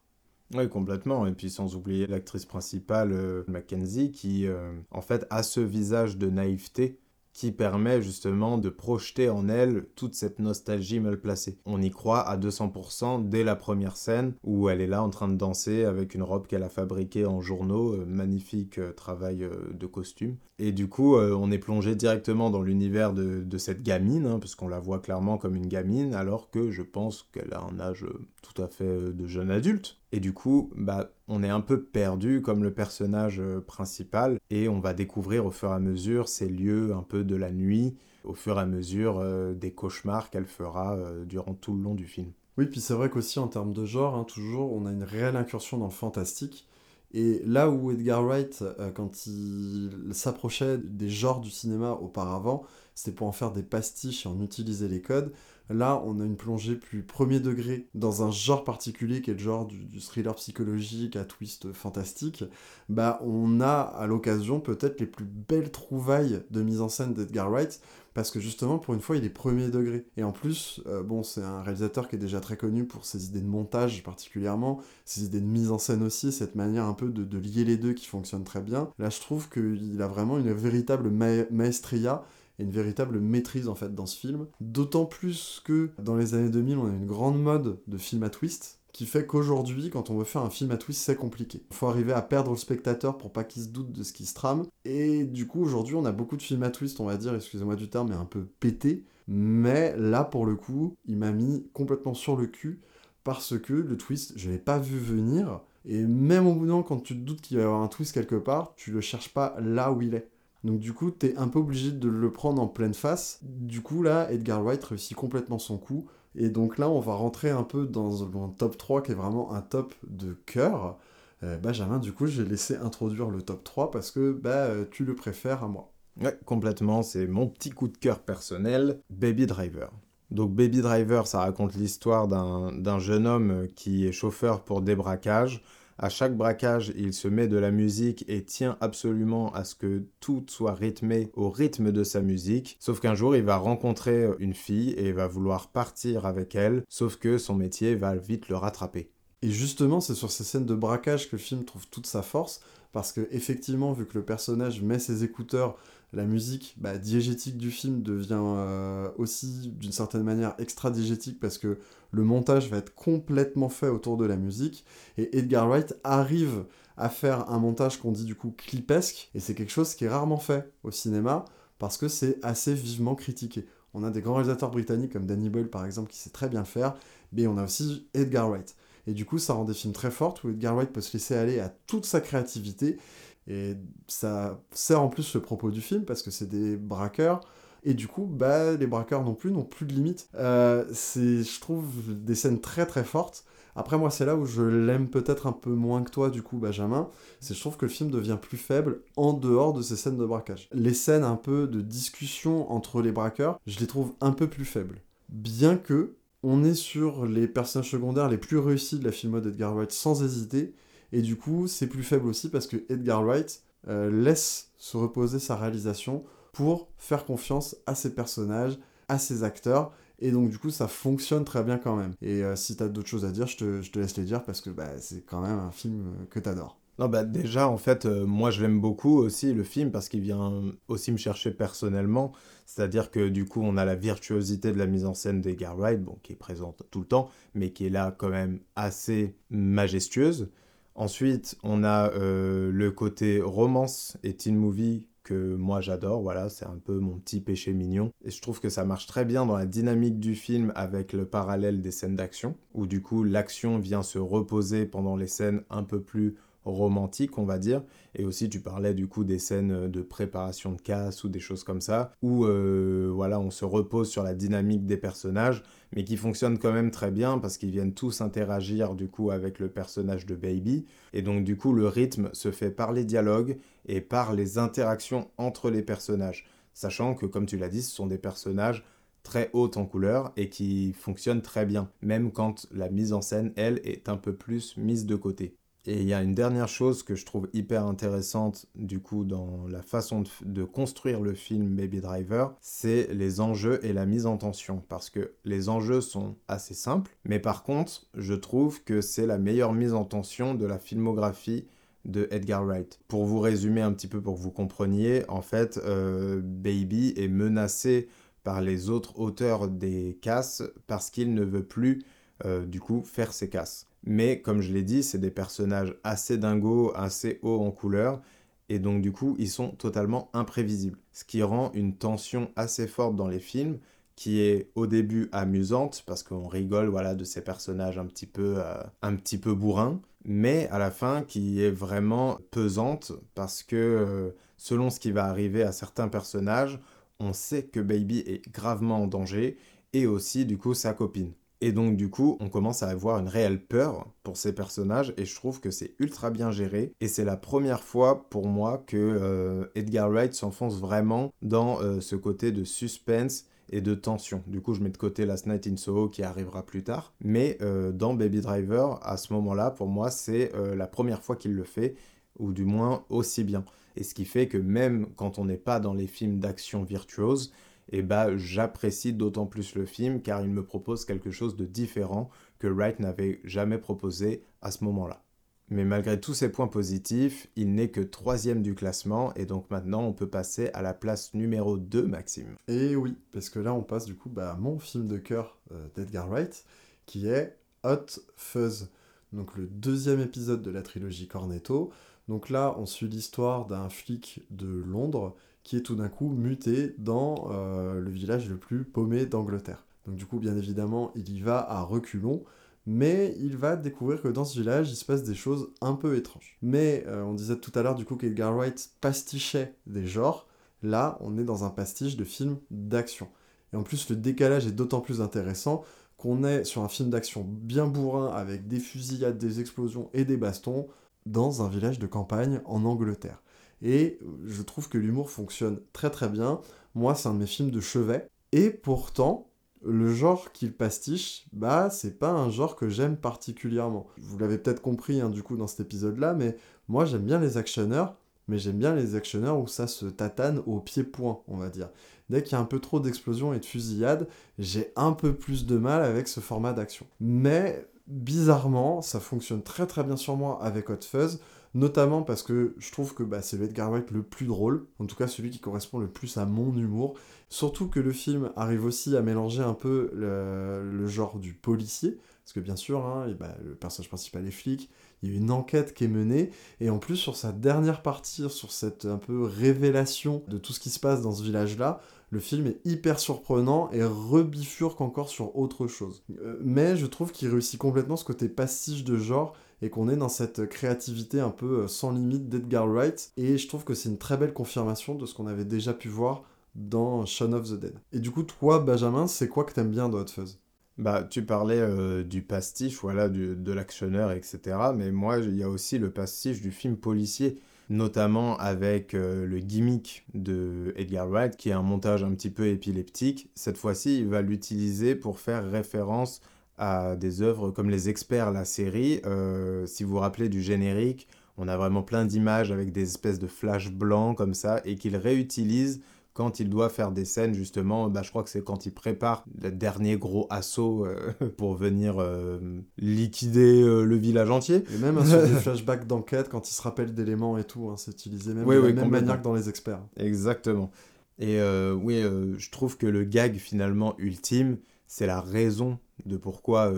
Oui, 0.55 0.69
complètement. 0.69 1.27
Et 1.27 1.33
puis 1.33 1.51
sans 1.51 1.75
oublier 1.75 2.07
l'actrice 2.07 2.47
principale, 2.47 3.13
euh, 3.13 3.43
Mackenzie, 3.49 4.13
qui 4.13 4.47
euh, 4.47 4.73
en 4.91 5.01
fait 5.01 5.27
a 5.31 5.43
ce 5.43 5.61
visage 5.61 6.19
de 6.19 6.29
naïveté 6.31 6.99
qui 7.33 7.53
permet 7.53 8.01
justement 8.01 8.57
de 8.57 8.71
projeter 8.71 9.29
en 9.29 9.51
elle 9.51 9.85
toute 9.95 10.15
cette 10.15 10.39
nostalgie 10.39 11.01
mal 11.01 11.21
placée. 11.21 11.59
On 11.67 11.83
y 11.83 11.91
croit 11.91 12.27
à 12.27 12.39
200% 12.39 13.29
dès 13.29 13.45
la 13.45 13.57
première 13.57 13.99
scène 13.99 14.33
où 14.43 14.71
elle 14.71 14.81
est 14.81 14.87
là 14.87 15.03
en 15.03 15.11
train 15.11 15.29
de 15.29 15.35
danser 15.35 15.85
avec 15.85 16.15
une 16.15 16.23
robe 16.23 16.47
qu'elle 16.47 16.63
a 16.63 16.71
fabriquée 16.71 17.27
en 17.27 17.43
journaux, 17.43 17.93
euh, 17.93 18.07
magnifique 18.07 18.81
travail 18.95 19.47
de 19.75 19.87
costume. 19.87 20.37
Et 20.59 20.73
du 20.73 20.89
coup, 20.89 21.17
on 21.19 21.51
est 21.51 21.59
plongé 21.59 21.95
directement 21.95 22.49
dans 22.49 22.63
l'univers 22.63 23.13
de, 23.13 23.59
cette 23.59 23.83
gamine, 23.83 24.25
hein, 24.25 24.39
parce 24.39 24.55
qu'on 24.55 24.69
la 24.69 24.81
voit 24.81 25.01
clairement 25.01 25.37
comme 25.37 25.57
une 25.57 25.67
gamine, 25.67 26.15
alors 26.15 26.51
que 26.51 26.71
je 26.71 26.81
pense 26.81 27.29
qu'elle 27.33 27.53
a 27.53 27.61
un 27.61 27.79
âge 27.79 28.07
tout 28.41 28.63
à 28.63 28.69
fait 28.69 29.13
de 29.13 29.27
jeune 29.27 29.51
adulte. 29.51 29.99
Et 30.17 30.21
du 30.21 30.33
coup, 30.33 30.71
bah, 30.75 31.11
on 31.29 31.43
est 31.43 31.51
un 31.51 31.61
peu 31.61 31.83
perdu 31.83 32.41
comme 32.41 32.63
le 32.63 32.73
personnage 32.73 33.39
euh, 33.39 33.61
principal 33.61 34.39
et 34.49 34.67
on 34.67 34.81
va 34.81 34.95
découvrir 34.95 35.45
au 35.45 35.51
fur 35.51 35.69
et 35.69 35.75
à 35.75 35.79
mesure 35.79 36.27
ces 36.27 36.49
lieux 36.49 36.95
un 36.95 37.03
peu 37.03 37.23
de 37.23 37.37
la 37.37 37.53
nuit, 37.53 37.99
au 38.25 38.33
fur 38.33 38.57
et 38.57 38.63
à 38.63 38.65
mesure 38.65 39.19
euh, 39.19 39.53
des 39.53 39.73
cauchemars 39.73 40.31
qu'elle 40.31 40.47
fera 40.47 40.97
euh, 40.97 41.27
durant 41.27 41.53
tout 41.53 41.75
le 41.75 41.83
long 41.83 41.95
du 41.95 42.07
film. 42.07 42.33
Oui, 42.57 42.65
puis 42.65 42.81
c'est 42.81 42.95
vrai 42.95 43.11
qu'aussi 43.11 43.39
en 43.39 43.49
termes 43.49 43.75
de 43.75 43.85
genre, 43.85 44.15
hein, 44.15 44.25
toujours, 44.25 44.73
on 44.73 44.87
a 44.87 44.91
une 44.91 45.05
réelle 45.05 45.37
incursion 45.37 45.77
dans 45.77 45.85
le 45.85 45.91
fantastique. 45.91 46.67
Et 47.13 47.43
là 47.45 47.69
où 47.69 47.91
Edgar 47.91 48.25
Wright, 48.25 48.65
quand 48.95 49.27
il 49.27 49.91
s'approchait 50.13 50.79
des 50.79 51.11
genres 51.11 51.41
du 51.41 51.51
cinéma 51.51 51.93
auparavant, 51.93 52.65
c'était 52.95 53.15
pour 53.15 53.27
en 53.27 53.33
faire 53.33 53.53
des 53.53 53.63
pastiches 53.63 54.25
et 54.25 54.29
en 54.31 54.41
utiliser 54.41 54.89
les 54.89 55.03
codes. 55.03 55.33
Là, 55.69 56.03
on 56.05 56.21
a 56.21 56.25
une 56.25 56.37
plongée 56.37 56.77
plus 56.77 57.03
premier 57.03 57.41
degré 57.41 57.89
dans 57.95 58.23
un 58.23 58.31
genre 58.31 58.65
particulier 58.65 59.21
qui 59.21 59.31
est 59.31 59.35
le 59.35 59.41
genre 59.41 59.67
du, 59.67 60.01
thriller 60.01 60.35
psychologique 60.37 61.17
à 61.17 61.25
twist 61.25 61.73
fantastique. 61.73 62.45
Bah, 62.89 63.19
on 63.25 63.61
a 63.61 63.81
à 63.81 64.07
l'occasion 64.07 64.61
peut-être 64.61 65.01
les 65.01 65.07
plus 65.07 65.25
belles 65.25 65.71
trouvailles 65.71 66.43
de 66.51 66.63
mise 66.63 66.81
en 66.81 66.89
scène 66.89 67.15
d'Edgar 67.15 67.51
Wright 67.51 67.81
parce 68.17 68.31
que 68.31 68.41
justement, 68.41 68.79
pour 68.79 68.95
une 68.95 69.03
fois, 69.03 69.19
il 69.19 69.27
est 69.27 69.29
premier 69.29 69.69
degré. 69.69 70.07
Et 70.17 70.23
en 70.23 70.33
plus, 70.33 70.81
euh, 70.87 71.03
bon, 71.03 71.23
c'est 71.23 71.43
un 71.43 71.61
réalisateur 71.61 72.09
qui 72.09 72.17
est 72.17 72.19
déjà 72.19 72.41
très 72.41 72.57
connu 72.57 72.87
pour 72.87 73.05
ses 73.05 73.27
idées 73.27 73.43
de 73.43 73.47
montage 73.47 74.03
particulièrement, 74.03 74.81
ses 75.05 75.25
idées 75.25 75.43
de 75.43 75.47
mise 75.47 75.71
en 75.71 75.77
scène 75.77 76.03
aussi, 76.03 76.33
cette 76.33 76.55
manière 76.55 76.87
un 76.87 76.95
peu 76.95 77.11
de, 77.11 77.39
lier 77.39 77.65
les 77.65 77.77
deux 77.77 77.93
qui 77.93 78.07
fonctionne 78.07 78.43
très 78.43 78.63
bien. 78.63 78.89
Là, 78.99 79.11
je 79.11 79.21
trouve 79.21 79.51
qu'il 79.51 80.01
a 80.01 80.09
vraiment 80.09 80.39
une 80.39 80.51
véritable 80.51 81.11
maestria 81.11 82.25
et 82.59 82.65
une 82.65 82.71
véritable 82.71 83.21
maîtrise 83.21 83.69
en 83.69 83.75
fait 83.75 83.95
dans 83.95 84.07
ce 84.07 84.17
film. 84.17 84.47
D'autant 84.61 85.05
plus 85.05 85.63
que 85.65 85.91
dans 85.99 86.17
les 86.17 86.35
années 86.35 86.51
2000, 86.51 86.79
on 86.79 86.87
a 86.87 86.95
une 86.95 87.07
grande 87.07 87.41
mode 87.41 87.79
de 87.87 87.99
film 87.99 88.23
à 88.23 88.31
twist 88.31 88.81
qui 88.97 89.05
fait 89.05 89.27
qu'aujourd'hui, 89.27 89.91
quand 89.91 90.09
on 90.09 90.17
veut 90.17 90.25
faire 90.25 90.41
un 90.41 90.49
film 90.49 90.71
à 90.71 90.79
twist, 90.79 91.03
c'est 91.03 91.17
compliqué. 91.17 91.63
Il 91.71 91.77
faut 91.77 91.87
arriver 91.87 92.15
à 92.15 92.23
perdre 92.23 92.53
le 92.53 92.57
spectateur 92.57 93.19
pour 93.19 93.31
pas 93.31 93.45
qu'il 93.45 93.63
se 93.63 93.69
doute 93.69 93.93
de 93.93 94.03
ce 94.03 94.15
qui 94.15 94.25
se 94.25 94.33
trame. 94.33 94.65
Et 94.87 95.25
du 95.25 95.47
coup, 95.47 95.61
aujourd'hui, 95.61 95.97
on 95.97 96.07
a 96.07 96.13
beaucoup 96.13 96.39
de 96.39 96.43
films 96.43 96.63
à 96.63 96.71
twist, 96.71 96.99
on 96.99 97.05
va 97.05 97.19
dire, 97.19 97.35
excusez-moi 97.35 97.77
du 97.77 97.91
terme, 97.91 98.09
mais 98.09 98.15
un 98.15 98.25
peu 98.25 98.47
pété. 98.59 99.05
Mais 99.29 99.95
là, 99.99 100.25
pour 100.25 100.47
le 100.47 100.57
coup, 100.57 100.97
il 101.05 101.19
m'a 101.19 101.31
mis 101.31 101.69
complètement 101.75 102.15
sur 102.15 102.37
le 102.37 102.47
cul 102.47 102.81
parce 103.23 103.59
que 103.59 103.75
le 103.75 103.99
twist, 103.99 104.33
je 104.37 104.49
l'ai 104.49 104.57
pas 104.57 104.79
vu 104.79 104.99
venir. 104.99 105.61
Et 105.85 106.03
même 106.03 106.47
au 106.47 106.55
bout 106.55 106.67
d'un 106.67 106.83
quand 106.83 107.01
tu 107.01 107.15
te 107.15 107.21
doutes 107.21 107.43
qu'il 107.43 107.59
va 107.59 107.65
y 107.65 107.67
avoir 107.67 107.83
un 107.83 107.89
twist 107.89 108.15
quelque 108.15 108.37
part, 108.37 108.73
tu 108.77 108.93
le 108.93 109.03
cherches 109.03 109.29
pas 109.29 109.57
là 109.61 109.93
où 109.93 110.01
il 110.01 110.15
est. 110.15 110.31
Donc 110.67 110.81
du 110.81 110.93
coup, 110.93 111.13
t'es 111.13 111.37
un 111.37 111.47
peu 111.47 111.61
obligé 111.61 111.93
de 111.93 112.09
le 112.09 112.33
prendre 112.33 112.61
en 112.61 112.67
pleine 112.67 112.93
face. 112.93 113.39
Du 113.43 113.83
coup, 113.83 114.03
là, 114.03 114.31
Edgar 114.33 114.63
Wright 114.63 114.83
réussit 114.83 115.17
complètement 115.17 115.61
son 115.61 115.79
coup. 115.79 116.07
Et 116.35 116.51
donc 116.51 116.77
là, 116.77 116.91
on 116.91 116.99
va 116.99 117.15
rentrer 117.15 117.51
un 117.51 117.63
peu 117.63 117.87
dans 117.87 118.25
un 118.25 118.49
top 118.49 118.77
3 118.77 119.03
qui 119.03 119.13
est 119.13 119.15
vraiment 119.15 119.55
un 119.55 119.63
top 119.63 119.95
de 120.07 120.37
cœur. 120.45 120.99
Euh, 121.45 121.57
Benjamin, 121.57 121.99
du 121.99 122.13
coup, 122.13 122.27
j'ai 122.27 122.45
laissé 122.45 122.77
introduire 122.77 123.31
le 123.31 123.43
top 123.43 123.63
3 123.63 123.93
parce 123.93 124.11
que 124.11 124.33
bah, 124.33 124.51
euh, 124.51 124.85
tu 124.91 125.05
le 125.05 125.15
préfères 125.15 125.63
à 125.63 125.69
moi. 125.69 125.93
Ouais, 126.21 126.37
complètement. 126.45 127.03
C'est 127.03 127.29
mon 127.29 127.47
petit 127.47 127.71
coup 127.71 127.87
de 127.87 127.97
cœur 127.97 128.19
personnel, 128.19 129.01
Baby 129.09 129.47
Driver. 129.47 129.93
Donc 130.33 130.53
Baby 130.53 130.81
Driver, 130.81 131.29
ça 131.29 131.39
raconte 131.41 131.77
l'histoire 131.77 132.27
d'un 132.27 132.99
jeune 132.99 133.29
homme 133.29 133.69
qui 133.77 134.09
est 134.09 134.13
chauffeur 134.13 134.65
pour 134.65 134.83
débraquage 134.83 135.63
à 135.99 136.09
chaque 136.11 136.37
braquage, 136.37 136.93
il 136.97 137.15
se 137.15 137.27
met 137.27 137.49
de 137.49 137.57
la 137.57 137.71
musique 137.71 138.25
et 138.29 138.45
tient 138.45 138.77
absolument 138.81 139.53
à 139.55 139.65
ce 139.65 139.75
que 139.75 140.05
tout 140.21 140.45
soit 140.49 140.75
rythmé 140.75 141.31
au 141.35 141.49
rythme 141.49 141.91
de 141.91 142.05
sa 142.05 142.21
musique. 142.21 142.77
Sauf 142.81 143.01
qu'un 143.01 143.15
jour, 143.15 143.35
il 143.35 143.43
va 143.43 143.57
rencontrer 143.57 144.29
une 144.39 144.55
fille 144.55 144.91
et 144.99 145.13
va 145.13 145.27
vouloir 145.27 145.69
partir 145.69 146.27
avec 146.27 146.55
elle, 146.55 146.85
sauf 146.89 147.17
que 147.17 147.39
son 147.39 147.55
métier 147.55 147.95
va 147.95 148.15
vite 148.15 148.49
le 148.49 148.57
rattraper. 148.57 149.11
Et 149.43 149.51
justement, 149.51 150.01
c'est 150.01 150.15
sur 150.15 150.31
ces 150.31 150.45
scènes 150.45 150.67
de 150.67 150.75
braquage 150.75 151.31
que 151.31 151.37
le 151.37 151.43
film 151.43 151.65
trouve 151.65 151.89
toute 151.89 152.07
sa 152.07 152.23
force, 152.23 152.61
parce 152.93 153.13
que 153.13 153.27
effectivement, 153.31 153.93
vu 153.93 154.07
que 154.07 154.19
le 154.19 154.25
personnage 154.25 154.83
met 154.83 154.99
ses 154.99 155.25
écouteurs 155.25 155.77
la 156.13 156.25
musique 156.25 156.75
bah, 156.79 156.99
diégétique 156.99 157.59
du 157.59 157.71
film 157.71 158.03
devient 158.03 158.41
euh, 158.41 159.09
aussi 159.19 159.73
d'une 159.75 159.93
certaine 159.93 160.23
manière 160.23 160.55
extra-diégétique 160.59 161.39
parce 161.41 161.59
que 161.59 161.79
le 162.17 162.25
montage 162.25 162.71
va 162.71 162.79
être 162.79 162.95
complètement 162.95 163.69
fait 163.69 163.89
autour 163.89 164.17
de 164.17 164.25
la 164.25 164.37
musique 164.37 164.85
et 165.19 165.39
Edgar 165.39 165.69
Wright 165.69 165.95
arrive 166.03 166.65
à 166.97 167.11
faire 167.11 167.51
un 167.51 167.59
montage 167.59 168.01
qu'on 168.01 168.11
dit 168.11 168.25
du 168.25 168.35
coup 168.35 168.55
clipesque, 168.57 169.31
et 169.35 169.41
c'est 169.41 169.55
quelque 169.55 169.73
chose 169.73 169.95
qui 169.95 170.07
est 170.07 170.09
rarement 170.09 170.39
fait 170.39 170.73
au 170.83 170.91
cinéma, 170.91 171.45
parce 171.79 171.99
que 171.99 172.09
c'est 172.09 172.43
assez 172.43 172.73
vivement 172.73 173.15
critiqué. 173.15 173.67
On 173.93 174.03
a 174.03 174.11
des 174.11 174.23
grands 174.23 174.35
réalisateurs 174.35 174.71
britanniques 174.71 175.13
comme 175.13 175.27
Danny 175.27 175.51
Boyle 175.51 175.69
par 175.69 175.85
exemple 175.85 176.11
qui 176.11 176.17
sait 176.17 176.31
très 176.31 176.49
bien 176.49 176.65
faire, 176.65 176.97
mais 177.33 177.47
on 177.47 177.59
a 177.59 177.65
aussi 177.65 178.09
Edgar 178.15 178.49
Wright. 178.49 178.75
Et 179.07 179.13
du 179.13 179.25
coup, 179.25 179.39
ça 179.39 179.53
rend 179.53 179.65
des 179.65 179.75
films 179.75 179.93
très 179.93 180.11
forts 180.11 180.35
où 180.43 180.49
Edgar 180.49 180.75
Wright 180.75 180.91
peut 180.91 181.01
se 181.01 181.13
laisser 181.13 181.37
aller 181.37 181.61
à 181.61 181.69
toute 181.87 182.07
sa 182.07 182.21
créativité. 182.21 182.99
Et 183.47 183.77
ça 184.09 184.61
sert 184.73 185.01
en 185.01 185.09
plus 185.09 185.35
le 185.35 185.41
propos 185.41 185.71
du 185.71 185.81
film 185.81 186.05
parce 186.05 186.23
que 186.23 186.33
c'est 186.33 186.49
des 186.49 186.77
braqueurs. 186.77 187.41
Et 187.87 187.95
du 187.95 188.09
coup, 188.09 188.27
bah, 188.27 188.75
les 188.75 188.89
braqueurs 188.89 189.23
non 189.23 189.35
plus 189.35 189.53
n'ont 189.53 189.65
plus 189.65 189.87
de 189.87 189.93
limites. 189.93 190.29
Euh, 190.35 190.85
c'est, 190.93 191.45
je 191.45 191.61
trouve, 191.61 191.87
des 192.09 192.35
scènes 192.35 192.61
très 192.61 192.85
très 192.85 193.05
fortes. 193.05 193.45
Après, 193.77 193.97
moi, 193.97 194.11
c'est 194.11 194.27
là 194.27 194.35
où 194.35 194.45
je 194.45 194.63
l'aime 194.63 195.09
peut-être 195.09 195.47
un 195.47 195.53
peu 195.53 195.71
moins 195.71 196.03
que 196.03 196.11
toi, 196.11 196.31
du 196.31 196.43
coup, 196.43 196.59
Benjamin. 196.59 197.09
C'est 197.39 197.55
je 197.55 197.61
trouve 197.61 197.77
que 197.77 197.87
le 197.87 197.91
film 197.91 198.11
devient 198.11 198.39
plus 198.43 198.57
faible 198.57 199.03
en 199.17 199.35
dehors 199.35 199.73
de 199.73 199.83
ces 199.83 199.95
scènes 199.95 200.17
de 200.17 200.27
braquage. 200.27 200.69
Les 200.73 200.95
scènes 200.95 201.23
un 201.23 201.37
peu 201.37 201.69
de 201.69 201.81
discussion 201.81 202.73
entre 202.73 203.03
les 203.03 203.13
braqueurs, 203.13 203.61
je 203.67 203.79
les 203.79 203.87
trouve 203.87 204.15
un 204.21 204.33
peu 204.33 204.49
plus 204.49 204.65
faibles. 204.65 205.01
Bien 205.29 205.77
que 205.77 206.17
on 206.43 206.65
est 206.65 206.75
sur 206.75 207.25
les 207.25 207.47
personnages 207.47 207.91
secondaires 207.91 208.29
les 208.29 208.39
plus 208.39 208.59
réussis 208.59 208.99
de 208.99 209.05
la 209.05 209.13
filmo 209.13 209.41
d'Edgar 209.41 209.75
Wright 209.75 209.93
sans 209.93 210.25
hésiter. 210.25 210.75
Et 211.13 211.23
du 211.23 211.37
coup, 211.37 211.69
c'est 211.69 211.87
plus 211.87 212.03
faible 212.03 212.27
aussi 212.27 212.51
parce 212.51 212.67
que 212.67 212.79
Edgar 212.89 213.23
Wright 213.25 213.63
euh, 213.89 214.11
laisse 214.11 214.73
se 214.77 214.97
reposer 214.97 215.39
sa 215.39 215.55
réalisation 215.55 216.25
pour 216.57 216.89
faire 216.97 217.27
confiance 217.27 217.77
à 217.85 217.95
ses 217.95 218.15
personnages, 218.15 218.79
à 219.09 219.19
ses 219.19 219.45
acteurs. 219.45 219.93
Et 220.19 220.31
donc, 220.31 220.49
du 220.49 220.57
coup, 220.57 220.71
ça 220.71 220.89
fonctionne 220.89 221.45
très 221.45 221.63
bien 221.63 221.77
quand 221.77 221.97
même. 221.97 222.15
Et 222.23 222.43
euh, 222.43 222.57
si 222.57 222.79
tu 222.79 222.83
as 222.83 222.89
d'autres 222.89 223.09
choses 223.09 223.27
à 223.27 223.31
dire, 223.31 223.47
je 223.47 223.59
te, 223.59 223.99
laisse 223.99 224.17
les 224.17 224.25
dire 224.25 224.43
parce 224.43 224.63
que 224.63 224.71
bah, 224.71 224.89
c'est 224.99 225.21
quand 225.27 225.43
même 225.43 225.59
un 225.59 225.71
film 225.71 226.01
euh, 226.01 226.25
que 226.31 226.41
tu 226.41 226.49
adores. 226.49 226.81
Non, 226.99 227.09
bah 227.09 227.25
déjà, 227.25 227.69
en 227.69 227.77
fait, 227.77 228.07
euh, 228.07 228.25
moi 228.25 228.51
je 228.51 228.63
l'aime 228.63 228.81
beaucoup 228.81 229.19
aussi, 229.19 229.53
le 229.53 229.65
film, 229.65 229.91
parce 229.91 230.09
qu'il 230.09 230.23
vient 230.23 230.63
aussi 230.89 231.13
me 231.13 231.19
chercher 231.19 231.51
personnellement. 231.51 232.33
C'est-à-dire 232.65 233.11
que 233.11 233.29
du 233.29 233.45
coup, 233.45 233.61
on 233.63 233.77
a 233.77 233.85
la 233.85 233.95
virtuosité 233.95 234.73
de 234.73 234.79
la 234.79 234.87
mise 234.87 235.05
en 235.05 235.13
scène 235.13 235.43
d'Edgar 235.43 235.77
Wright, 235.77 236.03
bon, 236.03 236.17
qui 236.23 236.33
est 236.33 236.37
présente 236.37 236.85
tout 236.91 237.01
le 237.01 237.07
temps, 237.07 237.29
mais 237.53 237.71
qui 237.71 237.85
est 237.85 237.91
là 237.91 238.15
quand 238.17 238.31
même 238.31 238.61
assez 238.77 239.37
majestueuse. 239.51 240.49
Ensuite, 240.95 241.59
on 241.63 241.85
a 241.85 242.11
le 242.15 242.91
côté 242.91 243.43
romance 243.43 244.17
et 244.23 244.33
teen 244.33 244.57
movie 244.57 245.07
que 245.27 245.57
moi 245.57 245.81
j'adore, 245.81 246.23
voilà, 246.23 246.49
c'est 246.49 246.67
un 246.67 246.79
peu 246.83 247.01
mon 247.01 247.19
petit 247.19 247.41
péché 247.41 247.73
mignon. 247.75 248.13
Et 248.25 248.31
je 248.31 248.41
trouve 248.41 248.61
que 248.61 248.69
ça 248.69 248.85
marche 248.85 249.07
très 249.07 249.25
bien 249.25 249.45
dans 249.45 249.57
la 249.57 249.67
dynamique 249.67 250.21
du 250.21 250.37
film 250.37 250.73
avec 250.77 251.13
le 251.13 251.27
parallèle 251.27 251.83
des 251.83 251.91
scènes 251.91 252.15
d'action, 252.15 252.55
où 252.75 252.87
du 252.87 253.03
coup 253.03 253.25
l'action 253.25 253.79
vient 253.79 254.05
se 254.05 254.19
reposer 254.19 254.87
pendant 254.87 255.17
les 255.17 255.27
scènes 255.27 255.63
un 255.69 255.83
peu 255.83 256.01
plus 256.01 256.37
romantique, 256.67 257.39
on 257.39 257.45
va 257.45 257.59
dire. 257.59 257.83
Et 258.15 258.25
aussi, 258.25 258.49
tu 258.49 258.61
parlais 258.61 258.95
du 258.95 259.07
coup 259.07 259.25
des 259.25 259.39
scènes 259.39 259.91
de 259.91 260.03
préparation 260.03 260.73
de 260.73 260.81
casse 260.81 261.25
ou 261.25 261.29
des 261.29 261.41
choses 261.41 261.65
comme 261.65 261.81
ça, 261.81 262.13
où 262.23 262.45
euh, 262.45 263.11
voilà, 263.15 263.41
on 263.41 263.51
se 263.51 263.65
repose 263.65 264.11
sur 264.11 264.23
la 264.23 264.35
dynamique 264.35 264.85
des 264.87 264.97
personnages, 264.97 265.63
mais 265.95 266.05
qui 266.05 266.17
fonctionnent 266.17 266.59
quand 266.59 266.73
même 266.73 266.91
très 266.91 267.11
bien 267.11 267.39
parce 267.39 267.57
qu'ils 267.59 267.71
viennent 267.71 267.95
tous 267.95 268.21
interagir 268.21 268.95
du 268.95 269.09
coup 269.09 269.31
avec 269.31 269.59
le 269.59 269.69
personnage 269.69 270.27
de 270.27 270.35
Baby. 270.35 270.87
Et 271.13 271.23
donc, 271.23 271.45
du 271.45 271.57
coup, 271.57 271.73
le 271.73 271.89
rythme 271.89 272.31
se 272.33 272.51
fait 272.51 272.71
par 272.71 272.93
les 272.93 273.05
dialogues 273.05 273.59
et 273.87 274.01
par 274.01 274.35
les 274.35 274.59
interactions 274.59 275.31
entre 275.39 275.71
les 275.71 275.83
personnages. 275.83 276.47
Sachant 276.75 277.15
que, 277.15 277.27
comme 277.27 277.47
tu 277.47 277.57
l'as 277.57 277.69
dit, 277.69 277.83
ce 277.83 277.95
sont 277.95 278.07
des 278.07 278.19
personnages 278.19 278.85
très 279.23 279.51
hautes 279.55 279.77
en 279.77 279.87
couleur 279.87 280.33
et 280.37 280.49
qui 280.49 280.93
fonctionnent 280.93 281.43
très 281.43 281.67
bien, 281.67 281.91
même 282.01 282.31
quand 282.31 282.69
la 282.71 282.89
mise 282.89 283.13
en 283.13 283.23
scène, 283.23 283.53
elle, 283.57 283.81
est 283.83 284.09
un 284.09 284.17
peu 284.17 284.33
plus 284.35 284.77
mise 284.77 285.05
de 285.05 285.17
côté. 285.17 285.57
Et 285.89 286.01
il 286.01 286.09
y 286.09 286.15
a 286.15 286.23
une 286.23 286.35
dernière 286.35 286.69
chose 286.69 287.05
que 287.05 287.15
je 287.15 287.25
trouve 287.25 287.49
hyper 287.53 287.87
intéressante 287.87 288.67
du 288.75 288.99
coup 288.99 289.25
dans 289.25 289.67
la 289.69 289.83
façon 289.83 290.25
de, 290.45 290.65
construire 290.65 291.21
le 291.21 291.33
film 291.35 291.77
Baby 291.77 292.01
Driver, 292.01 292.55
c'est 292.61 293.09
les 293.15 293.41
enjeux 293.41 293.79
et 293.85 293.93
la 293.93 294.05
mise 294.05 294.27
en 294.27 294.37
tension. 294.37 294.83
Parce 294.89 295.11
que 295.11 295.33
les 295.45 295.69
enjeux 295.69 296.01
sont 296.01 296.35
assez 296.49 296.75
simples, 296.75 297.17
mais 297.25 297.39
par 297.39 297.63
contre, 297.63 298.07
je 298.15 298.35
trouve 298.35 298.83
que 298.83 299.01
c'est 299.01 299.27
la 299.27 299.39
meilleure 299.39 299.73
mise 299.73 299.95
en 299.95 300.05
tension 300.05 300.55
de 300.55 300.67
la 300.67 300.79
filmographie 300.79 301.67
de 302.05 302.27
Edgar 302.33 302.65
Wright. 302.65 302.99
Pour 303.07 303.25
vous 303.25 303.39
résumer 303.41 303.81
un 303.81 303.93
petit 303.93 304.09
peu, 304.09 304.21
pour 304.21 304.35
que 304.35 304.41
vous 304.41 304.51
compreniez, 304.51 305.25
en 305.29 305.43
fait, 305.43 305.81
euh, 305.85 306.41
Baby 306.43 307.15
est 307.17 307.29
menacé 307.29 308.09
par 308.43 308.61
les 308.61 308.91
autres 308.91 309.19
auteurs 309.19 309.69
des 309.69 310.19
casses 310.21 310.63
parce 310.87 311.11
qu'il 311.11 311.35
ne 311.35 311.45
veut 311.45 311.65
plus 311.65 312.05
euh, 312.45 312.65
du 312.65 312.81
coup 312.81 313.03
faire 313.05 313.33
ses 313.33 313.49
casses. 313.49 313.87
Mais 314.07 314.41
comme 314.41 314.61
je 314.63 314.73
l'ai 314.73 314.83
dit, 314.83 315.03
c'est 315.03 315.19
des 315.19 315.31
personnages 315.31 315.95
assez 316.05 316.39
dingos, 316.39 316.93
assez 316.95 317.39
hauts 317.43 317.61
en 317.61 317.71
couleur, 317.73 318.23
et 318.69 318.79
donc 318.79 319.03
du 319.03 319.13
coup, 319.13 319.37
ils 319.39 319.51
sont 319.51 319.71
totalement 319.71 320.31
imprévisibles. 320.33 320.99
Ce 321.13 321.25
qui 321.25 321.43
rend 321.43 321.73
une 321.75 321.97
tension 321.97 322.51
assez 322.57 322.87
forte 322.87 323.17
dans 323.17 323.29
les 323.29 323.41
films, 323.41 323.79
qui 324.17 324.41
est 324.41 324.71
au 324.75 324.87
début 324.87 325.29
amusante, 325.33 326.03
parce 326.07 326.23
qu'on 326.23 326.49
rigole 326.49 326.87
voilà, 326.89 327.15
de 327.15 327.25
ces 327.25 327.43
personnages 327.43 327.99
un 327.99 328.07
petit 328.07 328.27
peu, 328.27 328.55
euh, 328.59 328.83
un 329.03 329.15
petit 329.17 329.39
peu 329.39 329.55
bourrins, 329.55 330.01
mais 330.25 330.69
à 330.69 330.79
la 330.79 330.91
fin 330.91 331.23
qui 331.23 331.63
est 331.63 331.71
vraiment 331.71 332.39
pesante, 332.51 333.13
parce 333.35 333.63
que 333.63 333.77
euh, 333.77 334.31
selon 334.57 334.91
ce 334.91 335.01
qui 335.01 335.13
va 335.13 335.27
arriver 335.27 335.63
à 335.63 335.73
certains 335.73 336.09
personnages, 336.09 336.81
on 337.21 337.33
sait 337.33 337.65
que 337.65 337.81
Baby 337.81 338.21
est 338.21 338.49
gravement 338.53 339.03
en 339.03 339.07
danger, 339.07 339.59
et 339.93 340.07
aussi 340.07 340.47
du 340.47 340.59
coup 340.59 340.75
sa 340.75 340.93
copine. 340.95 341.33
Et 341.61 341.73
donc 341.73 341.97
du 341.97 342.11
coup, 342.11 342.37
on 342.41 342.49
commence 342.49 342.83
à 342.83 342.89
avoir 342.89 343.19
une 343.19 343.29
réelle 343.29 343.65
peur 343.65 344.07
pour 344.23 344.37
ces 344.37 344.55
personnages 344.55 345.15
et 345.17 345.25
je 345.25 345.35
trouve 345.35 345.61
que 345.61 345.71
c'est 345.71 345.95
ultra 345.99 346.31
bien 346.31 346.51
géré 346.51 346.93
et 347.01 347.09
c'est 347.09 347.25
la 347.25 347.37
première 347.37 347.83
fois 347.83 348.29
pour 348.29 348.47
moi 348.47 348.85
que 348.87 348.97
euh, 348.97 349.65
Edgar 349.75 350.11
Wright 350.11 350.35
s'enfonce 350.35 350.79
vraiment 350.79 351.33
dans 351.41 351.81
euh, 351.81 352.01
ce 352.01 352.15
côté 352.15 352.53
de 352.53 352.65
suspense 352.65 353.47
et 353.71 353.81
de 353.81 353.95
tension. 353.95 354.43
Du 354.47 354.61
coup, 354.61 354.75
je 354.75 354.81
mets 354.81 354.91
de 354.91 354.97
côté 354.97 355.25
Last 355.25 355.47
Night 355.47 355.67
in 355.67 355.77
Soho 355.77 356.09
qui 356.09 356.23
arrivera 356.23 356.65
plus 356.65 356.85
tard, 356.85 357.15
mais 357.21 357.57
euh, 357.63 357.91
dans 357.91 358.15
Baby 358.15 358.41
Driver, 358.41 359.01
à 359.03 359.17
ce 359.17 359.33
moment-là, 359.33 359.71
pour 359.71 359.89
moi, 359.89 360.11
c'est 360.11 360.53
la 360.77 360.87
première 360.87 361.23
fois 361.23 361.37
qu'il 361.37 361.53
le 361.55 361.65
fait 361.65 361.97
ou 362.39 362.53
du 362.53 362.65
moins 362.65 363.05
aussi 363.09 363.45
bien. 363.45 363.65
Et 363.97 364.05
ce 364.05 364.15
qui 364.15 364.25
fait 364.25 364.47
que 364.47 364.59
même 364.59 365.07
quand 365.17 365.39
on 365.39 365.47
n'est 365.47 365.57
pas 365.57 365.81
dans 365.81 365.95
les 365.95 366.07
films 366.07 366.39
d'action 366.39 366.85
virtuose, 366.85 367.53
et 367.91 368.03
bah 368.03 368.37
j'apprécie 368.37 369.13
d'autant 369.13 369.47
plus 369.47 369.75
le 369.75 369.87
film 369.87 370.21
car 370.21 370.43
il 370.43 370.51
me 370.51 370.65
propose 370.65 371.05
quelque 371.05 371.31
chose 371.31 371.57
de 371.57 371.65
différent 371.65 372.31
que 372.59 372.67
Wright 372.67 373.01
n'avait 373.01 373.41
jamais 373.45 373.79
proposé 373.79 374.45
à 374.63 374.71
ce 374.71 374.85
moment-là. 374.85 375.23
Mais 375.69 375.85
malgré 375.85 376.21
tous 376.21 376.35
ces 376.35 376.51
points 376.51 376.69
positifs, 376.69 377.49
il 377.57 377.75
n'est 377.75 377.91
que 377.91 378.01
troisième 378.01 378.63
du 378.63 378.75
classement 378.75 379.35
et 379.35 379.47
donc 379.47 379.69
maintenant 379.71 380.03
on 380.05 380.13
peut 380.13 380.29
passer 380.29 380.71
à 380.75 380.83
la 380.83 380.95
place 380.95 381.35
numéro 381.35 381.77
2, 381.77 382.07
Maxime. 382.07 382.55
Et 382.69 382.95
oui, 382.95 383.17
parce 383.33 383.51
que 383.51 383.59
là 383.59 383.75
on 383.75 383.83
passe 383.83 384.07
du 384.07 384.15
coup 384.15 384.29
bah, 384.29 384.53
à 384.53 384.57
mon 384.57 384.79
film 384.79 385.09
de 385.09 385.19
cœur 385.19 385.59
euh, 385.73 385.89
d'Edgar 385.97 386.29
Wright 386.29 386.65
qui 387.05 387.27
est 387.27 387.57
Hot 387.83 388.07
Fuzz. 388.37 388.91
Donc 389.33 389.57
le 389.57 389.67
deuxième 389.67 390.21
épisode 390.21 390.63
de 390.63 390.71
la 390.71 390.83
trilogie 390.83 391.27
Cornetto. 391.27 391.91
Donc 392.29 392.49
là 392.49 392.77
on 392.79 392.87
suit 392.87 393.09
l'histoire 393.09 393.67
d'un 393.67 393.89
flic 393.89 394.47
de 394.51 394.69
Londres 394.69 395.35
qui 395.67 395.77
est 395.77 395.81
tout 395.81 395.97
d'un 395.97 396.09
coup 396.09 396.29
muté 396.29 396.95
dans 396.97 397.49
euh, 397.51 398.01
le 398.01 398.09
village 398.09 398.49
le 398.49 398.57
plus 398.57 398.85
paumé 398.85 399.27
d'Angleterre. 399.27 399.85
Donc 400.07 400.15
du 400.15 400.25
coup, 400.25 400.39
bien 400.39 400.57
évidemment, 400.57 401.11
il 401.17 401.29
y 401.29 401.41
va 401.41 401.59
à 401.59 401.83
reculons, 401.83 402.45
mais 402.87 403.35
il 403.41 403.57
va 403.57 403.75
découvrir 403.75 404.23
que 404.23 404.29
dans 404.29 404.45
ce 404.45 404.61
village, 404.61 404.93
il 404.93 404.95
se 404.95 405.05
passe 405.05 405.25
des 405.25 405.35
choses 405.35 405.73
un 405.81 405.95
peu 405.95 406.17
étranges. 406.17 406.57
Mais 406.63 407.03
euh, 407.09 407.25
on 407.25 407.35
disait 407.35 407.57
tout 407.57 407.73
à 407.75 407.83
l'heure 407.83 407.97
du 407.97 408.05
coup 408.05 408.15
qu'Edgar 408.15 408.55
Wright 408.55 408.91
pastichait 409.01 409.75
des 409.89 410.07
genres. 410.07 410.47
Là, 410.85 411.19
on 411.21 411.37
est 411.37 411.43
dans 411.43 411.65
un 411.65 411.71
pastiche 411.71 412.17
de 412.17 412.23
film 412.23 412.59
d'action. 412.71 413.27
Et 413.73 413.77
en 413.77 413.83
plus, 413.83 414.09
le 414.09 414.15
décalage 414.15 414.69
est 414.69 414.73
d'autant 414.73 415.01
plus 415.01 415.21
intéressant 415.21 415.83
qu'on 416.17 416.45
est 416.45 416.63
sur 416.63 416.83
un 416.83 416.89
film 416.89 417.11
d'action 417.11 417.45
bien 417.45 417.89
bourrin 417.89 418.29
avec 418.29 418.69
des 418.69 418.79
fusillades, 418.79 419.37
des 419.37 419.59
explosions 419.59 420.11
et 420.15 420.25
des 420.25 420.37
bastons 420.37 420.87
dans 421.27 421.63
un 421.63 421.69
village 421.69 421.99
de 421.99 422.07
campagne 422.07 422.61
en 422.67 422.85
Angleterre. 422.85 423.43
Et 423.83 424.19
je 424.45 424.63
trouve 424.63 424.89
que 424.89 424.99
l'humour 424.99 425.31
fonctionne 425.31 425.81
très 425.93 426.11
très 426.11 426.29
bien. 426.29 426.61
Moi, 426.95 427.15
c'est 427.15 427.29
un 427.29 427.35
de 427.35 427.39
mes 427.39 427.47
films 427.47 427.71
de 427.71 427.81
chevet. 427.81 428.29
Et 428.53 428.71
pourtant, 428.71 429.49
le 429.85 430.13
genre 430.13 430.53
qu'il 430.53 430.73
pastiche, 430.73 431.47
bah, 431.53 431.91
c'est 431.91 432.19
pas 432.19 432.31
un 432.31 432.51
genre 432.51 432.77
que 432.77 432.89
j'aime 432.89 433.17
particulièrement. 433.17 434.07
Vous 434.19 434.39
l'avez 434.39 434.59
peut-être 434.59 434.83
compris, 434.83 435.21
hein, 435.21 435.31
du 435.31 435.43
coup, 435.43 435.57
dans 435.57 435.67
cet 435.67 435.81
épisode-là, 435.81 436.35
mais 436.35 436.57
moi, 436.89 437.05
j'aime 437.05 437.23
bien 437.23 437.39
les 437.39 437.57
actionneurs, 437.57 438.17
mais 438.49 438.59
j'aime 438.59 438.79
bien 438.79 438.95
les 438.95 439.15
actionneurs 439.15 439.59
où 439.59 439.67
ça 439.67 439.87
se 439.87 440.07
tatane 440.07 440.63
au 440.67 440.81
pied-point, 440.81 441.41
on 441.49 441.57
va 441.57 441.69
dire. 441.69 441.91
Dès 442.31 442.43
qu'il 442.43 442.53
y 442.53 442.55
a 442.57 442.61
un 442.61 442.65
peu 442.65 442.81
trop 442.81 443.01
d'explosions 443.01 443.55
et 443.55 443.61
de 443.61 443.65
fusillades, 443.65 444.27
j'ai 444.59 444.93
un 444.97 445.13
peu 445.13 445.35
plus 445.35 445.67
de 445.67 445.77
mal 445.77 446.03
avec 446.03 446.29
ce 446.29 446.41
format 446.41 446.73
d'action. 446.73 447.07
Mais 447.21 447.87
bizarrement, 448.07 449.03
ça 449.03 449.21
fonctionne 449.21 449.63
très 449.63 449.87
très 449.87 450.03
bien 450.03 450.17
sur 450.17 450.37
moi 450.37 450.59
avec 450.63 450.91
Hot 450.91 451.03
Fuzz 451.03 451.41
notamment 451.77 452.23
parce 452.23 452.43
que 452.43 452.75
je 452.79 452.91
trouve 452.91 453.15
que 453.15 453.23
bah, 453.23 453.43
c'est 453.43 453.59
le 453.59 453.67
Edgar 453.67 453.91
Wright 453.91 454.11
le 454.11 454.23
plus 454.23 454.47
drôle, 454.47 454.87
en 454.99 455.05
tout 455.05 455.15
cas 455.15 455.29
celui 455.29 455.51
qui 455.51 455.59
correspond 455.59 455.99
le 455.99 456.09
plus 456.09 456.39
à 456.39 456.47
mon 456.47 456.75
humour. 456.75 457.19
Surtout 457.51 457.89
que 457.89 458.01
le 458.01 458.13
film 458.13 458.51
arrive 458.57 458.85
aussi 458.87 459.15
à 459.15 459.21
mélanger 459.21 459.63
un 459.63 459.75
peu 459.75 460.11
le, 460.15 461.07
genre 461.07 461.39
du 461.39 461.53
policier, 461.53 462.19
parce 462.45 462.55
que 462.55 462.61
bien 462.61 462.77
sûr, 462.77 463.05
hein, 463.05 463.29
bah, 463.39 463.55
le 463.63 463.75
personnage 463.75 464.09
principal 464.09 464.47
est 464.47 464.53
flic, 464.53 464.91
il 465.23 465.31
y 465.31 465.35
a 465.35 465.37
une 465.37 465.51
enquête 465.51 465.93
qui 465.93 466.05
est 466.05 466.09
menée, 466.09 466.51
et 466.81 466.89
en 466.89 466.99
plus 466.99 467.17
sur 467.17 467.37
sa 467.37 467.53
dernière 467.53 468.01
partie, 468.01 468.49
sur 468.49 468.73
cette 468.73 469.05
un 469.05 469.19
peu 469.19 469.45
révélation 469.45 470.43
de 470.49 470.57
tout 470.57 470.73
ce 470.73 470.81
qui 470.81 470.91
se 470.91 470.99
passe 470.99 471.21
dans 471.21 471.33
ce 471.33 471.43
village-là, 471.43 472.01
le 472.31 472.41
film 472.41 472.67
est 472.67 472.81
hyper 472.85 473.21
surprenant 473.21 473.91
et 473.93 474.03
rebifurque 474.03 475.01
encore 475.01 475.29
sur 475.29 475.57
autre 475.57 475.87
chose. 475.87 476.25
Euh, 476.43 476.59
mais 476.63 476.97
je 476.97 477.07
trouve 477.07 477.33
qu'il 477.33 477.49
réussit 477.49 477.79
complètement 477.79 478.17
ce 478.17 478.25
côté 478.25 478.49
pastiche 478.49 479.05
de 479.05 479.17
genre 479.17 479.55
et 479.83 479.91
qu'on 479.91 480.09
est 480.09 480.17
dans 480.17 480.29
cette 480.29 480.69
créativité 480.69 481.41
un 481.41 481.51
peu 481.51 481.83
euh, 481.83 481.89
sans 481.89 482.11
limite 482.11 482.49
d'Edgar 482.49 482.89
Wright. 482.89 483.33
Et 483.37 483.59
je 483.59 483.69
trouve 483.69 483.85
que 483.85 483.95
c'est 483.95 484.09
une 484.09 484.19
très 484.19 484.37
belle 484.37 484.53
confirmation 484.53 485.15
de 485.15 485.25
ce 485.27 485.35
qu'on 485.35 485.47
avait 485.47 485.65
déjà 485.65 485.95
pu 485.95 486.09
voir 486.09 486.43
dans 486.75 487.25
Shaun 487.25 487.53
of 487.53 487.71
the 487.71 487.79
Dead. 487.79 487.95
Et 488.13 488.19
du 488.19 488.31
coup, 488.31 488.43
toi, 488.43 488.81
Benjamin, 488.81 489.29
c'est 489.29 489.49
quoi 489.49 489.65
que 489.65 489.73
t'aimes 489.73 489.91
bien 489.91 490.09
dans 490.09 490.19
Hot 490.19 490.27
Fuzz? 490.27 490.59
Bah, 490.99 491.23
tu 491.23 491.45
parlais 491.45 491.79
euh, 491.79 492.25
du 492.25 492.43
pastiche, 492.43 492.97
voilà, 493.01 493.29
de 493.29 493.73
l'actionneur, 493.73 494.33
etc. 494.33 494.79
Mais 494.97 495.13
moi, 495.13 495.39
il 495.39 495.57
y 495.57 495.63
a 495.63 495.69
aussi 495.69 495.99
le 495.99 496.11
pastiche 496.11 496.63
du 496.63 496.71
film 496.71 496.97
policier 496.97 497.61
notamment 497.89 498.57
avec 498.59 499.15
euh, 499.15 499.47
le 499.47 499.59
gimmick 499.61 500.27
de 500.35 500.93
Edgar 500.97 501.29
Wright, 501.29 501.57
qui 501.57 501.69
est 501.69 501.73
un 501.73 501.83
montage 501.83 502.25
un 502.25 502.33
petit 502.33 502.51
peu 502.51 502.67
épileptique. 502.69 503.49
Cette 503.55 503.79
fois-ci, 503.79 504.19
il 504.19 504.29
va 504.29 504.43
l'utiliser 504.43 505.15
pour 505.15 505.39
faire 505.39 505.71
référence 505.71 506.41
à 506.79 507.17
des 507.17 507.43
œuvres 507.43 507.71
comme 507.71 507.89
Les 507.89 508.09
Experts, 508.09 508.53
la 508.53 508.65
série. 508.65 509.21
Euh, 509.25 509.87
si 509.87 510.05
vous 510.05 510.11
vous 510.11 510.19
rappelez 510.19 510.49
du 510.49 510.61
générique, 510.61 511.29
on 511.57 511.69
a 511.69 511.77
vraiment 511.77 512.03
plein 512.03 512.25
d'images 512.25 512.71
avec 512.71 512.93
des 512.93 513.03
espèces 513.03 513.39
de 513.39 513.47
flashs 513.47 513.91
blancs 513.91 514.37
comme 514.37 514.55
ça, 514.55 514.81
et 514.85 514.97
qu'il 514.97 515.17
réutilise 515.17 516.03
quand 516.37 516.61
il 516.61 516.69
doit 516.69 516.91
faire 516.91 517.13
des 517.13 517.25
scènes, 517.25 517.55
justement, 517.55 518.11
bah, 518.11 518.21
je 518.23 518.29
crois 518.29 518.43
que 518.43 518.51
c'est 518.51 518.63
quand 518.63 518.85
il 518.85 518.93
prépare 518.93 519.47
le 519.59 519.71
dernier 519.71 520.19
gros 520.19 520.47
assaut 520.51 521.07
euh, 521.07 521.33
pour 521.57 521.75
venir 521.75 522.17
euh, 522.19 522.61
liquider 522.99 523.83
euh, 523.83 524.03
le 524.03 524.17
village 524.17 524.51
entier. 524.51 524.85
Et 524.95 524.99
même 524.99 525.25
sur 525.25 525.41
des 525.43 525.49
flashbacks 525.63 526.07
d'enquête, 526.07 526.51
quand 526.51 526.69
il 526.69 526.75
se 526.75 526.83
rappelle 526.83 527.15
d'éléments 527.15 527.57
et 527.57 527.65
tout, 527.65 527.89
hein, 527.89 527.95
c'est 527.97 528.11
utilisé 528.11 528.53
même 528.53 528.67
de 528.67 528.71
la 528.71 528.93
même 528.93 529.09
manière 529.09 529.39
que 529.39 529.45
dans 529.45 529.55
les 529.55 529.71
experts. 529.71 530.03
Exactement. 530.19 530.91
Et 531.39 531.59
oui, 531.93 532.23
je 532.57 532.71
trouve 532.71 532.99
que 532.99 533.07
le 533.07 533.25
gag 533.25 533.57
finalement 533.57 534.15
ultime, 534.19 534.77
c'est 535.07 535.27
la 535.27 535.41
raison 535.41 535.99
de 536.27 536.37
pourquoi 536.37 536.93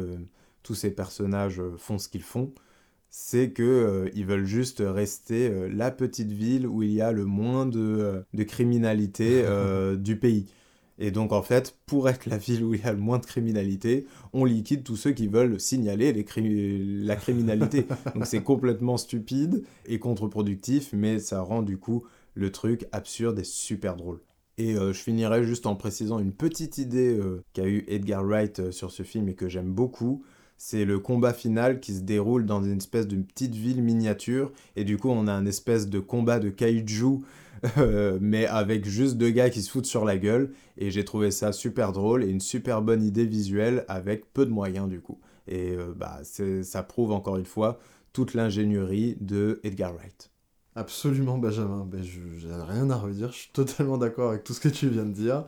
tous 0.63 0.75
ces 0.75 0.91
personnages 0.91 1.61
font 1.77 1.99
ce 1.99 2.09
qu'ils 2.09 2.23
font 2.23 2.53
c'est 3.11 3.51
que 3.51 3.63
euh, 3.63 4.11
ils 4.15 4.27
veulent 4.27 4.45
juste 4.45 4.83
rester 4.85 5.49
euh, 5.49 5.69
la 5.69 5.91
petite 5.91 6.31
ville 6.31 6.67
où 6.67 6.83
il 6.83 6.93
y 6.93 7.01
a 7.01 7.13
le 7.13 7.25
moins 7.25 7.67
de, 7.67 7.81
euh, 7.81 8.23
de 8.35 8.43
criminalité 8.43 9.45
du 9.97 10.17
pays. 10.17 10.47
Et 11.01 11.13
donc 11.13 11.33
en 11.33 11.43
fait, 11.43 11.77
pour 11.87 12.09
être 12.09 12.27
la 12.27 12.39
ville 12.39 12.65
où 12.65 12.75
il 12.75 12.81
y 12.81 12.85
a 12.85 12.93
le 12.93 12.99
moins 12.99 13.19
de 13.19 13.27
criminalité, 13.27 14.07
on 14.33 14.45
liquide 14.45 14.83
tous 14.83 14.97
ceux 14.97 15.13
qui 15.13 15.29
veulent 15.29 15.61
signaler 15.61 16.13
les 16.13 16.25
la 17.05 17.15
criminalité. 17.15 17.87
donc 18.15 18.27
c'est 18.27 18.43
complètement 18.43 18.97
stupide 18.97 19.65
et 19.87 20.01
contre-productif, 20.01 20.91
mais 20.93 21.21
ça 21.21 21.41
rend 21.41 21.63
du 21.63 21.79
coup 21.79 22.05
le 22.35 22.51
truc 22.51 22.87
absurde 22.91 23.39
et 23.39 23.45
super 23.45 23.95
drôle. 23.95 24.21
Et 24.59 24.75
je 24.75 24.93
finirai 24.93 25.45
juste 25.45 25.67
en 25.67 25.77
précisant 25.77 26.19
une 26.19 26.33
petite 26.33 26.79
idée 26.79 27.17
qu'a 27.53 27.69
eu 27.69 27.85
Edgar 27.87 28.25
Wright 28.25 28.73
sur 28.73 28.91
ce 28.91 29.05
film 29.05 29.29
et 29.29 29.35
que 29.35 29.49
j'aime 29.49 29.73
beaucoup 29.73 30.25
c'est 30.59 30.85
le 30.85 30.99
combat 30.99 31.33
final 31.33 31.79
qui 31.79 31.95
se 31.95 32.01
déroule 32.01 32.45
dans 32.45 32.63
une 32.63 32.79
espèce 32.79 33.07
de 33.07 33.17
petite 33.17 33.55
ville 33.55 33.81
miniature. 33.81 34.53
Et 34.75 34.83
du 34.83 34.99
coup, 34.99 35.09
on 35.09 35.29
a 35.29 35.33
un 35.33 35.47
espèce 35.47 35.89
de 35.89 36.01
combat 36.01 36.41
de 36.41 36.51
kaiju, 36.51 37.21
euh, 37.79 38.19
mais 38.21 38.45
avec 38.45 38.85
juste 38.85 39.17
deux 39.17 39.31
gars 39.31 39.51
qui 39.51 39.63
se 39.63 39.71
foutent 39.71 39.87
sur 39.87 40.05
la 40.05 40.19
gueule. 40.19 40.53
Et 40.77 40.91
j'ai 40.91 41.05
trouvé 41.05 41.31
ça 41.31 41.53
super 41.53 41.93
drôle 41.93 42.25
et 42.25 42.29
une 42.29 42.41
super 42.41 42.83
bonne 42.83 43.05
idée 43.05 43.25
visuelle 43.25 43.85
avec 43.87 44.33
peu 44.35 44.45
de 44.45 44.51
moyens 44.51 44.89
du 44.89 45.01
coup. 45.01 45.21
Et 45.47 45.77
euh, 45.77 45.95
bah, 45.97 46.21
ça 46.63 46.83
prouve 46.83 47.13
encore 47.13 47.37
une 47.37 47.47
fois 47.47 47.79
toute 48.13 48.35
l'ingénierie 48.35 49.17
de 49.21 49.61
Edgar 49.63 49.95
Wright. 49.95 50.33
Absolument, 50.75 51.39
Benjamin. 51.39 51.87
Ben, 51.89 52.03
je 52.03 52.49
n'ai 52.49 52.63
rien 52.65 52.91
à 52.91 52.97
redire. 52.97 53.31
Je 53.31 53.39
suis 53.39 53.53
totalement 53.53 53.97
d'accord 53.97 54.31
avec 54.31 54.43
tout 54.43 54.55
ce 54.55 54.61
que 54.61 54.69
tu 54.69 54.89
viens 54.89 55.07
de 55.07 55.13
dire. 55.13 55.45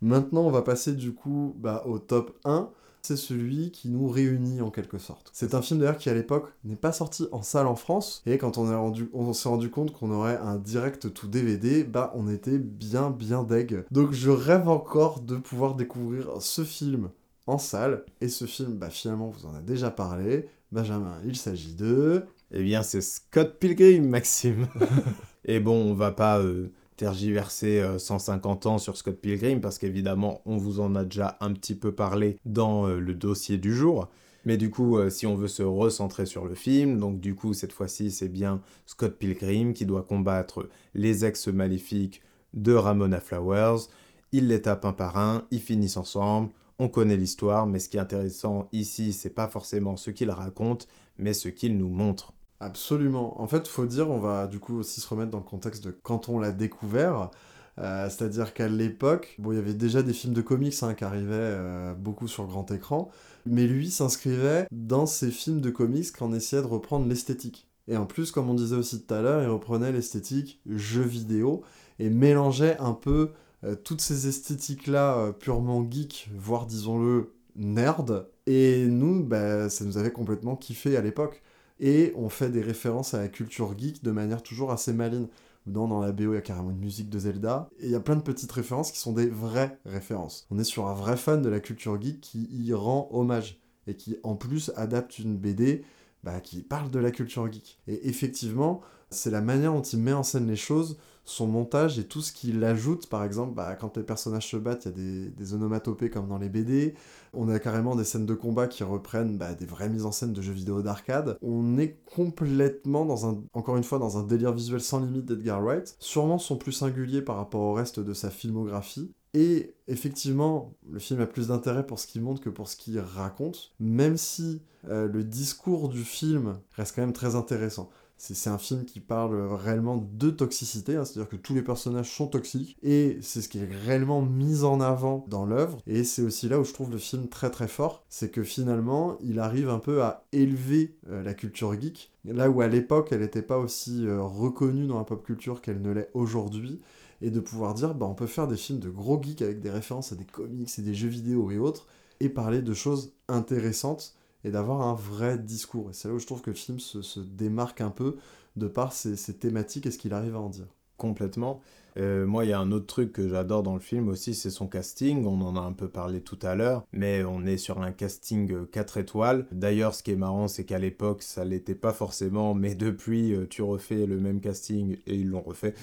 Maintenant, 0.00 0.42
on 0.42 0.50
va 0.50 0.62
passer 0.62 0.92
du 0.92 1.12
coup 1.12 1.56
bah, 1.58 1.82
au 1.86 1.98
top 1.98 2.38
1 2.44 2.70
c'est 3.04 3.16
celui 3.16 3.70
qui 3.70 3.90
nous 3.90 4.08
réunit 4.08 4.62
en 4.62 4.70
quelque 4.70 4.98
sorte. 4.98 5.30
C'est 5.32 5.54
un 5.54 5.60
film 5.60 5.80
d'ailleurs 5.80 5.98
qui 5.98 6.08
à 6.08 6.14
l'époque 6.14 6.52
n'est 6.64 6.74
pas 6.76 6.92
sorti 6.92 7.26
en 7.32 7.42
salle 7.42 7.66
en 7.66 7.76
France, 7.76 8.22
et 8.24 8.38
quand 8.38 8.56
on, 8.56 8.64
rendu, 8.64 9.10
on 9.12 9.32
s'est 9.32 9.48
rendu 9.48 9.70
compte 9.70 9.92
qu'on 9.92 10.10
aurait 10.10 10.38
un 10.38 10.56
direct 10.56 11.12
tout 11.12 11.28
DVD, 11.28 11.84
bah 11.84 12.12
on 12.14 12.28
était 12.28 12.58
bien 12.58 13.10
bien 13.10 13.42
deg. 13.42 13.84
Donc 13.90 14.12
je 14.12 14.30
rêve 14.30 14.68
encore 14.68 15.20
de 15.20 15.36
pouvoir 15.36 15.74
découvrir 15.74 16.40
ce 16.40 16.64
film 16.64 17.10
en 17.46 17.58
salle, 17.58 18.04
et 18.22 18.28
ce 18.28 18.46
film, 18.46 18.78
bah 18.78 18.88
finalement 18.88 19.28
vous 19.28 19.46
en 19.46 19.54
a 19.54 19.60
déjà 19.60 19.90
parlé, 19.90 20.48
Benjamin, 20.72 21.18
il 21.26 21.36
s'agit 21.36 21.74
de... 21.74 22.24
Eh 22.52 22.62
bien 22.62 22.82
c'est 22.82 23.02
Scott 23.02 23.58
Pilgrim, 23.58 24.08
Maxime. 24.08 24.66
et 25.44 25.60
bon, 25.60 25.90
on 25.90 25.94
va 25.94 26.10
pas... 26.10 26.38
Euh, 26.40 26.72
tergiverser 26.96 27.84
150 27.98 28.66
euh, 28.66 28.68
ans 28.68 28.78
sur 28.78 28.96
Scott 28.96 29.16
Pilgrim 29.16 29.60
parce 29.60 29.78
qu'évidemment 29.78 30.40
on 30.46 30.56
vous 30.56 30.80
en 30.80 30.94
a 30.94 31.04
déjà 31.04 31.36
un 31.40 31.52
petit 31.52 31.74
peu 31.74 31.92
parlé 31.92 32.38
dans 32.44 32.86
euh, 32.86 32.98
le 32.98 33.14
dossier 33.14 33.58
du 33.58 33.74
jour. 33.74 34.08
Mais 34.46 34.58
du 34.58 34.68
coup, 34.70 34.98
euh, 34.98 35.08
si 35.08 35.26
on 35.26 35.36
veut 35.36 35.48
se 35.48 35.62
recentrer 35.62 36.26
sur 36.26 36.44
le 36.44 36.54
film, 36.54 36.98
donc 36.98 37.20
du 37.20 37.34
coup 37.34 37.54
cette 37.54 37.72
fois-ci 37.72 38.10
c'est 38.10 38.28
bien 38.28 38.60
Scott 38.86 39.16
Pilgrim 39.18 39.72
qui 39.72 39.86
doit 39.86 40.02
combattre 40.02 40.68
les 40.94 41.24
ex 41.24 41.48
maléfiques 41.48 42.22
de 42.52 42.74
Ramona 42.74 43.20
Flowers. 43.20 43.88
Ils 44.32 44.48
les 44.48 44.62
tapent 44.62 44.84
un 44.84 44.92
par 44.92 45.16
un, 45.16 45.46
ils 45.50 45.60
finissent 45.60 45.96
ensemble, 45.96 46.50
on 46.78 46.88
connaît 46.88 47.16
l'histoire, 47.16 47.66
mais 47.66 47.78
ce 47.78 47.88
qui 47.88 47.96
est 47.96 48.00
intéressant 48.00 48.68
ici, 48.72 49.12
c'est 49.12 49.30
pas 49.30 49.48
forcément 49.48 49.96
ce 49.96 50.10
qu'ils 50.10 50.30
racontent, 50.30 50.86
mais 51.18 51.32
ce 51.32 51.48
qu'ils 51.48 51.78
nous 51.78 51.88
montrent. 51.88 52.33
Absolument. 52.60 53.40
En 53.40 53.46
fait, 53.46 53.66
faut 53.68 53.86
dire, 53.86 54.10
on 54.10 54.18
va 54.18 54.46
du 54.46 54.58
coup 54.58 54.78
aussi 54.78 55.00
se 55.00 55.08
remettre 55.08 55.30
dans 55.30 55.38
le 55.38 55.44
contexte 55.44 55.84
de 55.84 55.90
quand 55.90 56.28
on 56.28 56.38
l'a 56.38 56.52
découvert. 56.52 57.30
Euh, 57.78 58.08
c'est-à-dire 58.08 58.54
qu'à 58.54 58.68
l'époque, 58.68 59.34
bon, 59.38 59.52
il 59.52 59.56
y 59.56 59.58
avait 59.58 59.74
déjà 59.74 60.02
des 60.02 60.12
films 60.12 60.32
de 60.32 60.40
comics 60.42 60.74
hein, 60.82 60.94
qui 60.94 61.04
arrivaient 61.04 61.32
euh, 61.34 61.94
beaucoup 61.94 62.28
sur 62.28 62.46
grand 62.46 62.70
écran, 62.70 63.10
mais 63.46 63.66
lui 63.66 63.90
s'inscrivait 63.90 64.68
dans 64.70 65.06
ces 65.06 65.30
films 65.32 65.60
de 65.60 65.70
comics 65.70 66.12
qu'en 66.12 66.32
essayait 66.32 66.62
de 66.62 66.68
reprendre 66.68 67.08
l'esthétique. 67.08 67.66
Et 67.88 67.96
en 67.96 68.06
plus, 68.06 68.30
comme 68.30 68.48
on 68.48 68.54
disait 68.54 68.76
aussi 68.76 69.02
tout 69.02 69.12
à 69.12 69.20
l'heure, 69.22 69.42
il 69.42 69.48
reprenait 69.48 69.92
l'esthétique 69.92 70.60
jeu 70.66 71.02
vidéo 71.02 71.62
et 71.98 72.10
mélangeait 72.10 72.78
un 72.78 72.92
peu 72.92 73.32
euh, 73.64 73.74
toutes 73.74 74.00
ces 74.00 74.28
esthétiques-là 74.28 75.32
purement 75.32 75.84
geek, 75.90 76.30
voire 76.36 76.66
disons-le 76.66 77.34
nerd. 77.56 78.28
Et 78.46 78.86
nous, 78.86 79.24
bah, 79.24 79.68
ça 79.68 79.84
nous 79.84 79.98
avait 79.98 80.12
complètement 80.12 80.54
kiffé 80.56 80.96
à 80.96 81.00
l'époque 81.02 81.42
et 81.80 82.12
on 82.16 82.28
fait 82.28 82.50
des 82.50 82.62
références 82.62 83.14
à 83.14 83.18
la 83.18 83.28
culture 83.28 83.76
geek 83.78 84.02
de 84.02 84.10
manière 84.10 84.42
toujours 84.42 84.72
assez 84.72 84.92
maligne. 84.92 85.26
Dans, 85.66 85.98
la 85.98 86.12
BO, 86.12 86.32
il 86.32 86.34
y 86.34 86.36
a 86.36 86.42
carrément 86.42 86.72
une 86.72 86.78
musique 86.78 87.08
de 87.08 87.18
Zelda, 87.18 87.70
et 87.78 87.86
il 87.86 87.90
y 87.90 87.94
a 87.94 88.00
plein 88.00 88.16
de 88.16 88.22
petites 88.22 88.52
références 88.52 88.92
qui 88.92 88.98
sont 88.98 89.14
des 89.14 89.28
vraies 89.28 89.78
références. 89.86 90.46
On 90.50 90.58
est 90.58 90.64
sur 90.64 90.88
un 90.88 90.92
vrai 90.92 91.16
fan 91.16 91.40
de 91.40 91.48
la 91.48 91.58
culture 91.58 91.98
geek 91.98 92.20
qui 92.20 92.46
y 92.50 92.74
rend 92.74 93.08
hommage, 93.12 93.58
et 93.86 93.96
qui 93.96 94.18
en 94.24 94.36
plus 94.36 94.72
adapte 94.76 95.18
une 95.18 95.38
BD 95.38 95.82
bah, 96.22 96.40
qui 96.40 96.62
parle 96.62 96.90
de 96.90 96.98
la 96.98 97.10
culture 97.10 97.50
geek. 97.50 97.80
Et 97.88 98.08
effectivement, 98.08 98.82
c'est 99.08 99.30
la 99.30 99.40
manière 99.40 99.72
dont 99.72 99.80
il 99.80 100.00
met 100.00 100.12
en 100.12 100.22
scène 100.22 100.46
les 100.46 100.56
choses, 100.56 100.98
son 101.24 101.46
montage 101.46 101.98
et 101.98 102.04
tout 102.04 102.20
ce 102.20 102.32
qu'il 102.32 102.62
ajoute. 102.64 103.08
Par 103.08 103.24
exemple, 103.24 103.54
bah, 103.54 103.76
quand 103.76 103.96
les 103.96 104.02
personnages 104.02 104.48
se 104.48 104.56
battent, 104.56 104.84
il 104.84 104.88
y 104.88 105.26
a 105.26 105.30
des, 105.30 105.54
onomatopées 105.54 106.10
comme 106.10 106.28
dans 106.28 106.38
les 106.38 106.48
BD. 106.48 106.94
On 107.32 107.48
a 107.48 107.58
carrément 107.58 107.96
des 107.96 108.04
scènes 108.04 108.26
de 108.26 108.34
combat 108.34 108.66
qui 108.68 108.84
reprennent 108.84 109.38
bah, 109.38 109.54
des 109.54 109.66
vraies 109.66 109.88
mises 109.88 110.06
en 110.06 110.12
scène 110.12 110.32
de 110.32 110.42
jeux 110.42 110.52
vidéo 110.52 110.82
d'arcade. 110.82 111.38
On 111.42 111.78
est 111.78 111.98
complètement, 112.14 113.04
dans 113.04 113.26
un, 113.28 113.42
encore 113.52 113.76
une 113.76 113.84
fois, 113.84 113.98
dans 113.98 114.18
un 114.18 114.22
délire 114.22 114.52
visuel 114.52 114.80
sans 114.80 115.00
limite 115.00 115.24
d'Edgar 115.24 115.62
Wright. 115.62 115.96
Sûrement 115.98 116.38
son 116.38 116.56
plus 116.56 116.72
singulier 116.72 117.22
par 117.22 117.36
rapport 117.36 117.62
au 117.62 117.72
reste 117.72 118.00
de 118.00 118.14
sa 118.14 118.30
filmographie. 118.30 119.10
Et 119.34 119.74
effectivement, 119.88 120.72
le 120.88 121.00
film 121.00 121.20
a 121.20 121.26
plus 121.26 121.48
d'intérêt 121.48 121.84
pour 121.84 121.98
ce 121.98 122.06
qu'il 122.06 122.22
montre 122.22 122.40
que 122.40 122.50
pour 122.50 122.68
ce 122.68 122.76
qu'il 122.76 123.00
raconte, 123.00 123.72
même 123.80 124.16
si 124.16 124.62
euh, 124.88 125.08
le 125.08 125.24
discours 125.24 125.88
du 125.88 126.04
film 126.04 126.58
reste 126.76 126.94
quand 126.94 127.02
même 127.02 127.12
très 127.12 127.34
intéressant. 127.34 127.90
C'est 128.16 128.48
un 128.48 128.58
film 128.58 128.84
qui 128.84 129.00
parle 129.00 129.34
réellement 129.52 129.96
de 129.96 130.30
toxicité, 130.30 130.96
hein, 130.96 131.04
c'est-à-dire 131.04 131.28
que 131.28 131.36
tous 131.36 131.54
les 131.54 131.62
personnages 131.62 132.10
sont 132.10 132.26
toxiques, 132.26 132.76
et 132.82 133.18
c'est 133.20 133.42
ce 133.42 133.48
qui 133.48 133.58
est 133.58 133.68
réellement 133.84 134.22
mis 134.22 134.64
en 134.64 134.80
avant 134.80 135.26
dans 135.28 135.44
l'œuvre, 135.44 135.80
et 135.86 136.04
c'est 136.04 136.22
aussi 136.22 136.48
là 136.48 136.58
où 136.58 136.64
je 136.64 136.72
trouve 136.72 136.90
le 136.90 136.98
film 136.98 137.28
très 137.28 137.50
très 137.50 137.68
fort, 137.68 138.04
c'est 138.08 138.30
que 138.30 138.42
finalement, 138.42 139.18
il 139.20 139.40
arrive 139.40 139.68
un 139.68 139.78
peu 139.78 140.02
à 140.02 140.24
élever 140.32 140.96
euh, 141.10 141.22
la 141.22 141.34
culture 141.34 141.78
geek, 141.78 142.12
là 142.24 142.48
où 142.48 142.60
à 142.60 142.68
l'époque, 142.68 143.08
elle 143.10 143.20
n'était 143.20 143.42
pas 143.42 143.58
aussi 143.58 144.06
euh, 144.06 144.22
reconnue 144.22 144.86
dans 144.86 144.98
la 144.98 145.04
pop 145.04 145.24
culture 145.24 145.60
qu'elle 145.60 145.82
ne 145.82 145.90
l'est 145.90 146.10
aujourd'hui, 146.14 146.80
et 147.20 147.30
de 147.30 147.40
pouvoir 147.40 147.74
dire, 147.74 147.94
bah, 147.94 148.06
on 148.06 148.14
peut 148.14 148.26
faire 148.26 148.46
des 148.46 148.56
films 148.56 148.80
de 148.80 148.90
gros 148.90 149.20
geeks 149.20 149.42
avec 149.42 149.60
des 149.60 149.70
références 149.70 150.12
à 150.12 150.16
des 150.16 150.24
comics 150.24 150.78
et 150.78 150.82
des 150.82 150.94
jeux 150.94 151.08
vidéo 151.08 151.50
et 151.50 151.58
autres, 151.58 151.86
et 152.20 152.28
parler 152.28 152.62
de 152.62 152.74
choses 152.74 153.12
intéressantes, 153.28 154.14
et 154.44 154.50
d'avoir 154.50 154.82
un 154.82 154.94
vrai 154.94 155.38
discours. 155.38 155.90
Et 155.90 155.92
c'est 155.92 156.08
là 156.08 156.14
où 156.14 156.18
je 156.18 156.26
trouve 156.26 156.42
que 156.42 156.50
le 156.50 156.56
film 156.56 156.78
se, 156.78 157.20
démarque 157.20 157.80
un 157.80 157.90
peu 157.90 158.16
de 158.56 158.68
par 158.68 158.92
ses, 158.92 159.16
thématiques 159.34 159.86
et 159.86 159.90
ce 159.90 159.98
qu'il 159.98 160.12
arrive 160.14 160.36
à 160.36 160.40
en 160.40 160.48
dire. 160.48 160.68
complètement. 160.96 161.60
Euh, 161.96 162.26
moi, 162.26 162.44
il 162.44 162.50
y 162.50 162.52
a 162.52 162.58
un 162.58 162.72
autre 162.72 162.86
truc 162.86 163.12
que 163.12 163.28
j'adore 163.28 163.62
dans 163.62 163.74
le 163.74 163.80
film 163.80 164.08
aussi, 164.08 164.34
c'est 164.34 164.50
son 164.50 164.66
casting. 164.66 165.26
On 165.26 165.40
en 165.40 165.56
a 165.56 165.60
un 165.60 165.72
peu 165.72 165.88
parlé 165.88 166.20
tout 166.20 166.38
à 166.42 166.54
l'heure, 166.54 166.84
mais 166.92 167.24
on 167.24 167.46
est 167.46 167.56
sur 167.56 167.80
un 167.82 167.92
casting 167.92 168.66
4 168.66 168.98
étoiles. 168.98 169.46
D'ailleurs, 169.52 169.94
ce 169.94 170.02
qui 170.02 170.10
est 170.10 170.16
marrant, 170.16 170.48
c'est 170.48 170.64
qu'à 170.64 170.78
l'époque, 170.78 171.22
ça 171.22 171.44
l'était 171.44 171.74
pas 171.74 171.92
forcément, 171.92 172.54
mais 172.54 172.74
depuis, 172.74 173.34
tu 173.48 173.62
refais 173.62 174.06
le 174.06 174.18
même 174.18 174.40
casting 174.40 174.96
et 175.06 175.14
ils 175.14 175.28
l'ont 175.28 175.42
refait. 175.42 175.74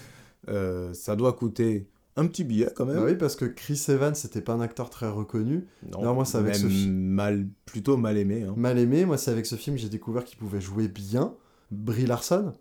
ça 0.47 1.15
doit 1.15 1.33
coûter 1.33 1.87
un 2.15 2.27
petit 2.27 2.43
billet 2.43 2.69
quand 2.75 2.85
même. 2.85 2.97
Bah 2.97 3.03
oui, 3.05 3.15
parce 3.15 3.35
que 3.35 3.45
Chris 3.45 3.83
Evans, 3.87 4.15
c'était 4.15 4.41
pas 4.41 4.53
un 4.53 4.61
acteur 4.61 4.89
très 4.89 5.09
reconnu. 5.09 5.67
Non, 5.91 6.13
moi 6.13 6.25
c'est 6.25 6.37
avec 6.37 6.55
ce 6.55 6.67
film. 6.67 6.93
Mal, 6.93 7.47
plutôt 7.65 7.97
mal 7.97 8.17
aimé. 8.17 8.43
Hein. 8.43 8.53
Mal 8.57 8.77
aimé, 8.77 9.05
moi 9.05 9.17
c'est 9.17 9.31
avec 9.31 9.45
ce 9.45 9.55
film 9.55 9.75
que 9.75 9.81
j'ai 9.81 9.89
découvert 9.89 10.23
qu'il 10.23 10.37
pouvait 10.37 10.61
jouer 10.61 10.87
bien. 10.87 11.35
Brie 11.71 12.05
Larson, 12.05 12.53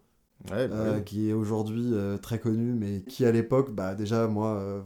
ouais, 0.53 0.69
bah 0.69 0.77
euh, 0.77 1.01
qui 1.01 1.29
est 1.29 1.33
aujourd'hui 1.33 1.91
euh, 1.93 2.17
très 2.17 2.39
connu, 2.39 2.73
mais 2.73 3.03
qui 3.03 3.25
à 3.27 3.33
l'époque, 3.33 3.73
bah 3.73 3.97
déjà 3.97 4.29
moi, 4.29 4.55
euh, 4.55 4.81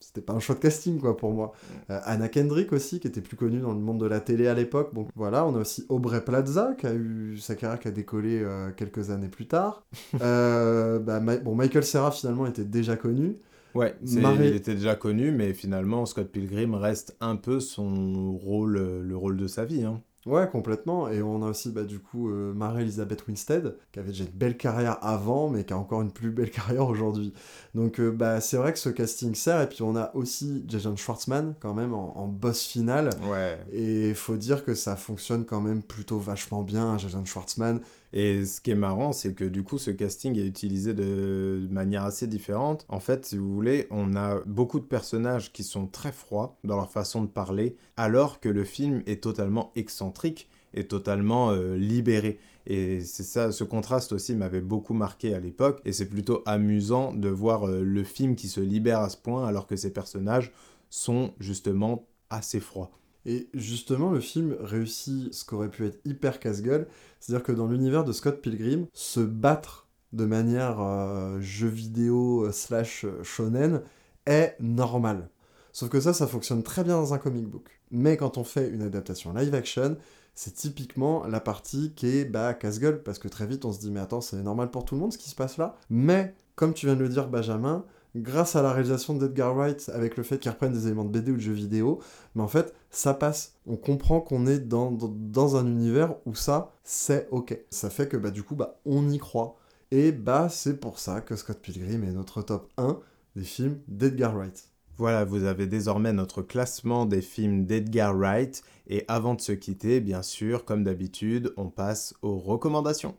c'était 0.00 0.20
pas 0.20 0.34
un 0.34 0.38
choix 0.38 0.54
de 0.54 0.60
casting 0.60 1.00
quoi 1.00 1.16
pour 1.16 1.32
moi. 1.32 1.52
Anna 1.88 2.28
Kendrick 2.28 2.74
aussi, 2.74 3.00
qui 3.00 3.08
était 3.08 3.22
plus 3.22 3.38
connue 3.38 3.60
dans 3.60 3.72
le 3.72 3.80
monde 3.80 3.98
de 3.98 4.06
la 4.06 4.20
télé 4.20 4.48
à 4.48 4.54
l'époque. 4.54 4.90
Bon 4.92 5.08
voilà, 5.16 5.46
on 5.46 5.54
a 5.54 5.60
aussi 5.60 5.86
Aubrey 5.88 6.22
Plaza, 6.22 6.74
qui 6.78 6.86
a 6.86 6.94
eu 6.94 7.38
sa 7.38 7.54
carrière 7.54 7.80
qui 7.80 7.88
a 7.88 7.90
décollé 7.90 8.46
quelques 8.76 9.08
années 9.08 9.28
plus 9.28 9.46
tard. 9.46 9.82
bah, 10.12 11.20
bon, 11.42 11.54
Michael 11.54 11.84
Cera 11.84 12.10
finalement 12.10 12.46
était 12.46 12.64
déjà 12.64 12.96
connu. 12.96 13.38
Ouais, 13.74 13.94
il 14.02 14.54
était 14.54 14.74
déjà 14.74 14.94
connu, 14.94 15.30
mais 15.30 15.52
finalement, 15.52 16.06
Scott 16.06 16.30
Pilgrim 16.30 16.74
reste 16.74 17.16
un 17.20 17.36
peu 17.36 17.60
son 17.60 18.32
rôle, 18.32 18.76
euh, 18.76 19.02
le 19.02 19.16
rôle 19.16 19.36
de 19.36 19.46
sa 19.46 19.64
vie. 19.64 19.84
Hein. 19.84 20.02
Ouais, 20.26 20.46
complètement. 20.50 21.08
Et 21.08 21.22
on 21.22 21.42
a 21.42 21.46
aussi, 21.46 21.70
bah, 21.70 21.84
du 21.84 21.98
coup, 21.98 22.28
euh, 22.28 22.52
Marie-Elisabeth 22.52 23.26
Winstead, 23.26 23.76
qui 23.90 23.98
avait 23.98 24.10
déjà 24.10 24.24
une 24.24 24.30
belle 24.30 24.56
carrière 24.56 24.98
avant, 25.02 25.48
mais 25.48 25.64
qui 25.64 25.72
a 25.72 25.78
encore 25.78 26.02
une 26.02 26.12
plus 26.12 26.30
belle 26.30 26.50
carrière 26.50 26.86
aujourd'hui. 26.86 27.32
Donc, 27.74 28.00
euh, 28.00 28.10
bah, 28.10 28.40
c'est 28.40 28.58
vrai 28.58 28.72
que 28.72 28.78
ce 28.78 28.90
casting 28.90 29.34
sert. 29.34 29.62
Et 29.62 29.68
puis, 29.68 29.82
on 29.82 29.96
a 29.96 30.14
aussi 30.14 30.64
Jason 30.68 30.94
Schwartzman, 30.94 31.54
quand 31.58 31.72
même, 31.72 31.94
en, 31.94 32.28
boss 32.28 32.64
final. 32.64 33.10
Ouais. 33.30 33.58
Et 33.72 34.10
il 34.10 34.14
faut 34.14 34.36
dire 34.36 34.64
que 34.64 34.74
ça 34.74 34.94
fonctionne 34.94 35.46
quand 35.46 35.60
même 35.60 35.82
plutôt 35.82 36.18
vachement 36.18 36.62
bien, 36.62 36.98
Jason 36.98 37.24
Schwartzman. 37.24 37.80
Et 38.12 38.44
ce 38.44 38.60
qui 38.60 38.72
est 38.72 38.76
marrant, 38.76 39.12
c'est 39.12 39.34
que 39.34 39.44
du 39.44 39.62
coup, 39.62 39.78
ce 39.78 39.90
casting 39.90 40.36
est 40.36 40.46
utilisé 40.46 40.94
de 40.94 41.68
manière 41.70 42.04
assez 42.04 42.26
différente. 42.26 42.84
En 42.88 42.98
fait, 43.00 43.26
si 43.26 43.36
vous 43.36 43.54
voulez, 43.54 43.86
on 43.90 44.16
a 44.16 44.40
beaucoup 44.46 44.80
de 44.80 44.84
personnages 44.84 45.52
qui 45.52 45.62
sont 45.62 45.86
très 45.86 46.12
froids 46.12 46.58
dans 46.64 46.76
leur 46.76 46.90
façon 46.90 47.22
de 47.22 47.28
parler, 47.28 47.76
alors 47.96 48.40
que 48.40 48.48
le 48.48 48.64
film 48.64 49.02
est 49.06 49.22
totalement 49.22 49.70
excentrique 49.76 50.48
et 50.74 50.84
totalement 50.84 51.50
euh, 51.50 51.76
libéré. 51.76 52.38
Et 52.66 53.00
c'est 53.00 53.22
ça, 53.22 53.52
ce 53.52 53.64
contraste 53.64 54.12
aussi 54.12 54.34
m'avait 54.34 54.60
beaucoup 54.60 54.94
marqué 54.94 55.34
à 55.34 55.40
l'époque, 55.40 55.80
et 55.84 55.92
c'est 55.92 56.08
plutôt 56.08 56.42
amusant 56.46 57.12
de 57.12 57.28
voir 57.28 57.68
euh, 57.68 57.82
le 57.82 58.04
film 58.04 58.34
qui 58.36 58.48
se 58.48 58.60
libère 58.60 59.00
à 59.00 59.08
ce 59.08 59.16
point, 59.16 59.46
alors 59.46 59.66
que 59.66 59.76
ces 59.76 59.92
personnages 59.92 60.52
sont 60.88 61.32
justement 61.38 62.06
assez 62.28 62.60
froids. 62.60 62.90
Et 63.26 63.48
justement, 63.54 64.10
le 64.10 64.20
film 64.20 64.56
réussit 64.60 65.32
ce 65.32 65.44
qu'aurait 65.44 65.70
pu 65.70 65.86
être 65.86 66.00
hyper 66.04 66.40
casse-gueule, 66.40 66.86
c'est-à-dire 67.20 67.44
que 67.44 67.52
dans 67.52 67.66
l'univers 67.66 68.04
de 68.04 68.12
Scott 68.12 68.40
Pilgrim, 68.40 68.86
se 68.92 69.20
battre 69.20 69.88
de 70.12 70.24
manière 70.24 70.80
euh, 70.80 71.40
jeu 71.40 71.68
vidéo 71.68 72.44
euh, 72.44 72.52
slash 72.52 73.04
euh, 73.04 73.22
shonen 73.22 73.82
est 74.26 74.56
normal. 74.58 75.28
Sauf 75.72 75.88
que 75.88 76.00
ça, 76.00 76.12
ça 76.12 76.26
fonctionne 76.26 76.62
très 76.62 76.82
bien 76.82 76.94
dans 76.94 77.14
un 77.14 77.18
comic 77.18 77.46
book. 77.46 77.80
Mais 77.90 78.16
quand 78.16 78.38
on 78.38 78.44
fait 78.44 78.68
une 78.68 78.82
adaptation 78.82 79.32
live 79.32 79.54
action, 79.54 79.96
c'est 80.34 80.54
typiquement 80.54 81.26
la 81.26 81.40
partie 81.40 81.92
qui 81.94 82.06
est 82.08 82.24
bah, 82.24 82.54
casse-gueule, 82.54 83.02
parce 83.02 83.18
que 83.18 83.28
très 83.28 83.46
vite 83.46 83.64
on 83.64 83.72
se 83.72 83.80
dit 83.80 83.90
mais 83.90 84.00
attends, 84.00 84.20
c'est 84.20 84.42
normal 84.42 84.70
pour 84.70 84.84
tout 84.84 84.94
le 84.94 85.00
monde 85.00 85.12
ce 85.12 85.18
qui 85.18 85.30
se 85.30 85.36
passe 85.36 85.58
là. 85.58 85.76
Mais, 85.90 86.34
comme 86.56 86.74
tu 86.74 86.86
viens 86.86 86.96
de 86.96 87.02
le 87.02 87.08
dire 87.08 87.28
Benjamin, 87.28 87.84
grâce 88.16 88.56
à 88.56 88.62
la 88.62 88.72
réalisation 88.72 89.14
d'Edgar 89.14 89.54
Wright, 89.54 89.90
avec 89.94 90.16
le 90.16 90.22
fait 90.22 90.38
qu'il 90.38 90.50
reprenne 90.50 90.72
des 90.72 90.86
éléments 90.86 91.04
de 91.04 91.10
BD 91.10 91.32
ou 91.32 91.36
de 91.36 91.40
jeux 91.40 91.52
vidéo, 91.52 92.00
mais 92.34 92.42
en 92.42 92.48
fait, 92.48 92.74
ça 92.90 93.14
passe. 93.14 93.54
On 93.66 93.76
comprend 93.76 94.20
qu'on 94.20 94.46
est 94.46 94.58
dans, 94.58 95.56
un 95.56 95.66
univers 95.66 96.14
où 96.26 96.34
ça, 96.34 96.72
c'est 96.84 97.28
ok. 97.30 97.58
Ça 97.70 97.90
fait 97.90 98.08
que 98.08 98.16
bah, 98.16 98.30
du 98.30 98.42
coup, 98.42 98.54
bah, 98.54 98.80
on 98.84 99.08
y 99.08 99.18
croit. 99.18 99.56
Et 99.90 100.12
bah, 100.12 100.48
c'est 100.48 100.78
pour 100.78 100.98
ça 100.98 101.20
que 101.20 101.36
Scott 101.36 101.58
Pilgrim 101.60 102.04
est 102.04 102.12
notre 102.12 102.42
top 102.42 102.70
1 102.76 102.98
des 103.36 103.44
films 103.44 103.78
d'Edgar 103.88 104.34
Wright. 104.36 104.68
Voilà, 104.96 105.24
vous 105.24 105.44
avez 105.44 105.66
désormais 105.66 106.12
notre 106.12 106.42
classement 106.42 107.06
des 107.06 107.22
films 107.22 107.64
d'Edgar 107.64 108.14
Wright. 108.16 108.62
Et 108.86 109.04
avant 109.08 109.34
de 109.34 109.40
se 109.40 109.52
quitter, 109.52 110.00
bien 110.00 110.22
sûr, 110.22 110.64
comme 110.64 110.84
d'habitude, 110.84 111.52
on 111.56 111.70
passe 111.70 112.14
aux 112.22 112.38
recommandations. 112.38 113.16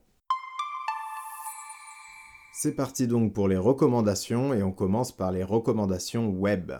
C'est 2.63 2.73
parti 2.73 3.07
donc 3.07 3.33
pour 3.33 3.47
les 3.47 3.57
recommandations 3.57 4.53
et 4.53 4.61
on 4.61 4.71
commence 4.71 5.11
par 5.11 5.31
les 5.31 5.43
recommandations 5.43 6.29
web. 6.29 6.71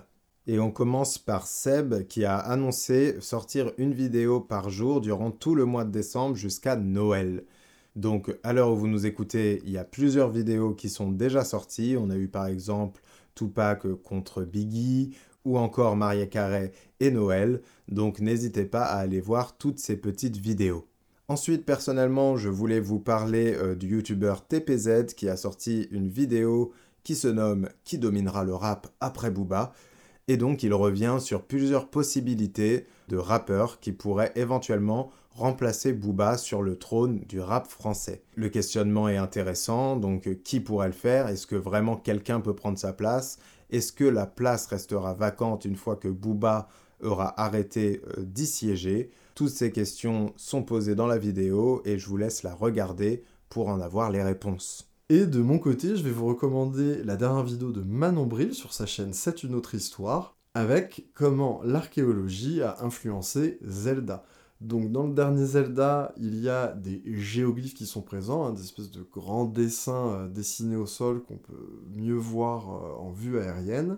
Et 0.46 0.60
on 0.60 0.70
commence 0.70 1.18
par 1.18 1.48
Seb 1.48 2.06
qui 2.06 2.24
a 2.24 2.38
annoncé 2.38 3.20
sortir 3.20 3.72
une 3.80 3.92
vidéo 3.92 4.42
par 4.42 4.70
jour 4.70 5.02
durant 5.02 5.32
tout 5.32 5.56
le 5.56 5.66
mois 5.66 5.84
de 5.84 5.90
décembre 5.90 6.36
jusqu'à 6.36 6.76
Noël. 6.76 7.46
Donc 7.96 8.32
à 8.44 8.54
l'heure 8.54 8.72
où 8.72 8.76
vous 8.76 8.88
nous 8.88 9.08
écoutez, 9.08 9.64
il 9.66 9.72
y 9.72 9.80
a 9.80 9.84
plusieurs 9.84 10.30
vidéos 10.30 10.76
qui 10.76 10.88
sont 10.88 11.10
déjà 11.10 11.44
sorties. 11.44 11.96
On 12.00 12.12
a 12.12 12.16
eu 12.16 12.28
par 12.28 12.46
exemple 12.46 13.02
Tupac 13.34 13.92
contre 14.04 14.44
Biggie 14.44 15.18
ou 15.46 15.58
encore 15.58 15.96
Maria 15.96 16.28
Carey 16.28 16.74
et 17.00 17.10
Noël. 17.10 17.60
Donc 17.88 18.20
n'hésitez 18.20 18.66
pas 18.66 18.84
à 18.84 19.00
aller 19.00 19.20
voir 19.20 19.58
toutes 19.58 19.80
ces 19.80 19.98
petites 19.98 20.38
vidéos. 20.38 20.91
Ensuite, 21.32 21.66
personnellement, 21.66 22.36
je 22.36 22.50
voulais 22.50 22.82
vous 22.82 23.00
parler 23.00 23.56
euh, 23.56 23.74
du 23.74 23.88
youtubeur 23.88 24.46
TPZ 24.46 25.14
qui 25.16 25.30
a 25.30 25.38
sorti 25.38 25.88
une 25.90 26.10
vidéo 26.10 26.74
qui 27.06 27.16
se 27.16 27.30
nomme 27.30 27.70
Qui 27.86 27.98
dominera 27.98 28.44
le 28.44 28.54
rap 28.54 28.88
après 29.00 29.32
Booba? 29.32 29.72
Et 30.28 30.36
donc 30.36 30.62
il 30.62 30.74
revient 30.74 31.20
sur 31.22 31.44
plusieurs 31.44 31.88
possibilités 31.88 32.86
de 33.08 33.16
rappeurs 33.16 33.80
qui 33.80 33.94
pourraient 33.94 34.34
éventuellement 34.36 35.10
remplacer 35.30 35.94
Booba 35.94 36.38
sur 36.38 36.62
le 36.62 36.76
trône 36.76 37.22
du 37.30 37.40
rap 37.40 37.66
français. 37.68 38.24
Le 38.36 38.50
questionnement 38.50 39.08
est 39.08 39.16
intéressant, 39.16 39.96
donc 39.96 40.28
qui 40.44 40.60
pourrait 40.60 40.88
le 40.88 40.92
faire? 40.92 41.30
Est-ce 41.30 41.48
que 41.48 41.56
vraiment 41.56 41.96
quelqu'un 41.96 42.42
peut 42.42 42.56
prendre 42.56 42.78
sa 42.78 42.92
place? 42.92 43.40
Est-ce 43.70 43.94
que 43.94 44.04
la 44.04 44.26
place 44.26 44.66
restera 44.66 45.14
vacante 45.14 45.64
une 45.64 45.78
fois 45.78 45.96
que 45.96 46.10
Booba 46.10 46.68
aura 47.02 47.42
arrêté 47.42 48.02
euh, 48.18 48.22
d'y 48.22 48.46
siéger? 48.46 49.12
Toutes 49.36 49.50
ces 49.50 49.72
questions 49.72 50.34
sont 50.38 50.64
posées 50.64 50.96
dans 50.96 51.08
la 51.08 51.18
vidéo 51.18 51.82
et 51.86 51.98
je 51.98 52.08
vous 52.08 52.18
laisse 52.18 52.44
la 52.44 52.54
regarder 52.54 53.24
pour 53.50 53.68
en 53.68 53.80
avoir 53.80 54.12
les 54.12 54.24
réponses. 54.24 54.90
Et 55.10 55.26
de 55.26 55.42
mon 55.42 55.60
côté, 55.60 55.96
je 55.96 56.04
vais 56.04 56.12
vous 56.12 56.28
recommander 56.28 57.04
la 57.04 57.18
dernière 57.18 57.44
vidéo 57.44 57.72
de 57.72 57.82
Manon 57.82 58.26
Bril 58.26 58.54
sur 58.54 58.74
sa 58.74 58.86
chaîne 58.86 59.14
C'est 59.14 59.44
une 59.44 59.56
autre 59.56 59.76
histoire, 59.76 60.38
avec 60.54 61.10
comment 61.14 61.62
l'archéologie 61.64 62.62
a 62.62 62.78
influencé 62.82 63.60
Zelda. 63.62 64.24
Donc 64.62 64.92
dans 64.92 65.08
le 65.08 65.14
dernier 65.14 65.46
Zelda, 65.46 66.14
il 66.18 66.40
y 66.40 66.48
a 66.48 66.68
des 66.74 67.02
géoglyphes 67.06 67.74
qui 67.74 67.88
sont 67.88 68.04
présents, 68.04 68.46
hein, 68.46 68.54
des 68.54 68.62
espèces 68.62 68.92
de 68.92 69.02
grands 69.02 69.46
dessins 69.46 70.10
euh, 70.10 70.28
dessinés 70.28 70.76
au 70.76 70.86
sol 70.86 71.24
qu'on 71.24 71.38
peut 71.38 71.84
mieux 71.90 72.16
voir 72.16 72.70
euh, 72.70 72.94
en 73.00 73.12
vue 73.12 73.40
aérienne, 73.40 73.98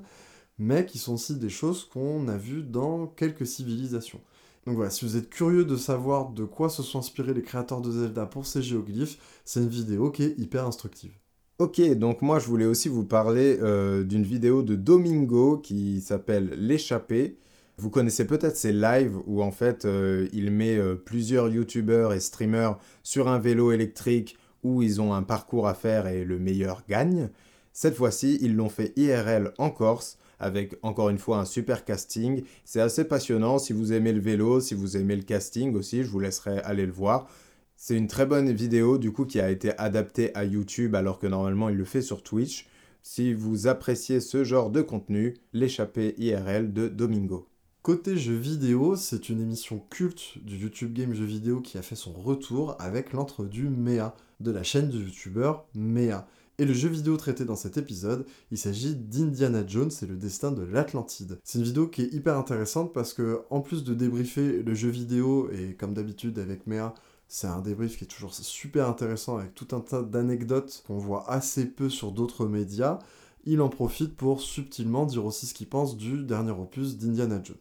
mais 0.58 0.86
qui 0.86 1.00
sont 1.00 1.16
aussi 1.16 1.36
des 1.36 1.50
choses 1.50 1.84
qu'on 1.84 2.28
a 2.30 2.38
vues 2.38 2.64
dans 2.64 3.08
quelques 3.08 3.46
civilisations. 3.46 4.22
Donc 4.66 4.76
voilà, 4.76 4.90
si 4.90 5.06
vous 5.06 5.18
êtes 5.18 5.30
curieux 5.30 5.66
de 5.66 5.76
savoir 5.76 6.30
de 6.30 6.46
quoi 6.46 6.70
se 6.70 6.84
sont 6.84 7.00
inspirés 7.00 7.34
les 7.34 7.42
créateurs 7.42 7.82
de 7.82 7.92
Zelda 7.92 8.26
pour 8.26 8.46
ces 8.46 8.62
géoglyphes, 8.62 9.18
c'est 9.44 9.60
une 9.60 9.70
vidéo 9.70 10.10
qui 10.10 10.24
est 10.24 10.40
hyper 10.40 10.66
instructive. 10.66 11.12
Ok, 11.60 11.82
donc 11.98 12.22
moi 12.22 12.40
je 12.40 12.48
voulais 12.48 12.66
aussi 12.66 12.90
vous 12.90 13.06
parler 13.06 13.60
euh, 13.62 14.04
d'une 14.04 14.24
vidéo 14.24 14.64
de 14.64 14.76
Domingo 14.76 15.58
qui 15.58 16.02
s'appelle 16.02 16.52
L'échappée. 16.58 17.38
Vous 17.78 17.90
connaissez 17.90 18.26
peut-être 18.26 18.56
ces 18.56 18.72
lives 18.72 19.18
où 19.28 19.44
en 19.44 19.52
fait 19.52 19.86
euh, 19.86 20.28
il 20.34 20.50
met 20.52 20.78
euh, 20.78 20.96
plusieurs 20.96 21.50
youtubeurs 21.50 22.14
et 22.14 22.20
streamers 22.20 22.78
sur 23.04 23.28
un 23.28 23.40
vélo 23.40 23.72
électrique 23.72 24.38
où 24.64 24.82
ils 24.82 25.02
ont 25.02 25.14
un 25.14 25.24
parcours 25.24 25.68
à 25.68 25.74
faire 25.74 26.08
et 26.08 26.24
le 26.24 26.40
meilleur 26.40 26.84
gagne. 26.88 27.30
Cette 27.74 27.96
fois-ci, 27.96 28.38
ils 28.42 28.56
l'ont 28.56 28.70
fait 28.70 28.94
IRL 28.96 29.54
en 29.58 29.70
Corse 29.70 30.18
avec 30.40 30.76
encore 30.82 31.10
une 31.10 31.18
fois 31.18 31.40
un 31.40 31.46
super 31.46 31.86
casting. 31.86 32.44
C'est 32.66 32.82
assez 32.82 33.06
passionnant 33.06 33.60
si 33.60 33.74
vous 33.74 33.94
aimez 33.94 34.14
le 34.14 34.22
vélo, 34.22 34.60
si 34.60 34.74
vous 34.74 34.98
aimez 34.98 35.16
le 35.16 35.24
casting 35.24 35.76
aussi, 35.76 36.04
je 36.04 36.10
vous 36.10 36.20
laisserai 36.20 36.60
aller 36.60 36.86
le 36.86 36.92
voir. 36.92 37.28
C'est 37.76 37.98
une 37.98 38.08
très 38.08 38.26
bonne 38.26 38.52
vidéo 38.52 38.98
du 38.98 39.12
coup 39.12 39.26
qui 39.26 39.40
a 39.40 39.50
été 39.50 39.78
adaptée 39.78 40.36
à 40.36 40.46
YouTube 40.46 40.96
alors 40.96 41.20
que 41.20 41.28
normalement 41.28 41.70
il 41.70 41.78
le 41.78 41.86
fait 41.86 42.02
sur 42.02 42.24
Twitch. 42.24 42.68
Si 43.02 43.34
vous 43.34 43.68
appréciez 43.68 44.22
ce 44.22 44.46
genre 44.46 44.70
de 44.70 44.82
contenu, 44.82 45.36
l'échappée 45.52 46.16
IRL 46.18 46.72
de 46.72 46.88
Domingo. 46.88 47.50
Côté 47.82 48.16
jeux 48.16 48.38
vidéo, 48.38 48.96
c'est 48.96 49.28
une 49.28 49.42
émission 49.42 49.84
culte 49.90 50.38
du 50.42 50.56
YouTube 50.56 50.94
Game 50.94 51.14
Jeux 51.14 51.26
vidéo 51.26 51.60
qui 51.60 51.78
a 51.78 51.82
fait 51.82 51.98
son 51.98 52.14
retour 52.14 52.78
avec 52.80 53.12
l'entre 53.12 53.44
du 53.44 53.68
MEA, 53.68 54.16
de 54.40 54.52
la 54.52 54.64
chaîne 54.64 54.88
du 54.88 55.00
youtubeur 55.00 55.66
MEA. 55.76 56.26
Et 56.60 56.66
le 56.66 56.74
jeu 56.74 56.88
vidéo 56.90 57.18
traité 57.18 57.46
dans 57.46 57.56
cet 57.56 57.78
épisode, 57.78 58.26
il 58.52 58.58
s'agit 58.60 58.96
d'Indiana 58.96 59.66
Jones 59.66 59.92
et 60.02 60.06
le 60.06 60.16
destin 60.16 60.52
de 60.52 60.62
l'Atlantide. 60.62 61.40
C'est 61.44 61.58
une 61.58 61.64
vidéo 61.64 61.88
qui 61.88 62.04
est 62.04 62.14
hyper 62.14 62.38
intéressante 62.38 62.94
parce 62.94 63.14
que, 63.14 63.42
en 63.50 63.62
plus 63.62 63.84
de 63.84 63.94
débriefer 63.96 64.62
le 64.62 64.74
jeu 64.76 64.90
vidéo, 64.90 65.50
et 65.52 65.74
comme 65.76 65.94
d'habitude 65.96 66.38
avec 66.40 66.68
Mea, 66.68 66.94
C'est 67.28 67.48
un 67.48 67.62
débrief 67.62 67.98
qui 67.98 68.04
est 68.04 68.08
toujours 68.08 68.34
super 68.36 68.88
intéressant 68.88 69.38
avec 69.38 69.56
tout 69.56 69.76
un 69.76 69.80
tas 69.80 70.04
d'anecdotes 70.04 70.84
qu'on 70.86 71.00
voit 71.00 71.28
assez 71.32 71.66
peu 71.66 71.90
sur 71.90 72.12
d'autres 72.12 72.46
médias. 72.46 73.00
Il 73.46 73.62
en 73.62 73.70
profite 73.70 74.16
pour 74.16 74.42
subtilement 74.42 75.06
dire 75.08 75.26
aussi 75.26 75.48
ce 75.48 75.56
qu'il 75.56 75.68
pense 75.68 75.98
du 75.98 76.24
dernier 76.24 76.52
opus 76.52 76.98
d'Indiana 76.98 77.42
Jones. 77.44 77.58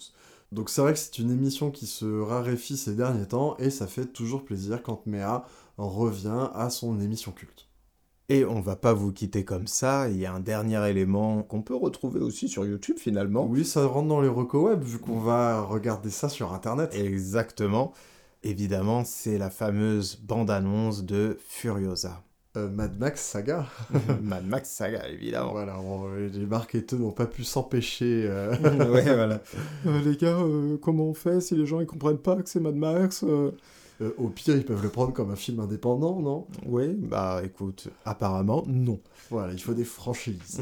Donc 0.53 0.69
c'est 0.69 0.83
vrai 0.83 0.93
que 0.93 0.99
c'est 0.99 1.19
une 1.19 1.31
émission 1.31 1.71
qui 1.71 1.87
se 1.87 2.05
raréfie 2.21 2.77
ces 2.77 2.95
derniers 2.95 3.27
temps 3.27 3.57
et 3.59 3.71
ça 3.71 3.87
fait 3.87 4.07
toujours 4.07 4.45
plaisir 4.45 4.83
quand 4.83 5.07
Méa 5.07 5.47
revient 5.79 6.51
à 6.55 6.69
son 6.69 7.01
émission 7.01 7.33
culte. 7.33 7.72
Et 8.29 8.45
on 8.45 8.61
va 8.61 8.77
pas 8.77 8.93
vous 8.93 9.13
quitter 9.13 9.45
comme 9.45 9.67
ça, 9.67 10.09
il 10.09 10.17
y 10.17 10.27
a 10.27 10.33
un 10.33 10.41
dernier 10.41 10.89
élément 10.89 11.43
qu'on 11.43 11.61
peut 11.61 11.75
retrouver 11.75 12.21
aussi 12.21 12.49
sur 12.49 12.65
YouTube 12.65 12.97
finalement. 12.99 13.47
Oui, 13.47 13.65
ça 13.65 13.85
rentre 13.87 14.09
dans 14.09 14.21
les 14.21 14.29
recos 14.29 14.65
web 14.65 14.83
vu 14.83 14.99
qu'on 14.99 15.19
va 15.19 15.63
regarder 15.63 16.11
ça 16.11 16.29
sur 16.29 16.53
internet. 16.55 16.95
Exactement. 16.95 17.93
Évidemment, 18.45 19.05
c'est 19.05 19.39
la 19.39 19.51
fameuse 19.51 20.17
bande-annonce 20.17 21.05
de 21.05 21.37
Furiosa. 21.47 22.23
Euh, 22.57 22.69
Mad 22.69 22.99
Max 22.99 23.23
Saga. 23.23 23.67
Mad 24.23 24.47
Max 24.47 24.71
Saga, 24.71 25.09
évidemment. 25.09 25.53
Voilà, 25.53 25.77
les 26.33 26.47
marketeurs 26.47 26.99
n'ont 26.99 27.13
pas 27.13 27.27
pu 27.27 27.45
s'empêcher. 27.45 28.27
Euh. 28.29 28.57
ouais, 28.91 29.03
voilà. 29.03 29.41
Euh, 29.87 30.01
les 30.05 30.17
gars, 30.17 30.39
comment 30.81 31.05
on 31.05 31.15
fait 31.15 31.41
si 31.41 31.55
les 31.55 31.67
gens 31.67 31.81
ils 31.81 31.87
comprennent 31.87 32.19
pas 32.19 32.37
que 32.37 32.49
c'est 32.49 32.61
Mad 32.61 32.77
Max 32.77 33.25
Au 34.19 34.29
pire, 34.29 34.57
ils 34.57 34.65
peuvent 34.65 34.83
le 34.83 34.89
prendre 34.89 35.13
comme 35.13 35.31
un 35.31 35.37
film 35.37 35.61
indépendant, 35.61 36.21
non? 36.21 36.47
Oui, 36.67 36.89
bah 36.89 37.43
écoute, 37.45 37.89
apparemment, 38.05 38.65
non. 38.67 39.01
Voilà, 39.31 39.53
il 39.53 39.61
faut 39.61 39.75
des 39.75 39.85
franchises. 39.85 40.61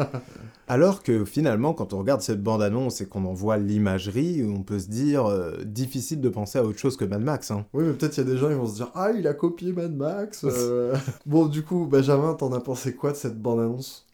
Alors 0.68 1.02
que 1.02 1.24
finalement, 1.24 1.74
quand 1.74 1.92
on 1.92 1.98
regarde 1.98 2.20
cette 2.20 2.42
bande-annonce 2.42 3.00
et 3.00 3.06
qu'on 3.06 3.24
en 3.24 3.32
voit 3.32 3.58
l'imagerie, 3.58 4.44
on 4.44 4.62
peut 4.62 4.78
se 4.78 4.88
dire 4.88 5.26
euh, 5.26 5.56
difficile 5.64 6.20
de 6.20 6.28
penser 6.28 6.58
à 6.58 6.64
autre 6.64 6.78
chose 6.78 6.96
que 6.96 7.04
Mad 7.04 7.22
Max. 7.22 7.50
Hein. 7.50 7.66
Oui, 7.72 7.84
mais 7.84 7.92
peut-être 7.92 8.16
il 8.16 8.20
y 8.20 8.30
a 8.30 8.32
des 8.32 8.38
gens 8.38 8.48
qui 8.48 8.54
vont 8.54 8.66
se 8.66 8.76
dire 8.76 8.90
Ah, 8.94 9.10
il 9.12 9.26
a 9.26 9.34
copié 9.34 9.72
Mad 9.72 9.94
Max 9.94 10.44
euh. 10.44 10.94
Bon, 11.26 11.46
du 11.46 11.62
coup, 11.62 11.86
Benjamin, 11.86 12.34
t'en 12.34 12.52
as 12.52 12.60
pensé 12.60 12.94
quoi 12.94 13.12
de 13.12 13.16
cette 13.16 13.40
bande-annonce? 13.40 14.06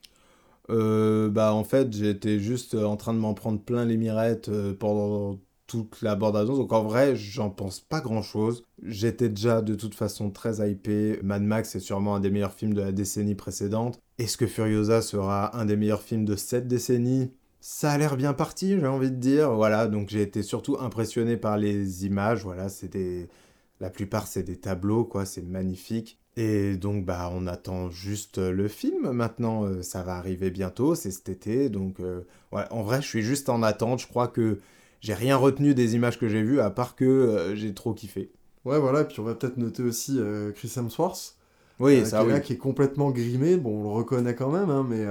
Euh, 0.70 1.28
Bah, 1.28 1.52
en 1.54 1.64
fait, 1.64 1.92
j'étais 1.92 2.38
juste 2.38 2.74
en 2.74 2.96
train 2.96 3.14
de 3.14 3.18
m'en 3.18 3.34
prendre 3.34 3.60
plein 3.60 3.84
les 3.84 3.96
mirettes 3.96 4.50
pendant 4.78 5.38
toute 5.68 6.02
la 6.02 6.16
bande-annonce. 6.16 6.58
Donc 6.58 6.72
en 6.72 6.82
vrai, 6.82 7.14
j'en 7.14 7.50
pense 7.50 7.78
pas 7.78 8.00
grand-chose. 8.00 8.64
J'étais 8.82 9.28
déjà 9.28 9.62
de 9.62 9.76
toute 9.76 9.94
façon 9.94 10.30
très 10.30 10.68
hypé. 10.68 11.20
Mad 11.22 11.42
Max 11.42 11.76
est 11.76 11.80
sûrement 11.80 12.16
un 12.16 12.20
des 12.20 12.30
meilleurs 12.30 12.54
films 12.54 12.74
de 12.74 12.80
la 12.80 12.90
décennie 12.90 13.36
précédente. 13.36 14.00
Est-ce 14.18 14.36
que 14.36 14.48
Furiosa 14.48 15.00
sera 15.02 15.56
un 15.56 15.66
des 15.66 15.76
meilleurs 15.76 16.02
films 16.02 16.24
de 16.24 16.34
cette 16.34 16.66
décennie? 16.66 17.30
Ça 17.60 17.92
a 17.92 17.98
l'air 17.98 18.16
bien 18.16 18.32
parti, 18.32 18.80
j'ai 18.80 18.86
envie 18.86 19.10
de 19.10 19.16
dire. 19.16 19.52
Voilà, 19.52 19.86
donc 19.86 20.08
j'ai 20.08 20.22
été 20.22 20.42
surtout 20.42 20.78
impressionné 20.80 21.36
par 21.36 21.58
les 21.58 22.06
images. 22.06 22.42
Voilà, 22.42 22.68
c'était 22.68 23.28
la 23.80 23.90
plupart 23.90 24.26
c'est 24.26 24.42
des 24.42 24.56
tableaux, 24.56 25.04
quoi. 25.04 25.24
C'est 25.24 25.42
magnifique. 25.42 26.18
Et 26.36 26.76
donc 26.76 27.04
bah 27.04 27.30
on 27.34 27.46
attend 27.46 27.90
juste 27.90 28.38
le 28.38 28.68
film. 28.68 29.10
Maintenant, 29.10 29.64
euh, 29.64 29.82
ça 29.82 30.02
va 30.02 30.16
arriver 30.16 30.50
bientôt, 30.50 30.94
c'est 30.94 31.10
cet 31.10 31.28
été. 31.28 31.68
Donc 31.68 32.00
euh, 32.00 32.22
en 32.52 32.82
vrai, 32.82 33.02
je 33.02 33.08
suis 33.08 33.22
juste 33.22 33.48
en 33.48 33.62
attente. 33.62 34.00
Je 34.00 34.06
crois 34.06 34.28
que 34.28 34.60
j'ai 35.00 35.14
rien 35.14 35.36
retenu 35.36 35.74
des 35.74 35.94
images 35.94 36.18
que 36.18 36.28
j'ai 36.28 36.42
vues 36.42 36.60
à 36.60 36.70
part 36.70 36.96
que 36.96 37.04
euh, 37.04 37.54
j'ai 37.54 37.74
trop 37.74 37.94
kiffé. 37.94 38.30
Ouais, 38.64 38.78
voilà, 38.78 39.02
et 39.02 39.04
puis 39.04 39.20
on 39.20 39.24
va 39.24 39.34
peut-être 39.34 39.56
noter 39.56 39.82
aussi 39.82 40.18
euh, 40.18 40.52
Chris 40.52 40.72
Hemsworth. 40.76 41.36
Oui, 41.78 42.00
euh, 42.00 42.04
ça, 42.04 42.24
qui 42.24 42.30
est 42.30 42.40
qui 42.42 42.52
est 42.54 42.58
complètement 42.58 43.10
grimé. 43.10 43.56
Bon, 43.56 43.80
on 43.80 43.82
le 43.84 43.88
reconnaît 43.90 44.34
quand 44.34 44.50
même, 44.50 44.70
hein, 44.70 44.84
mais 44.88 45.04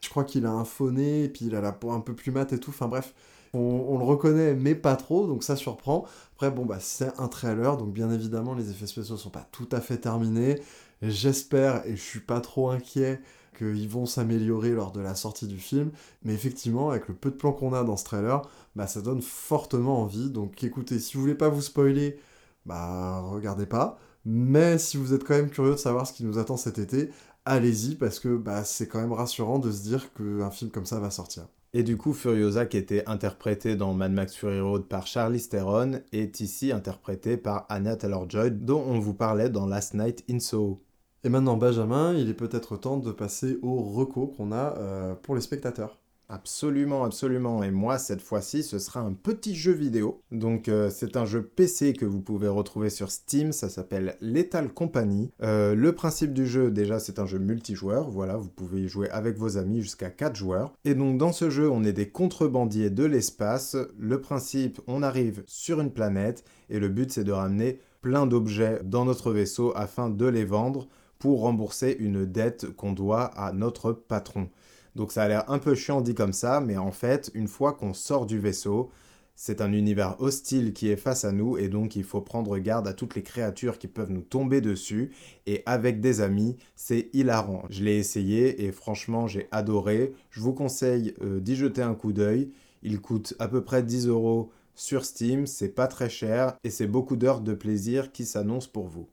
je 0.00 0.08
crois 0.08 0.24
qu'il 0.24 0.46
a 0.46 0.50
un 0.50 0.64
faux 0.64 0.92
nez, 0.92 1.24
et 1.24 1.28
puis 1.28 1.46
il 1.46 1.56
a 1.56 1.60
la 1.60 1.72
peau 1.72 1.90
un 1.90 2.00
peu 2.00 2.14
plus 2.14 2.30
mate 2.30 2.52
et 2.52 2.58
tout. 2.58 2.70
Enfin 2.70 2.86
bref, 2.86 3.12
on, 3.54 3.98
le 3.98 4.04
reconnaît, 4.04 4.54
mais 4.54 4.74
pas 4.74 4.96
trop, 4.96 5.26
donc 5.26 5.42
ça 5.42 5.56
surprend. 5.56 6.04
Après, 6.34 6.50
bon, 6.50 6.64
bah, 6.64 6.78
c'est 6.80 7.12
un 7.18 7.28
trailer, 7.28 7.76
donc 7.76 7.92
bien 7.92 8.10
évidemment, 8.10 8.54
les 8.54 8.70
effets 8.70 8.86
spéciaux 8.86 9.16
sont 9.16 9.30
pas 9.30 9.46
tout 9.52 9.68
à 9.72 9.80
fait 9.80 9.98
terminés. 9.98 10.60
J'espère, 11.02 11.84
et 11.86 11.96
je 11.96 12.02
suis 12.02 12.20
pas 12.20 12.40
trop 12.40 12.70
inquiet, 12.70 13.20
qu'ils 13.56 13.88
vont 13.88 14.06
s'améliorer 14.06 14.70
lors 14.70 14.92
de 14.92 15.00
la 15.00 15.14
sortie 15.14 15.46
du 15.46 15.58
film. 15.58 15.90
Mais 16.24 16.34
effectivement, 16.34 16.90
avec 16.90 17.08
le 17.08 17.14
peu 17.14 17.30
de 17.30 17.36
plans 17.36 17.52
qu'on 17.52 17.72
a 17.72 17.84
dans 17.84 17.96
ce 17.96 18.04
trailer, 18.04 18.42
bah, 18.76 18.86
ça 18.86 19.00
donne 19.00 19.22
fortement 19.22 20.02
envie. 20.02 20.30
Donc 20.30 20.62
écoutez, 20.64 20.98
si 20.98 21.14
vous 21.14 21.22
voulez 21.22 21.34
pas 21.34 21.48
vous 21.48 21.62
spoiler, 21.62 22.18
bah 22.66 23.20
regardez 23.20 23.66
pas. 23.66 23.98
Mais 24.24 24.78
si 24.78 24.96
vous 24.96 25.12
êtes 25.14 25.24
quand 25.24 25.34
même 25.34 25.50
curieux 25.50 25.72
de 25.72 25.76
savoir 25.76 26.06
ce 26.06 26.12
qui 26.12 26.24
nous 26.24 26.38
attend 26.38 26.56
cet 26.56 26.78
été, 26.78 27.10
allez-y 27.44 27.94
parce 27.96 28.20
que 28.20 28.36
bah, 28.36 28.64
c'est 28.64 28.88
quand 28.88 29.00
même 29.00 29.12
rassurant 29.12 29.58
de 29.58 29.70
se 29.70 29.82
dire 29.82 30.12
qu'un 30.14 30.50
film 30.50 30.70
comme 30.70 30.86
ça 30.86 30.98
va 31.00 31.10
sortir. 31.10 31.46
Et 31.76 31.82
du 31.82 31.96
coup, 31.96 32.12
Furiosa, 32.12 32.66
qui 32.66 32.76
était 32.76 33.02
interprété 33.08 33.74
dans 33.74 33.94
Mad 33.94 34.12
Max 34.12 34.36
Fury 34.36 34.60
Road 34.60 34.84
par 34.84 35.08
Charlie 35.08 35.46
Theron, 35.46 36.00
est 36.12 36.40
ici 36.40 36.70
interprété 36.70 37.36
par 37.36 37.66
Anna 37.68 37.96
Taylor-Joy, 37.96 38.52
dont 38.52 38.84
on 38.86 39.00
vous 39.00 39.14
parlait 39.14 39.50
dans 39.50 39.66
Last 39.66 39.94
Night 39.94 40.24
in 40.30 40.38
Soho. 40.38 40.84
Et 41.24 41.28
maintenant, 41.28 41.56
Benjamin, 41.56 42.14
il 42.14 42.28
est 42.28 42.34
peut-être 42.34 42.76
temps 42.76 42.98
de 42.98 43.10
passer 43.10 43.58
au 43.62 43.82
recours 43.82 44.36
qu'on 44.36 44.52
a 44.52 44.76
euh, 44.78 45.14
pour 45.16 45.34
les 45.34 45.40
spectateurs. 45.40 45.98
Absolument, 46.28 47.04
absolument. 47.04 47.62
Et 47.62 47.70
moi, 47.70 47.98
cette 47.98 48.22
fois-ci, 48.22 48.62
ce 48.62 48.78
sera 48.78 49.00
un 49.00 49.12
petit 49.12 49.54
jeu 49.54 49.72
vidéo. 49.72 50.22
Donc, 50.32 50.68
euh, 50.68 50.88
c'est 50.90 51.16
un 51.16 51.26
jeu 51.26 51.42
PC 51.42 51.92
que 51.92 52.06
vous 52.06 52.20
pouvez 52.20 52.48
retrouver 52.48 52.88
sur 52.88 53.10
Steam. 53.10 53.52
Ça 53.52 53.68
s'appelle 53.68 54.16
Lethal 54.20 54.72
Company. 54.72 55.30
Euh, 55.42 55.74
le 55.74 55.92
principe 55.92 56.32
du 56.32 56.46
jeu, 56.46 56.70
déjà, 56.70 56.98
c'est 56.98 57.18
un 57.18 57.26
jeu 57.26 57.38
multijoueur. 57.38 58.08
Voilà, 58.08 58.36
vous 58.36 58.48
pouvez 58.48 58.82
y 58.82 58.88
jouer 58.88 59.10
avec 59.10 59.36
vos 59.36 59.58
amis 59.58 59.82
jusqu'à 59.82 60.08
4 60.08 60.34
joueurs. 60.34 60.72
Et 60.84 60.94
donc, 60.94 61.18
dans 61.18 61.32
ce 61.32 61.50
jeu, 61.50 61.70
on 61.70 61.84
est 61.84 61.92
des 61.92 62.08
contrebandiers 62.08 62.90
de 62.90 63.04
l'espace. 63.04 63.76
Le 63.98 64.20
principe, 64.20 64.80
on 64.86 65.02
arrive 65.02 65.42
sur 65.46 65.80
une 65.80 65.92
planète 65.92 66.44
et 66.70 66.78
le 66.78 66.88
but, 66.88 67.12
c'est 67.12 67.24
de 67.24 67.32
ramener 67.32 67.80
plein 68.00 68.26
d'objets 68.26 68.80
dans 68.82 69.04
notre 69.04 69.30
vaisseau 69.30 69.72
afin 69.76 70.08
de 70.10 70.26
les 70.26 70.44
vendre 70.44 70.88
pour 71.18 71.40
rembourser 71.40 71.96
une 71.98 72.26
dette 72.26 72.74
qu'on 72.76 72.92
doit 72.92 73.24
à 73.24 73.52
notre 73.52 73.92
patron. 73.92 74.48
Donc 74.94 75.12
ça 75.12 75.24
a 75.24 75.28
l'air 75.28 75.50
un 75.50 75.58
peu 75.58 75.74
chiant 75.74 76.00
dit 76.00 76.14
comme 76.14 76.32
ça, 76.32 76.60
mais 76.60 76.76
en 76.76 76.92
fait, 76.92 77.30
une 77.34 77.48
fois 77.48 77.72
qu'on 77.72 77.94
sort 77.94 78.26
du 78.26 78.38
vaisseau, 78.38 78.90
c'est 79.36 79.60
un 79.60 79.72
univers 79.72 80.20
hostile 80.20 80.72
qui 80.72 80.88
est 80.88 80.96
face 80.96 81.24
à 81.24 81.32
nous 81.32 81.58
et 81.58 81.68
donc 81.68 81.96
il 81.96 82.04
faut 82.04 82.20
prendre 82.20 82.56
garde 82.58 82.86
à 82.86 82.92
toutes 82.92 83.16
les 83.16 83.22
créatures 83.22 83.78
qui 83.78 83.88
peuvent 83.88 84.12
nous 84.12 84.22
tomber 84.22 84.60
dessus. 84.60 85.12
Et 85.46 85.62
avec 85.66 86.00
des 86.00 86.20
amis, 86.20 86.56
c'est 86.76 87.10
hilarant. 87.12 87.64
Je 87.70 87.82
l'ai 87.82 87.96
essayé 87.98 88.64
et 88.64 88.70
franchement, 88.72 89.26
j'ai 89.26 89.48
adoré. 89.50 90.12
Je 90.30 90.40
vous 90.40 90.54
conseille 90.54 91.14
euh, 91.22 91.40
d'y 91.40 91.56
jeter 91.56 91.82
un 91.82 91.94
coup 91.94 92.12
d'œil. 92.12 92.52
Il 92.82 93.00
coûte 93.00 93.34
à 93.40 93.48
peu 93.48 93.64
près 93.64 93.82
10 93.82 94.06
euros 94.08 94.50
sur 94.76 95.04
Steam, 95.04 95.46
c'est 95.46 95.68
pas 95.68 95.86
très 95.86 96.08
cher 96.10 96.56
et 96.64 96.70
c'est 96.70 96.86
beaucoup 96.86 97.16
d'heures 97.16 97.40
de 97.40 97.54
plaisir 97.54 98.12
qui 98.12 98.24
s'annoncent 98.24 98.70
pour 98.72 98.88
vous. 98.88 99.08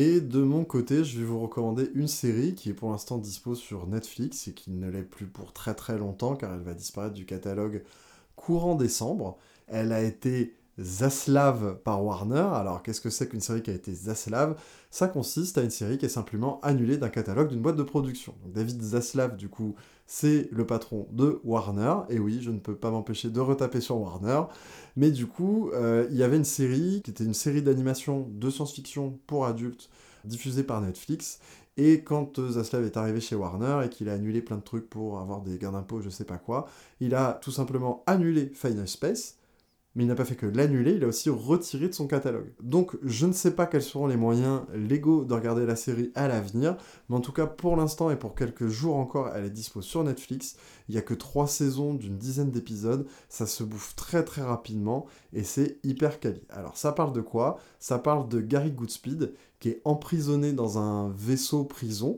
Et 0.00 0.20
de 0.20 0.38
mon 0.38 0.64
côté, 0.64 1.02
je 1.02 1.18
vais 1.18 1.24
vous 1.24 1.40
recommander 1.40 1.90
une 1.92 2.06
série 2.06 2.54
qui 2.54 2.70
est 2.70 2.72
pour 2.72 2.92
l'instant 2.92 3.18
dispo 3.18 3.56
sur 3.56 3.88
Netflix 3.88 4.46
et 4.46 4.52
qui 4.52 4.70
ne 4.70 4.88
l'est 4.88 5.02
plus 5.02 5.26
pour 5.26 5.52
très 5.52 5.74
très 5.74 5.98
longtemps 5.98 6.36
car 6.36 6.54
elle 6.54 6.60
va 6.60 6.72
disparaître 6.72 7.14
du 7.14 7.26
catalogue 7.26 7.82
courant 8.36 8.76
décembre. 8.76 9.38
Elle 9.66 9.90
a 9.90 10.00
été 10.00 10.54
Zaslav 10.80 11.78
par 11.84 12.04
Warner. 12.04 12.46
Alors 12.54 12.82
qu'est-ce 12.82 13.00
que 13.00 13.10
c'est 13.10 13.28
qu'une 13.28 13.40
série 13.40 13.62
qui 13.62 13.70
a 13.70 13.74
été 13.74 13.92
Zaslav? 13.92 14.56
Ça 14.90 15.08
consiste 15.08 15.58
à 15.58 15.62
une 15.62 15.70
série 15.70 15.98
qui 15.98 16.06
est 16.06 16.10
simplement 16.10 16.60
annulée 16.62 16.96
d'un 16.96 17.08
catalogue 17.08 17.48
d'une 17.48 17.60
boîte 17.60 17.76
de 17.76 17.82
production. 17.82 18.34
David 18.46 18.82
Zaslav, 18.82 19.36
du 19.36 19.48
coup, 19.48 19.74
c'est 20.06 20.48
le 20.52 20.66
patron 20.66 21.06
de 21.12 21.40
Warner. 21.44 21.96
Et 22.08 22.18
oui, 22.18 22.40
je 22.40 22.50
ne 22.50 22.58
peux 22.58 22.76
pas 22.76 22.90
m'empêcher 22.90 23.30
de 23.30 23.40
retaper 23.40 23.80
sur 23.80 23.98
Warner. 24.00 24.42
Mais 24.96 25.10
du 25.10 25.26
coup, 25.26 25.70
euh, 25.74 26.06
il 26.10 26.16
y 26.16 26.22
avait 26.22 26.36
une 26.36 26.44
série 26.44 27.02
qui 27.02 27.10
était 27.10 27.24
une 27.24 27.34
série 27.34 27.62
d'animation 27.62 28.28
de 28.30 28.48
science-fiction 28.48 29.18
pour 29.26 29.46
adultes 29.46 29.90
diffusée 30.24 30.62
par 30.62 30.80
Netflix. 30.80 31.40
Et 31.76 32.02
quand 32.02 32.38
euh, 32.38 32.50
Zaslav 32.52 32.84
est 32.84 32.96
arrivé 32.96 33.20
chez 33.20 33.36
Warner 33.36 33.84
et 33.84 33.88
qu'il 33.88 34.08
a 34.08 34.14
annulé 34.14 34.42
plein 34.42 34.56
de 34.56 34.62
trucs 34.62 34.88
pour 34.88 35.18
avoir 35.20 35.42
des 35.42 35.58
gains 35.58 35.72
d'impôts, 35.72 36.00
je 36.00 36.10
sais 36.10 36.24
pas 36.24 36.38
quoi, 36.38 36.66
il 37.00 37.14
a 37.14 37.38
tout 37.42 37.52
simplement 37.52 38.02
annulé 38.06 38.50
Final 38.54 38.88
Space 38.88 39.37
mais 39.98 40.04
il 40.04 40.06
n'a 40.06 40.14
pas 40.14 40.24
fait 40.24 40.36
que 40.36 40.46
l'annuler, 40.46 40.92
il 40.92 41.02
a 41.02 41.08
aussi 41.08 41.28
retiré 41.28 41.88
de 41.88 41.92
son 41.92 42.06
catalogue. 42.06 42.52
Donc 42.62 42.96
je 43.02 43.26
ne 43.26 43.32
sais 43.32 43.50
pas 43.50 43.66
quels 43.66 43.82
seront 43.82 44.06
les 44.06 44.16
moyens 44.16 44.60
légaux 44.72 45.24
de 45.24 45.34
regarder 45.34 45.66
la 45.66 45.74
série 45.74 46.12
à 46.14 46.28
l'avenir, 46.28 46.76
mais 47.08 47.16
en 47.16 47.20
tout 47.20 47.32
cas 47.32 47.46
pour 47.48 47.74
l'instant 47.74 48.08
et 48.08 48.14
pour 48.14 48.36
quelques 48.36 48.68
jours 48.68 48.94
encore, 48.94 49.30
elle 49.34 49.46
est 49.46 49.50
dispo 49.50 49.82
sur 49.82 50.04
Netflix. 50.04 50.54
Il 50.88 50.92
n'y 50.92 50.98
a 50.98 51.02
que 51.02 51.14
trois 51.14 51.48
saisons 51.48 51.94
d'une 51.94 52.16
dizaine 52.16 52.52
d'épisodes, 52.52 53.08
ça 53.28 53.44
se 53.44 53.64
bouffe 53.64 53.96
très 53.96 54.24
très 54.24 54.42
rapidement 54.42 55.06
et 55.32 55.42
c'est 55.42 55.80
hyper 55.82 56.20
quali. 56.20 56.42
Alors 56.48 56.76
ça 56.76 56.92
parle 56.92 57.12
de 57.12 57.20
quoi? 57.20 57.58
Ça 57.80 57.98
parle 57.98 58.28
de 58.28 58.40
Gary 58.40 58.70
Goodspeed 58.70 59.34
qui 59.58 59.70
est 59.70 59.82
emprisonné 59.84 60.52
dans 60.52 60.78
un 60.78 61.10
vaisseau 61.10 61.64
prison. 61.64 62.14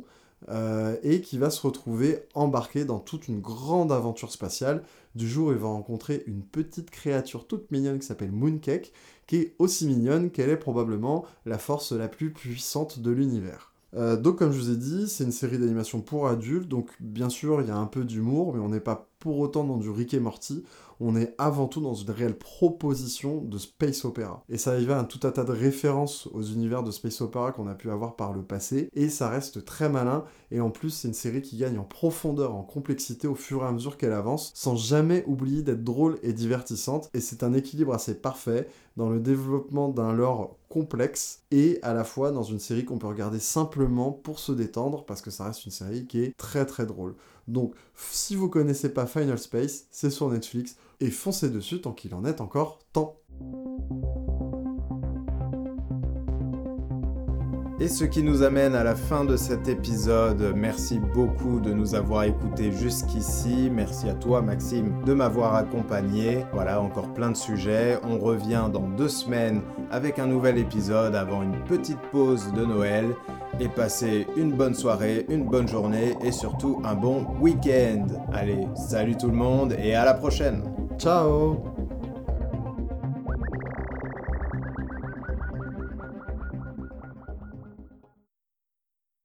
Euh, 0.48 0.96
et 1.02 1.20
qui 1.20 1.36
va 1.36 1.50
se 1.50 1.60
retrouver 1.60 2.22
embarqué 2.34 2.86
dans 2.86 2.98
toute 2.98 3.28
une 3.28 3.40
grande 3.40 3.92
aventure 3.92 4.32
spatiale. 4.32 4.82
Du 5.14 5.28
jour 5.28 5.48
où 5.48 5.52
il 5.52 5.58
va 5.58 5.68
rencontrer 5.68 6.24
une 6.26 6.42
petite 6.42 6.90
créature 6.90 7.46
toute 7.46 7.70
mignonne 7.70 7.98
qui 7.98 8.06
s'appelle 8.06 8.32
Mooncake, 8.32 8.92
qui 9.26 9.36
est 9.36 9.54
aussi 9.58 9.86
mignonne 9.86 10.30
qu'elle 10.30 10.48
est 10.48 10.56
probablement 10.56 11.26
la 11.44 11.58
force 11.58 11.92
la 11.92 12.08
plus 12.08 12.32
puissante 12.32 13.00
de 13.00 13.10
l'univers. 13.10 13.74
Euh, 13.94 14.16
donc 14.16 14.36
comme 14.36 14.52
je 14.52 14.58
vous 14.58 14.70
ai 14.70 14.76
dit, 14.76 15.08
c'est 15.08 15.24
une 15.24 15.32
série 15.32 15.58
d'animation 15.58 16.00
pour 16.00 16.28
adultes, 16.28 16.68
donc 16.68 16.90
bien 17.00 17.28
sûr 17.28 17.60
il 17.60 17.68
y 17.68 17.72
a 17.72 17.76
un 17.76 17.86
peu 17.86 18.04
d'humour, 18.04 18.54
mais 18.54 18.60
on 18.60 18.68
n'est 18.68 18.80
pas 18.80 19.08
pour 19.18 19.38
autant 19.40 19.64
dans 19.64 19.76
du 19.76 19.90
Rick 19.90 20.14
et 20.14 20.20
Morty, 20.20 20.64
on 21.00 21.16
est 21.16 21.34
avant 21.38 21.66
tout 21.66 21.80
dans 21.80 21.94
une 21.94 22.10
réelle 22.10 22.38
proposition 22.38 23.40
de 23.40 23.58
space 23.58 24.04
opéra. 24.04 24.44
Et 24.48 24.58
ça 24.58 24.78
y 24.78 24.84
va 24.84 24.98
un 24.98 25.04
tout 25.04 25.26
un 25.26 25.30
tas 25.30 25.44
de 25.44 25.52
références 25.52 26.28
aux 26.32 26.42
univers 26.42 26.82
de 26.82 26.90
space 26.90 27.20
opéra 27.22 27.52
qu'on 27.52 27.66
a 27.66 27.74
pu 27.74 27.90
avoir 27.90 28.16
par 28.16 28.32
le 28.32 28.42
passé, 28.42 28.90
et 28.94 29.08
ça 29.08 29.28
reste 29.28 29.64
très 29.64 29.88
malin, 29.88 30.24
et 30.50 30.60
en 30.60 30.70
plus 30.70 30.90
c'est 30.90 31.08
une 31.08 31.14
série 31.14 31.42
qui 31.42 31.56
gagne 31.56 31.78
en 31.78 31.84
profondeur, 31.84 32.54
en 32.54 32.62
complexité 32.62 33.26
au 33.26 33.34
fur 33.34 33.62
et 33.62 33.66
à 33.66 33.72
mesure 33.72 33.96
qu'elle 33.96 34.12
avance, 34.12 34.52
sans 34.54 34.76
jamais 34.76 35.24
oublier 35.26 35.62
d'être 35.62 35.84
drôle 35.84 36.18
et 36.22 36.32
divertissante, 36.32 37.08
et 37.14 37.20
c'est 37.20 37.42
un 37.42 37.54
équilibre 37.54 37.94
assez 37.94 38.14
parfait 38.14 38.68
dans 38.96 39.08
le 39.08 39.20
développement 39.20 39.88
d'un 39.88 40.12
lore 40.12 40.56
complexe 40.68 41.42
et 41.50 41.78
à 41.82 41.94
la 41.94 42.04
fois 42.04 42.30
dans 42.30 42.42
une 42.42 42.60
série 42.60 42.84
qu'on 42.84 42.98
peut 42.98 43.06
regarder 43.06 43.40
simplement 43.40 44.12
pour 44.12 44.38
se 44.38 44.52
détendre 44.52 45.04
parce 45.04 45.20
que 45.20 45.30
ça 45.30 45.44
reste 45.44 45.64
une 45.64 45.72
série 45.72 46.06
qui 46.06 46.22
est 46.22 46.36
très 46.36 46.64
très 46.66 46.86
drôle. 46.86 47.14
Donc 47.50 47.74
si 47.94 48.36
vous 48.36 48.48
connaissez 48.48 48.92
pas 48.92 49.06
Final 49.06 49.38
Space, 49.38 49.86
c'est 49.90 50.10
sur 50.10 50.30
Netflix 50.30 50.76
et 51.00 51.10
foncez 51.10 51.50
dessus 51.50 51.80
tant 51.80 51.92
qu'il 51.92 52.14
en 52.14 52.24
est 52.24 52.40
encore 52.40 52.78
temps. 52.92 53.16
Et 57.80 57.88
ce 57.88 58.04
qui 58.04 58.22
nous 58.22 58.42
amène 58.42 58.74
à 58.74 58.84
la 58.84 58.94
fin 58.94 59.24
de 59.24 59.38
cet 59.38 59.66
épisode. 59.66 60.52
Merci 60.54 60.98
beaucoup 60.98 61.60
de 61.60 61.72
nous 61.72 61.94
avoir 61.94 62.24
écoutés 62.24 62.72
jusqu'ici. 62.72 63.70
Merci 63.72 64.10
à 64.10 64.12
toi 64.12 64.42
Maxime 64.42 65.02
de 65.06 65.14
m'avoir 65.14 65.54
accompagné. 65.54 66.44
Voilà, 66.52 66.82
encore 66.82 67.14
plein 67.14 67.30
de 67.30 67.36
sujets. 67.38 67.98
On 68.02 68.18
revient 68.18 68.68
dans 68.70 68.86
deux 68.86 69.08
semaines 69.08 69.62
avec 69.90 70.18
un 70.18 70.26
nouvel 70.26 70.58
épisode 70.58 71.14
avant 71.14 71.42
une 71.42 71.64
petite 71.64 72.00
pause 72.12 72.52
de 72.52 72.66
Noël. 72.66 73.16
Et 73.60 73.68
passez 73.68 74.26
une 74.36 74.52
bonne 74.52 74.74
soirée, 74.74 75.26
une 75.28 75.44
bonne 75.44 75.68
journée 75.68 76.14
et 76.24 76.32
surtout 76.32 76.80
un 76.84 76.94
bon 76.94 77.26
week-end. 77.40 78.06
Allez, 78.32 78.66
salut 78.74 79.16
tout 79.16 79.28
le 79.28 79.36
monde 79.36 79.74
et 79.82 79.94
à 79.94 80.04
la 80.04 80.14
prochaine. 80.14 80.62
Ciao 80.98 81.62